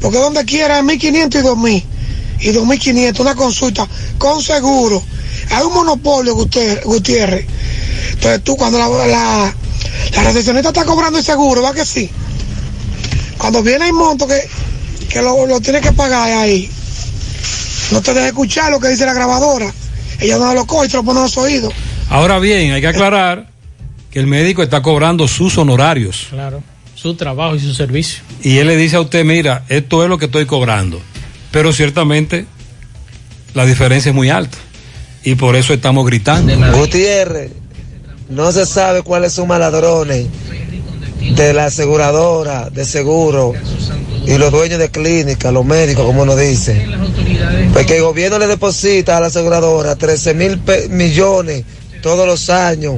porque 0.00 0.18
donde 0.18 0.44
quiera 0.44 0.78
es 0.78 0.84
1500 0.84 1.40
y 1.40 1.44
2000, 1.44 1.84
y 2.40 2.50
2500, 2.50 3.20
una 3.20 3.34
consulta 3.34 3.86
con 4.18 4.42
seguro. 4.42 5.02
Hay 5.50 5.64
un 5.64 5.74
monopolio. 5.74 6.34
Gutiérrez. 6.34 7.46
Entonces 8.12 8.44
tú 8.44 8.56
cuando 8.56 8.78
la, 8.78 8.88
la, 9.06 9.54
la 10.14 10.22
recepcionista 10.22 10.68
está 10.68 10.84
cobrando 10.84 11.18
el 11.18 11.24
seguro, 11.24 11.62
¿va 11.62 11.72
que 11.72 11.84
sí? 11.84 12.08
Cuando 13.38 13.62
viene 13.62 13.86
el 13.86 13.92
monto 13.92 14.26
que, 14.26 14.40
que 15.12 15.20
lo, 15.20 15.46
lo 15.46 15.60
tiene 15.60 15.80
que 15.80 15.92
pagar 15.92 16.32
ahí, 16.32 16.70
no 17.92 18.00
te 18.00 18.14
deja 18.14 18.28
escuchar 18.28 18.70
lo 18.70 18.80
que 18.80 18.88
dice 18.88 19.04
la 19.04 19.12
grabadora. 19.12 19.72
Ella 20.20 20.38
no 20.38 20.54
lo 20.54 20.66
coge 20.66 20.86
y 20.86 20.88
te 20.88 20.96
lo 20.96 21.04
pone 21.04 21.18
en 21.18 21.24
los 21.24 21.36
oídos. 21.36 21.74
Ahora 22.08 22.38
bien, 22.38 22.72
hay 22.72 22.80
que 22.80 22.86
aclarar 22.86 23.48
que 24.10 24.18
el 24.20 24.26
médico 24.26 24.62
está 24.62 24.80
cobrando 24.80 25.28
sus 25.28 25.58
honorarios. 25.58 26.28
Claro, 26.30 26.62
su 26.94 27.14
trabajo 27.14 27.56
y 27.56 27.60
su 27.60 27.74
servicio. 27.74 28.22
Y 28.42 28.58
él 28.58 28.68
le 28.68 28.76
dice 28.76 28.96
a 28.96 29.00
usted, 29.00 29.24
mira, 29.24 29.64
esto 29.68 30.02
es 30.02 30.08
lo 30.08 30.16
que 30.16 30.26
estoy 30.26 30.46
cobrando. 30.46 31.00
Pero 31.50 31.72
ciertamente 31.72 32.46
la 33.52 33.66
diferencia 33.66 34.10
es 34.10 34.14
muy 34.14 34.30
alta. 34.30 34.56
Y 35.24 35.34
por 35.34 35.56
eso 35.56 35.74
estamos 35.74 36.06
gritando. 36.06 36.54
Gutiérrez, 36.72 37.52
no 38.30 38.50
se 38.50 38.64
sabe 38.64 39.02
cuáles 39.02 39.32
son 39.34 39.48
más 39.48 39.60
ladrones 39.60 40.26
de 41.30 41.52
la 41.52 41.66
aseguradora, 41.66 42.70
de 42.70 42.84
seguro 42.84 43.52
y 44.26 44.38
los 44.38 44.52
dueños 44.52 44.78
de 44.78 44.90
clínica, 44.90 45.50
los 45.50 45.64
médicos, 45.64 46.04
como 46.04 46.22
uno 46.22 46.36
dice. 46.36 46.86
Porque 47.72 47.96
el 47.96 48.02
gobierno 48.02 48.38
le 48.38 48.46
deposita 48.46 49.16
a 49.16 49.20
la 49.20 49.26
aseguradora 49.26 49.96
13 49.96 50.34
mil 50.34 50.60
millones 50.90 51.64
todos 52.02 52.26
los 52.26 52.50
años. 52.50 52.96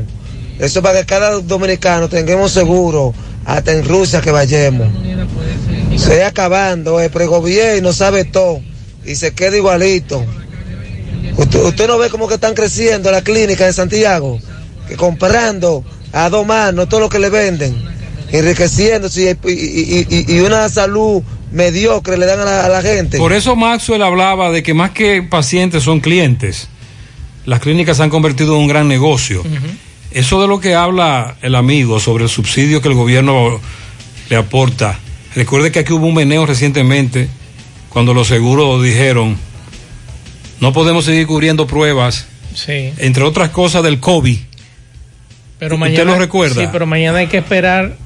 Eso 0.58 0.82
para 0.82 1.00
que 1.00 1.06
cada 1.06 1.40
dominicano 1.40 2.08
tengamos 2.08 2.52
seguro, 2.52 3.14
hasta 3.44 3.72
en 3.72 3.84
Rusia 3.86 4.20
que 4.20 4.30
vayamos. 4.30 4.88
Se 5.96 6.14
está 6.14 6.28
acabando, 6.28 7.00
eh, 7.00 7.10
pero 7.12 7.24
el 7.24 7.30
gobierno 7.30 7.92
sabe 7.92 8.24
todo 8.24 8.60
y 9.04 9.14
se 9.14 9.32
queda 9.32 9.56
igualito. 9.56 10.24
Usted, 11.36 11.60
usted 11.60 11.86
no 11.88 11.98
ve 11.98 12.10
cómo 12.10 12.28
que 12.28 12.34
están 12.34 12.54
creciendo 12.54 13.10
la 13.10 13.22
clínica 13.22 13.66
de 13.66 13.72
Santiago, 13.72 14.38
que 14.88 14.96
comprando 14.96 15.84
a 16.12 16.28
dos 16.30 16.46
manos 16.46 16.88
todo 16.88 17.00
lo 17.00 17.08
que 17.08 17.18
le 17.18 17.30
venden, 17.30 17.93
enriqueciéndose 18.38 19.36
y, 19.44 19.50
y- 19.50 20.06
y- 20.10 20.36
y 20.36 20.40
una 20.40 20.68
salud 20.68 21.22
mediocre 21.52 22.16
le 22.16 22.26
dan 22.26 22.40
a 22.40 22.44
la, 22.44 22.64
a 22.66 22.68
la 22.68 22.82
gente. 22.82 23.18
Por 23.18 23.32
eso 23.32 23.54
Maxwell 23.56 24.02
hablaba 24.02 24.50
de 24.50 24.62
que 24.62 24.74
más 24.74 24.90
que 24.90 25.22
pacientes 25.22 25.82
son 25.84 26.00
clientes. 26.00 26.68
Las 27.46 27.60
clínicas 27.60 27.98
se 27.98 28.02
han 28.02 28.10
convertido 28.10 28.54
en 28.56 28.62
un 28.62 28.68
gran 28.68 28.88
negocio. 28.88 29.42
Eso 30.10 30.40
de 30.40 30.48
lo 30.48 30.60
que 30.60 30.74
habla 30.74 31.36
el 31.42 31.54
amigo 31.54 32.00
sobre 32.00 32.24
el 32.24 32.30
subsidio 32.30 32.80
que 32.80 32.88
el 32.88 32.94
gobierno 32.94 33.60
le 34.30 34.36
aporta. 34.36 34.98
Recuerde 35.34 35.70
que 35.72 35.80
aquí 35.80 35.92
hubo 35.92 36.06
un 36.06 36.14
meneo 36.14 36.46
recientemente 36.46 37.28
cuando 37.88 38.14
los 38.14 38.28
seguros 38.28 38.82
dijeron 38.82 39.36
no 40.60 40.72
podemos 40.72 41.04
seguir 41.04 41.26
cubriendo 41.26 41.66
pruebas, 41.66 42.26
Sí. 42.54 42.92
entre 42.98 43.24
otras 43.24 43.50
cosas 43.50 43.82
del 43.82 44.00
COVID. 44.00 44.38
Pero 45.58 45.74
¿Usted 45.74 45.80
mañana, 45.90 46.12
lo 46.12 46.18
recuerda? 46.18 46.62
Sí, 46.62 46.68
pero 46.72 46.86
mañana 46.86 47.18
hay 47.18 47.26
que 47.26 47.38
esperar 47.38 47.96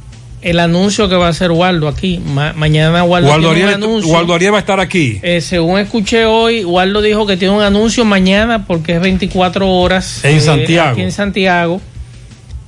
el 0.41 0.61
anuncio 0.61 1.09
que 1.09 1.17
va 1.17 1.27
a 1.27 1.31
hacer 1.31 1.51
Waldo 1.51 1.89
aquí. 1.89 2.21
Ma- 2.25 2.53
mañana 2.55 3.03
Waldo, 3.05 3.29
Waldo 3.31 3.49
tiene 3.53 3.65
un 3.65 3.69
Ariel, 3.75 3.85
anuncio. 3.85 4.13
Waldo 4.13 4.35
Ariel 4.35 4.53
va 4.53 4.59
a 4.59 4.61
estar 4.61 4.79
aquí. 4.81 5.19
Eh, 5.23 5.41
según 5.41 5.79
escuché 5.81 6.25
hoy, 6.27 6.65
Waldo 6.65 7.03
dijo 7.03 7.27
que 7.27 7.37
tiene 7.37 7.55
un 7.55 7.63
anuncio 7.63 8.05
mañana 8.05 8.65
porque 8.67 8.95
es 8.97 9.01
24 9.01 9.69
horas. 9.69 10.25
En 10.25 10.37
eh, 10.37 10.41
Santiago. 10.41 10.91
Aquí 10.93 11.03
en 11.03 11.13
Santiago. 11.13 11.81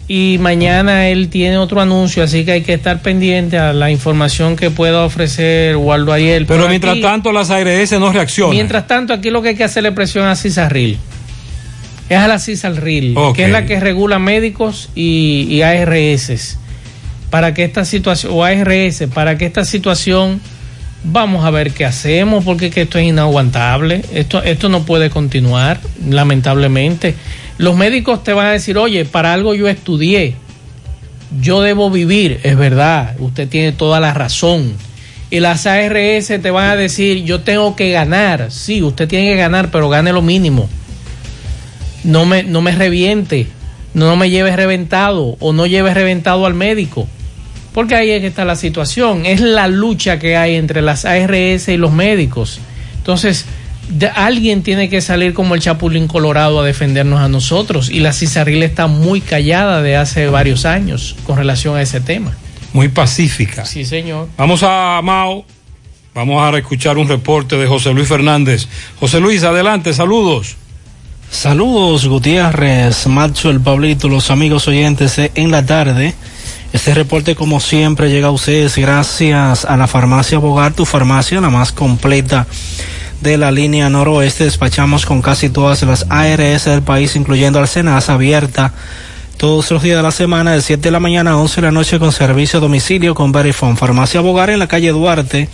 Y 0.09 0.39
mañana 0.41 1.09
él 1.09 1.29
tiene 1.29 1.57
otro 1.59 1.81
anuncio, 1.81 2.25
así 2.25 2.45
que 2.45 2.51
hay 2.51 2.63
que 2.63 2.75
estar 2.75 3.01
pendiente 3.01 3.57
a 3.59 3.73
la 3.73 3.93
información 3.93 4.57
que 4.57 4.69
pueda 4.71 5.05
ofrecer 5.05 5.77
Waldo 5.77 6.13
Ariel. 6.13 6.47
Pero 6.47 6.69
mientras 6.69 6.95
aquí- 6.95 7.03
tanto 7.03 7.31
las 7.31 7.51
ARS 7.51 7.93
no 7.93 8.13
reaccionan. 8.13 8.57
Mientras 8.57 8.89
tanto, 8.89 9.13
aquí 9.13 9.31
lo 9.31 9.41
que 9.41 9.51
hay 9.51 9.55
que 9.55 9.63
hacerle 9.63 9.93
presión 9.93 10.27
a 10.27 10.35
Cisarril. 10.35 10.99
Es 12.09 12.19
a 12.19 12.27
la 12.27 12.41
Cisarril, 12.41 13.15
Ok. 13.17 13.37
que 13.37 13.45
es 13.45 13.51
la 13.53 13.67
que 13.67 13.79
regula 13.79 14.19
médicos 14.19 14.89
y, 14.97 15.47
y 15.49 15.63
ARS. 15.63 16.59
Para 17.31 17.55
que 17.55 17.65
esta 17.65 17.85
situación, 17.85 18.33
o 18.35 18.45
ARS, 18.45 19.05
para 19.15 19.39
que 19.39 19.47
esta 19.47 19.65
situación, 19.65 20.41
vamos 21.05 21.45
a 21.45 21.51
ver 21.51 21.73
qué 21.73 21.85
hacemos, 21.85 22.45
porque 22.45 22.71
que 22.71 22.83
esto 22.83 22.99
es 22.99 23.07
inaguantable. 23.07 24.03
Esto, 24.13 24.43
esto 24.43 24.69
no 24.69 24.85
puede 24.85 25.11
continuar, 25.11 25.81
lamentablemente. 26.09 27.15
Los 27.59 27.77
médicos 27.77 28.25
te 28.25 28.33
van 28.33 28.47
a 28.47 28.53
decir, 28.53 28.79
oye, 28.79 29.05
para 29.05 29.33
algo 29.33 29.55
yo 29.55 29.69
estudié, 29.69 30.35
yo 31.41 31.61
debo 31.61 31.91
vivir, 31.91 32.41
es 32.43 32.57
verdad, 32.57 33.15
usted 33.19 33.49
tiene 33.49 33.73
toda 33.73 34.01
la 34.01 34.13
razón. 34.13 34.75
Y 35.31 35.39
las 35.39 35.67
ARS 35.67 36.27
te 36.27 36.51
van 36.51 36.71
a 36.71 36.77
decir, 36.77 37.23
yo 37.25 37.41
tengo 37.43 37.77
que 37.77 37.93
ganar, 37.93 38.51
sí, 38.51 38.83
usted 38.83 39.07
tiene 39.07 39.31
que 39.31 39.37
ganar, 39.37 39.71
pero 39.71 39.89
gane 39.89 40.13
lo 40.13 40.23
mínimo. 40.23 40.69
No 42.03 42.25
me, 42.27 42.43
no 42.43 42.63
me 42.63 42.73
reviente, 42.73 43.47
no 43.95 44.17
me 44.17 44.31
lleve 44.31 44.57
reventado 44.57 45.37
o 45.39 45.53
no 45.53 45.67
lleve 45.67 45.95
reventado 45.95 46.47
al 46.47 46.55
médico. 46.55 47.07
Porque 47.73 47.95
ahí 47.95 48.11
es 48.11 48.21
que 48.21 48.27
está 48.27 48.45
la 48.45 48.57
situación, 48.57 49.27
es 49.27 49.41
la 49.41 49.69
lucha 49.69 50.19
que 50.19 50.37
hay 50.37 50.57
entre 50.57 50.83
las 50.83 51.05
ARS 51.05 51.69
y 51.69 51.77
los 51.77 51.93
médicos. 51.93 52.61
Entonces, 52.97 53.45
de- 53.89 54.09
alguien 54.09 54.63
tiene 54.63 54.89
que 54.89 55.01
salir 55.01 55.35
como 55.35 55.55
el 55.55 55.61
Chapulín 55.61 56.09
Colorado 56.09 56.61
a 56.61 56.65
defendernos 56.65 57.21
a 57.21 57.29
nosotros 57.29 57.89
y 57.91 58.01
la 58.01 58.13
Cisarril 58.13 58.63
está 58.65 58.87
muy 58.89 59.21
callada 59.21 59.83
de 59.83 59.97
hace 59.97 60.27
varios 60.27 60.65
años 60.65 61.15
con 61.27 61.37
relación 61.37 61.77
a 61.77 61.83
ese 61.83 62.01
tema. 62.01 62.37
Muy 62.73 62.89
pacífica. 62.89 63.65
Sí, 63.65 63.85
señor. 63.85 64.29
Vamos 64.37 64.63
a 64.65 65.01
Mao. 65.03 65.45
Vamos 66.13 66.43
a 66.43 66.57
escuchar 66.59 66.99
un 66.99 67.09
reporte 67.09 67.57
de 67.57 67.67
José 67.69 67.93
Luis 67.93 68.09
Fernández. 68.09 68.67
José 68.99 69.21
Luis, 69.21 69.45
adelante, 69.45 69.93
saludos. 69.95 70.57
Saludos 71.31 72.07
Gutiérrez, 72.09 73.07
Macho, 73.07 73.51
el 73.51 73.61
Pablito, 73.61 74.09
los 74.09 74.31
amigos 74.33 74.67
oyentes 74.67 75.15
de 75.17 75.31
en 75.37 75.53
la 75.53 75.65
tarde. 75.65 76.15
Este 76.73 76.95
reporte 76.95 77.35
como 77.35 77.59
siempre 77.59 78.11
llega 78.11 78.29
a 78.29 78.31
ustedes 78.31 78.77
gracias 78.77 79.65
a 79.65 79.77
la 79.77 79.89
farmacia 79.89 80.39
Bogar, 80.39 80.73
tu 80.73 80.87
farmacia, 80.87 81.41
la 81.41 81.51
más 81.51 81.73
completa 81.73 82.47
de 83.21 83.37
la 83.37 83.51
línea 83.51 83.89
noroeste. 83.89 84.45
Despachamos 84.45 85.05
con 85.05 85.21
casi 85.21 85.51
todas 85.51 85.83
las 85.83 86.07
ARS 86.09 86.67
del 86.67 86.83
país, 86.83 87.17
incluyendo 87.17 87.59
Alcenas, 87.59 88.09
abierta 88.09 88.73
todos 89.37 89.69
los 89.73 89.83
días 89.83 89.97
de 89.97 90.03
la 90.03 90.13
semana, 90.13 90.53
de 90.53 90.61
7 90.61 90.81
de 90.81 90.93
la 90.93 91.01
mañana 91.01 91.33
a 91.33 91.39
11 91.39 91.57
de 91.57 91.63
la 91.63 91.73
noche 91.73 91.99
con 91.99 92.13
servicio 92.13 92.59
a 92.59 92.61
domicilio 92.61 93.17
con 93.17 93.33
Verifone. 93.33 93.75
Farmacia 93.75 94.21
Bogar 94.21 94.51
en 94.51 94.61
la 94.61 94.69
calle 94.69 94.91
Duarte, 94.91 95.49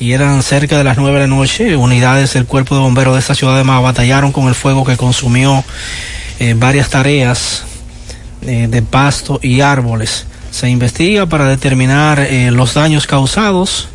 y 0.00 0.12
eran 0.12 0.42
cerca 0.42 0.76
de 0.78 0.84
las 0.84 0.96
9 0.98 1.20
de 1.20 1.26
la 1.26 1.34
noche. 1.34 1.76
Unidades 1.76 2.34
del 2.34 2.46
cuerpo 2.46 2.74
de 2.74 2.80
bomberos 2.80 3.14
de 3.14 3.20
esta 3.20 3.34
ciudad 3.34 3.56
de 3.56 3.64
Mao 3.64 3.82
batallaron 3.82 4.32
con 4.32 4.48
el 4.48 4.54
fuego 4.54 4.84
que 4.84 4.96
consumió 4.96 5.64
eh, 6.40 6.54
varias 6.56 6.90
tareas 6.90 7.64
eh, 8.42 8.66
de 8.68 8.82
pasto 8.82 9.38
y 9.42 9.60
árboles. 9.60 10.26
Se 10.50 10.68
investiga 10.68 11.26
para 11.26 11.46
determinar 11.46 12.20
eh, 12.20 12.50
los 12.50 12.74
daños 12.74 13.06
causados 13.06 13.88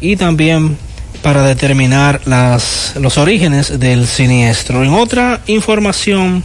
y 0.00 0.16
también 0.16 0.76
para 1.22 1.42
determinar 1.42 2.20
las, 2.26 2.94
los 3.00 3.18
orígenes 3.18 3.80
del 3.80 4.06
siniestro. 4.06 4.84
En 4.84 4.92
otra 4.94 5.40
información, 5.46 6.44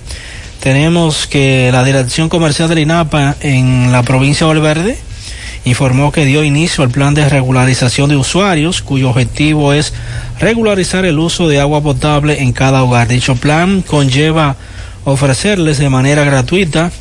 tenemos 0.59 1.27
que 1.27 1.69
la 1.71 1.83
Dirección 1.83 2.29
Comercial 2.29 2.69
del 2.69 2.79
INAPA 2.79 3.35
en 3.41 3.91
la 3.91 4.01
provincia 4.01 4.47
de 4.47 4.53
Valverde 4.53 4.97
informó 5.65 6.11
que 6.11 6.25
dio 6.25 6.43
inicio 6.43 6.83
al 6.83 6.89
plan 6.89 7.13
de 7.13 7.27
regularización 7.29 8.09
de 8.09 8.17
usuarios, 8.17 8.81
cuyo 8.81 9.09
objetivo 9.09 9.73
es 9.73 9.93
regularizar 10.39 11.05
el 11.05 11.19
uso 11.19 11.47
de 11.47 11.59
agua 11.59 11.81
potable 11.81 12.41
en 12.41 12.51
cada 12.51 12.83
hogar. 12.83 13.07
Dicho 13.07 13.35
plan 13.35 13.81
conlleva 13.81 14.55
ofrecerles 15.05 15.77
de 15.77 15.89
manera 15.89 16.23
gratuita 16.23 16.91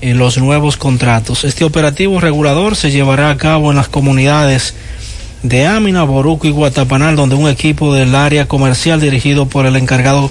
eh, 0.00 0.14
los 0.14 0.38
nuevos 0.38 0.76
contratos. 0.76 1.44
Este 1.44 1.64
operativo 1.64 2.20
regulador 2.20 2.76
se 2.76 2.90
llevará 2.90 3.30
a 3.30 3.36
cabo 3.36 3.70
en 3.70 3.76
las 3.76 3.88
comunidades 3.88 4.74
de 5.42 5.66
Ámina, 5.66 6.04
Boruco 6.04 6.46
y 6.46 6.50
Guatapanal, 6.50 7.16
donde 7.16 7.34
un 7.34 7.48
equipo 7.48 7.94
del 7.94 8.14
área 8.14 8.46
comercial 8.46 9.00
dirigido 9.00 9.46
por 9.46 9.66
el 9.66 9.76
encargado 9.76 10.30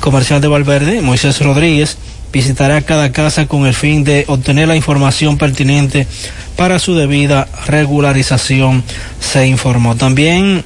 comercial 0.00 0.40
de 0.40 0.48
Valverde, 0.48 1.00
Moisés 1.00 1.40
Rodríguez, 1.40 1.96
visitará 2.34 2.82
cada 2.82 3.12
casa 3.12 3.46
con 3.46 3.64
el 3.64 3.74
fin 3.74 4.02
de 4.02 4.24
obtener 4.26 4.66
la 4.66 4.74
información 4.74 5.38
pertinente 5.38 6.08
para 6.56 6.80
su 6.80 6.96
debida 6.96 7.46
regularización, 7.68 8.82
se 9.20 9.46
informó. 9.46 9.94
También 9.94 10.64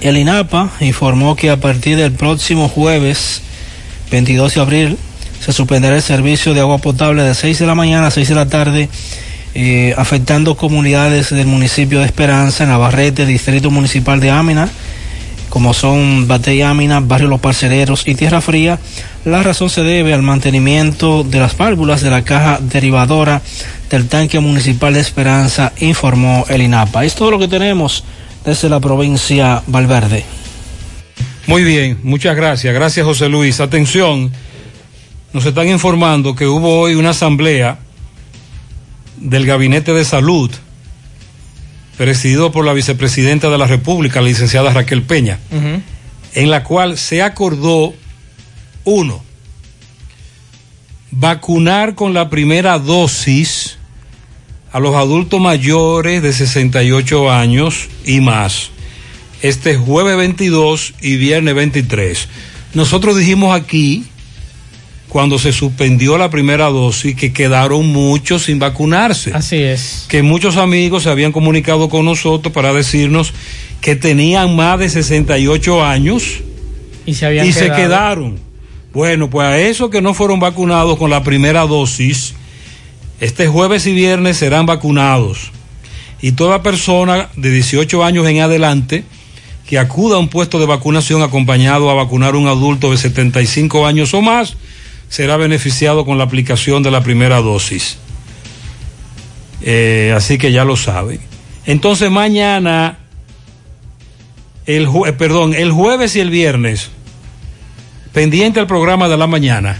el 0.00 0.16
INAPA 0.16 0.70
informó 0.78 1.34
que 1.34 1.50
a 1.50 1.56
partir 1.56 1.96
del 1.96 2.12
próximo 2.12 2.68
jueves 2.68 3.42
22 4.12 4.54
de 4.54 4.60
abril 4.60 4.98
se 5.44 5.52
suspenderá 5.52 5.96
el 5.96 6.02
servicio 6.02 6.54
de 6.54 6.60
agua 6.60 6.78
potable 6.78 7.24
de 7.24 7.34
6 7.34 7.58
de 7.58 7.66
la 7.66 7.74
mañana 7.74 8.06
a 8.06 8.10
6 8.12 8.28
de 8.28 8.34
la 8.36 8.46
tarde, 8.46 8.88
eh, 9.56 9.92
afectando 9.98 10.56
comunidades 10.56 11.30
del 11.30 11.48
municipio 11.48 11.98
de 11.98 12.06
Esperanza, 12.06 12.64
Navarrete, 12.64 13.26
Distrito 13.26 13.72
Municipal 13.72 14.20
de 14.20 14.30
Ámina, 14.30 14.68
como 15.50 15.74
son 15.74 16.26
Batey 16.26 16.62
Ámina, 16.62 17.00
Barrio 17.00 17.28
Los 17.28 17.40
Parcereros 17.40 18.06
y 18.06 18.14
Tierra 18.14 18.40
Fría. 18.40 18.78
La 19.24 19.42
razón 19.42 19.68
se 19.68 19.82
debe 19.82 20.14
al 20.14 20.22
mantenimiento 20.22 21.24
de 21.24 21.40
las 21.40 21.56
válvulas 21.58 22.00
de 22.00 22.10
la 22.10 22.22
caja 22.22 22.58
derivadora 22.62 23.42
del 23.90 24.08
tanque 24.08 24.40
municipal 24.40 24.94
de 24.94 25.00
Esperanza, 25.00 25.72
informó 25.80 26.46
el 26.48 26.62
INAPA. 26.62 27.04
Es 27.04 27.16
todo 27.16 27.32
lo 27.32 27.38
que 27.38 27.48
tenemos 27.48 28.04
desde 28.44 28.68
la 28.68 28.80
provincia 28.80 29.62
Valverde. 29.66 30.24
Muy 31.46 31.64
bien, 31.64 31.98
muchas 32.04 32.36
gracias. 32.36 32.72
Gracias, 32.72 33.04
José 33.04 33.28
Luis. 33.28 33.60
Atención, 33.60 34.30
nos 35.32 35.44
están 35.44 35.68
informando 35.68 36.34
que 36.36 36.46
hubo 36.46 36.80
hoy 36.80 36.94
una 36.94 37.10
asamblea 37.10 37.78
del 39.16 39.46
Gabinete 39.46 39.92
de 39.92 40.04
Salud, 40.04 40.50
presidido 42.00 42.50
por 42.50 42.64
la 42.64 42.72
vicepresidenta 42.72 43.50
de 43.50 43.58
la 43.58 43.66
República, 43.66 44.22
la 44.22 44.28
licenciada 44.28 44.72
Raquel 44.72 45.02
Peña, 45.02 45.38
en 46.32 46.50
la 46.50 46.64
cual 46.64 46.96
se 46.96 47.20
acordó, 47.20 47.92
uno, 48.84 49.22
vacunar 51.10 51.94
con 51.94 52.14
la 52.14 52.30
primera 52.30 52.78
dosis 52.78 53.76
a 54.72 54.80
los 54.80 54.96
adultos 54.96 55.42
mayores 55.42 56.22
de 56.22 56.32
68 56.32 57.30
años 57.30 57.90
y 58.06 58.22
más. 58.22 58.70
Este 59.42 59.76
jueves 59.76 60.16
22 60.16 60.94
y 61.02 61.16
viernes 61.18 61.54
23. 61.54 62.28
Nosotros 62.72 63.14
dijimos 63.14 63.54
aquí, 63.54 64.06
cuando 65.10 65.40
se 65.40 65.52
suspendió 65.52 66.16
la 66.16 66.30
primera 66.30 66.66
dosis, 66.66 67.16
que 67.16 67.32
quedaron 67.32 67.86
muchos 67.88 68.44
sin 68.44 68.60
vacunarse. 68.60 69.32
Así 69.34 69.56
es. 69.56 70.06
Que 70.08 70.22
muchos 70.22 70.56
amigos 70.56 71.02
se 71.02 71.10
habían 71.10 71.32
comunicado 71.32 71.88
con 71.88 72.04
nosotros 72.04 72.54
para 72.54 72.72
decirnos 72.72 73.34
que 73.80 73.96
tenían 73.96 74.54
más 74.54 74.78
de 74.78 74.88
68 74.88 75.84
años 75.84 76.40
Y 77.06 77.14
se 77.14 77.26
habían 77.26 77.44
y 77.44 77.52
se 77.52 77.72
quedaron. 77.72 78.38
Bueno, 78.92 79.28
pues 79.28 79.46
a 79.46 79.58
esos 79.58 79.90
que 79.90 80.00
no 80.00 80.14
fueron 80.14 80.38
vacunados 80.38 80.96
con 80.96 81.10
la 81.10 81.24
primera 81.24 81.66
dosis, 81.66 82.34
este 83.20 83.48
jueves 83.48 83.86
y 83.88 83.92
viernes 83.92 84.36
serán 84.36 84.64
vacunados. 84.64 85.50
Y 86.22 86.32
toda 86.32 86.62
persona 86.62 87.30
de 87.36 87.50
18 87.50 88.04
años 88.04 88.28
en 88.28 88.40
adelante 88.40 89.02
que 89.66 89.78
acuda 89.78 90.16
a 90.16 90.18
un 90.20 90.28
puesto 90.28 90.60
de 90.60 90.66
vacunación 90.66 91.22
acompañado 91.22 91.90
a 91.90 91.94
vacunar 91.94 92.34
a 92.34 92.38
un 92.38 92.46
adulto 92.46 92.92
de 92.92 92.96
75 92.96 93.86
años 93.86 94.14
o 94.14 94.20
más, 94.20 94.56
será 95.10 95.36
beneficiado 95.36 96.06
con 96.06 96.16
la 96.16 96.24
aplicación 96.24 96.82
de 96.82 96.90
la 96.90 97.02
primera 97.02 97.42
dosis. 97.42 97.98
Eh, 99.62 100.14
así 100.16 100.38
que 100.38 100.52
ya 100.52 100.64
lo 100.64 100.76
saben. 100.76 101.20
Entonces 101.66 102.10
mañana, 102.10 102.98
el 104.66 104.86
jue- 104.88 105.14
perdón, 105.16 105.52
el 105.54 105.70
jueves 105.72 106.16
y 106.16 106.20
el 106.20 106.30
viernes, 106.30 106.88
pendiente 108.12 108.58
al 108.60 108.66
programa 108.66 109.08
de 109.08 109.18
la 109.18 109.26
mañana, 109.26 109.78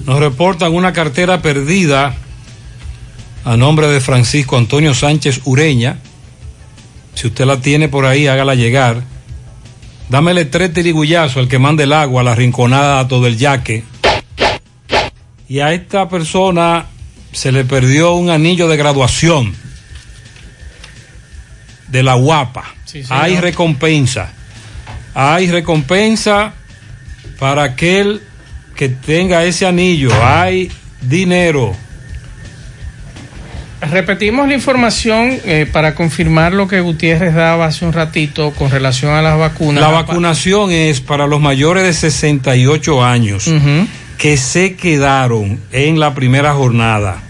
Nos 0.06 0.20
reportan 0.20 0.74
una 0.74 0.94
cartera 0.94 1.42
perdida 1.42 2.16
a 3.44 3.58
nombre 3.58 3.88
de 3.88 4.00
Francisco 4.00 4.58
Antonio 4.58 4.94
Sánchez 4.94 5.42
Ureña. 5.46 5.98
Si 7.14 7.28
usted 7.28 7.46
la 7.46 7.58
tiene 7.58 7.90
por 7.90 8.06
ahí, 8.06 8.28
hágala 8.28 8.56
llegar. 8.56 9.04
Dámele 10.10 10.46
tres 10.46 10.74
tirigullazos 10.74 11.38
al 11.38 11.48
que 11.48 11.60
mande 11.60 11.84
el 11.84 11.94
agua 11.94 12.22
a 12.22 12.24
la 12.24 12.36
rinconada 12.36 13.08
todo 13.08 13.28
el 13.28 13.38
yaque. 13.38 13.84
Y 15.52 15.60
a 15.60 15.74
esta 15.74 16.08
persona 16.08 16.86
se 17.34 17.52
le 17.52 17.66
perdió 17.66 18.14
un 18.14 18.30
anillo 18.30 18.70
de 18.70 18.78
graduación 18.78 19.54
de 21.90 22.04
la 22.04 22.14
guapa. 22.14 22.74
Sí. 22.86 23.04
Hay 23.10 23.36
recompensa. 23.36 24.32
Hay 25.14 25.52
recompensa 25.52 26.54
para 27.38 27.64
aquel 27.64 28.22
que 28.78 28.88
tenga 28.88 29.44
ese 29.44 29.66
anillo. 29.66 30.12
Hay 30.24 30.72
dinero. 31.02 31.76
Repetimos 33.82 34.48
la 34.48 34.54
información 34.54 35.38
eh, 35.44 35.68
para 35.70 35.96
confirmar 35.96 36.54
lo 36.54 36.70
que 36.70 36.80
Gutiérrez 36.80 37.36
daba 37.36 37.66
hace 37.66 37.84
un 37.84 37.92
ratito 37.92 38.52
con 38.52 38.72
relación 38.72 39.14
a 39.14 39.22
las 39.22 39.38
vacunas. 39.38 39.82
La 39.82 39.90
vacunación 39.90 40.72
es 40.72 41.02
para 41.02 41.28
los 41.28 41.42
mayores 41.42 41.84
de 41.84 41.92
68 41.92 43.04
años 43.04 43.48
Ujú. 43.48 43.88
Que 44.22 44.38
se 44.38 44.76
quedaron 44.76 45.60
en 45.72 46.00
la 46.00 46.14
primera 46.14 46.54
jornada. 46.54 47.24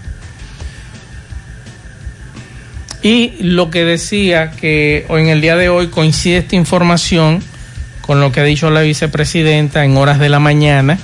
Y 3.02 3.32
lo 3.40 3.70
que 3.70 3.86
decía 3.86 4.50
que 4.50 5.06
en 5.08 5.28
el 5.28 5.40
día 5.40 5.56
de 5.56 5.70
hoy 5.70 5.86
coincide 5.88 6.36
esta 6.36 6.54
información 6.54 7.42
con 8.02 8.20
lo 8.20 8.30
que 8.30 8.40
ha 8.40 8.44
dicho 8.44 8.70
la 8.70 8.82
vicepresidenta 8.82 9.86
en 9.86 9.96
horas 9.96 10.18
de 10.18 10.28
la 10.28 10.38
mañana. 10.38 10.98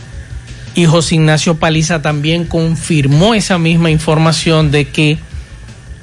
Y 0.74 0.84
José 0.84 1.14
Ignacio 1.14 1.54
Paliza 1.54 2.02
también 2.02 2.44
confirmó 2.44 3.32
esa 3.32 3.56
misma 3.56 3.90
información 3.90 4.70
de 4.70 4.88
que 4.88 5.16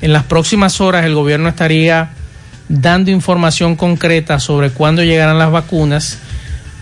en 0.01 0.13
las 0.13 0.23
próximas 0.23 0.81
horas 0.81 1.05
el 1.05 1.13
gobierno 1.13 1.47
estaría 1.47 2.09
dando 2.69 3.11
información 3.11 3.75
concreta 3.75 4.39
sobre 4.39 4.71
cuándo 4.71 5.03
llegarán 5.03 5.37
las 5.37 5.51
vacunas, 5.51 6.17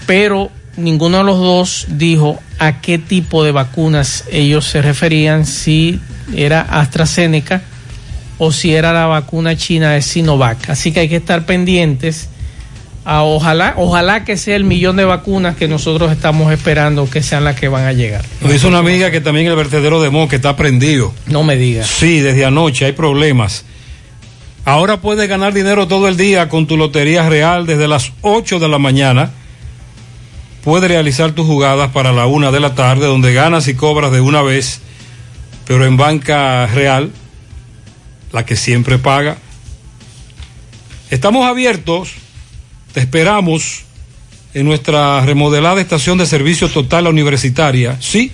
pero 0.07 0.51
ninguno 0.77 1.19
de 1.19 1.23
los 1.23 1.37
dos 1.37 1.85
dijo 1.89 2.39
a 2.59 2.81
qué 2.81 2.97
tipo 2.97 3.43
de 3.43 3.51
vacunas 3.51 4.25
ellos 4.31 4.65
se 4.65 4.81
referían, 4.81 5.45
si 5.45 5.99
era 6.35 6.61
AstraZeneca 6.61 7.61
o 8.37 8.51
si 8.51 8.73
era 8.73 8.93
la 8.93 9.05
vacuna 9.05 9.55
china 9.55 9.91
de 9.91 10.01
Sinovac. 10.01 10.69
Así 10.69 10.91
que 10.91 11.01
hay 11.01 11.09
que 11.09 11.17
estar 11.17 11.45
pendientes. 11.45 12.29
A 13.05 13.23
ojalá, 13.23 13.73
ojalá 13.75 14.23
que 14.23 14.37
sea 14.37 14.55
el 14.55 14.63
millón 14.63 14.95
de 14.95 15.03
vacunas 15.03 15.57
que 15.57 15.67
nosotros 15.67 16.09
estamos 16.09 16.53
esperando 16.53 17.09
que 17.09 17.21
sean 17.21 17.43
las 17.43 17.59
que 17.59 17.67
van 17.67 17.85
a 17.85 17.91
llegar. 17.91 18.23
Nos 18.39 18.51
dice 18.51 18.65
una 18.65 18.77
amiga 18.77 19.11
que 19.11 19.19
también 19.19 19.47
el 19.47 19.57
vertedero 19.57 20.01
de 20.01 20.09
Moque 20.09 20.37
está 20.37 20.55
prendido. 20.55 21.13
No 21.27 21.43
me 21.43 21.57
digas. 21.57 21.87
Sí, 21.87 22.21
desde 22.21 22.45
anoche 22.45 22.85
hay 22.85 22.93
problemas. 22.93 23.65
Ahora 24.63 25.01
puedes 25.01 25.27
ganar 25.27 25.53
dinero 25.53 25.89
todo 25.89 26.07
el 26.07 26.15
día 26.15 26.47
con 26.47 26.65
tu 26.65 26.77
Lotería 26.77 27.27
Real 27.27 27.65
desde 27.65 27.89
las 27.89 28.13
8 28.21 28.59
de 28.59 28.69
la 28.69 28.79
mañana. 28.79 29.31
Puedes 30.63 30.89
realizar 30.89 31.33
tus 31.33 31.45
jugadas 31.45 31.91
para 31.91 32.13
la 32.13 32.25
una 32.25 32.49
de 32.49 32.61
la 32.61 32.73
tarde, 32.73 33.05
donde 33.05 33.33
ganas 33.33 33.67
y 33.67 33.73
cobras 33.73 34.13
de 34.13 34.21
una 34.21 34.41
vez, 34.41 34.79
pero 35.65 35.85
en 35.85 35.97
banca 35.97 36.65
real, 36.67 37.11
la 38.31 38.45
que 38.45 38.55
siempre 38.55 38.97
paga. 38.97 39.37
Estamos 41.09 41.45
abiertos, 41.45 42.13
te 42.93 43.01
esperamos 43.01 43.83
en 44.53 44.65
nuestra 44.65 45.19
remodelada 45.25 45.81
estación 45.81 46.17
de 46.17 46.25
servicio 46.25 46.69
total 46.69 47.07
universitaria, 47.07 47.97
sí, 47.99 48.31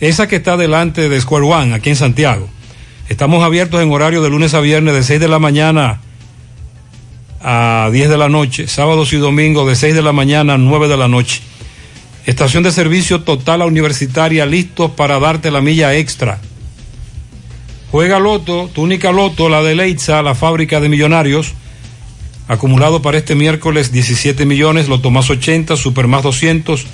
esa 0.00 0.28
que 0.28 0.36
está 0.36 0.56
delante 0.56 1.10
de 1.10 1.20
Square 1.20 1.44
One, 1.44 1.74
aquí 1.74 1.90
en 1.90 1.96
Santiago. 1.96 2.48
Estamos 3.10 3.44
abiertos 3.44 3.82
en 3.82 3.92
horario 3.92 4.22
de 4.22 4.30
lunes 4.30 4.54
a 4.54 4.60
viernes 4.60 4.94
de 4.94 5.02
6 5.02 5.20
de 5.20 5.28
la 5.28 5.38
mañana 5.38 6.00
a 7.42 7.90
10 7.92 8.08
de 8.08 8.16
la 8.16 8.30
noche, 8.30 8.66
sábados 8.66 9.12
y 9.12 9.18
domingos 9.18 9.68
de 9.68 9.76
6 9.76 9.94
de 9.94 10.02
la 10.02 10.12
mañana 10.12 10.54
a 10.54 10.58
9 10.58 10.88
de 10.88 10.96
la 10.96 11.06
noche. 11.06 11.42
Estación 12.26 12.62
de 12.64 12.72
servicio 12.72 13.22
total 13.22 13.62
a 13.62 13.66
universitaria, 13.66 14.44
listos 14.46 14.90
para 14.90 15.20
darte 15.20 15.52
la 15.52 15.60
milla 15.60 15.94
extra. 15.94 16.40
Juega 17.92 18.18
Loto, 18.18 18.68
tu 18.74 18.82
única 18.82 19.12
Loto, 19.12 19.48
la 19.48 19.62
de 19.62 19.76
Leitza, 19.76 20.20
la 20.22 20.34
fábrica 20.34 20.80
de 20.80 20.88
millonarios. 20.88 21.54
Acumulado 22.48 23.00
para 23.00 23.18
este 23.18 23.36
miércoles 23.36 23.92
17 23.92 24.44
millones, 24.44 24.88
Loto 24.88 25.12
más 25.12 25.30
80, 25.30 25.76
Super 25.76 26.08
más 26.08 26.24
200. 26.24 26.84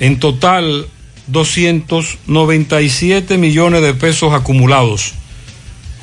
En 0.00 0.18
total 0.18 0.88
297 1.28 3.38
millones 3.38 3.82
de 3.82 3.94
pesos 3.94 4.34
acumulados. 4.34 5.14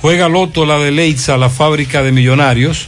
Juega 0.02 0.30
Loto, 0.30 0.66
la 0.66 0.80
de 0.80 0.92
Leitza, 0.92 1.38
la 1.38 1.50
fábrica 1.50 2.04
de 2.04 2.14
millonarios. 2.14 2.88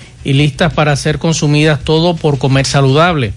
y 0.23 0.33
listas 0.33 0.73
para 0.73 0.95
ser 0.95 1.19
consumidas 1.19 1.83
todo 1.83 2.15
por 2.15 2.37
comer 2.37 2.65
saludable. 2.65 3.33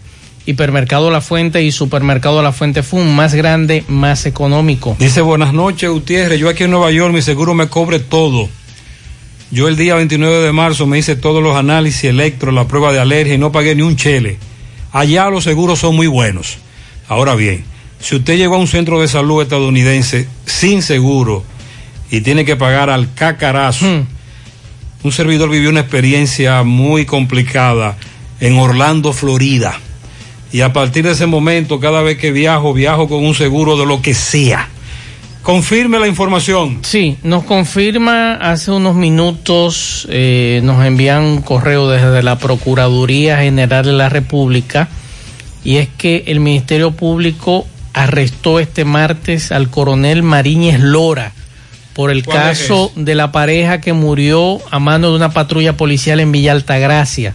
Hipermercado 0.46 1.10
La 1.10 1.20
Fuente 1.20 1.62
y 1.62 1.72
Supermercado 1.72 2.42
La 2.42 2.52
Fuente 2.52 2.82
Fun, 2.82 3.14
más 3.16 3.34
grande, 3.34 3.84
más 3.88 4.26
económico. 4.26 4.94
Dice 4.98 5.22
buenas 5.22 5.54
noches, 5.54 5.88
Gutiérrez. 5.88 6.38
Yo 6.38 6.50
aquí 6.50 6.64
en 6.64 6.70
Nueva 6.70 6.90
York, 6.90 7.14
mi 7.14 7.22
seguro 7.22 7.54
me 7.54 7.68
cobre 7.68 7.98
todo. 7.98 8.48
Yo 9.50 9.68
el 9.68 9.76
día 9.76 9.94
29 9.94 10.40
de 10.40 10.52
marzo 10.52 10.86
me 10.86 10.98
hice 10.98 11.16
todos 11.16 11.42
los 11.42 11.56
análisis 11.56 12.04
electro, 12.04 12.52
la 12.52 12.66
prueba 12.66 12.92
de 12.92 12.98
alergia 12.98 13.34
y 13.34 13.38
no 13.38 13.52
pagué 13.52 13.74
ni 13.74 13.82
un 13.82 13.96
chele. 13.96 14.38
Allá 14.92 15.30
los 15.30 15.44
seguros 15.44 15.78
son 15.78 15.96
muy 15.96 16.06
buenos. 16.06 16.58
Ahora 17.08 17.34
bien, 17.34 17.64
si 18.00 18.16
usted 18.16 18.36
llegó 18.36 18.56
a 18.56 18.58
un 18.58 18.66
centro 18.66 19.00
de 19.00 19.08
salud 19.08 19.42
estadounidense 19.42 20.28
sin 20.44 20.82
seguro 20.82 21.42
y 22.10 22.20
tiene 22.20 22.44
que 22.44 22.56
pagar 22.56 22.90
al 22.90 23.14
cacarazo, 23.14 24.04
un 25.04 25.12
servidor 25.12 25.50
vivió 25.50 25.68
una 25.68 25.80
experiencia 25.80 26.62
muy 26.62 27.04
complicada 27.04 27.96
en 28.40 28.56
Orlando, 28.56 29.12
Florida. 29.12 29.78
Y 30.50 30.62
a 30.62 30.72
partir 30.72 31.04
de 31.04 31.12
ese 31.12 31.26
momento, 31.26 31.78
cada 31.78 32.00
vez 32.00 32.16
que 32.16 32.32
viajo, 32.32 32.72
viajo 32.72 33.06
con 33.06 33.22
un 33.22 33.34
seguro 33.34 33.76
de 33.76 33.84
lo 33.84 34.00
que 34.00 34.14
sea. 34.14 34.66
Confirme 35.42 35.98
la 35.98 36.08
información. 36.08 36.78
Sí, 36.82 37.18
nos 37.22 37.44
confirma 37.44 38.36
hace 38.36 38.70
unos 38.70 38.96
minutos, 38.96 40.08
eh, 40.10 40.60
nos 40.64 40.82
envían 40.86 41.22
un 41.22 41.42
correo 41.42 41.86
desde 41.90 42.22
la 42.22 42.38
Procuraduría 42.38 43.38
General 43.40 43.84
de 43.84 43.92
la 43.92 44.08
República 44.08 44.88
y 45.62 45.76
es 45.76 45.88
que 45.98 46.24
el 46.28 46.40
Ministerio 46.40 46.92
Público 46.92 47.66
arrestó 47.92 48.58
este 48.58 48.86
martes 48.86 49.52
al 49.52 49.68
coronel 49.68 50.22
Mariñez 50.22 50.80
Lora 50.80 51.32
por 51.94 52.10
el 52.10 52.24
¿Cuál 52.24 52.50
es 52.50 52.58
caso 52.60 52.92
de 52.96 53.14
la 53.14 53.32
pareja 53.32 53.80
que 53.80 53.92
murió 53.92 54.58
a 54.70 54.78
mano 54.78 55.10
de 55.10 55.16
una 55.16 55.30
patrulla 55.30 55.76
policial 55.76 56.20
en 56.20 56.32
Villa 56.32 56.52
Altagracia. 56.52 57.34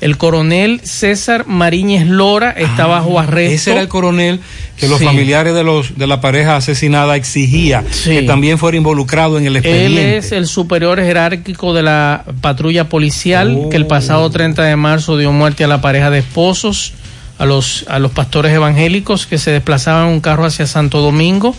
El 0.00 0.16
coronel 0.16 0.80
César 0.84 1.46
Mariñez 1.48 2.06
Lora 2.06 2.52
está 2.52 2.86
bajo 2.86 3.18
arresto. 3.18 3.50
Ah, 3.50 3.54
Ese 3.56 3.72
era 3.72 3.80
el 3.80 3.88
coronel 3.88 4.38
que 4.76 4.86
los 4.86 5.00
Sí. 5.00 5.04
familiares 5.04 5.54
de 5.54 5.64
los 5.64 5.98
de 5.98 6.06
la 6.06 6.20
pareja 6.20 6.54
asesinada 6.54 7.16
exigía 7.16 7.82
que 8.04 8.22
también 8.22 8.58
fuera 8.58 8.76
involucrado 8.76 9.38
en 9.38 9.46
el 9.46 9.56
Él 9.56 9.64
expediente. 9.64 10.16
es 10.18 10.30
el 10.30 10.46
superior 10.46 11.00
jerárquico 11.02 11.74
de 11.74 11.82
la 11.82 12.24
patrulla 12.40 12.88
policial 12.88 13.66
que 13.72 13.76
el 13.76 13.86
pasado 13.88 14.30
30 14.30 14.62
de 14.62 14.76
marzo 14.76 15.18
dio 15.18 15.32
muerte 15.32 15.64
a 15.64 15.66
la 15.66 15.80
pareja 15.80 16.10
de 16.10 16.20
esposos, 16.20 16.92
a 17.38 17.46
los, 17.46 17.84
a 17.88 17.98
los 17.98 18.10
pastores 18.10 18.52
evangélicos 18.52 19.26
que 19.26 19.38
se 19.38 19.52
desplazaban 19.52 20.08
en 20.08 20.14
un 20.14 20.20
carro 20.20 20.44
hacia 20.44 20.66
Santo 20.66 21.00
Domingo. 21.00 21.54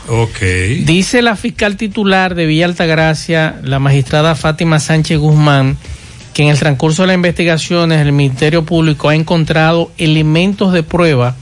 Dice 0.85 1.21
la 1.21 1.35
fiscal 1.35 1.77
titular 1.77 2.35
de 2.35 2.45
Villa 2.45 2.65
Altagracia, 2.65 3.55
la 3.63 3.79
magistrada 3.79 4.35
Fátima 4.35 4.79
Sánchez 4.79 5.17
Guzmán, 5.19 5.77
que 6.33 6.43
en 6.43 6.49
el 6.49 6.59
transcurso 6.59 7.03
de 7.03 7.07
las 7.07 7.15
investigaciones 7.15 8.01
el 8.01 8.11
Ministerio 8.11 8.65
Público 8.65 9.09
ha 9.09 9.15
encontrado 9.15 9.91
elementos 9.97 10.73
de 10.73 10.83
prueba 10.83 11.35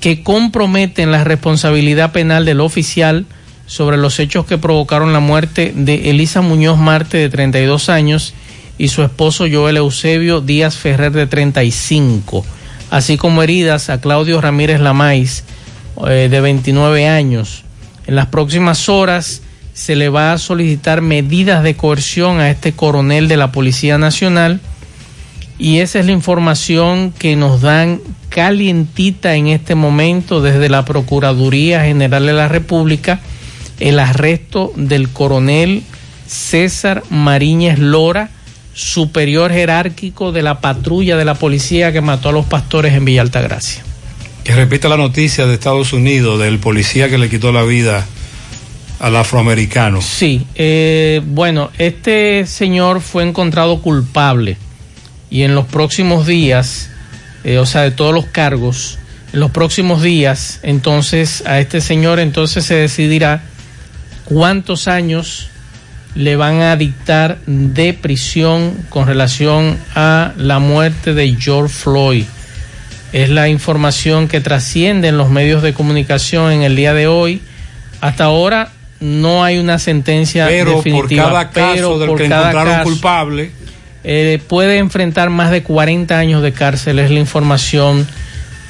que 0.00 0.22
comprometen 0.22 1.10
la 1.10 1.24
responsabilidad 1.24 2.12
penal 2.12 2.44
del 2.44 2.60
oficial 2.60 3.24
sobre 3.66 3.96
los 3.96 4.18
hechos 4.18 4.44
que 4.44 4.58
provocaron 4.58 5.12
la 5.12 5.20
muerte 5.20 5.72
de 5.74 6.10
Elisa 6.10 6.42
Muñoz 6.42 6.76
Marte 6.78 7.16
de 7.16 7.30
32 7.30 7.88
años 7.88 8.34
y 8.76 8.88
su 8.88 9.02
esposo 9.02 9.46
Joel 9.50 9.76
Eusebio 9.78 10.40
Díaz 10.40 10.76
Ferrer 10.76 11.12
de 11.12 11.26
35, 11.26 12.44
así 12.92 13.16
como 13.16 13.42
heridas 13.42 13.88
a 13.88 14.02
Claudio 14.02 14.42
Ramírez 14.42 14.78
Lamais 14.78 15.44
eh, 16.06 16.28
de 16.30 16.40
29 16.42 17.08
años. 17.08 17.64
En 18.06 18.16
las 18.16 18.26
próximas 18.26 18.90
horas 18.90 19.40
se 19.72 19.96
le 19.96 20.10
va 20.10 20.34
a 20.34 20.38
solicitar 20.38 21.00
medidas 21.00 21.62
de 21.62 21.74
coerción 21.74 22.38
a 22.38 22.50
este 22.50 22.72
coronel 22.72 23.28
de 23.28 23.38
la 23.38 23.50
Policía 23.50 23.96
Nacional 23.96 24.60
y 25.58 25.78
esa 25.78 26.00
es 26.00 26.06
la 26.06 26.12
información 26.12 27.14
que 27.18 27.34
nos 27.34 27.62
dan 27.62 28.02
calientita 28.28 29.36
en 29.36 29.46
este 29.46 29.74
momento 29.74 30.42
desde 30.42 30.68
la 30.68 30.84
Procuraduría 30.84 31.84
General 31.84 32.26
de 32.26 32.32
la 32.34 32.48
República, 32.48 33.20
el 33.80 34.00
arresto 34.00 34.70
del 34.76 35.08
coronel 35.08 35.82
César 36.26 37.04
Mariñez 37.08 37.78
Lora, 37.78 38.28
superior 38.74 39.52
jerárquico 39.52 40.32
de 40.32 40.42
la 40.42 40.60
patrulla 40.60 41.16
de 41.16 41.24
la 41.24 41.34
policía 41.34 41.92
que 41.92 42.00
mató 42.00 42.30
a 42.30 42.32
los 42.32 42.46
pastores 42.46 42.94
en 42.94 43.04
Villa 43.04 43.22
Altagracia. 43.22 43.82
Que 44.44 44.54
repita 44.54 44.88
la 44.88 44.96
noticia 44.96 45.46
de 45.46 45.54
Estados 45.54 45.92
Unidos 45.92 46.40
del 46.40 46.58
policía 46.58 47.08
que 47.08 47.18
le 47.18 47.28
quitó 47.28 47.52
la 47.52 47.62
vida 47.62 48.06
al 48.98 49.16
afroamericano. 49.16 50.00
Sí, 50.00 50.46
eh, 50.54 51.20
bueno, 51.24 51.70
este 51.78 52.46
señor 52.46 53.00
fue 53.00 53.24
encontrado 53.24 53.82
culpable 53.82 54.56
y 55.30 55.42
en 55.42 55.54
los 55.54 55.66
próximos 55.66 56.26
días, 56.26 56.90
eh, 57.44 57.58
o 57.58 57.66
sea, 57.66 57.82
de 57.82 57.90
todos 57.90 58.14
los 58.14 58.26
cargos, 58.26 58.98
en 59.32 59.40
los 59.40 59.50
próximos 59.50 60.02
días, 60.02 60.60
entonces 60.62 61.42
a 61.46 61.58
este 61.58 61.80
señor 61.80 62.20
entonces 62.20 62.64
se 62.64 62.74
decidirá 62.74 63.42
cuántos 64.24 64.88
años 64.88 65.48
le 66.14 66.36
van 66.36 66.60
a 66.60 66.76
dictar 66.76 67.38
de 67.46 67.94
prisión 67.94 68.74
con 68.88 69.06
relación 69.06 69.78
a 69.94 70.32
la 70.36 70.58
muerte 70.58 71.14
de 71.14 71.34
George 71.38 71.74
Floyd. 71.74 72.24
Es 73.12 73.28
la 73.28 73.48
información 73.48 74.28
que 74.28 74.40
trasciende 74.40 75.08
en 75.08 75.18
los 75.18 75.30
medios 75.30 75.62
de 75.62 75.74
comunicación 75.74 76.52
en 76.52 76.62
el 76.62 76.76
día 76.76 76.94
de 76.94 77.06
hoy. 77.06 77.40
Hasta 78.00 78.24
ahora 78.24 78.70
no 79.00 79.44
hay 79.44 79.58
una 79.58 79.78
sentencia 79.78 80.46
Pero 80.46 80.74
por 80.74 80.84
definitiva. 80.84 81.24
cada 81.24 81.50
caso 81.50 81.74
pero 81.74 81.98
del 81.98 82.08
por 82.08 82.18
que 82.18 82.28
cada 82.28 82.50
encontraron 82.50 82.72
caso, 82.74 82.84
culpable, 82.84 83.50
eh, 84.04 84.40
puede 84.48 84.78
enfrentar 84.78 85.30
más 85.30 85.50
de 85.50 85.62
40 85.62 86.18
años 86.18 86.42
de 86.42 86.52
cárcel, 86.52 86.98
es 86.98 87.10
la 87.10 87.18
información 87.18 88.06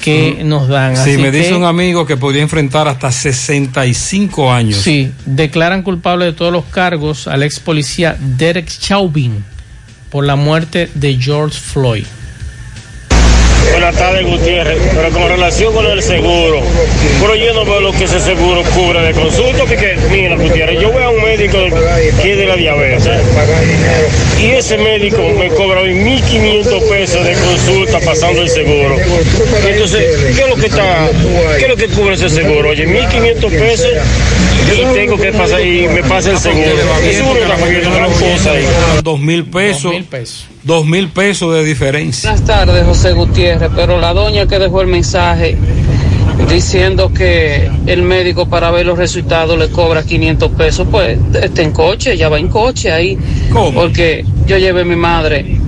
que 0.03 0.43
nos 0.45 0.69
dan. 0.69 0.93
Así 0.93 1.17
me 1.17 1.31
dice 1.31 1.51
que- 1.51 1.55
un 1.55 1.65
amigo 1.65 2.05
que 2.05 2.17
podría 2.17 2.43
enfrentar 2.43 2.89
hasta 2.89 3.11
65 3.11 4.53
años. 4.53 4.79
Sí, 4.79 5.11
declaran 5.25 5.83
culpable 5.83 6.27
de 6.27 6.33
todos 6.33 6.53
los 6.53 6.65
cargos 6.67 7.27
al 7.29 7.43
ex 7.43 7.61
policía 7.61 8.17
Derek 8.21 8.67
Chauvin 8.69 9.45
por 10.11 10.25
la 10.27 10.37
muerte 10.37 10.91
de 10.95 11.17
George 11.19 11.59
Floyd. 11.59 12.05
Buenas 13.83 13.99
tardes, 13.99 14.25
Gutiérrez. 14.25 14.79
Pero 14.95 15.11
con 15.11 15.29
relación 15.29 15.75
con 15.75 15.85
el 15.85 16.01
seguro, 16.01 16.63
pero 17.21 17.35
yo 17.35 17.53
no 17.53 17.65
veo 17.65 17.81
lo 17.81 17.93
que 17.93 18.05
ese 18.05 18.21
seguro 18.21 18.63
cubre 18.77 19.01
de 19.01 19.13
consulta, 19.13 19.65
porque 19.65 19.97
mira, 20.09 20.37
Gutiérrez, 20.37 20.81
yo 20.81 20.93
voy 20.93 21.03
a 21.03 21.11
un 21.11 21.21
médico 21.21 21.59
que 22.23 22.31
es 22.31 22.39
de 22.39 22.47
la 22.47 22.55
diabetes 22.55 23.11
y 24.41 24.51
ese 24.53 24.79
médico 24.79 25.19
me 25.37 25.49
cobra 25.49 25.81
hoy 25.81 25.95
1.500 25.95 26.89
pesos 26.89 27.25
de 27.25 27.33
consulta 27.35 27.99
pasando 27.99 28.43
el 28.43 28.51
seguro. 28.51 28.97
Entonces, 29.69 30.17
¿qué 30.37 30.43
es 30.43 30.49
lo 30.49 30.55
que 30.55 30.67
está, 30.67 31.09
qué 31.59 31.65
es 31.65 31.69
lo 31.69 31.77
que 31.77 31.89
cubre 31.89 32.15
ese 32.15 32.31
seguro? 32.31 32.69
Oye, 32.69 32.87
1.500 32.87 33.51
pesos 33.51 33.91
y 34.79 34.95
tengo 34.95 35.17
que 35.17 35.33
pasar 35.33 35.61
y 35.61 35.89
me 35.89 36.05
pasa 36.05 36.31
el 36.31 36.39
seguro. 36.39 36.71
El 37.03 37.15
seguro 37.15 37.41
está 37.41 37.57
gran 37.57 38.13
cosa 38.13 38.53
ahí. 38.53 38.65
Dos 39.03 39.19
mil 39.19 39.45
pesos. 39.45 39.93
Dos 40.65 40.87
mil 40.87 41.09
pesos 41.09 41.53
de 41.55 41.65
diferencia. 41.65 42.31
Buenas 42.31 42.47
tardes, 42.47 42.85
José 42.87 43.13
Gutiérrez, 43.15 43.71
pero 43.75 43.99
la 43.99 44.15
doña 44.15 44.47
que 44.47 44.61
dejó 44.61 44.81
el 44.81 44.87
mensaje 44.87 45.57
diciendo 46.49 47.13
que 47.13 47.69
el 47.87 48.03
médico 48.03 48.49
para 48.49 48.71
ver 48.71 48.87
los 48.87 48.97
resultados 48.97 49.59
le 49.59 49.71
cobra 49.71 50.05
500 50.05 50.53
pesos, 50.53 50.87
pues 50.89 51.19
está 51.35 51.63
en 51.63 51.73
coche, 51.73 52.17
ya 52.17 52.29
va 52.29 52.39
en 52.39 52.47
coche 52.47 52.93
ahí. 52.93 53.19
Porque 53.75 54.25
yo 54.47 54.57
llevé 54.57 54.83
a 54.83 54.85
mi 54.85 54.95
madre 54.95 55.59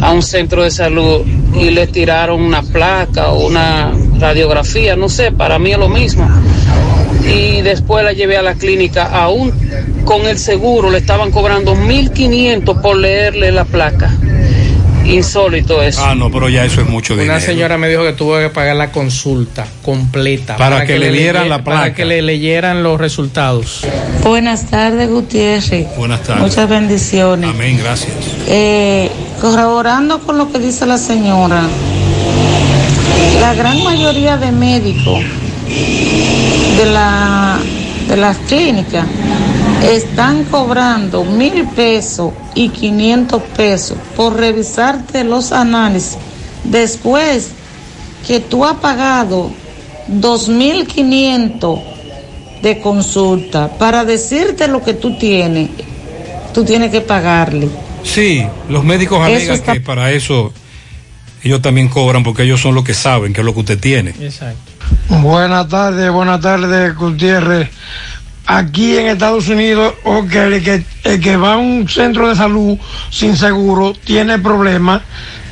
a 0.00 0.12
un 0.12 0.22
centro 0.22 0.62
de 0.62 0.70
salud 0.70 1.22
y 1.58 1.70
le 1.70 1.88
tiraron 1.88 2.40
una 2.40 2.62
placa 2.62 3.30
o 3.30 3.46
una 3.46 3.92
radiografía, 4.20 4.94
no 4.94 5.08
sé, 5.08 5.32
para 5.32 5.58
mí 5.58 5.72
es 5.72 5.78
lo 5.78 5.88
mismo. 5.88 6.28
Y 7.26 7.60
después 7.62 8.04
la 8.04 8.12
llevé 8.12 8.36
a 8.36 8.42
la 8.42 8.54
clínica, 8.54 9.06
aún 9.06 9.52
con 10.04 10.26
el 10.26 10.38
seguro 10.38 10.90
le 10.90 10.98
estaban 10.98 11.32
cobrando 11.32 11.74
1.500 11.74 12.80
por 12.80 12.96
leerle 12.96 13.50
la 13.50 13.64
placa. 13.64 14.12
Insólito 15.04 15.82
eso. 15.82 16.02
Ah, 16.04 16.14
no, 16.14 16.30
pero 16.30 16.48
ya 16.48 16.64
eso 16.64 16.80
es 16.80 16.88
mucho 16.88 17.14
dinero. 17.14 17.32
Una 17.34 17.40
señora 17.40 17.76
me 17.78 17.88
dijo 17.88 18.02
que 18.02 18.12
tuvo 18.12 18.38
que 18.38 18.48
pagar 18.48 18.74
la 18.76 18.90
consulta 18.90 19.66
completa 19.82 20.56
Para 20.56 20.86
que 20.86 20.98
le 20.98 21.12
dieran 21.12 21.48
la 21.48 21.62
Para 21.62 21.80
placa. 21.82 21.94
que 21.94 22.04
le 22.04 22.22
leyeran 22.22 22.82
los 22.82 22.98
resultados. 22.98 23.86
Buenas 24.22 24.70
tardes, 24.70 25.08
Gutiérrez. 25.10 25.86
Buenas 25.96 26.22
tardes. 26.22 26.42
Muchas 26.42 26.68
bendiciones. 26.68 27.50
Amén, 27.50 27.78
gracias. 27.82 28.12
Eh, 28.48 29.10
corroborando 29.40 30.20
con 30.20 30.38
lo 30.38 30.50
que 30.50 30.58
dice 30.58 30.86
la 30.86 30.96
señora, 30.98 31.62
la 33.40 33.54
gran 33.54 33.82
mayoría 33.84 34.36
de 34.38 34.52
médicos 34.52 35.22
de, 36.78 36.86
la, 36.86 37.58
de 38.08 38.16
las 38.16 38.38
clínicas 38.38 39.06
están 39.84 40.44
cobrando 40.44 41.24
mil 41.24 41.66
pesos 41.68 42.32
y 42.54 42.68
500 42.70 43.42
pesos 43.56 43.98
por 44.16 44.36
revisarte 44.36 45.24
los 45.24 45.52
análisis 45.52 46.16
después 46.64 47.50
que 48.26 48.40
tú 48.40 48.64
has 48.64 48.76
pagado 48.76 49.50
2.500 50.10 51.80
de 52.62 52.80
consulta 52.80 53.68
para 53.78 54.04
decirte 54.04 54.68
lo 54.68 54.82
que 54.82 54.94
tú 54.94 55.18
tienes, 55.18 55.68
tú 56.54 56.64
tienes 56.64 56.90
que 56.90 57.00
pagarle. 57.02 57.68
Sí, 58.02 58.46
los 58.68 58.84
médicos 58.84 59.20
alegan 59.22 59.56
está- 59.56 59.72
que 59.74 59.80
para 59.80 60.10
eso 60.12 60.52
ellos 61.42 61.60
también 61.60 61.88
cobran 61.88 62.22
porque 62.22 62.42
ellos 62.44 62.60
son 62.60 62.74
los 62.74 62.84
que 62.84 62.94
saben 62.94 63.32
qué 63.34 63.40
es 63.40 63.44
lo 63.44 63.52
que 63.52 63.60
usted 63.60 63.78
tiene. 63.78 64.10
Exacto. 64.20 64.72
Buenas 65.20 65.68
tardes, 65.68 66.10
buenas 66.10 66.40
tardes, 66.40 66.94
Gutiérrez. 66.96 67.68
Aquí 68.46 68.96
en 68.96 69.06
Estados 69.06 69.48
Unidos, 69.48 69.94
ok, 70.04 70.34
el 70.34 70.62
que, 70.62 70.84
el 71.04 71.20
que 71.20 71.36
va 71.36 71.54
a 71.54 71.56
un 71.56 71.88
centro 71.88 72.28
de 72.28 72.36
salud 72.36 72.78
sin 73.10 73.36
seguro 73.36 73.94
tiene 73.94 74.38
problemas, 74.38 75.00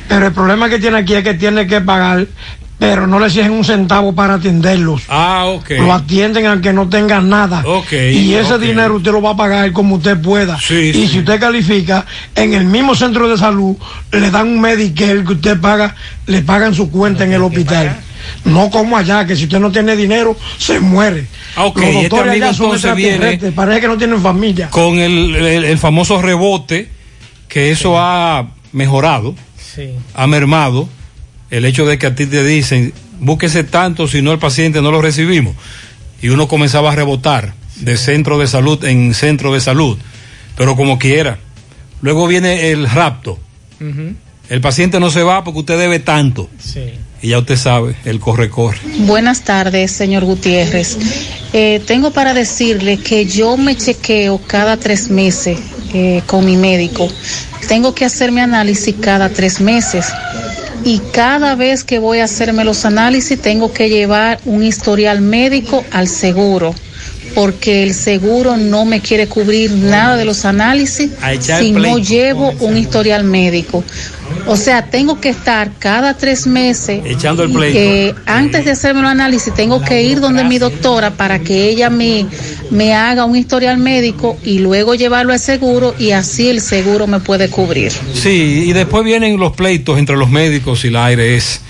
pero 0.07 0.27
el 0.27 0.33
problema 0.33 0.69
que 0.69 0.77
tiene 0.77 0.99
aquí 0.99 1.15
es 1.15 1.23
que 1.23 1.33
tiene 1.33 1.65
que 1.65 1.81
pagar, 1.81 2.27
pero 2.77 3.07
no 3.07 3.19
le 3.19 3.27
exigen 3.27 3.51
un 3.51 3.65
centavo 3.65 4.13
para 4.13 4.35
atenderlos. 4.35 5.03
Ah, 5.07 5.45
ok. 5.47 5.71
Lo 5.79 5.91
atienden 5.91 6.45
aunque 6.45 6.71
no 6.71 6.87
tenga 6.87 7.19
nada. 7.19 7.63
Ok, 7.65 7.93
y 7.93 8.35
ese 8.35 8.59
dinero 8.59 8.95
usted 8.97 9.11
lo 9.11 9.23
va 9.23 9.31
a 9.31 9.37
pagar 9.37 9.71
como 9.71 9.95
usted 9.95 10.21
pueda. 10.21 10.59
y 10.69 11.07
si 11.07 11.19
usted 11.19 11.39
califica, 11.39 12.05
en 12.35 12.53
el 12.53 12.65
mismo 12.65 12.93
centro 12.93 13.27
de 13.27 13.37
salud 13.37 13.75
le 14.11 14.29
dan 14.29 14.49
un 14.49 14.61
Medicare 14.61 15.23
que 15.23 15.33
usted 15.33 15.59
paga, 15.59 15.95
le 16.27 16.43
pagan 16.43 16.75
su 16.75 16.91
cuenta 16.91 17.23
en 17.23 17.33
el 17.33 17.41
hospital. 17.41 17.97
No 18.45 18.69
como 18.69 18.97
allá, 18.97 19.25
que 19.25 19.35
si 19.35 19.43
usted 19.45 19.59
no 19.59 19.71
tiene 19.71 19.95
dinero, 19.95 20.35
se 20.57 20.79
muere. 20.79 21.25
Ah, 21.55 21.65
ok, 21.65 21.77
Los 21.77 21.85
este 21.87 22.01
doctores 22.09 22.33
allá 22.33 22.53
son 22.53 22.71
extraterrestres, 22.73 23.53
parece 23.53 23.81
que 23.81 23.87
no 23.87 23.97
tienen 23.97 24.21
familia. 24.21 24.69
Con 24.69 24.99
el, 24.99 25.35
el- 25.35 25.63
el 25.65 25.77
famoso 25.77 26.21
rebote, 26.21 26.89
que 27.47 27.71
eso 27.71 27.99
ha 27.99 28.49
mejorado, 28.71 29.35
Sí. 29.75 29.89
ha 30.15 30.27
mermado, 30.27 30.87
el 31.49 31.65
hecho 31.65 31.85
de 31.85 31.97
que 31.97 32.07
a 32.07 32.15
ti 32.15 32.25
te 32.25 32.43
dicen, 32.43 32.93
búsquese 33.19 33.63
tanto, 33.63 34.07
si 34.07 34.21
no 34.21 34.31
el 34.31 34.39
paciente 34.39 34.81
no 34.81 34.91
lo 34.91 35.01
recibimos. 35.01 35.55
Y 36.21 36.29
uno 36.29 36.47
comenzaba 36.47 36.91
a 36.91 36.95
rebotar 36.95 37.53
de 37.77 37.97
centro 37.97 38.37
de 38.39 38.47
salud 38.47 38.83
en 38.85 39.13
centro 39.13 39.53
de 39.53 39.59
salud, 39.61 39.97
pero 40.57 40.75
como 40.75 40.97
quiera. 40.99 41.37
Luego 42.01 42.27
viene 42.27 42.71
el 42.71 42.89
rapto. 42.89 43.39
El 44.49 44.61
paciente 44.61 44.99
no 44.99 45.09
se 45.09 45.23
va 45.23 45.43
porque 45.43 45.59
usted 45.61 45.77
debe 45.77 45.99
tanto. 45.99 46.49
Sí. 46.59 46.93
Y 47.23 47.29
ya 47.29 47.39
usted 47.39 47.55
sabe, 47.55 47.95
el 48.03 48.19
corre-corre. 48.19 48.79
Buenas 49.05 49.43
tardes, 49.43 49.93
señor 49.93 50.25
Gutiérrez. 50.25 50.97
Eh, 51.53 51.81
tengo 51.87 52.11
para 52.11 52.33
decirle 52.33 52.97
que 52.97 53.25
yo 53.25 53.55
me 53.55 53.77
chequeo 53.77 54.41
cada 54.45 54.75
tres 54.75 55.09
meses 55.09 55.57
eh, 55.93 56.21
con 56.25 56.43
mi 56.43 56.57
médico. 56.57 57.07
Tengo 57.69 57.95
que 57.95 58.03
hacerme 58.03 58.41
análisis 58.41 58.93
cada 58.99 59.29
tres 59.29 59.61
meses. 59.61 60.07
Y 60.83 60.99
cada 61.13 61.55
vez 61.55 61.85
que 61.85 61.97
voy 61.97 62.19
a 62.19 62.25
hacerme 62.25 62.65
los 62.65 62.83
análisis 62.83 63.41
tengo 63.41 63.71
que 63.71 63.87
llevar 63.87 64.41
un 64.43 64.61
historial 64.61 65.21
médico 65.21 65.85
al 65.91 66.09
seguro. 66.09 66.75
Porque 67.35 67.83
el 67.83 67.93
seguro 67.93 68.57
no 68.57 68.85
me 68.85 68.99
quiere 69.01 69.27
cubrir 69.27 69.71
nada 69.71 70.17
de 70.17 70.25
los 70.25 70.45
análisis 70.45 71.11
si 71.39 71.71
no 71.71 71.97
llevo 71.97 72.51
un 72.59 72.77
historial 72.77 73.23
médico. 73.23 73.83
O 74.47 74.57
sea, 74.57 74.85
tengo 74.87 75.19
que 75.21 75.29
estar 75.29 75.71
cada 75.79 76.17
tres 76.17 76.47
meses 76.47 77.01
Echando 77.05 77.43
el 77.43 77.51
pleito. 77.51 77.77
eh, 77.79 78.15
antes 78.25 78.65
de 78.65 78.71
hacerme 78.71 79.01
el 79.01 79.05
análisis 79.07 79.53
tengo 79.53 79.81
que 79.81 80.03
ir 80.03 80.19
donde 80.19 80.43
mi 80.43 80.57
doctora 80.57 81.11
para 81.11 81.39
que 81.39 81.69
ella 81.69 81.89
me, 81.89 82.25
me 82.71 82.93
haga 82.93 83.25
un 83.25 83.35
historial 83.37 83.77
médico 83.77 84.37
y 84.43 84.59
luego 84.59 84.95
llevarlo 84.95 85.33
al 85.33 85.39
seguro 85.39 85.95
y 85.99 86.11
así 86.11 86.49
el 86.49 86.61
seguro 86.61 87.07
me 87.07 87.19
puede 87.19 87.49
cubrir. 87.49 87.91
Sí, 88.13 88.63
y 88.67 88.73
después 88.73 89.03
vienen 89.05 89.37
los 89.39 89.53
pleitos 89.53 89.97
entre 89.99 90.17
los 90.17 90.29
médicos 90.29 90.83
y 90.85 90.89
la 90.89 91.05
ARS. 91.05 91.61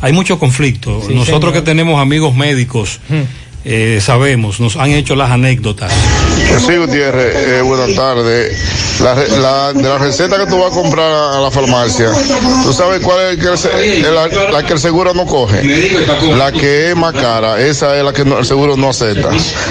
Hay 0.00 0.12
mucho 0.12 0.38
conflicto. 0.38 1.00
Sí, 1.06 1.14
Nosotros 1.14 1.52
señor. 1.52 1.52
que 1.52 1.62
tenemos 1.62 2.00
amigos 2.00 2.34
médicos, 2.34 2.98
eh, 3.64 4.00
sabemos, 4.02 4.60
nos 4.60 4.76
han 4.76 4.90
hecho 4.90 5.14
las 5.14 5.30
anécdotas. 5.30 5.92
Sí, 6.66 6.76
Gutiérrez, 6.76 7.34
eh, 7.34 7.62
buenas 7.62 7.94
tardes. 7.94 8.58
La, 9.00 9.14
de 9.72 9.82
la 9.82 9.98
receta 9.98 10.36
que 10.38 10.46
tú 10.46 10.58
vas 10.58 10.72
a 10.72 10.74
comprar 10.74 11.10
a 11.34 11.40
la 11.40 11.50
farmacia, 11.50 12.10
¿tú 12.62 12.72
sabes 12.72 13.00
cuál 13.00 13.36
es 13.36 13.38
la, 14.52 14.62
que 14.62 14.72
el 14.74 14.78
seguro 14.78 15.14
no 15.14 15.26
coge? 15.26 15.62
La 16.36 16.52
que 16.52 16.90
es 16.90 16.96
más 16.96 17.12
cara, 17.12 17.60
esa 17.60 17.96
es 17.96 18.04
la 18.04 18.12
que 18.12 18.22
el 18.22 18.44
seguro 18.44 18.76
no 18.76 18.90
acepta. 18.90 19.30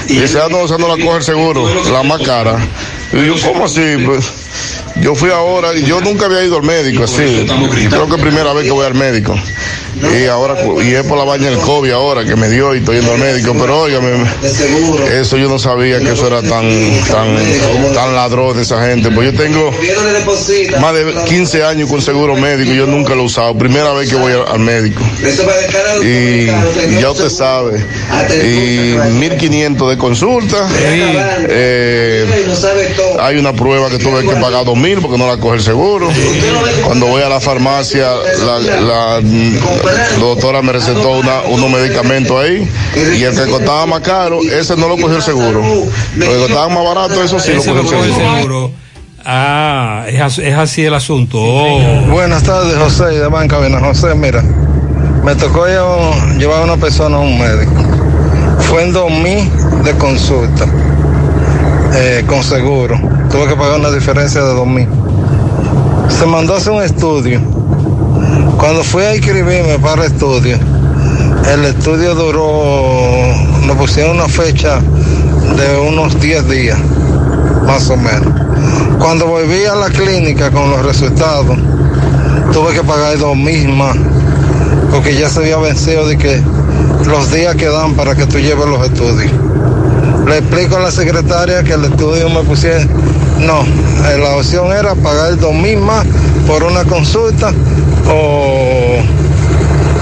Y 0.09 0.17
esa 0.17 0.49
no, 0.49 0.65
esa 0.65 0.77
no 0.77 0.87
la 0.93 1.03
coge 1.03 1.17
el 1.17 1.23
seguro, 1.23 1.69
la 1.91 2.03
más 2.03 2.21
cara. 2.21 2.57
Y 3.13 3.25
yo, 3.25 3.35
¿cómo 3.45 3.65
así? 3.65 3.97
Pues, 4.05 4.25
yo 5.01 5.15
fui 5.15 5.29
ahora 5.29 5.73
y 5.75 5.83
yo 5.83 6.01
nunca 6.01 6.25
había 6.25 6.43
ido 6.43 6.57
al 6.57 6.63
médico 6.63 7.03
así. 7.03 7.45
Creo 7.89 8.07
que 8.07 8.15
es 8.15 8.21
primera 8.21 8.53
vez 8.53 8.65
que 8.65 8.71
voy 8.71 8.85
al 8.85 8.95
médico. 8.95 9.35
Y 9.95 10.25
ahora 10.27 10.55
y 10.83 10.93
es 10.93 11.03
por 11.03 11.17
la 11.17 11.23
vaina 11.25 11.49
del 11.49 11.59
COVID 11.59 11.91
ahora 11.91 12.23
que 12.25 12.35
me 12.35 12.49
dio 12.49 12.73
y 12.75 12.79
estoy 12.79 12.97
yendo 12.97 13.13
al 13.13 13.19
médico, 13.19 13.53
pero 13.59 13.81
óigame, 13.81 14.11
eso 15.19 15.37
yo 15.37 15.49
no 15.49 15.59
sabía 15.59 15.99
que 15.99 16.11
eso 16.11 16.27
era 16.27 16.41
tan 16.41 16.63
tan 17.09 17.35
tan 17.93 18.15
ladrón 18.15 18.55
de 18.55 18.63
esa 18.63 18.85
gente, 18.85 19.09
pues 19.11 19.31
yo 19.33 19.37
tengo 19.41 19.71
más 20.79 20.93
de 20.93 21.13
15 21.25 21.63
años 21.63 21.89
con 21.89 22.01
seguro 22.01 22.35
médico, 22.35 22.71
yo 22.73 22.85
nunca 22.87 23.15
lo 23.15 23.23
he 23.23 23.25
usado, 23.25 23.57
primera 23.57 23.91
vez 23.93 24.09
que 24.09 24.15
voy 24.15 24.33
al 24.33 24.59
médico. 24.59 25.01
Y, 26.03 26.47
y 26.95 27.01
ya 27.01 27.11
usted 27.11 27.29
sabe, 27.29 27.85
y 28.43 28.97
1500 29.19 29.89
de 29.89 29.97
consulta, 29.97 30.67
eh, 31.49 32.25
hay 33.19 33.37
una 33.37 33.53
prueba 33.53 33.89
que 33.89 33.97
tuve 33.97 34.21
que 34.21 34.35
pagar 34.35 34.65
2000 34.65 34.99
porque 35.01 35.17
no 35.17 35.27
la 35.27 35.37
coge 35.37 35.57
el 35.57 35.61
seguro. 35.63 36.09
Cuando 36.85 37.07
voy 37.07 37.21
a 37.21 37.29
la 37.29 37.39
farmacia, 37.39 38.11
la, 38.45 38.59
la- 38.59 39.21
la 39.83 40.17
doctora 40.19 40.61
me 40.61 40.71
recetó 40.73 41.11
una- 41.19 41.41
unos 41.49 41.69
medicamentos 41.69 42.37
ahí 42.43 42.69
y 42.95 43.23
el 43.23 43.35
que 43.35 43.49
costaba 43.49 43.85
más 43.85 44.01
caro, 44.01 44.39
ese 44.41 44.75
no 44.77 44.87
lo 44.87 44.97
cogió 44.97 45.17
el 45.17 45.21
seguro. 45.23 45.61
Lo 46.15 46.25
que 46.25 46.37
costaba 46.39 46.69
más 46.69 46.83
barato, 46.83 47.23
eso 47.23 47.39
sí 47.39 47.53
lo 47.53 47.63
cogió 47.63 48.03
el 48.03 48.13
seguro. 48.13 48.71
Ah, 49.23 50.05
es, 50.07 50.39
es 50.39 50.55
así 50.55 50.83
el 50.83 50.93
asunto. 50.95 51.37
Oh. 51.39 51.79
Buenas 52.09 52.41
tardes, 52.43 52.75
José, 52.77 53.05
de 53.19 53.27
Banca 53.27 53.59
Vena. 53.59 53.79
José, 53.79 54.15
mira, 54.15 54.41
me 55.23 55.35
tocó 55.35 55.67
yo 55.67 56.11
llevar 56.39 56.61
a 56.61 56.63
una 56.63 56.77
persona 56.77 57.17
a 57.17 57.19
un 57.19 57.37
médico. 57.39 57.71
Fue 58.61 58.83
en 58.83 58.93
2000 58.93 59.51
de 59.83 59.91
consulta, 59.97 60.65
eh, 61.93 62.23
con 62.25 62.43
seguro. 62.43 62.99
Tuve 63.29 63.47
que 63.47 63.55
pagar 63.55 63.79
una 63.79 63.91
diferencia 63.91 64.41
de 64.41 64.53
2000. 64.55 64.87
Se 66.09 66.25
mandó 66.25 66.55
a 66.55 66.57
hacer 66.57 66.71
un 66.73 66.81
estudio. 66.83 67.39
Cuando 68.57 68.83
fui 68.83 69.03
a 69.03 69.15
inscribirme 69.15 69.79
para 69.79 70.05
el 70.05 70.11
estudio, 70.11 70.57
el 71.51 71.65
estudio 71.65 72.13
duró, 72.15 73.33
nos 73.65 73.75
pusieron 73.77 74.17
una 74.17 74.29
fecha 74.29 74.79
de 74.79 75.79
unos 75.89 76.19
10 76.19 76.49
días, 76.49 76.77
más 77.65 77.89
o 77.89 77.97
menos. 77.97 78.27
Cuando 78.99 79.25
volví 79.25 79.65
a 79.65 79.75
la 79.75 79.89
clínica 79.89 80.51
con 80.51 80.69
los 80.69 80.85
resultados, 80.85 81.57
tuve 82.53 82.73
que 82.73 82.83
pagar 82.83 83.17
dos 83.17 83.35
mil 83.35 83.69
más, 83.69 83.97
porque 84.91 85.15
ya 85.15 85.29
se 85.29 85.39
había 85.39 85.57
vencido 85.57 86.07
de 86.07 86.17
que 86.17 86.41
los 87.07 87.31
días 87.31 87.55
que 87.55 87.67
dan 87.67 87.95
para 87.95 88.15
que 88.15 88.27
tú 88.27 88.37
lleves 88.37 88.67
los 88.67 88.85
estudios. 88.85 89.31
Le 90.27 90.37
explico 90.37 90.77
a 90.77 90.81
la 90.81 90.91
secretaria 90.91 91.63
que 91.63 91.73
el 91.73 91.85
estudio 91.85 92.29
me 92.29 92.43
pusiera, 92.43 92.85
no, 93.39 93.61
eh, 94.07 94.17
la 94.19 94.35
opción 94.35 94.71
era 94.71 94.93
pagar 94.95 95.37
dos 95.37 95.53
mil 95.53 95.79
más 95.79 96.05
por 96.51 96.63
una 96.65 96.83
consulta 96.83 97.53
o, 98.09 98.97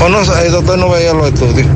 o 0.04 0.10
no, 0.10 0.22
el 0.42 0.52
doctor 0.52 0.80
no 0.80 0.90
veía 0.90 1.14
los 1.14 1.28
estudios. 1.28 1.68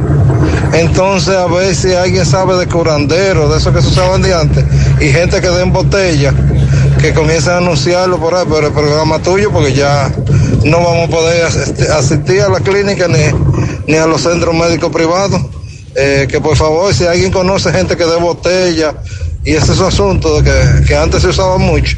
Entonces, 0.73 1.35
a 1.35 1.45
ver 1.45 1.75
si 1.75 1.93
alguien 1.93 2.25
sabe 2.25 2.57
de 2.57 2.65
curandero, 2.67 3.49
de 3.49 3.59
eso 3.59 3.71
que 3.71 3.83
se 3.83 3.89
usaban 3.89 4.23
de 4.23 4.33
antes, 4.33 4.65
y 4.99 5.09
gente 5.09 5.39
que 5.41 5.49
den 5.49 5.71
botella, 5.71 6.33
que 6.99 7.13
comiencen 7.13 7.53
a 7.53 7.57
anunciarlo 7.57 8.17
por 8.17 8.33
ahí, 8.33 8.45
pero 8.49 8.67
el 8.67 8.73
programa 8.73 9.19
tuyo, 9.19 9.51
porque 9.51 9.73
ya 9.73 10.11
no 10.63 10.77
vamos 10.77 11.07
a 11.07 11.11
poder 11.11 11.45
asist- 11.45 11.89
asistir 11.91 12.41
a 12.41 12.49
la 12.49 12.59
clínica 12.59 13.07
ni, 13.07 13.19
ni 13.85 13.97
a 13.97 14.07
los 14.07 14.21
centros 14.21 14.55
médicos 14.55 14.91
privados. 14.91 15.39
Eh, 15.95 16.25
que 16.27 16.41
por 16.41 16.57
favor, 16.57 16.91
si 16.91 17.05
alguien 17.05 17.31
conoce 17.31 17.71
gente 17.71 17.95
que 17.95 18.05
dé 18.05 18.15
botella 18.15 18.95
y 19.43 19.51
ese 19.53 19.73
es 19.73 19.79
un 19.79 19.85
asunto 19.85 20.41
que, 20.41 20.83
que 20.87 20.95
antes 20.95 21.21
se 21.21 21.27
usaba 21.27 21.59
mucho, 21.59 21.95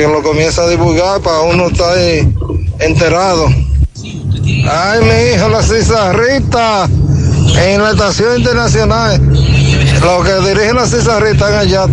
que 0.00 0.06
lo 0.06 0.22
comienza 0.22 0.62
a 0.62 0.68
divulgar 0.68 1.20
para 1.20 1.40
uno 1.40 1.66
estar 1.66 1.98
ahí 1.98 2.26
enterado. 2.78 3.48
Ay, 4.66 5.00
mi 5.02 5.34
hijo, 5.34 5.48
la 5.50 5.62
cizarrita 5.62 6.88
en 7.58 7.82
la 7.82 7.90
estación 7.90 8.38
internacional. 8.38 9.20
Los 9.20 10.24
que 10.24 10.48
dirigen 10.48 10.76
la 10.76 10.86
cizarrita 10.86 11.32
están 11.32 11.54
allá. 11.54 11.86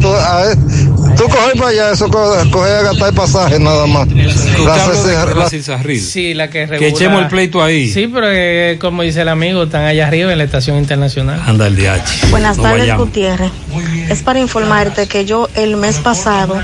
Tú, 1.18 1.23
coges 1.26 1.53
para 1.57 1.69
allá, 1.69 1.91
eso 1.91 2.07
co- 2.10 2.35
coges 2.52 2.72
a 2.73 2.81
gastar 2.84 3.14
pasaje 3.14 3.60
nada 3.60 3.85
más. 3.88 4.07
La 4.10 5.49
Cizarril. 5.49 6.02
Sí, 6.02 6.34
la 6.34 6.48
que 6.49 6.60
Que 6.60 6.65
regula- 6.68 6.88
echemos 6.89 7.22
el 7.23 7.27
pleito 7.27 7.64
ahí. 7.64 7.91
Sí, 7.91 8.07
pero 8.07 8.27
eh, 8.31 8.77
como 8.80 9.02
dice 9.02 9.22
el 9.22 9.30
amigo, 9.30 9.64
están 9.64 9.85
allá 9.85 10.07
arriba 10.07 10.31
en 10.31 10.38
la 10.38 10.44
estación 10.44 10.77
internacional. 10.77 11.41
Anda 11.45 11.68
el 11.68 11.76
DH. 11.76 12.30
Buenas 12.30 12.57
No 12.57 12.64
tardes, 12.64 12.80
vayamos. 12.81 13.06
Gutiérrez. 13.07 13.52
Es 14.10 14.22
para 14.22 14.39
informarte 14.39 15.07
que 15.07 15.26
yo 15.26 15.49
el 15.56 15.76
mes 15.77 15.98
pasado 15.99 16.61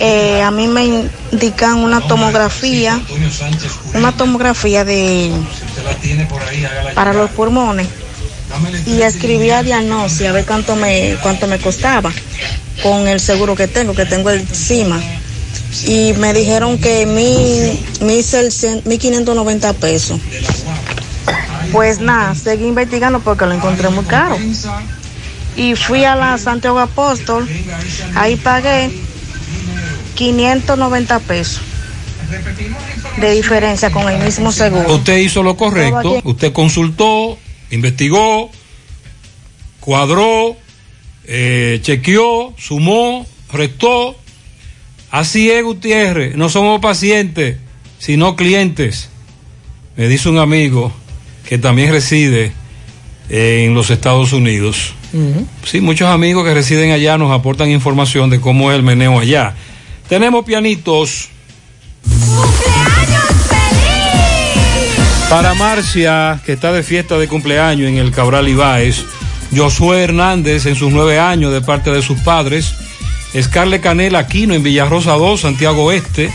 eh, 0.00 0.42
a 0.42 0.50
mí 0.50 0.66
me 0.68 0.84
indican 1.32 1.78
una 1.78 2.00
tomografía, 2.00 3.00
una 3.94 4.12
tomografía 4.12 4.84
de 4.84 5.32
para 6.94 7.12
los 7.12 7.30
pulmones 7.30 7.88
y 8.86 9.00
escribí 9.02 9.50
a 9.50 9.62
diagnosis 9.62 10.26
a 10.28 10.32
ver 10.32 10.44
cuánto 10.44 10.76
me 10.76 11.16
cuánto 11.22 11.46
me 11.46 11.58
costaba 11.58 12.12
con 12.82 13.08
el 13.08 13.20
seguro 13.20 13.54
que 13.54 13.68
tengo, 13.68 13.94
que 13.94 14.06
tengo 14.06 14.30
encima. 14.30 15.00
Y 15.86 16.12
me 16.14 16.32
dijeron 16.32 16.78
que 16.78 17.06
mi, 17.06 17.80
mi 18.06 18.16
1590 18.16 19.72
pesos. 19.74 20.20
Pues 21.72 22.00
nada, 22.00 22.34
seguí 22.34 22.66
investigando 22.66 23.20
porque 23.20 23.46
lo 23.46 23.52
encontré 23.52 23.88
muy 23.88 24.04
caro. 24.04 24.36
Y 25.56 25.74
fui 25.74 26.04
a 26.04 26.16
la 26.16 26.38
Santiago 26.38 26.78
Apóstol, 26.78 27.48
ahí 28.14 28.36
pagué 28.36 28.90
590 30.14 31.18
pesos 31.20 31.62
de 33.18 33.32
diferencia 33.32 33.90
con 33.90 34.08
el 34.08 34.22
mismo 34.22 34.52
seguro. 34.52 34.94
Usted 34.94 35.18
hizo 35.18 35.42
lo 35.42 35.56
correcto, 35.56 36.20
usted 36.24 36.52
consultó, 36.52 37.38
investigó, 37.70 38.50
cuadró, 39.80 40.56
eh, 41.26 41.78
chequeó, 41.82 42.54
sumó, 42.58 43.26
restó. 43.52 44.16
Así 45.10 45.50
es, 45.50 45.62
Gutiérrez, 45.62 46.36
no 46.36 46.48
somos 46.48 46.80
pacientes, 46.80 47.58
sino 47.98 48.34
clientes. 48.36 49.10
Me 49.96 50.08
dice 50.08 50.28
un 50.28 50.38
amigo 50.38 50.92
que 51.48 51.58
también 51.58 51.90
reside 51.92 52.52
en 53.28 53.74
los 53.74 53.90
Estados 53.90 54.32
Unidos. 54.32 54.94
Sí, 55.64 55.80
muchos 55.80 56.08
amigos 56.08 56.46
que 56.46 56.54
residen 56.54 56.90
allá 56.90 57.18
nos 57.18 57.30
aportan 57.30 57.70
información 57.70 58.30
de 58.30 58.40
cómo 58.40 58.70
es 58.70 58.76
el 58.76 58.82
meneo 58.82 59.18
allá. 59.18 59.54
Tenemos 60.08 60.44
pianitos. 60.44 61.28
Para 65.28 65.54
Marcia, 65.54 66.40
que 66.44 66.52
está 66.52 66.72
de 66.72 66.82
fiesta 66.82 67.18
de 67.18 67.26
cumpleaños 67.28 67.88
en 67.88 67.96
el 67.96 68.10
Cabral 68.10 68.48
Ibáez, 68.48 69.04
Josué 69.56 70.04
Hernández 70.04 70.66
en 70.66 70.76
sus 70.76 70.92
nueve 70.92 71.18
años 71.18 71.52
de 71.52 71.60
parte 71.60 71.90
de 71.90 72.02
sus 72.02 72.20
padres, 72.20 72.74
Scarlett 73.40 73.82
Canela 73.82 74.20
Aquino 74.20 74.54
en 74.54 74.62
Villarrosa 74.62 75.12
2, 75.12 75.40
Santiago 75.40 75.92
Este, 75.92 76.30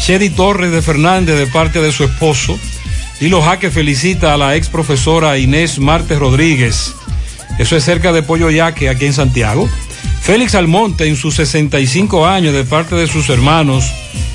Shedi 0.00 0.30
Torres 0.30 0.70
de 0.70 0.82
Fernández 0.82 1.38
de 1.38 1.46
parte 1.46 1.80
de 1.80 1.92
su 1.92 2.04
esposo, 2.04 2.58
Lilo 3.20 3.40
Jaque 3.42 3.70
felicita 3.70 4.34
a 4.34 4.36
la 4.36 4.56
ex 4.56 4.68
profesora 4.68 5.38
Inés 5.38 5.78
Martes 5.78 6.18
Rodríguez, 6.18 6.94
eso 7.58 7.76
es 7.76 7.84
cerca 7.84 8.12
de 8.12 8.22
Pollo 8.22 8.50
Yaque, 8.50 8.88
aquí 8.88 9.06
en 9.06 9.12
Santiago. 9.12 9.68
Félix 10.22 10.54
Almonte 10.54 11.06
en 11.06 11.16
sus 11.16 11.34
65 11.34 12.26
años 12.26 12.54
de 12.54 12.64
parte 12.64 12.94
de 12.94 13.06
sus 13.06 13.28
hermanos, 13.28 13.84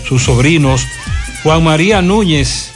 sus 0.08 0.24
sobrinos, 0.24 0.86
Juan 1.44 1.64
María 1.64 2.02
Núñez 2.02 2.72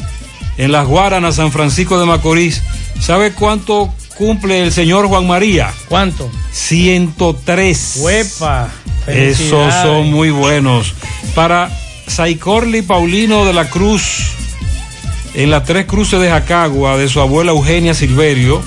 en 0.57 0.72
Las 0.72 0.88
Guaranas, 0.88 1.35
San 1.35 1.51
Francisco 1.51 1.99
de 1.99 2.05
Macorís. 2.05 2.63
¿Sabe 2.99 3.34
cuánto 3.34 3.93
cumple 4.22 4.61
el 4.61 4.72
señor 4.72 5.07
Juan 5.07 5.26
María? 5.26 5.73
¿Cuánto? 5.89 6.30
103. 6.52 8.02
¡Huepa! 8.02 8.69
Esos 9.07 9.73
son 9.73 10.11
muy 10.11 10.30
buenos. 10.30 10.93
Para 11.34 11.72
Saicorli 12.06 12.84
Paulino 12.84 13.45
de 13.45 13.53
la 13.53 13.68
Cruz, 13.72 14.34
en 15.34 15.49
las 15.49 15.64
Tres 15.64 15.88
Cruces 15.88 16.19
de 16.19 16.30
Jacagua, 16.30 16.98
de 16.98 17.10
su 17.10 17.19
abuela 17.19 17.49
Eugenia 17.49 17.95
Silverio, 17.95 18.61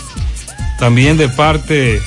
también 0.81 1.16
de 1.16 1.28
parte 1.28 2.02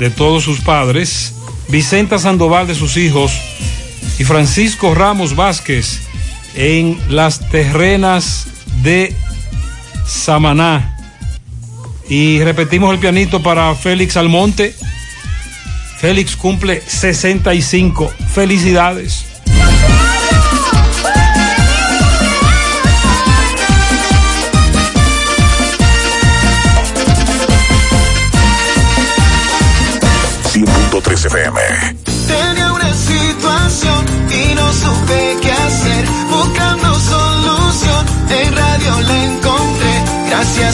de 0.00 0.10
todos 0.10 0.42
sus 0.42 0.58
padres, 0.60 1.34
Vicenta 1.68 2.18
Sandoval 2.18 2.66
de 2.66 2.74
sus 2.74 2.96
hijos 2.96 3.30
y 4.18 4.24
Francisco 4.24 4.96
Ramos 4.96 5.36
Vázquez 5.36 6.00
en 6.56 6.98
las 7.08 7.50
terrenas 7.50 8.48
de 8.82 9.14
Samaná. 10.08 10.97
Y 12.08 12.42
repetimos 12.42 12.92
el 12.92 13.00
pianito 13.00 13.42
para 13.42 13.74
Félix 13.74 14.16
Almonte. 14.16 14.74
Félix 15.98 16.36
cumple 16.36 16.80
65. 16.80 18.12
Felicidades. 18.32 19.27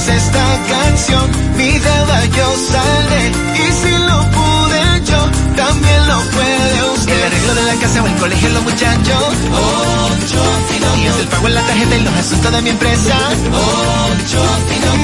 Esta 0.09 0.44
canción, 0.68 1.31
mi 1.56 1.78
deuda 1.78 2.24
yo 2.26 2.47
saldré. 2.70 3.32
Y 3.55 3.72
si 3.72 3.93
lo 4.09 4.18
pude 4.31 5.02
yo, 5.10 5.20
también 5.56 6.06
lo 6.06 6.20
puede 6.31 6.90
usted. 6.94 7.14
El 7.14 7.24
arreglo 7.24 7.55
de 7.55 7.62
la 7.62 7.74
casa 7.76 8.02
o 8.02 8.06
el 8.06 8.14
colegio 8.16 8.48
los 8.51 8.62
muchachos. 8.64 9.24
Ocho 9.52 10.43
Finaut. 10.68 11.20
el 11.20 11.28
pago 11.28 11.48
en 11.48 11.55
la 11.55 11.62
tarjeta 11.62 11.97
y 11.97 12.02
los 12.02 12.14
asuntos 12.14 12.52
de 12.52 12.62
mi 12.62 12.70
empresa. 12.70 13.16
Ocho. 13.51 14.44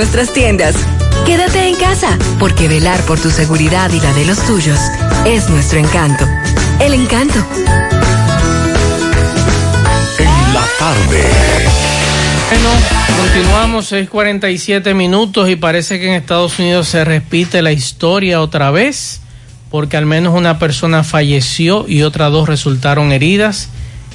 nuestras 0.01 0.33
tiendas. 0.33 0.73
Quédate 1.27 1.67
en 1.67 1.75
casa, 1.75 2.17
porque 2.39 2.67
velar 2.67 2.99
por 3.01 3.19
tu 3.19 3.29
seguridad 3.29 3.91
y 3.91 3.99
la 3.99 4.11
de 4.13 4.25
los 4.25 4.39
tuyos 4.47 4.79
es 5.27 5.47
nuestro 5.47 5.77
encanto. 5.77 6.25
El 6.79 6.95
encanto. 6.95 7.35
En 10.17 10.53
la 10.55 10.65
tarde. 10.79 11.23
Bueno, 12.49 12.69
continuamos, 13.21 13.91
6:47 13.91 14.95
minutos 14.95 15.47
y 15.51 15.55
parece 15.55 15.99
que 15.99 16.07
en 16.07 16.13
Estados 16.13 16.57
Unidos 16.57 16.87
se 16.87 17.05
repite 17.05 17.61
la 17.61 17.71
historia 17.71 18.41
otra 18.41 18.71
vez, 18.71 19.21
porque 19.69 19.97
al 19.97 20.07
menos 20.07 20.33
una 20.33 20.57
persona 20.57 21.03
falleció 21.03 21.85
y 21.87 22.01
otras 22.01 22.31
dos 22.31 22.49
resultaron 22.49 23.11
heridas 23.11 23.69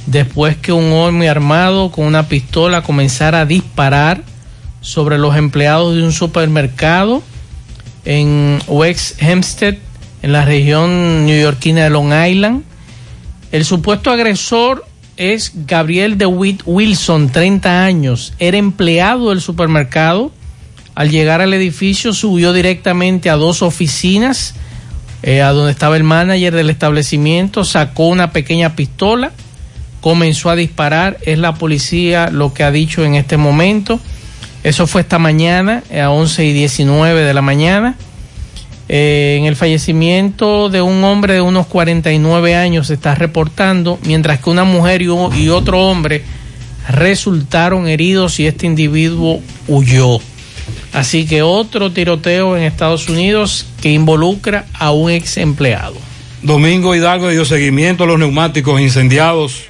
después 0.06 0.56
que 0.56 0.72
un 0.72 0.92
hombre 0.92 1.28
armado 1.28 1.92
con 1.92 2.06
una 2.06 2.26
pistola 2.26 2.82
comenzara 2.82 3.42
a 3.42 3.46
disparar 3.46 4.24
sobre 4.86 5.18
los 5.18 5.36
empleados 5.36 5.96
de 5.96 6.04
un 6.04 6.12
supermercado 6.12 7.20
en 8.04 8.60
West 8.68 9.20
Hempstead, 9.20 9.74
en 10.22 10.32
la 10.32 10.44
región 10.44 11.26
neoyorquina 11.26 11.82
de 11.82 11.90
Long 11.90 12.12
Island. 12.12 12.62
El 13.50 13.64
supuesto 13.64 14.12
agresor 14.12 14.86
es 15.16 15.50
Gabriel 15.66 16.18
DeWitt 16.18 16.62
Wilson, 16.66 17.30
30 17.30 17.84
años. 17.84 18.32
Era 18.38 18.58
empleado 18.58 19.30
del 19.30 19.40
supermercado. 19.40 20.30
Al 20.94 21.10
llegar 21.10 21.40
al 21.40 21.52
edificio 21.52 22.12
subió 22.12 22.52
directamente 22.52 23.28
a 23.28 23.34
dos 23.34 23.62
oficinas, 23.62 24.54
eh, 25.24 25.42
a 25.42 25.50
donde 25.50 25.72
estaba 25.72 25.96
el 25.96 26.04
manager 26.04 26.54
del 26.54 26.70
establecimiento, 26.70 27.64
sacó 27.64 28.06
una 28.06 28.30
pequeña 28.30 28.76
pistola, 28.76 29.32
comenzó 30.00 30.48
a 30.48 30.54
disparar. 30.54 31.18
Es 31.22 31.40
la 31.40 31.54
policía 31.54 32.30
lo 32.30 32.54
que 32.54 32.62
ha 32.62 32.70
dicho 32.70 33.04
en 33.04 33.16
este 33.16 33.36
momento. 33.36 33.98
Eso 34.66 34.88
fue 34.88 35.02
esta 35.02 35.20
mañana, 35.20 35.84
eh, 35.90 36.00
a 36.00 36.10
11 36.10 36.44
y 36.44 36.52
19 36.52 37.22
de 37.22 37.32
la 37.34 37.40
mañana. 37.40 37.94
Eh, 38.88 39.36
en 39.38 39.44
el 39.46 39.54
fallecimiento 39.54 40.68
de 40.70 40.82
un 40.82 41.04
hombre 41.04 41.34
de 41.34 41.40
unos 41.40 41.66
49 41.68 42.56
años 42.56 42.88
se 42.88 42.94
está 42.94 43.14
reportando, 43.14 43.98
mientras 44.04 44.40
que 44.40 44.50
una 44.50 44.64
mujer 44.64 45.02
y, 45.02 45.08
un- 45.08 45.32
y 45.36 45.50
otro 45.50 45.80
hombre 45.88 46.24
resultaron 46.88 47.86
heridos 47.86 48.40
y 48.40 48.46
este 48.48 48.66
individuo 48.66 49.40
huyó. 49.68 50.18
Así 50.92 51.26
que 51.26 51.42
otro 51.42 51.92
tiroteo 51.92 52.56
en 52.56 52.64
Estados 52.64 53.08
Unidos 53.08 53.66
que 53.80 53.92
involucra 53.92 54.66
a 54.74 54.90
un 54.90 55.12
ex 55.12 55.36
empleado. 55.36 55.94
Domingo 56.42 56.92
Hidalgo 56.96 57.28
dio 57.28 57.44
seguimiento 57.44 58.02
a 58.02 58.06
los 58.08 58.18
neumáticos 58.18 58.80
incendiados. 58.80 59.62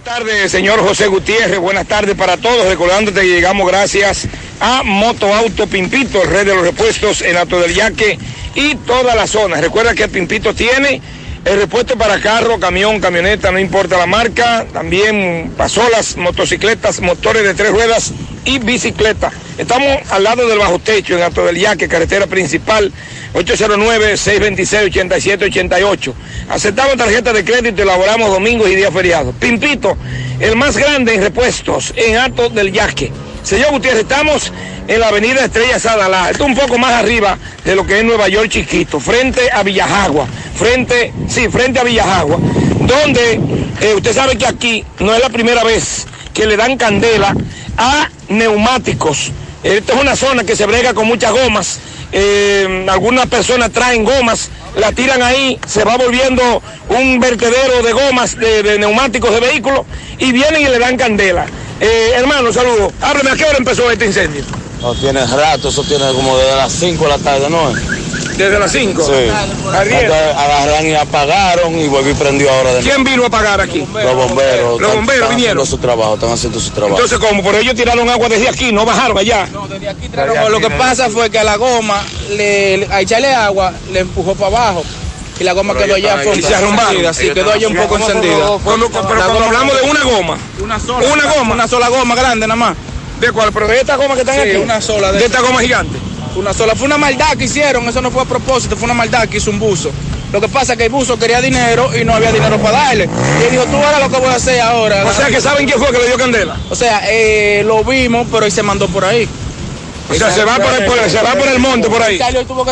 Buenas 0.00 0.18
tardes, 0.18 0.50
señor 0.50 0.80
José 0.80 1.08
Gutiérrez. 1.08 1.58
Buenas 1.58 1.86
tardes 1.86 2.16
para 2.16 2.38
todos. 2.38 2.66
Recordándote 2.66 3.20
que 3.20 3.26
llegamos 3.26 3.68
gracias 3.68 4.28
a 4.58 4.82
Moto 4.82 5.32
Auto 5.34 5.66
Pimpito, 5.66 6.22
el 6.22 6.30
rey 6.30 6.46
de 6.46 6.54
los 6.54 6.64
repuestos 6.64 7.20
en 7.20 7.36
Alto 7.36 7.60
del 7.60 7.74
Yaque 7.74 8.18
y 8.54 8.76
toda 8.76 9.14
la 9.14 9.26
zona. 9.26 9.60
Recuerda 9.60 9.94
que 9.94 10.08
Pimpito 10.08 10.54
tiene 10.54 11.02
el 11.44 11.58
repuesto 11.58 11.96
para 11.96 12.20
carro, 12.20 12.60
camión, 12.60 13.00
camioneta, 13.00 13.50
no 13.50 13.58
importa 13.58 13.96
la 13.96 14.04
marca. 14.06 14.66
También 14.72 15.52
pasolas, 15.56 16.16
motocicletas, 16.16 17.00
motores 17.00 17.42
de 17.42 17.54
tres 17.54 17.70
ruedas 17.70 18.12
y 18.44 18.58
bicicleta. 18.58 19.32
Estamos 19.56 19.88
al 20.10 20.24
lado 20.24 20.46
del 20.46 20.58
bajo 20.58 20.78
techo 20.78 21.16
en 21.16 21.22
Alto 21.22 21.46
del 21.46 21.56
Yaque, 21.56 21.88
carretera 21.88 22.26
principal. 22.26 22.92
809-626-8788. 23.34 26.12
Aceptamos 26.48 26.96
tarjeta 26.96 27.32
de 27.32 27.44
crédito 27.44 27.80
y 27.80 27.82
elaboramos 27.82 28.28
domingos 28.30 28.68
y 28.68 28.74
días 28.74 28.92
feriados. 28.92 29.32
Pimpito, 29.36 29.96
el 30.40 30.56
más 30.56 30.76
grande 30.76 31.14
en 31.14 31.22
repuestos 31.22 31.94
en 31.96 32.16
Alto 32.16 32.50
del 32.50 32.72
Yaque. 32.72 33.12
Señor 33.42 33.70
Gutiérrez, 33.72 34.02
estamos 34.02 34.52
en 34.86 35.00
la 35.00 35.08
avenida 35.08 35.44
Estrella 35.44 35.78
Sadalá. 35.78 36.30
Esto 36.30 36.44
un 36.44 36.54
poco 36.54 36.78
más 36.78 36.92
arriba 36.92 37.38
de 37.64 37.74
lo 37.74 37.86
que 37.86 37.98
es 37.98 38.04
Nueva 38.04 38.28
York 38.28 38.48
chiquito, 38.48 39.00
frente 39.00 39.50
a 39.50 39.62
Villajagua. 39.62 40.26
Frente, 40.54 41.12
sí, 41.28 41.48
frente 41.48 41.80
a 41.80 41.84
Villajagua. 41.84 42.38
Donde 42.80 43.40
eh, 43.80 43.94
usted 43.94 44.14
sabe 44.14 44.36
que 44.36 44.46
aquí 44.46 44.84
no 44.98 45.14
es 45.14 45.20
la 45.20 45.30
primera 45.30 45.64
vez 45.64 46.06
que 46.34 46.46
le 46.46 46.56
dan 46.56 46.76
candela 46.76 47.34
a 47.76 48.08
neumáticos. 48.28 49.32
Esta 49.62 49.94
es 49.94 50.00
una 50.00 50.16
zona 50.16 50.44
que 50.44 50.54
se 50.54 50.66
brega 50.66 50.94
con 50.94 51.06
muchas 51.06 51.32
gomas. 51.32 51.80
Eh, 52.12 52.86
algunas 52.88 53.26
personas 53.26 53.70
traen 53.70 54.04
gomas, 54.04 54.50
la 54.76 54.92
tiran 54.92 55.22
ahí, 55.22 55.58
se 55.66 55.84
va 55.84 55.96
volviendo 55.96 56.62
un 56.88 57.20
vertedero 57.20 57.82
de 57.82 57.92
gomas, 57.92 58.36
de, 58.36 58.62
de 58.62 58.78
neumáticos 58.78 59.32
de 59.32 59.40
vehículos, 59.40 59.86
y 60.18 60.32
vienen 60.32 60.62
y 60.62 60.66
le 60.66 60.78
dan 60.78 60.96
candela. 60.96 61.46
Eh, 61.80 62.12
hermano, 62.16 62.52
saludo. 62.52 62.92
Hábleme, 63.00 63.30
¿a 63.30 63.36
qué 63.36 63.44
hora 63.44 63.56
empezó 63.58 63.90
este 63.90 64.06
incendio? 64.06 64.44
No 64.82 64.94
tiene 64.94 65.26
rato, 65.26 65.68
eso 65.68 65.82
tiene 65.84 66.10
como 66.12 66.36
desde 66.38 66.56
las 66.56 66.72
5 66.72 67.04
de 67.04 67.10
la 67.10 67.18
tarde, 67.18 67.50
¿no? 67.50 67.72
Desde 68.36 68.58
las 68.58 68.72
5. 68.72 69.02
Sí. 69.04 69.12
Arriba. 69.74 70.00
Entonces 70.00 70.34
agarraron 70.36 70.86
y 70.86 70.94
apagaron 70.94 71.78
y 71.78 71.88
volví 71.88 72.10
y 72.10 72.14
prendió 72.14 72.50
ahora 72.50 72.72
de 72.74 72.80
¿Quién 72.80 73.04
vino 73.04 73.26
a 73.26 73.30
pagar 73.30 73.60
aquí? 73.60 73.80
Los 73.80 74.14
bomberos. 74.14 74.80
Los 74.80 74.88
están- 74.90 74.96
bomberos 74.96 75.22
están 75.22 75.36
vinieron. 75.36 75.58
haciendo 75.62 75.66
su 75.66 75.78
trabajo, 75.78 76.14
están 76.14 76.30
haciendo 76.32 76.58
su 76.60 76.70
trabajo. 76.70 76.96
Entonces, 76.96 77.18
como 77.18 77.42
por 77.42 77.54
ellos 77.56 77.74
tiraron 77.74 78.08
agua 78.08 78.28
desde 78.30 78.48
aquí, 78.48 78.72
no 78.72 78.86
bajaron 78.86 79.18
allá. 79.18 79.46
Pero 80.14 80.48
lo 80.48 80.60
que 80.60 80.70
pasa 80.70 81.10
fue 81.10 81.28
que 81.30 81.38
a 81.38 81.44
la 81.44 81.56
goma, 81.56 82.02
le, 82.30 82.78
le- 82.78 82.86
a 82.90 83.00
echarle 83.02 83.34
agua, 83.34 83.72
le 83.92 84.00
empujó 84.00 84.34
para 84.34 84.46
abajo. 84.56 84.82
Y 85.40 85.44
la 85.44 85.52
goma 85.52 85.72
Pero 85.72 85.86
quedó 85.86 85.94
allá 85.96 86.22
Y 86.34 86.42
se 86.42 86.54
arrumbaron. 86.54 87.06
Así 87.06 87.24
Ellos 87.24 87.34
quedó 87.34 87.52
allá 87.52 87.68
un 87.68 87.74
poco 87.76 87.96
encendida. 87.96 88.36
Cuando- 88.62 88.88
pero 88.90 89.22
hablamos 89.24 89.74
de 89.80 89.90
una 89.90 90.02
goma. 90.04 90.38
Una 90.60 90.78
sola. 90.78 91.06
Una 91.12 91.32
goma. 91.32 91.54
Una 91.54 91.66
sola 91.68 91.88
goma 91.88 92.14
grande 92.14 92.46
nada 92.46 92.56
más. 92.56 92.76
¿De 93.20 93.32
cuál? 93.32 93.50
¿Pero 93.52 93.66
de 93.66 93.80
esta 93.80 93.96
goma 93.96 94.14
que 94.14 94.20
están 94.20 94.34
Sí, 94.36 94.40
aquí? 94.42 94.56
una 94.56 94.80
sola. 94.80 95.12
¿De 95.12 95.24
esta 95.24 95.40
goma 95.40 95.60
gigante? 95.60 95.98
Una 96.36 96.52
sola. 96.54 96.74
Fue 96.74 96.86
una 96.86 96.98
maldad 96.98 97.36
que 97.36 97.44
hicieron, 97.44 97.88
eso 97.88 98.00
no 98.00 98.10
fue 98.10 98.22
a 98.22 98.24
propósito, 98.24 98.76
fue 98.76 98.84
una 98.84 98.94
maldad 98.94 99.28
que 99.28 99.38
hizo 99.38 99.50
un 99.50 99.58
buzo. 99.58 99.90
Lo 100.32 100.40
que 100.40 100.48
pasa 100.48 100.72
es 100.74 100.78
que 100.78 100.84
el 100.84 100.90
buzo 100.90 101.18
quería 101.18 101.40
dinero 101.40 101.90
y 101.98 102.04
no 102.04 102.14
había 102.14 102.30
dinero 102.32 102.56
para 102.58 102.78
darle. 102.78 103.08
Y 103.40 103.44
él 103.44 103.50
dijo, 103.50 103.64
tú 103.64 103.76
ahora 103.76 103.98
lo 103.98 104.08
que 104.10 104.16
voy 104.18 104.28
a 104.32 104.36
hacer 104.36 104.60
ahora. 104.60 105.04
O 105.04 105.12
sea, 105.12 105.26
que 105.28 105.40
¿saben 105.40 105.66
quién 105.66 105.78
fue 105.78 105.90
que 105.90 105.98
le 105.98 106.06
dio 106.06 106.16
candela? 106.16 106.56
O 106.70 106.76
sea, 106.76 107.02
eh, 107.08 107.62
lo 107.66 107.82
vimos, 107.82 108.26
pero 108.30 108.46
él 108.46 108.52
se 108.52 108.62
mandó 108.62 108.86
por 108.88 109.04
ahí. 109.04 109.28
O 110.10 110.14
sea, 110.14 110.30
se 110.32 110.44
va 110.44 110.56
por 110.56 110.72
el, 110.74 110.84
por- 110.86 111.10
se 111.10 111.22
va 111.22 111.32
por 111.34 111.48
el 111.48 111.58
monte 111.58 111.88
por 111.88 112.02
ahí. 112.02 112.18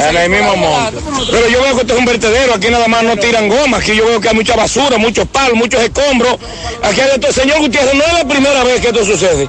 En 0.09 0.16
el 0.16 0.31
mismo 0.31 0.56
monte. 0.56 0.98
Pero 1.31 1.48
yo 1.48 1.62
veo 1.62 1.74
que 1.74 1.81
esto 1.82 1.93
es 1.94 1.98
un 1.98 2.05
vertedero, 2.05 2.55
aquí 2.55 2.69
nada 2.69 2.89
más 2.89 3.02
no 3.05 3.16
tiran 3.16 3.48
goma, 3.48 3.78
aquí 3.78 3.94
yo 3.94 4.06
veo 4.06 4.20
que 4.20 4.28
hay 4.28 4.35
mucha 4.35 4.56
basura, 4.56 4.98
muchos 4.98 5.27
palos, 5.28 5.55
muchos 5.55 5.81
escombros. 5.81 6.36
Aquí 6.82 7.01
hay 7.01 7.10
de 7.12 7.19
todo. 7.19 7.32
Señor 7.32 7.59
Gutiérrez, 7.60 7.94
no 7.94 8.05
es 8.05 8.12
la 8.12 8.24
primera 8.24 8.65
vez 8.65 8.81
que 8.81 8.89
esto 8.89 9.05
sucede. 9.05 9.48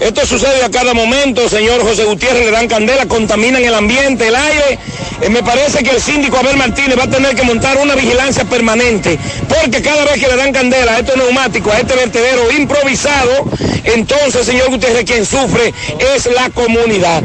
Esto 0.00 0.24
sucede 0.24 0.62
a 0.64 0.70
cada 0.70 0.94
momento, 0.94 1.48
señor 1.48 1.82
José 1.82 2.04
Gutiérrez, 2.04 2.44
le 2.44 2.50
dan 2.52 2.68
candela, 2.68 3.06
contaminan 3.06 3.64
el 3.64 3.74
ambiente, 3.74 4.28
el 4.28 4.36
aire. 4.36 4.78
Eh, 5.20 5.28
me 5.28 5.42
parece 5.42 5.82
que 5.82 5.90
el 5.90 6.00
síndico 6.00 6.38
Abel 6.38 6.56
Martínez 6.56 6.96
va 6.96 7.04
a 7.04 7.10
tener 7.10 7.34
que 7.34 7.42
montar 7.42 7.76
una 7.78 7.96
vigilancia 7.96 8.44
permanente, 8.44 9.18
porque 9.48 9.82
cada 9.82 10.04
vez 10.04 10.20
que 10.22 10.28
le 10.28 10.36
dan 10.36 10.52
candela 10.52 10.92
a 10.94 10.98
estos 11.00 11.16
neumáticos, 11.16 11.74
a 11.74 11.80
este 11.80 11.96
vertedero 11.96 12.48
improvisado, 12.52 13.50
entonces, 13.82 14.46
señor 14.46 14.70
Gutiérrez, 14.70 15.04
quien 15.04 15.26
sufre 15.26 15.74
es 16.14 16.26
la 16.26 16.48
comunidad. 16.50 17.22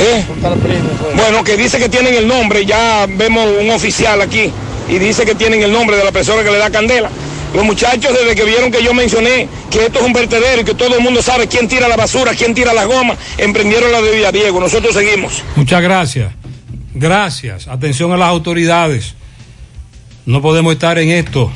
¿Eh? 0.00 0.24
Bueno, 1.16 1.42
que 1.42 1.56
dice 1.56 1.78
que 1.78 1.88
tienen 1.88 2.14
el 2.14 2.28
nombre, 2.28 2.64
ya 2.64 3.06
vemos 3.08 3.48
un 3.60 3.68
oficial 3.70 4.22
aquí 4.22 4.52
y 4.88 4.98
dice 4.98 5.24
que 5.24 5.34
tienen 5.34 5.60
el 5.60 5.72
nombre 5.72 5.96
de 5.96 6.04
la 6.04 6.12
persona 6.12 6.44
que 6.44 6.52
le 6.52 6.58
da 6.58 6.70
candela. 6.70 7.10
Los 7.54 7.64
muchachos 7.64 8.12
desde 8.12 8.34
que 8.34 8.44
vieron 8.44 8.70
que 8.70 8.82
yo 8.82 8.92
mencioné 8.94 9.48
que 9.70 9.86
esto 9.86 10.00
es 10.00 10.04
un 10.04 10.12
vertedero 10.12 10.62
y 10.62 10.64
que 10.64 10.74
todo 10.74 10.96
el 10.96 11.02
mundo 11.02 11.22
sabe 11.22 11.48
quién 11.48 11.68
tira 11.68 11.88
la 11.88 11.96
basura, 11.96 12.34
quién 12.34 12.54
tira 12.54 12.74
las 12.74 12.86
gomas, 12.86 13.18
emprendieron 13.38 13.90
la 13.90 14.02
de 14.02 14.14
Villadiego. 14.14 14.60
Nosotros 14.60 14.94
seguimos. 14.94 15.42
Muchas 15.56 15.82
gracias. 15.82 16.32
Gracias. 16.94 17.68
Atención 17.68 18.12
a 18.12 18.16
las 18.16 18.28
autoridades. 18.28 19.14
No 20.26 20.42
podemos 20.42 20.72
estar 20.72 20.98
en 20.98 21.10
esto 21.10 21.50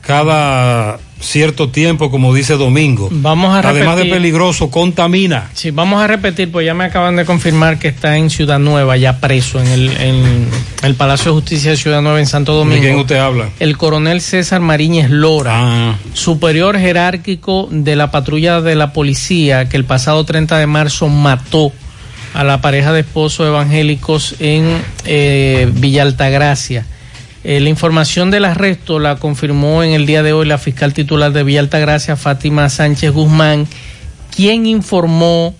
cada 0.00 0.98
cierto 1.20 1.68
tiempo, 1.68 2.10
como 2.10 2.32
dice 2.34 2.54
Domingo. 2.54 3.08
Vamos 3.12 3.54
a 3.54 3.58
Además 3.68 3.96
de 3.96 4.02
repetir. 4.04 4.12
peligroso, 4.12 4.70
contamina. 4.70 5.50
Sí, 5.54 5.70
vamos 5.70 6.02
a 6.02 6.06
repetir, 6.06 6.50
pues 6.50 6.64
ya 6.66 6.74
me 6.74 6.84
acaban 6.84 7.16
de 7.16 7.24
confirmar 7.24 7.78
que 7.78 7.88
está 7.88 8.16
en 8.16 8.30
Ciudad 8.30 8.58
Nueva, 8.58 8.96
ya 8.96 9.18
preso 9.20 9.60
en 9.60 9.66
el, 9.68 9.90
en 10.00 10.48
el 10.82 10.94
Palacio 10.94 11.32
de 11.32 11.40
Justicia 11.40 11.70
de 11.72 11.76
Ciudad 11.76 12.00
Nueva 12.02 12.18
en 12.20 12.26
Santo 12.26 12.52
¿De 12.52 12.58
Domingo. 12.58 12.82
quién 12.82 12.96
usted 12.96 13.16
habla? 13.18 13.50
El 13.60 13.76
coronel 13.76 14.20
César 14.20 14.60
Mariñez 14.60 15.10
Lora, 15.10 15.50
Ah. 15.90 15.96
superior 16.14 16.78
jerárquico 16.78 17.68
de 17.70 17.96
la 17.96 18.10
patrulla 18.10 18.60
de 18.62 18.74
la 18.74 18.92
policía 18.92 19.68
que 19.68 19.76
el 19.76 19.84
pasado 19.84 20.24
30 20.24 20.58
de 20.58 20.66
marzo 20.66 21.08
mató 21.08 21.72
a 22.32 22.44
la 22.44 22.60
pareja 22.60 22.92
de 22.92 23.00
esposos 23.00 23.46
evangélicos 23.46 24.36
en 24.38 24.64
eh, 25.04 25.68
Villa 25.74 26.02
Altagracia. 26.02 26.86
Eh, 27.42 27.58
la 27.60 27.70
información 27.70 28.30
del 28.30 28.44
arresto 28.44 28.98
la 28.98 29.16
confirmó 29.16 29.82
en 29.82 29.92
el 29.92 30.04
día 30.04 30.22
de 30.22 30.34
hoy 30.34 30.46
la 30.46 30.58
fiscal 30.58 30.92
titular 30.92 31.32
de 31.32 31.42
Villa 31.42 31.60
Altagracia, 31.60 32.16
Fátima 32.16 32.68
Sánchez 32.68 33.12
Guzmán, 33.12 33.66
quien 34.34 34.66
informó 34.66 35.54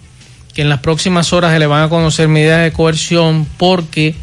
que 0.52 0.62
en 0.62 0.68
las 0.68 0.80
próximas 0.80 1.32
horas 1.32 1.52
se 1.52 1.58
le 1.58 1.66
van 1.66 1.84
a 1.84 1.88
conocer 1.88 2.28
medidas 2.28 2.62
de 2.62 2.72
coerción 2.72 3.46
porque 3.56 4.14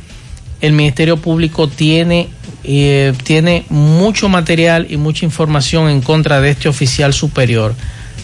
el 0.61 0.73
Ministerio 0.73 1.17
Público 1.17 1.67
tiene, 1.67 2.29
eh, 2.63 3.13
tiene 3.23 3.65
mucho 3.69 4.29
material 4.29 4.85
y 4.89 4.97
mucha 4.97 5.25
información 5.25 5.89
en 5.89 6.01
contra 6.01 6.41
de 6.41 6.51
este 6.51 6.69
oficial 6.69 7.11
superior. 7.11 7.73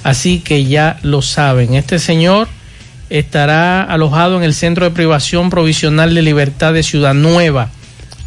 Así 0.04 0.42
que 0.42 0.66
ya 0.66 1.00
lo 1.02 1.24
saben, 1.24 1.74
este 1.74 1.98
señor 1.98 2.48
estará 3.10 3.84
alojado 3.84 4.38
en 4.38 4.44
el 4.44 4.54
Centro 4.54 4.86
de 4.86 4.92
Privación 4.92 5.50
Provisional 5.50 6.14
de 6.14 6.22
Libertad 6.22 6.74
de 6.74 6.84
Ciudad 6.84 7.16
Nueva 7.16 7.72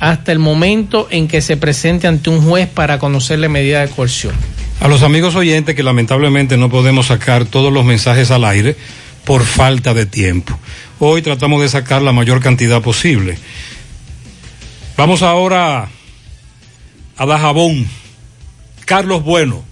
hasta 0.01 0.33
el 0.33 0.39
momento 0.39 1.09
en 1.11 1.29
que 1.29 1.41
se 1.41 1.57
presente 1.57 2.07
ante 2.07 2.31
un 2.31 2.43
juez 2.43 2.69
para 2.69 2.99
conocerle 2.99 3.49
medida 3.49 3.81
de 3.81 3.89
coerción. 3.89 4.35
A 4.81 4.89
los 4.89 5.03
amigos 5.03 5.35
oyentes 5.35 5.75
que 5.75 5.83
lamentablemente 5.83 6.57
no 6.57 6.69
podemos 6.69 7.07
sacar 7.07 7.47
todos 7.47 7.73
los 7.73 7.85
mensajes 7.85 8.31
al 8.31 8.45
aire 8.45 8.77
por 9.25 9.45
falta 9.45 9.95
de 9.95 10.07
tiempo. 10.07 10.59
Hoy 10.99 11.23
tratamos 11.23 11.63
de 11.63 11.69
sacar 11.69 12.03
la 12.03 12.13
mayor 12.13 12.41
cantidad 12.41 12.83
posible. 12.83 13.39
Vamos 14.97 15.23
ahora 15.23 15.89
a 17.17 17.27
Dajabón. 17.27 17.87
Carlos 18.85 19.25
Bueno. 19.25 19.65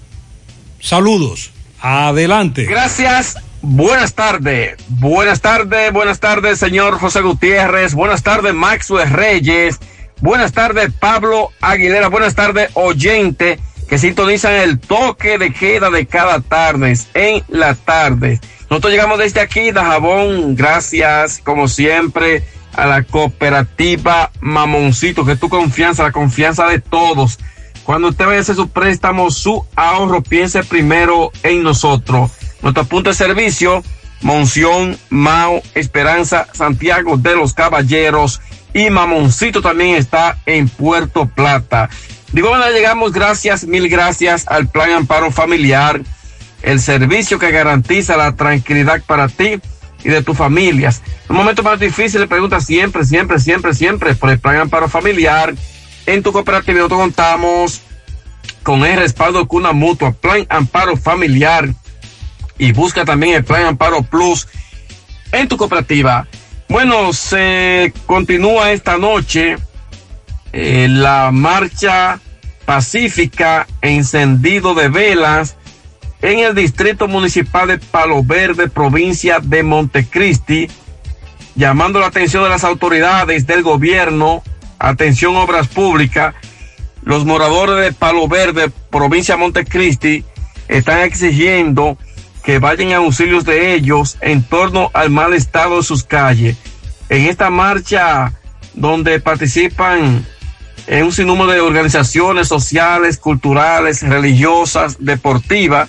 Saludos. 0.81 1.51
Adelante. 1.81 2.65
Gracias. 2.65 3.37
Buenas 3.63 4.15
tardes. 4.15 4.77
Buenas 4.89 5.41
tardes, 5.41 5.91
buenas 5.91 6.21
tardes, 6.21 6.59
señor 6.59 6.99
José 6.99 7.23
Gutiérrez. 7.23 7.95
Buenas 7.95 8.23
tardes, 8.23 8.53
Maxwell 8.53 9.09
Reyes. 9.09 9.81
Buenas 10.21 10.53
tardes, 10.53 10.93
Pablo 10.99 11.51
Aguilera. 11.61 12.09
Buenas 12.09 12.35
tardes, 12.35 12.71
oyente 12.75 13.59
que 13.89 13.99
sintonizan 13.99 14.55
el 14.55 14.79
toque 14.79 15.39
de 15.39 15.53
queda 15.53 15.91
de 15.91 16.07
cada 16.07 16.41
tarde 16.41 16.97
en 17.15 17.43
la 17.49 17.75
tarde. 17.75 18.41
Nosotros 18.71 18.93
llegamos 18.93 19.19
desde 19.19 19.41
aquí, 19.41 19.71
Dajabón. 19.71 20.57
Gracias, 20.57 21.41
como 21.45 21.69
siempre, 21.69 22.45
a 22.73 22.87
la 22.87 23.03
cooperativa 23.03 24.31
Mamoncito, 24.41 25.25
que 25.25 25.33
es 25.33 25.41
tu 25.41 25.49
confianza, 25.49 26.03
la 26.03 26.13
confianza 26.13 26.67
de 26.67 26.81
todos. 26.81 27.39
Cuando 27.85 28.09
usted 28.09 28.25
vaya 28.25 28.39
a 28.39 28.43
hacer 28.43 28.57
su 28.57 28.71
préstamo, 28.71 29.31
su 29.31 29.67
ahorro, 29.77 30.23
piense 30.23 30.65
primero 30.65 31.31
en 31.43 31.63
nosotros. 31.63 32.31
Nuestro 32.63 32.85
punto 32.85 33.11
de 33.11 33.17
servicio, 33.17 33.83
Monción, 34.23 34.97
Mao, 35.11 35.61
Esperanza, 35.75 36.49
Santiago 36.55 37.19
de 37.19 37.37
los 37.37 37.53
Caballeros 37.53 38.41
y 38.75 38.91
Mamoncito 38.91 39.63
también 39.63 39.95
está 39.95 40.37
en 40.45 40.69
Puerto 40.69 41.27
Plata. 41.27 41.89
De 42.33 42.41
igual 42.41 42.61
llegamos 42.75 43.13
gracias, 43.13 43.65
mil 43.65 43.89
gracias 43.89 44.47
al 44.49 44.69
Plan 44.69 44.91
Amparo 44.91 45.31
Familiar, 45.31 46.03
el 46.63 46.81
servicio 46.81 47.39
que 47.39 47.53
garantiza 47.53 48.17
la 48.17 48.35
tranquilidad 48.35 49.01
para 49.07 49.29
ti 49.29 49.61
y 50.03 50.09
de 50.09 50.23
tus 50.23 50.37
familias. 50.37 51.03
Un 51.29 51.37
momento 51.37 51.63
más 51.63 51.79
difícil, 51.79 52.27
pregunta 52.27 52.61
siempre, 52.61 53.05
siempre, 53.05 53.39
siempre, 53.39 53.75
siempre 53.75 54.15
por 54.17 54.31
el 54.31 54.41
Plan 54.41 54.57
Amparo 54.57 54.89
Familiar. 54.89 55.55
En 56.07 56.23
tu 56.23 56.33
cooperativa 56.33 56.79
nosotros 56.79 57.01
contamos 57.01 57.81
con 58.65 58.85
el 58.85 58.99
respaldo 58.99 59.39
de 59.39 59.47
Cuna 59.47 59.73
Mutua, 59.73 60.13
Plan 60.13 60.45
Amparo 60.49 60.97
Familiar 60.97 61.69
y 62.59 62.73
busca 62.73 63.05
también 63.05 63.37
el 63.37 63.45
Plan 63.45 63.67
Amparo 63.67 64.03
Plus 64.03 64.49
en 65.31 65.47
tu 65.47 65.57
cooperativa. 65.57 66.27
Bueno, 66.69 67.13
se 67.13 67.93
continúa 68.07 68.73
esta 68.73 68.99
noche 68.99 69.57
eh, 70.53 70.89
la 70.89 71.31
marcha 71.33 72.21
pacífica, 72.65 73.67
encendido 73.83 74.75
de 74.75 74.89
velas 74.89 75.57
en 76.23 76.39
el 76.39 76.55
distrito 76.55 77.07
municipal 77.07 77.69
de 77.69 77.79
Palo 77.79 78.25
Verde, 78.25 78.69
provincia 78.69 79.41
de 79.41 79.63
Montecristi, 79.63 80.69
llamando 81.55 82.01
la 82.01 82.07
atención 82.07 82.43
de 82.45 82.49
las 82.49 82.65
autoridades 82.65 83.47
del 83.47 83.63
gobierno, 83.63 84.43
atención 84.79 85.37
obras 85.37 85.69
públicas, 85.69 86.35
los 87.03 87.27
moradores 87.27 87.85
de 87.85 87.93
Palo 87.93 88.27
Verde, 88.27 88.71
provincia 88.91 89.35
de 89.35 89.41
Montecristi, 89.43 90.25
están 90.69 91.01
exigiendo 91.01 91.99
que 92.45 92.59
vayan 92.59 92.93
a 92.93 92.99
auxilios 92.99 93.45
de 93.45 93.75
ellos 93.75 94.19
en 94.21 94.43
torno 94.43 94.91
al 94.93 95.11
mal 95.11 95.33
estado 95.33 95.79
de 95.79 95.83
sus 95.83 96.05
calles. 96.05 96.57
En 97.09 97.23
esta 97.27 97.51
marcha 97.51 98.33
donde 98.75 99.19
participan 99.19 100.25
en 100.87 101.05
un 101.05 101.13
sinnúmero 101.13 101.53
de 101.53 101.61
organizaciones 101.61 102.49
sociales, 102.49 103.17
culturales, 103.17 104.03
religiosas, 104.03 104.97
deportivas, 104.99 105.89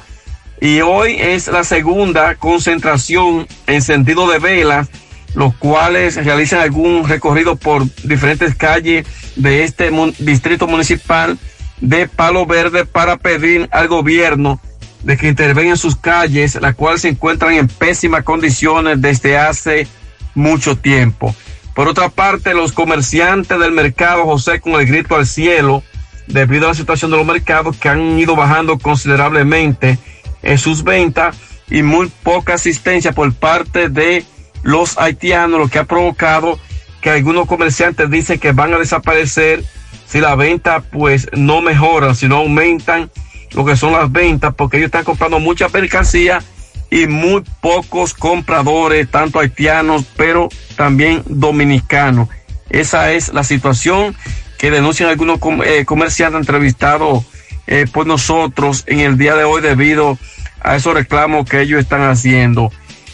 y 0.62 0.80
hoy 0.80 1.18
es 1.20 1.48
la 1.48 1.66
segunda 1.66 2.36
concentración 2.36 3.46
en 3.68 3.82
sentido 3.82 4.30
de 4.30 4.40
velas, 4.40 4.88
los 5.34 5.54
cuales 5.56 6.16
realizan 6.24 6.62
algún 6.62 7.08
recorrido 7.10 7.58
por 7.58 7.84
diferentes 8.04 8.56
calles 8.56 9.06
de 9.36 9.66
este 9.66 9.92
distrito 10.20 10.66
municipal 10.68 11.38
de 11.82 12.08
Palo 12.08 12.46
Verde 12.46 12.86
para 12.86 13.18
pedir 13.18 13.68
al 13.74 13.90
gobierno 13.90 14.62
de 15.06 15.18
que 15.18 15.28
intervenga 15.28 15.70
en 15.70 15.78
sus 15.78 15.96
calles, 15.96 16.56
las 16.60 16.74
cuales 16.74 17.02
se 17.02 17.10
encuentran 17.10 17.54
en 17.54 17.68
pésimas 17.68 18.24
condiciones 18.24 19.00
desde 19.00 19.38
hace 19.38 19.88
mucho 20.34 20.76
tiempo. 20.76 21.34
Por 21.76 21.88
otra 21.88 22.10
parte, 22.10 22.56
los 22.56 22.72
comerciantes 22.72 23.60
del 23.60 23.72
mercado 23.72 24.26
José 24.26 24.60
con 24.60 24.74
el 24.74 24.88
grito 24.88 25.16
al 25.16 25.28
cielo, 25.28 25.84
debido 26.26 26.66
a 26.66 26.70
la 26.70 26.74
situación 26.74 27.12
de 27.12 27.18
los 27.18 27.26
mercados 27.26 27.78
que 27.78 27.88
han 27.88 28.18
ido 28.18 28.36
bajando 28.36 28.80
considerablemente 28.80 30.00
en 30.42 30.58
sus 30.58 30.84
ventas 30.84 31.38
y 31.70 31.84
muy 31.84 32.12
poca 32.24 32.56
asistencia 32.56 33.12
por 33.12 33.32
parte 33.32 33.90
de 33.90 34.26
los 34.64 34.98
haitianos, 34.98 35.60
lo 35.60 35.68
que 35.68 35.78
ha 35.78 35.84
provocado 35.84 36.58
que 37.00 37.12
algunos 37.12 37.46
comerciantes 37.46 38.10
dicen 38.10 38.40
que 38.40 38.54
van 38.54 38.74
a 38.74 38.80
desaparecer 38.80 39.64
si 40.08 40.20
la 40.20 40.34
venta 40.34 40.80
pues 40.80 41.28
no 41.34 41.62
mejora, 41.62 42.16
si 42.16 42.28
no 42.28 42.38
aumentan 42.38 43.12
lo 43.56 43.66
que 43.66 43.78
son 43.78 43.94
las 43.94 44.12
ventas, 44.12 44.54
porque 44.54 44.78
ellos 44.78 44.88
están 44.88 45.06
comprando 45.06 45.40
mucha 45.40 45.70
mercancía 45.70 46.44
y 46.92 47.08
muy 47.08 47.44
pocos 47.62 48.14
compradores, 48.14 49.10
tanto 49.10 49.40
haitianos, 49.40 50.06
pero 50.16 50.50
también 50.76 51.24
dominicanos. 51.26 52.30
Esa 52.70 53.12
es 53.14 53.34
la 53.34 53.44
situación 53.44 54.16
que 54.58 54.72
denuncian 54.72 55.10
algunos 55.10 55.40
eh, 55.66 55.86
comerciantes 55.86 56.42
entrevistados 56.42 57.24
eh, 57.68 57.86
por 57.92 58.06
nosotros 58.06 58.84
en 58.88 59.00
el 59.00 59.18
día 59.18 59.36
de 59.36 59.44
hoy 59.44 59.62
debido 59.62 60.18
a 60.62 60.76
esos 60.76 60.94
reclamos 60.94 61.50
que 61.50 61.62
ellos 61.62 61.80
están 61.80 62.02
haciendo. 62.02 62.72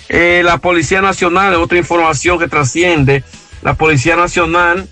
Eh, 0.10 0.42
la 0.44 0.58
Policía 0.58 1.02
Nacional, 1.02 1.56
otra 1.56 1.78
información 1.78 2.40
que 2.40 2.48
trasciende, 2.48 3.24
la 3.62 3.76
Policía 3.76 4.16
Nacional, 4.16 4.90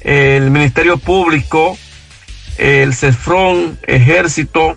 el 0.00 0.50
Ministerio 0.50 0.98
Público, 0.98 1.78
el 2.58 2.94
CEFRON, 2.94 3.78
Ejército, 3.86 4.76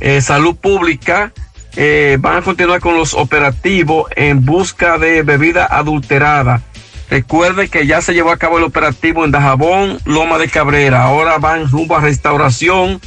eh, 0.00 0.20
Salud 0.20 0.56
Pública, 0.56 1.32
eh, 1.76 2.16
van 2.20 2.38
a 2.38 2.42
continuar 2.42 2.80
con 2.80 2.96
los 2.96 3.14
operativos 3.14 4.10
en 4.16 4.44
busca 4.44 4.98
de 4.98 5.22
bebida 5.22 5.66
adulterada. 5.66 6.62
Recuerde 7.10 7.68
que 7.68 7.86
ya 7.86 8.00
se 8.00 8.14
llevó 8.14 8.30
a 8.30 8.38
cabo 8.38 8.58
el 8.58 8.64
operativo 8.64 9.24
en 9.24 9.30
Dajabón, 9.30 9.98
Loma 10.04 10.38
de 10.38 10.48
Cabrera. 10.48 11.04
Ahora 11.04 11.38
van 11.38 11.70
rumbo 11.70 11.96
a 11.96 12.00
restauración, 12.00 13.00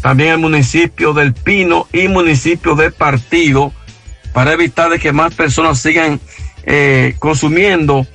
también 0.00 0.30
el 0.30 0.38
municipio 0.38 1.12
del 1.12 1.34
Pino 1.34 1.88
y 1.92 2.08
municipio 2.08 2.76
de 2.76 2.90
Partido, 2.90 3.72
para 4.32 4.52
evitar 4.52 4.90
de 4.90 4.98
que 4.98 5.12
más 5.12 5.34
personas 5.34 5.80
sigan 5.80 6.20
eh, 6.64 7.16
consumiendo 7.18 8.06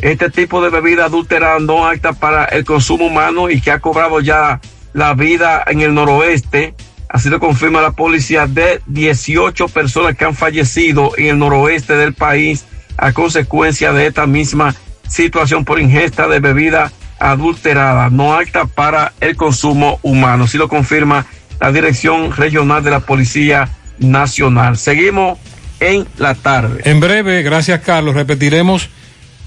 este 0.00 0.30
tipo 0.30 0.62
de 0.62 0.70
bebida 0.70 1.06
adulterada 1.06 1.58
no 1.58 1.86
apta 1.86 2.12
para 2.12 2.44
el 2.44 2.64
consumo 2.64 3.06
humano 3.06 3.48
y 3.48 3.60
que 3.60 3.70
ha 3.70 3.80
cobrado 3.80 4.20
ya 4.20 4.60
la 4.92 5.14
vida 5.14 5.64
en 5.66 5.80
el 5.80 5.94
noroeste. 5.94 6.74
Así 7.08 7.28
lo 7.28 7.40
confirma 7.40 7.80
la 7.80 7.92
policía 7.92 8.46
de 8.46 8.80
18 8.86 9.68
personas 9.68 10.16
que 10.16 10.24
han 10.24 10.34
fallecido 10.34 11.12
en 11.16 11.26
el 11.26 11.38
noroeste 11.38 11.96
del 11.96 12.14
país 12.14 12.64
a 12.98 13.12
consecuencia 13.12 13.92
de 13.92 14.06
esta 14.06 14.26
misma 14.26 14.74
situación 15.08 15.64
por 15.64 15.80
ingesta 15.80 16.26
de 16.28 16.40
bebida 16.40 16.92
adulterada, 17.18 18.10
no 18.10 18.34
apta 18.34 18.66
para 18.66 19.12
el 19.20 19.36
consumo 19.36 19.98
humano. 20.02 20.44
Así 20.44 20.58
lo 20.58 20.68
confirma 20.68 21.26
la 21.60 21.72
Dirección 21.72 22.32
Regional 22.32 22.82
de 22.82 22.90
la 22.90 23.00
Policía 23.00 23.68
Nacional. 23.98 24.76
Seguimos 24.76 25.38
en 25.80 26.06
la 26.18 26.34
tarde. 26.34 26.82
En 26.84 27.00
breve, 27.00 27.42
gracias 27.42 27.80
Carlos, 27.80 28.14
repetiremos 28.14 28.88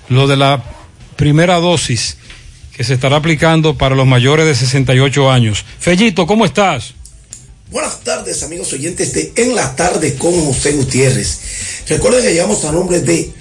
lo 0.09 0.27
de 0.27 0.37
la 0.37 0.63
primera 1.15 1.55
dosis 1.55 2.17
que 2.75 2.83
se 2.83 2.93
estará 2.93 3.17
aplicando 3.17 3.77
para 3.77 3.95
los 3.95 4.07
mayores 4.07 4.45
de 4.45 4.55
68 4.55 5.31
años. 5.31 5.65
Fellito, 5.79 6.25
¿cómo 6.25 6.45
estás? 6.45 6.95
Buenas 7.71 7.99
tardes, 7.99 8.41
amigos 8.41 8.73
oyentes 8.73 9.13
de 9.13 9.31
En 9.35 9.53
la 9.53 9.75
Tarde 9.75 10.15
con 10.15 10.33
José 10.43 10.71
Gutiérrez. 10.71 11.37
Recuerden 11.87 12.23
que 12.23 12.31
llegamos 12.31 12.65
a 12.65 12.71
nombre 12.71 12.99
de 12.99 13.31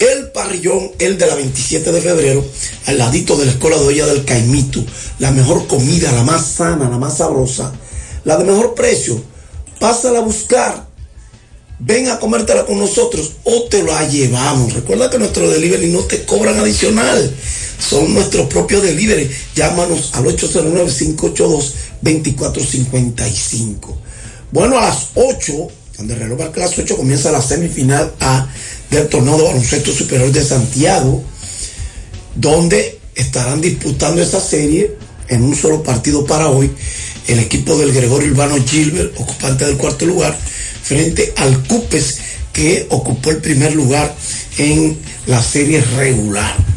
El 0.00 0.32
Parrillón, 0.32 0.90
el 0.98 1.16
de 1.16 1.26
la 1.28 1.36
27 1.36 1.92
de 1.92 2.00
febrero, 2.00 2.44
al 2.86 2.98
ladito 2.98 3.36
de 3.36 3.46
la 3.46 3.52
Escuela 3.52 3.76
de 3.76 3.86
Olla 3.86 4.06
del 4.06 4.24
Caimito. 4.24 4.84
La 5.20 5.30
mejor 5.30 5.68
comida, 5.68 6.10
la 6.10 6.24
más 6.24 6.44
sana, 6.44 6.90
la 6.90 6.98
más 6.98 7.18
sabrosa, 7.18 7.72
la 8.24 8.36
de 8.36 8.46
mejor 8.46 8.74
precio. 8.74 9.22
Pásala 9.78 10.18
a 10.18 10.22
buscar. 10.22 10.88
Ven 11.78 12.08
a 12.08 12.18
comértela 12.18 12.66
con 12.66 12.80
nosotros 12.80 13.34
o 13.44 13.68
te 13.70 13.84
la 13.84 14.08
llevamos. 14.08 14.72
Recuerda 14.72 15.08
que 15.08 15.18
nuestro 15.20 15.48
delivery 15.48 15.86
no 15.86 16.00
te 16.00 16.24
cobran 16.24 16.58
adicional. 16.58 17.32
Son 17.78 18.12
nuestros 18.12 18.48
propios 18.48 18.82
delivery. 18.82 19.30
Llámanos 19.54 20.10
al 20.14 20.26
809-582-2455. 22.02 23.96
Bueno, 24.50 24.78
a 24.78 24.82
las 24.82 25.08
8, 25.14 25.52
cuando 25.96 26.14
el 26.14 26.20
reloj 26.20 26.38
marca 26.38 26.60
las 26.60 26.78
8, 26.78 26.96
comienza 26.96 27.30
la 27.32 27.42
semifinal 27.42 28.14
A 28.20 28.48
del 28.90 29.08
torneo 29.08 29.36
de 29.36 29.44
baloncesto 29.44 29.92
superior 29.92 30.32
de 30.32 30.42
Santiago, 30.42 31.22
donde 32.34 32.98
estarán 33.14 33.60
disputando 33.60 34.22
esta 34.22 34.40
serie 34.40 34.96
en 35.28 35.42
un 35.42 35.54
solo 35.54 35.82
partido 35.82 36.24
para 36.24 36.48
hoy. 36.48 36.70
El 37.26 37.40
equipo 37.40 37.76
del 37.76 37.92
Gregorio 37.92 38.30
Urbano 38.30 38.56
Gilbert, 38.64 39.12
ocupante 39.20 39.66
del 39.66 39.76
cuarto 39.76 40.06
lugar, 40.06 40.38
frente 40.82 41.34
al 41.36 41.62
Cupes, 41.64 42.18
que 42.52 42.86
ocupó 42.88 43.30
el 43.30 43.38
primer 43.38 43.74
lugar 43.74 44.14
en 44.56 44.98
la 45.26 45.42
serie 45.42 45.82
regular. 45.96 46.67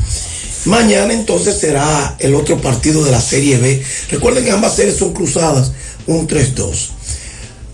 Mañana 0.66 1.14
entonces 1.14 1.58
será 1.58 2.16
el 2.20 2.36
otro 2.36 2.62
partido 2.62 3.04
de 3.04 3.12
la 3.12 3.22
Serie 3.22 3.58
B. 3.58 3.82
Recuerden 4.12 4.44
que 4.44 4.52
ambas 4.52 4.76
series 4.76 4.98
son 4.98 5.14
cruzadas, 5.14 5.72
un 6.06 6.28
3-2. 6.28 6.90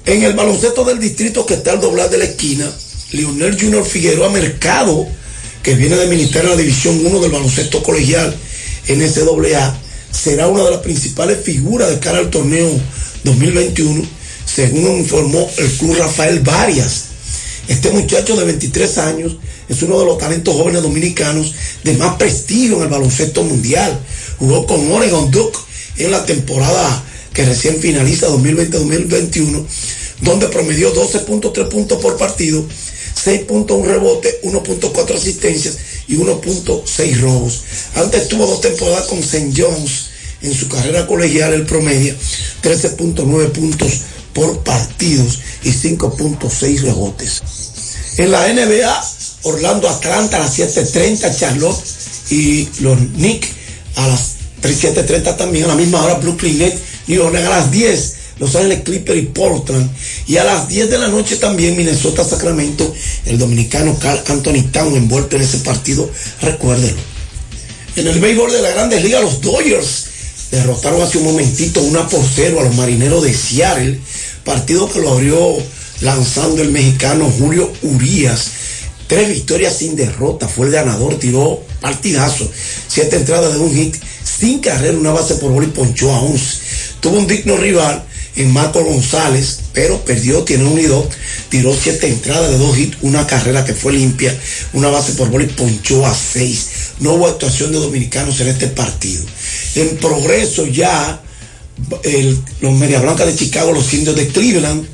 En 0.06 0.24
el 0.24 0.34
baloncesto 0.34 0.86
del 0.86 1.00
distrito 1.00 1.46
que 1.46 1.56
está 1.56 1.74
al 1.74 1.82
doblar 1.82 2.10
de 2.10 2.18
la 2.18 2.24
esquina, 2.24 2.72
Leonel 3.12 3.60
Junior 3.60 3.86
Figueroa 3.86 4.30
Mercado, 4.30 5.06
que 5.62 5.76
viene 5.76 5.98
de 5.98 6.04
administrar 6.04 6.46
la 6.46 6.56
División 6.56 7.06
1 7.06 7.20
del 7.20 7.32
baloncesto 7.32 7.84
colegial 7.84 8.34
NCAA, 8.88 9.78
será 10.10 10.48
una 10.48 10.64
de 10.64 10.72
las 10.72 10.80
principales 10.80 11.40
figuras 11.44 11.90
de 11.90 12.00
cara 12.00 12.20
al 12.20 12.30
torneo 12.30 12.70
2021, 13.26 14.02
según 14.46 15.00
informó 15.00 15.50
el 15.58 15.70
club 15.74 15.98
Rafael 15.98 16.40
Varias. 16.40 17.07
Este 17.68 17.92
muchacho 17.92 18.36
de 18.36 18.46
23 18.46 18.98
años 19.00 19.36
es 19.68 19.82
uno 19.82 20.00
de 20.00 20.06
los 20.06 20.18
talentos 20.18 20.56
jóvenes 20.56 20.82
dominicanos 20.82 21.54
de 21.84 21.94
más 21.94 22.16
prestigio 22.16 22.78
en 22.78 22.84
el 22.84 22.90
baloncesto 22.90 23.44
mundial. 23.44 24.00
Jugó 24.40 24.66
con 24.66 24.92
Oregon 24.92 25.30
Duke 25.32 25.58
en 25.98 26.12
la 26.12 26.26
temporada 26.26 27.04
que 27.34 27.46
recién 27.46 27.80
finaliza 27.80 28.30
2020-2021, 28.30 29.66
donde 30.22 30.48
promedió 30.48 30.94
12.3 30.94 31.68
puntos 31.70 32.02
por 32.02 32.18
partido, 32.18 32.66
6.1 33.26 33.86
rebote, 33.86 34.40
1.4 34.44 35.16
asistencias 35.16 35.78
y 36.08 36.16
1.6 36.16 37.20
robos. 37.20 37.64
Antes 37.96 38.28
tuvo 38.30 38.48
dos 38.48 38.62
temporadas 38.62 39.06
con 39.08 39.20
St. 39.20 39.52
John's 39.56 40.08
en 40.42 40.54
su 40.54 40.70
carrera 40.70 41.08
colegial, 41.08 41.54
el 41.54 41.66
promedio 41.66 42.16
13.9 42.64 43.52
puntos 43.52 44.02
por 44.38 44.60
partidos 44.60 45.40
y 45.64 45.72
5.6 45.72 46.82
rebotes. 46.82 47.42
En 48.18 48.30
la 48.30 48.48
NBA, 48.48 49.04
Orlando 49.42 49.90
Atlanta 49.90 50.38
a 50.38 50.42
las 50.42 50.60
7.30, 50.60 51.36
Charlotte 51.36 51.84
y 52.30 52.70
los 52.82 53.00
Knicks 53.16 53.50
a 53.96 54.08
las 54.08 54.36
7.30 54.62 55.38
también, 55.38 55.66
a 55.66 55.70
la 55.70 55.76
misma 55.76 56.04
hora 56.04 56.20
Brooklyn 56.20 56.60
Nets, 56.60 56.80
New 57.08 57.24
Orleans 57.24 57.48
a 57.48 57.50
las 57.50 57.72
10, 57.72 58.16
Los 58.38 58.56
Ángeles 58.56 58.84
Clippers 58.84 59.18
y 59.18 59.24
Portland. 59.24 59.90
Y 60.28 60.38
a 60.38 60.44
las 60.44 60.68
10 60.68 60.92
de 60.92 61.00
la 61.00 61.08
noche 61.08 61.38
también 61.38 61.76
Minnesota 61.76 62.24
Sacramento, 62.24 62.94
el 63.26 63.40
dominicano 63.40 63.98
Carl 64.00 64.22
Anthony 64.28 64.70
Town 64.72 64.96
envuelto 64.96 65.36
en 65.36 65.42
ese 65.42 65.58
partido, 65.60 66.08
recuérdenlo. 66.42 67.02
En 67.96 68.06
el 68.06 68.20
béisbol 68.20 68.52
de 68.52 68.62
la 68.62 68.70
Grandes 68.70 69.02
Ligas, 69.02 69.24
los 69.24 69.42
Dodgers 69.42 70.06
derrotaron 70.52 71.02
hace 71.02 71.18
un 71.18 71.26
momentito 71.26 71.82
una 71.82 72.08
por 72.08 72.24
cero 72.24 72.60
a 72.62 72.64
los 72.64 72.76
marineros 72.76 73.24
de 73.24 73.34
Seattle, 73.34 74.00
partido 74.48 74.90
que 74.90 75.02
lo 75.02 75.12
abrió 75.12 75.58
lanzando 76.00 76.64
el 76.64 76.72
mexicano 76.72 77.30
Julio 77.38 77.70
Urías. 77.82 78.52
Tres 79.08 79.28
victorias 79.28 79.78
sin 79.78 79.96
derrota, 79.96 80.48
fue 80.48 80.68
el 80.68 80.72
ganador, 80.72 81.20
tiró 81.20 81.62
partidazo, 81.82 82.50
siete 82.88 83.18
entradas 83.18 83.54
de 83.54 83.60
un 83.60 83.76
hit, 83.76 83.96
sin 84.24 84.60
carrera, 84.60 84.98
una 84.98 85.12
base 85.12 85.36
por 85.36 85.52
bola 85.52 85.68
y 85.68 85.72
ponchó 85.72 86.14
a 86.14 86.22
11. 86.22 86.58
Tuvo 87.02 87.20
un 87.20 87.28
digno 87.28 87.58
rival 87.58 88.06
en 88.38 88.52
Marco 88.54 88.84
González, 88.84 89.60
pero 89.74 90.00
perdió, 90.06 90.44
tiene 90.44 90.64
un 90.64 90.80
y 90.80 90.84
dos, 90.84 91.08
tiró 91.50 91.76
siete 91.76 92.08
entradas 92.08 92.50
de 92.50 92.58
dos 92.58 92.78
hits, 92.78 92.98
una 93.02 93.28
carrera 93.28 93.66
que 93.66 93.74
fue 93.74 93.94
limpia, 93.94 94.38
una 94.74 94.90
base 94.90 95.12
por 95.14 95.30
bola 95.30 95.44
y 95.44 95.48
ponchó 95.48 96.06
a 96.06 96.16
seis. 96.16 96.68
No 97.00 97.14
hubo 97.14 97.28
actuación 97.28 97.74
de 97.74 97.80
dominicanos 97.80 98.40
en 98.40 98.48
este 98.48 98.68
partido. 98.68 99.24
En 99.76 99.98
progreso 99.98 100.66
ya 100.68 101.22
los 102.62 102.74
Media 102.74 103.00
Blancas 103.02 103.28
de 103.28 103.36
Chicago, 103.36 103.72
los 103.72 103.94
indios 103.94 104.16
de 104.16 104.28
Cleveland, 104.28 104.88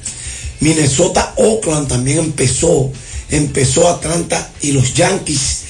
Minnesota, 0.59 1.33
Oakland 1.37 1.87
también 1.87 2.19
empezó, 2.19 2.91
empezó 3.29 3.89
Atlanta 3.89 4.51
y 4.61 4.71
los 4.71 4.93
Yankees. 4.93 5.61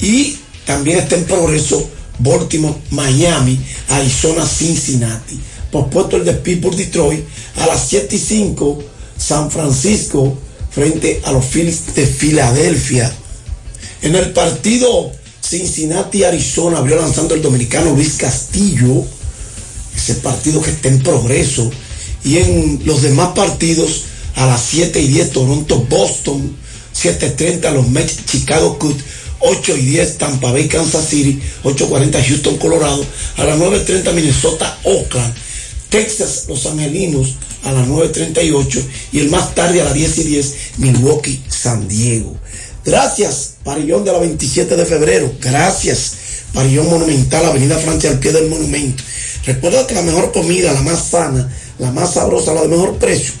Y 0.00 0.36
también 0.64 0.98
está 0.98 1.16
en 1.16 1.24
progreso 1.24 1.88
Baltimore, 2.18 2.76
Miami, 2.90 3.58
Arizona, 3.88 4.46
Cincinnati. 4.46 5.38
Pospuesto 5.70 6.16
el 6.16 6.24
de 6.24 6.34
Pittsburgh, 6.34 6.76
Detroit, 6.76 7.24
a 7.56 7.66
las 7.66 7.88
7 7.88 8.14
y 8.14 8.18
5, 8.18 8.82
San 9.18 9.50
Francisco 9.50 10.36
frente 10.70 11.20
a 11.24 11.32
los 11.32 11.44
Phillies 11.44 11.94
de 11.94 12.06
Filadelfia. 12.06 13.12
En 14.02 14.14
el 14.14 14.30
partido 14.30 15.10
Cincinnati, 15.40 16.24
Arizona, 16.24 16.78
abrió 16.78 16.96
lanzando 16.96 17.34
el 17.34 17.42
dominicano 17.42 17.92
Luis 17.92 18.14
Castillo, 18.14 19.04
ese 19.96 20.14
partido 20.16 20.62
que 20.62 20.70
está 20.70 20.88
en 20.88 21.02
progreso. 21.02 21.70
Y 22.24 22.38
en 22.38 22.82
los 22.84 23.02
demás 23.02 23.30
partidos, 23.34 24.04
a 24.34 24.46
las 24.46 24.62
7 24.62 25.00
y 25.00 25.08
10, 25.08 25.30
Toronto, 25.30 25.86
Boston, 25.88 26.56
7.30 26.94 27.72
los 27.72 27.88
Mets, 27.88 28.26
Chicago 28.26 28.78
Cubs, 28.78 29.02
8 29.40 29.76
y 29.76 29.80
10 29.82 30.18
Tampa 30.18 30.52
Bay, 30.52 30.68
Kansas 30.68 31.08
City, 31.08 31.40
8.40 31.64 32.26
Houston, 32.26 32.56
Colorado, 32.58 33.04
a 33.36 33.44
las 33.44 33.58
9.30 33.58 34.12
Minnesota, 34.12 34.78
Oakland, 34.84 35.34
Texas, 35.88 36.44
Los 36.48 36.66
Angelinos, 36.66 37.34
a 37.64 37.72
las 37.72 37.86
9.38 37.86 38.82
y 39.12 39.20
el 39.20 39.30
más 39.30 39.54
tarde 39.54 39.80
a 39.80 39.84
las 39.84 39.94
10 39.94 40.18
y 40.18 40.24
10 40.24 40.54
Milwaukee, 40.78 41.42
San 41.48 41.88
Diego. 41.88 42.36
Gracias, 42.84 43.54
Parillón 43.64 44.04
de 44.04 44.12
la 44.12 44.18
27 44.18 44.76
de 44.76 44.86
febrero. 44.86 45.32
Gracias, 45.40 46.12
Parillón 46.52 46.88
Monumental, 46.88 47.46
Avenida 47.46 47.78
Francia 47.78 48.10
al 48.10 48.20
pie 48.20 48.32
del 48.32 48.48
monumento. 48.48 49.02
Recuerda 49.46 49.86
que 49.86 49.94
la 49.94 50.02
mejor 50.02 50.32
comida, 50.32 50.72
la 50.72 50.82
más 50.82 51.04
sana, 51.04 51.48
la 51.78 51.92
más 51.92 52.14
sabrosa, 52.14 52.52
la 52.52 52.62
de 52.62 52.68
mejor 52.68 52.96
precio, 52.96 53.32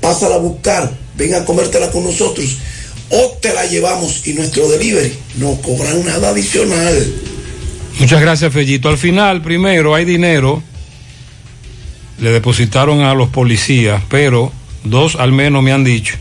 pásala 0.00 0.34
a 0.34 0.38
buscar, 0.38 0.92
ven 1.16 1.34
a 1.34 1.44
comértela 1.44 1.90
con 1.90 2.04
nosotros 2.04 2.58
o 3.10 3.38
te 3.40 3.52
la 3.54 3.64
llevamos 3.66 4.26
y 4.26 4.32
nuestro 4.32 4.68
delivery 4.68 5.12
no 5.36 5.54
cobran 5.62 6.04
nada 6.04 6.30
adicional. 6.30 7.14
Muchas 7.98 8.20
gracias, 8.20 8.52
Fellito. 8.52 8.88
Al 8.88 8.98
final, 8.98 9.42
primero, 9.42 9.94
hay 9.94 10.04
dinero. 10.04 10.62
Le 12.20 12.30
depositaron 12.30 13.00
a 13.00 13.14
los 13.14 13.28
policías, 13.28 14.02
pero 14.08 14.52
dos 14.84 15.16
al 15.16 15.32
menos 15.32 15.62
me 15.62 15.72
han 15.72 15.84
dicho 15.84 16.16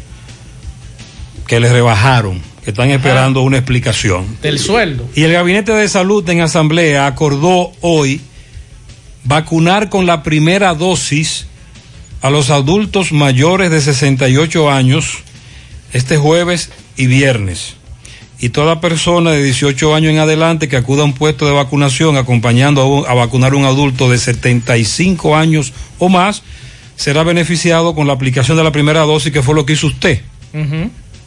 que 1.47 1.59
les 1.59 1.71
rebajaron, 1.71 2.41
que 2.63 2.71
están 2.71 2.91
esperando 2.91 3.41
una 3.41 3.57
explicación. 3.57 4.37
Del 4.41 4.59
sueldo. 4.59 5.07
Y 5.15 5.23
el 5.23 5.33
Gabinete 5.33 5.73
de 5.73 5.87
Salud 5.89 6.27
en 6.29 6.41
Asamblea 6.41 7.05
acordó 7.05 7.71
hoy 7.81 8.21
vacunar 9.23 9.89
con 9.89 10.05
la 10.05 10.23
primera 10.23 10.73
dosis 10.73 11.47
a 12.21 12.29
los 12.29 12.49
adultos 12.49 13.11
mayores 13.11 13.69
de 13.71 13.81
68 13.81 14.71
años 14.71 15.17
este 15.93 16.17
jueves 16.17 16.69
y 16.97 17.07
viernes. 17.07 17.75
Y 18.39 18.49
toda 18.49 18.81
persona 18.81 19.31
de 19.31 19.43
18 19.43 19.95
años 19.95 20.11
en 20.11 20.19
adelante 20.19 20.67
que 20.67 20.75
acuda 20.75 21.03
a 21.03 21.05
un 21.05 21.13
puesto 21.13 21.45
de 21.45 21.53
vacunación 21.53 22.17
acompañando 22.17 22.81
a, 22.81 22.85
un- 22.85 23.05
a 23.07 23.13
vacunar 23.13 23.53
a 23.53 23.55
un 23.55 23.65
adulto 23.65 24.09
de 24.09 24.17
75 24.17 25.35
años 25.37 25.71
o 25.99 26.09
más 26.09 26.43
será 26.95 27.23
beneficiado 27.23 27.95
con 27.95 28.07
la 28.07 28.13
aplicación 28.13 28.57
de 28.57 28.63
la 28.63 28.71
primera 28.71 29.01
dosis, 29.01 29.31
que 29.31 29.41
fue 29.41 29.55
lo 29.55 29.65
que 29.65 29.73
hizo 29.73 29.87
usted. 29.87 30.21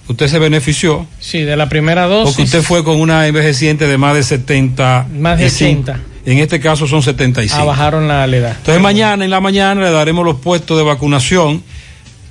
Usted 0.09 0.29
se 0.29 0.39
benefició 0.39 1.07
Sí, 1.19 1.41
de 1.41 1.57
la 1.57 1.69
primera 1.69 2.07
dosis. 2.07 2.29
porque 2.37 2.43
usted 2.45 2.63
fue 2.63 2.85
con 2.85 3.01
una 3.01 3.27
envejeciente 3.27 3.87
de 3.89 3.99
más 3.99 4.15
de 4.15 4.23
70. 4.23 5.07
Más 5.19 5.39
de 5.39 5.47
y 5.47 5.51
cinco. 5.51 5.91
80. 5.93 6.01
En 6.27 6.39
este 6.39 6.61
caso 6.61 6.87
son 6.87 7.03
75. 7.03 7.59
Ah, 7.61 7.65
bajaron 7.65 8.07
la 8.09 8.25
edad. 8.27 8.55
Entonces 8.59 8.83
mañana 8.83 9.25
en 9.25 9.31
la 9.31 9.41
mañana 9.41 9.81
le 9.83 9.91
daremos 9.91 10.25
los 10.25 10.37
puestos 10.41 10.77
de 10.77 10.83
vacunación 10.85 11.63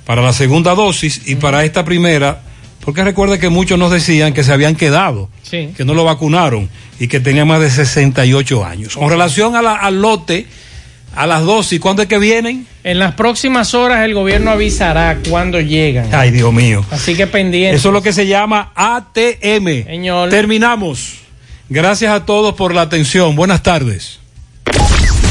para 0.04 0.22
la 0.22 0.32
segunda 0.32 0.74
dosis 0.74 1.22
y 1.26 1.34
para 1.36 1.64
esta 1.64 1.84
primera, 1.84 2.42
porque 2.84 3.02
recuerde 3.02 3.38
que 3.38 3.48
muchos 3.48 3.78
nos 3.78 3.90
decían 3.90 4.32
que 4.34 4.44
se 4.44 4.52
habían 4.52 4.76
quedado, 4.76 5.28
Sí. 5.42 5.70
que 5.76 5.84
no 5.84 5.94
lo 5.94 6.04
vacunaron 6.04 6.68
y 7.00 7.08
que 7.08 7.18
tenían 7.20 7.48
más 7.48 7.60
de 7.60 7.70
68 7.70 8.64
años. 8.64 8.96
Con 8.96 9.08
relación 9.10 9.56
a 9.56 9.62
la- 9.62 9.74
al 9.76 10.00
lote, 10.00 10.46
a 11.16 11.26
las 11.26 11.42
dosis, 11.44 11.80
¿cuándo 11.80 12.02
es 12.02 12.08
que 12.08 12.18
vienen? 12.18 12.66
En 12.84 12.98
las 12.98 13.14
próximas 13.14 13.74
horas 13.74 14.04
el 14.04 14.12
gobierno 14.14 14.50
avisará 14.50 15.18
cuándo 15.28 15.58
llegan. 15.60 16.08
Ay, 16.14 16.30
Dios 16.30 16.52
mío. 16.52 16.84
Así 16.90 17.14
que 17.16 17.26
pendiente. 17.26 17.74
Eso 17.76 17.88
es 17.88 17.92
lo 17.94 18.02
que 18.02 18.12
se 18.12 18.26
llama 18.26 18.70
ATM. 18.76 19.84
Señor. 19.86 20.28
Terminamos. 20.28 21.14
Gracias 21.68 22.12
a 22.12 22.24
todos 22.24 22.54
por 22.54 22.74
la 22.74 22.82
atención. 22.82 23.34
Buenas 23.34 23.62
tardes. 23.62 24.20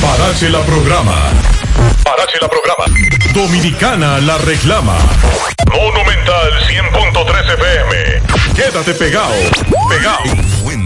Parache 0.01 0.49
la 0.49 0.61
programa. 0.61 1.31
Parache 2.03 2.37
la 2.41 2.49
programa. 2.49 2.85
Dominicana 3.33 4.19
la 4.19 4.37
reclama. 4.39 4.97
Monumental 5.71 6.51
100.13 6.67 7.53
FM. 7.53 8.21
Quédate 8.55 8.93
pegado. 8.93 9.33
Pegado. 9.89 10.45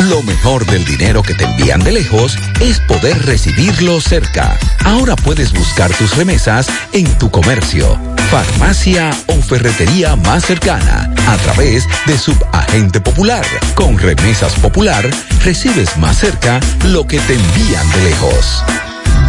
Lo 0.00 0.22
mejor 0.22 0.64
del 0.66 0.84
dinero 0.84 1.22
que 1.22 1.34
te 1.34 1.44
envían 1.44 1.80
de 1.80 1.92
lejos 1.92 2.38
es 2.60 2.80
poder 2.80 3.24
recibirlo 3.26 4.00
cerca. 4.00 4.58
Ahora 4.84 5.16
puedes 5.16 5.52
buscar 5.52 5.92
tus 5.92 6.16
remesas 6.16 6.68
en 6.92 7.06
tu 7.18 7.30
comercio, 7.30 7.98
farmacia 8.30 9.10
o 9.26 9.34
ferretería 9.42 10.16
más 10.16 10.44
cercana 10.44 11.12
a 11.26 11.36
través 11.38 11.86
de 12.06 12.16
Subagente 12.16 13.00
Popular. 13.00 13.44
Con 13.74 13.98
Remesas 13.98 14.54
Popular 14.54 15.08
recibes 15.44 15.96
más 15.98 16.18
cerca 16.18 16.60
lo 16.84 17.06
que 17.06 17.18
te 17.20 17.34
envían 17.34 17.90
de 17.90 18.02
lejos. 18.10 18.62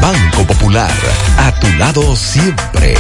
Banco 0.01 0.45
Popular, 0.45 0.93
a 1.37 1.51
tu 1.59 1.67
lado 1.77 2.15
siempre. 2.15 2.95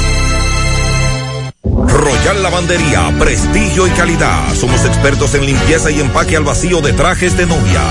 Royal 1.88 2.44
Lavandería, 2.44 3.12
prestigio 3.18 3.88
y 3.88 3.90
calidad. 3.92 4.54
Somos 4.54 4.86
expertos 4.86 5.34
en 5.34 5.46
limpieza 5.46 5.90
y 5.90 6.00
empaque 6.00 6.38
al 6.38 6.44
vacío 6.44 6.82
de 6.82 6.94
trajes 6.94 7.36
de 7.36 7.46
novia. 7.46 7.82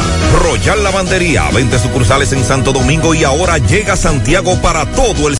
Royal 0.42 0.84
Lavandería, 0.84 1.50
20 1.50 1.78
sucursales 1.78 2.32
en 2.32 2.44
Santo 2.44 2.72
Domingo 2.72 3.14
y 3.14 3.24
ahora 3.24 3.58
llega 3.58 3.96
Santiago 3.96 4.60
para 4.60 4.86
todo 4.92 5.28
el 5.28 5.34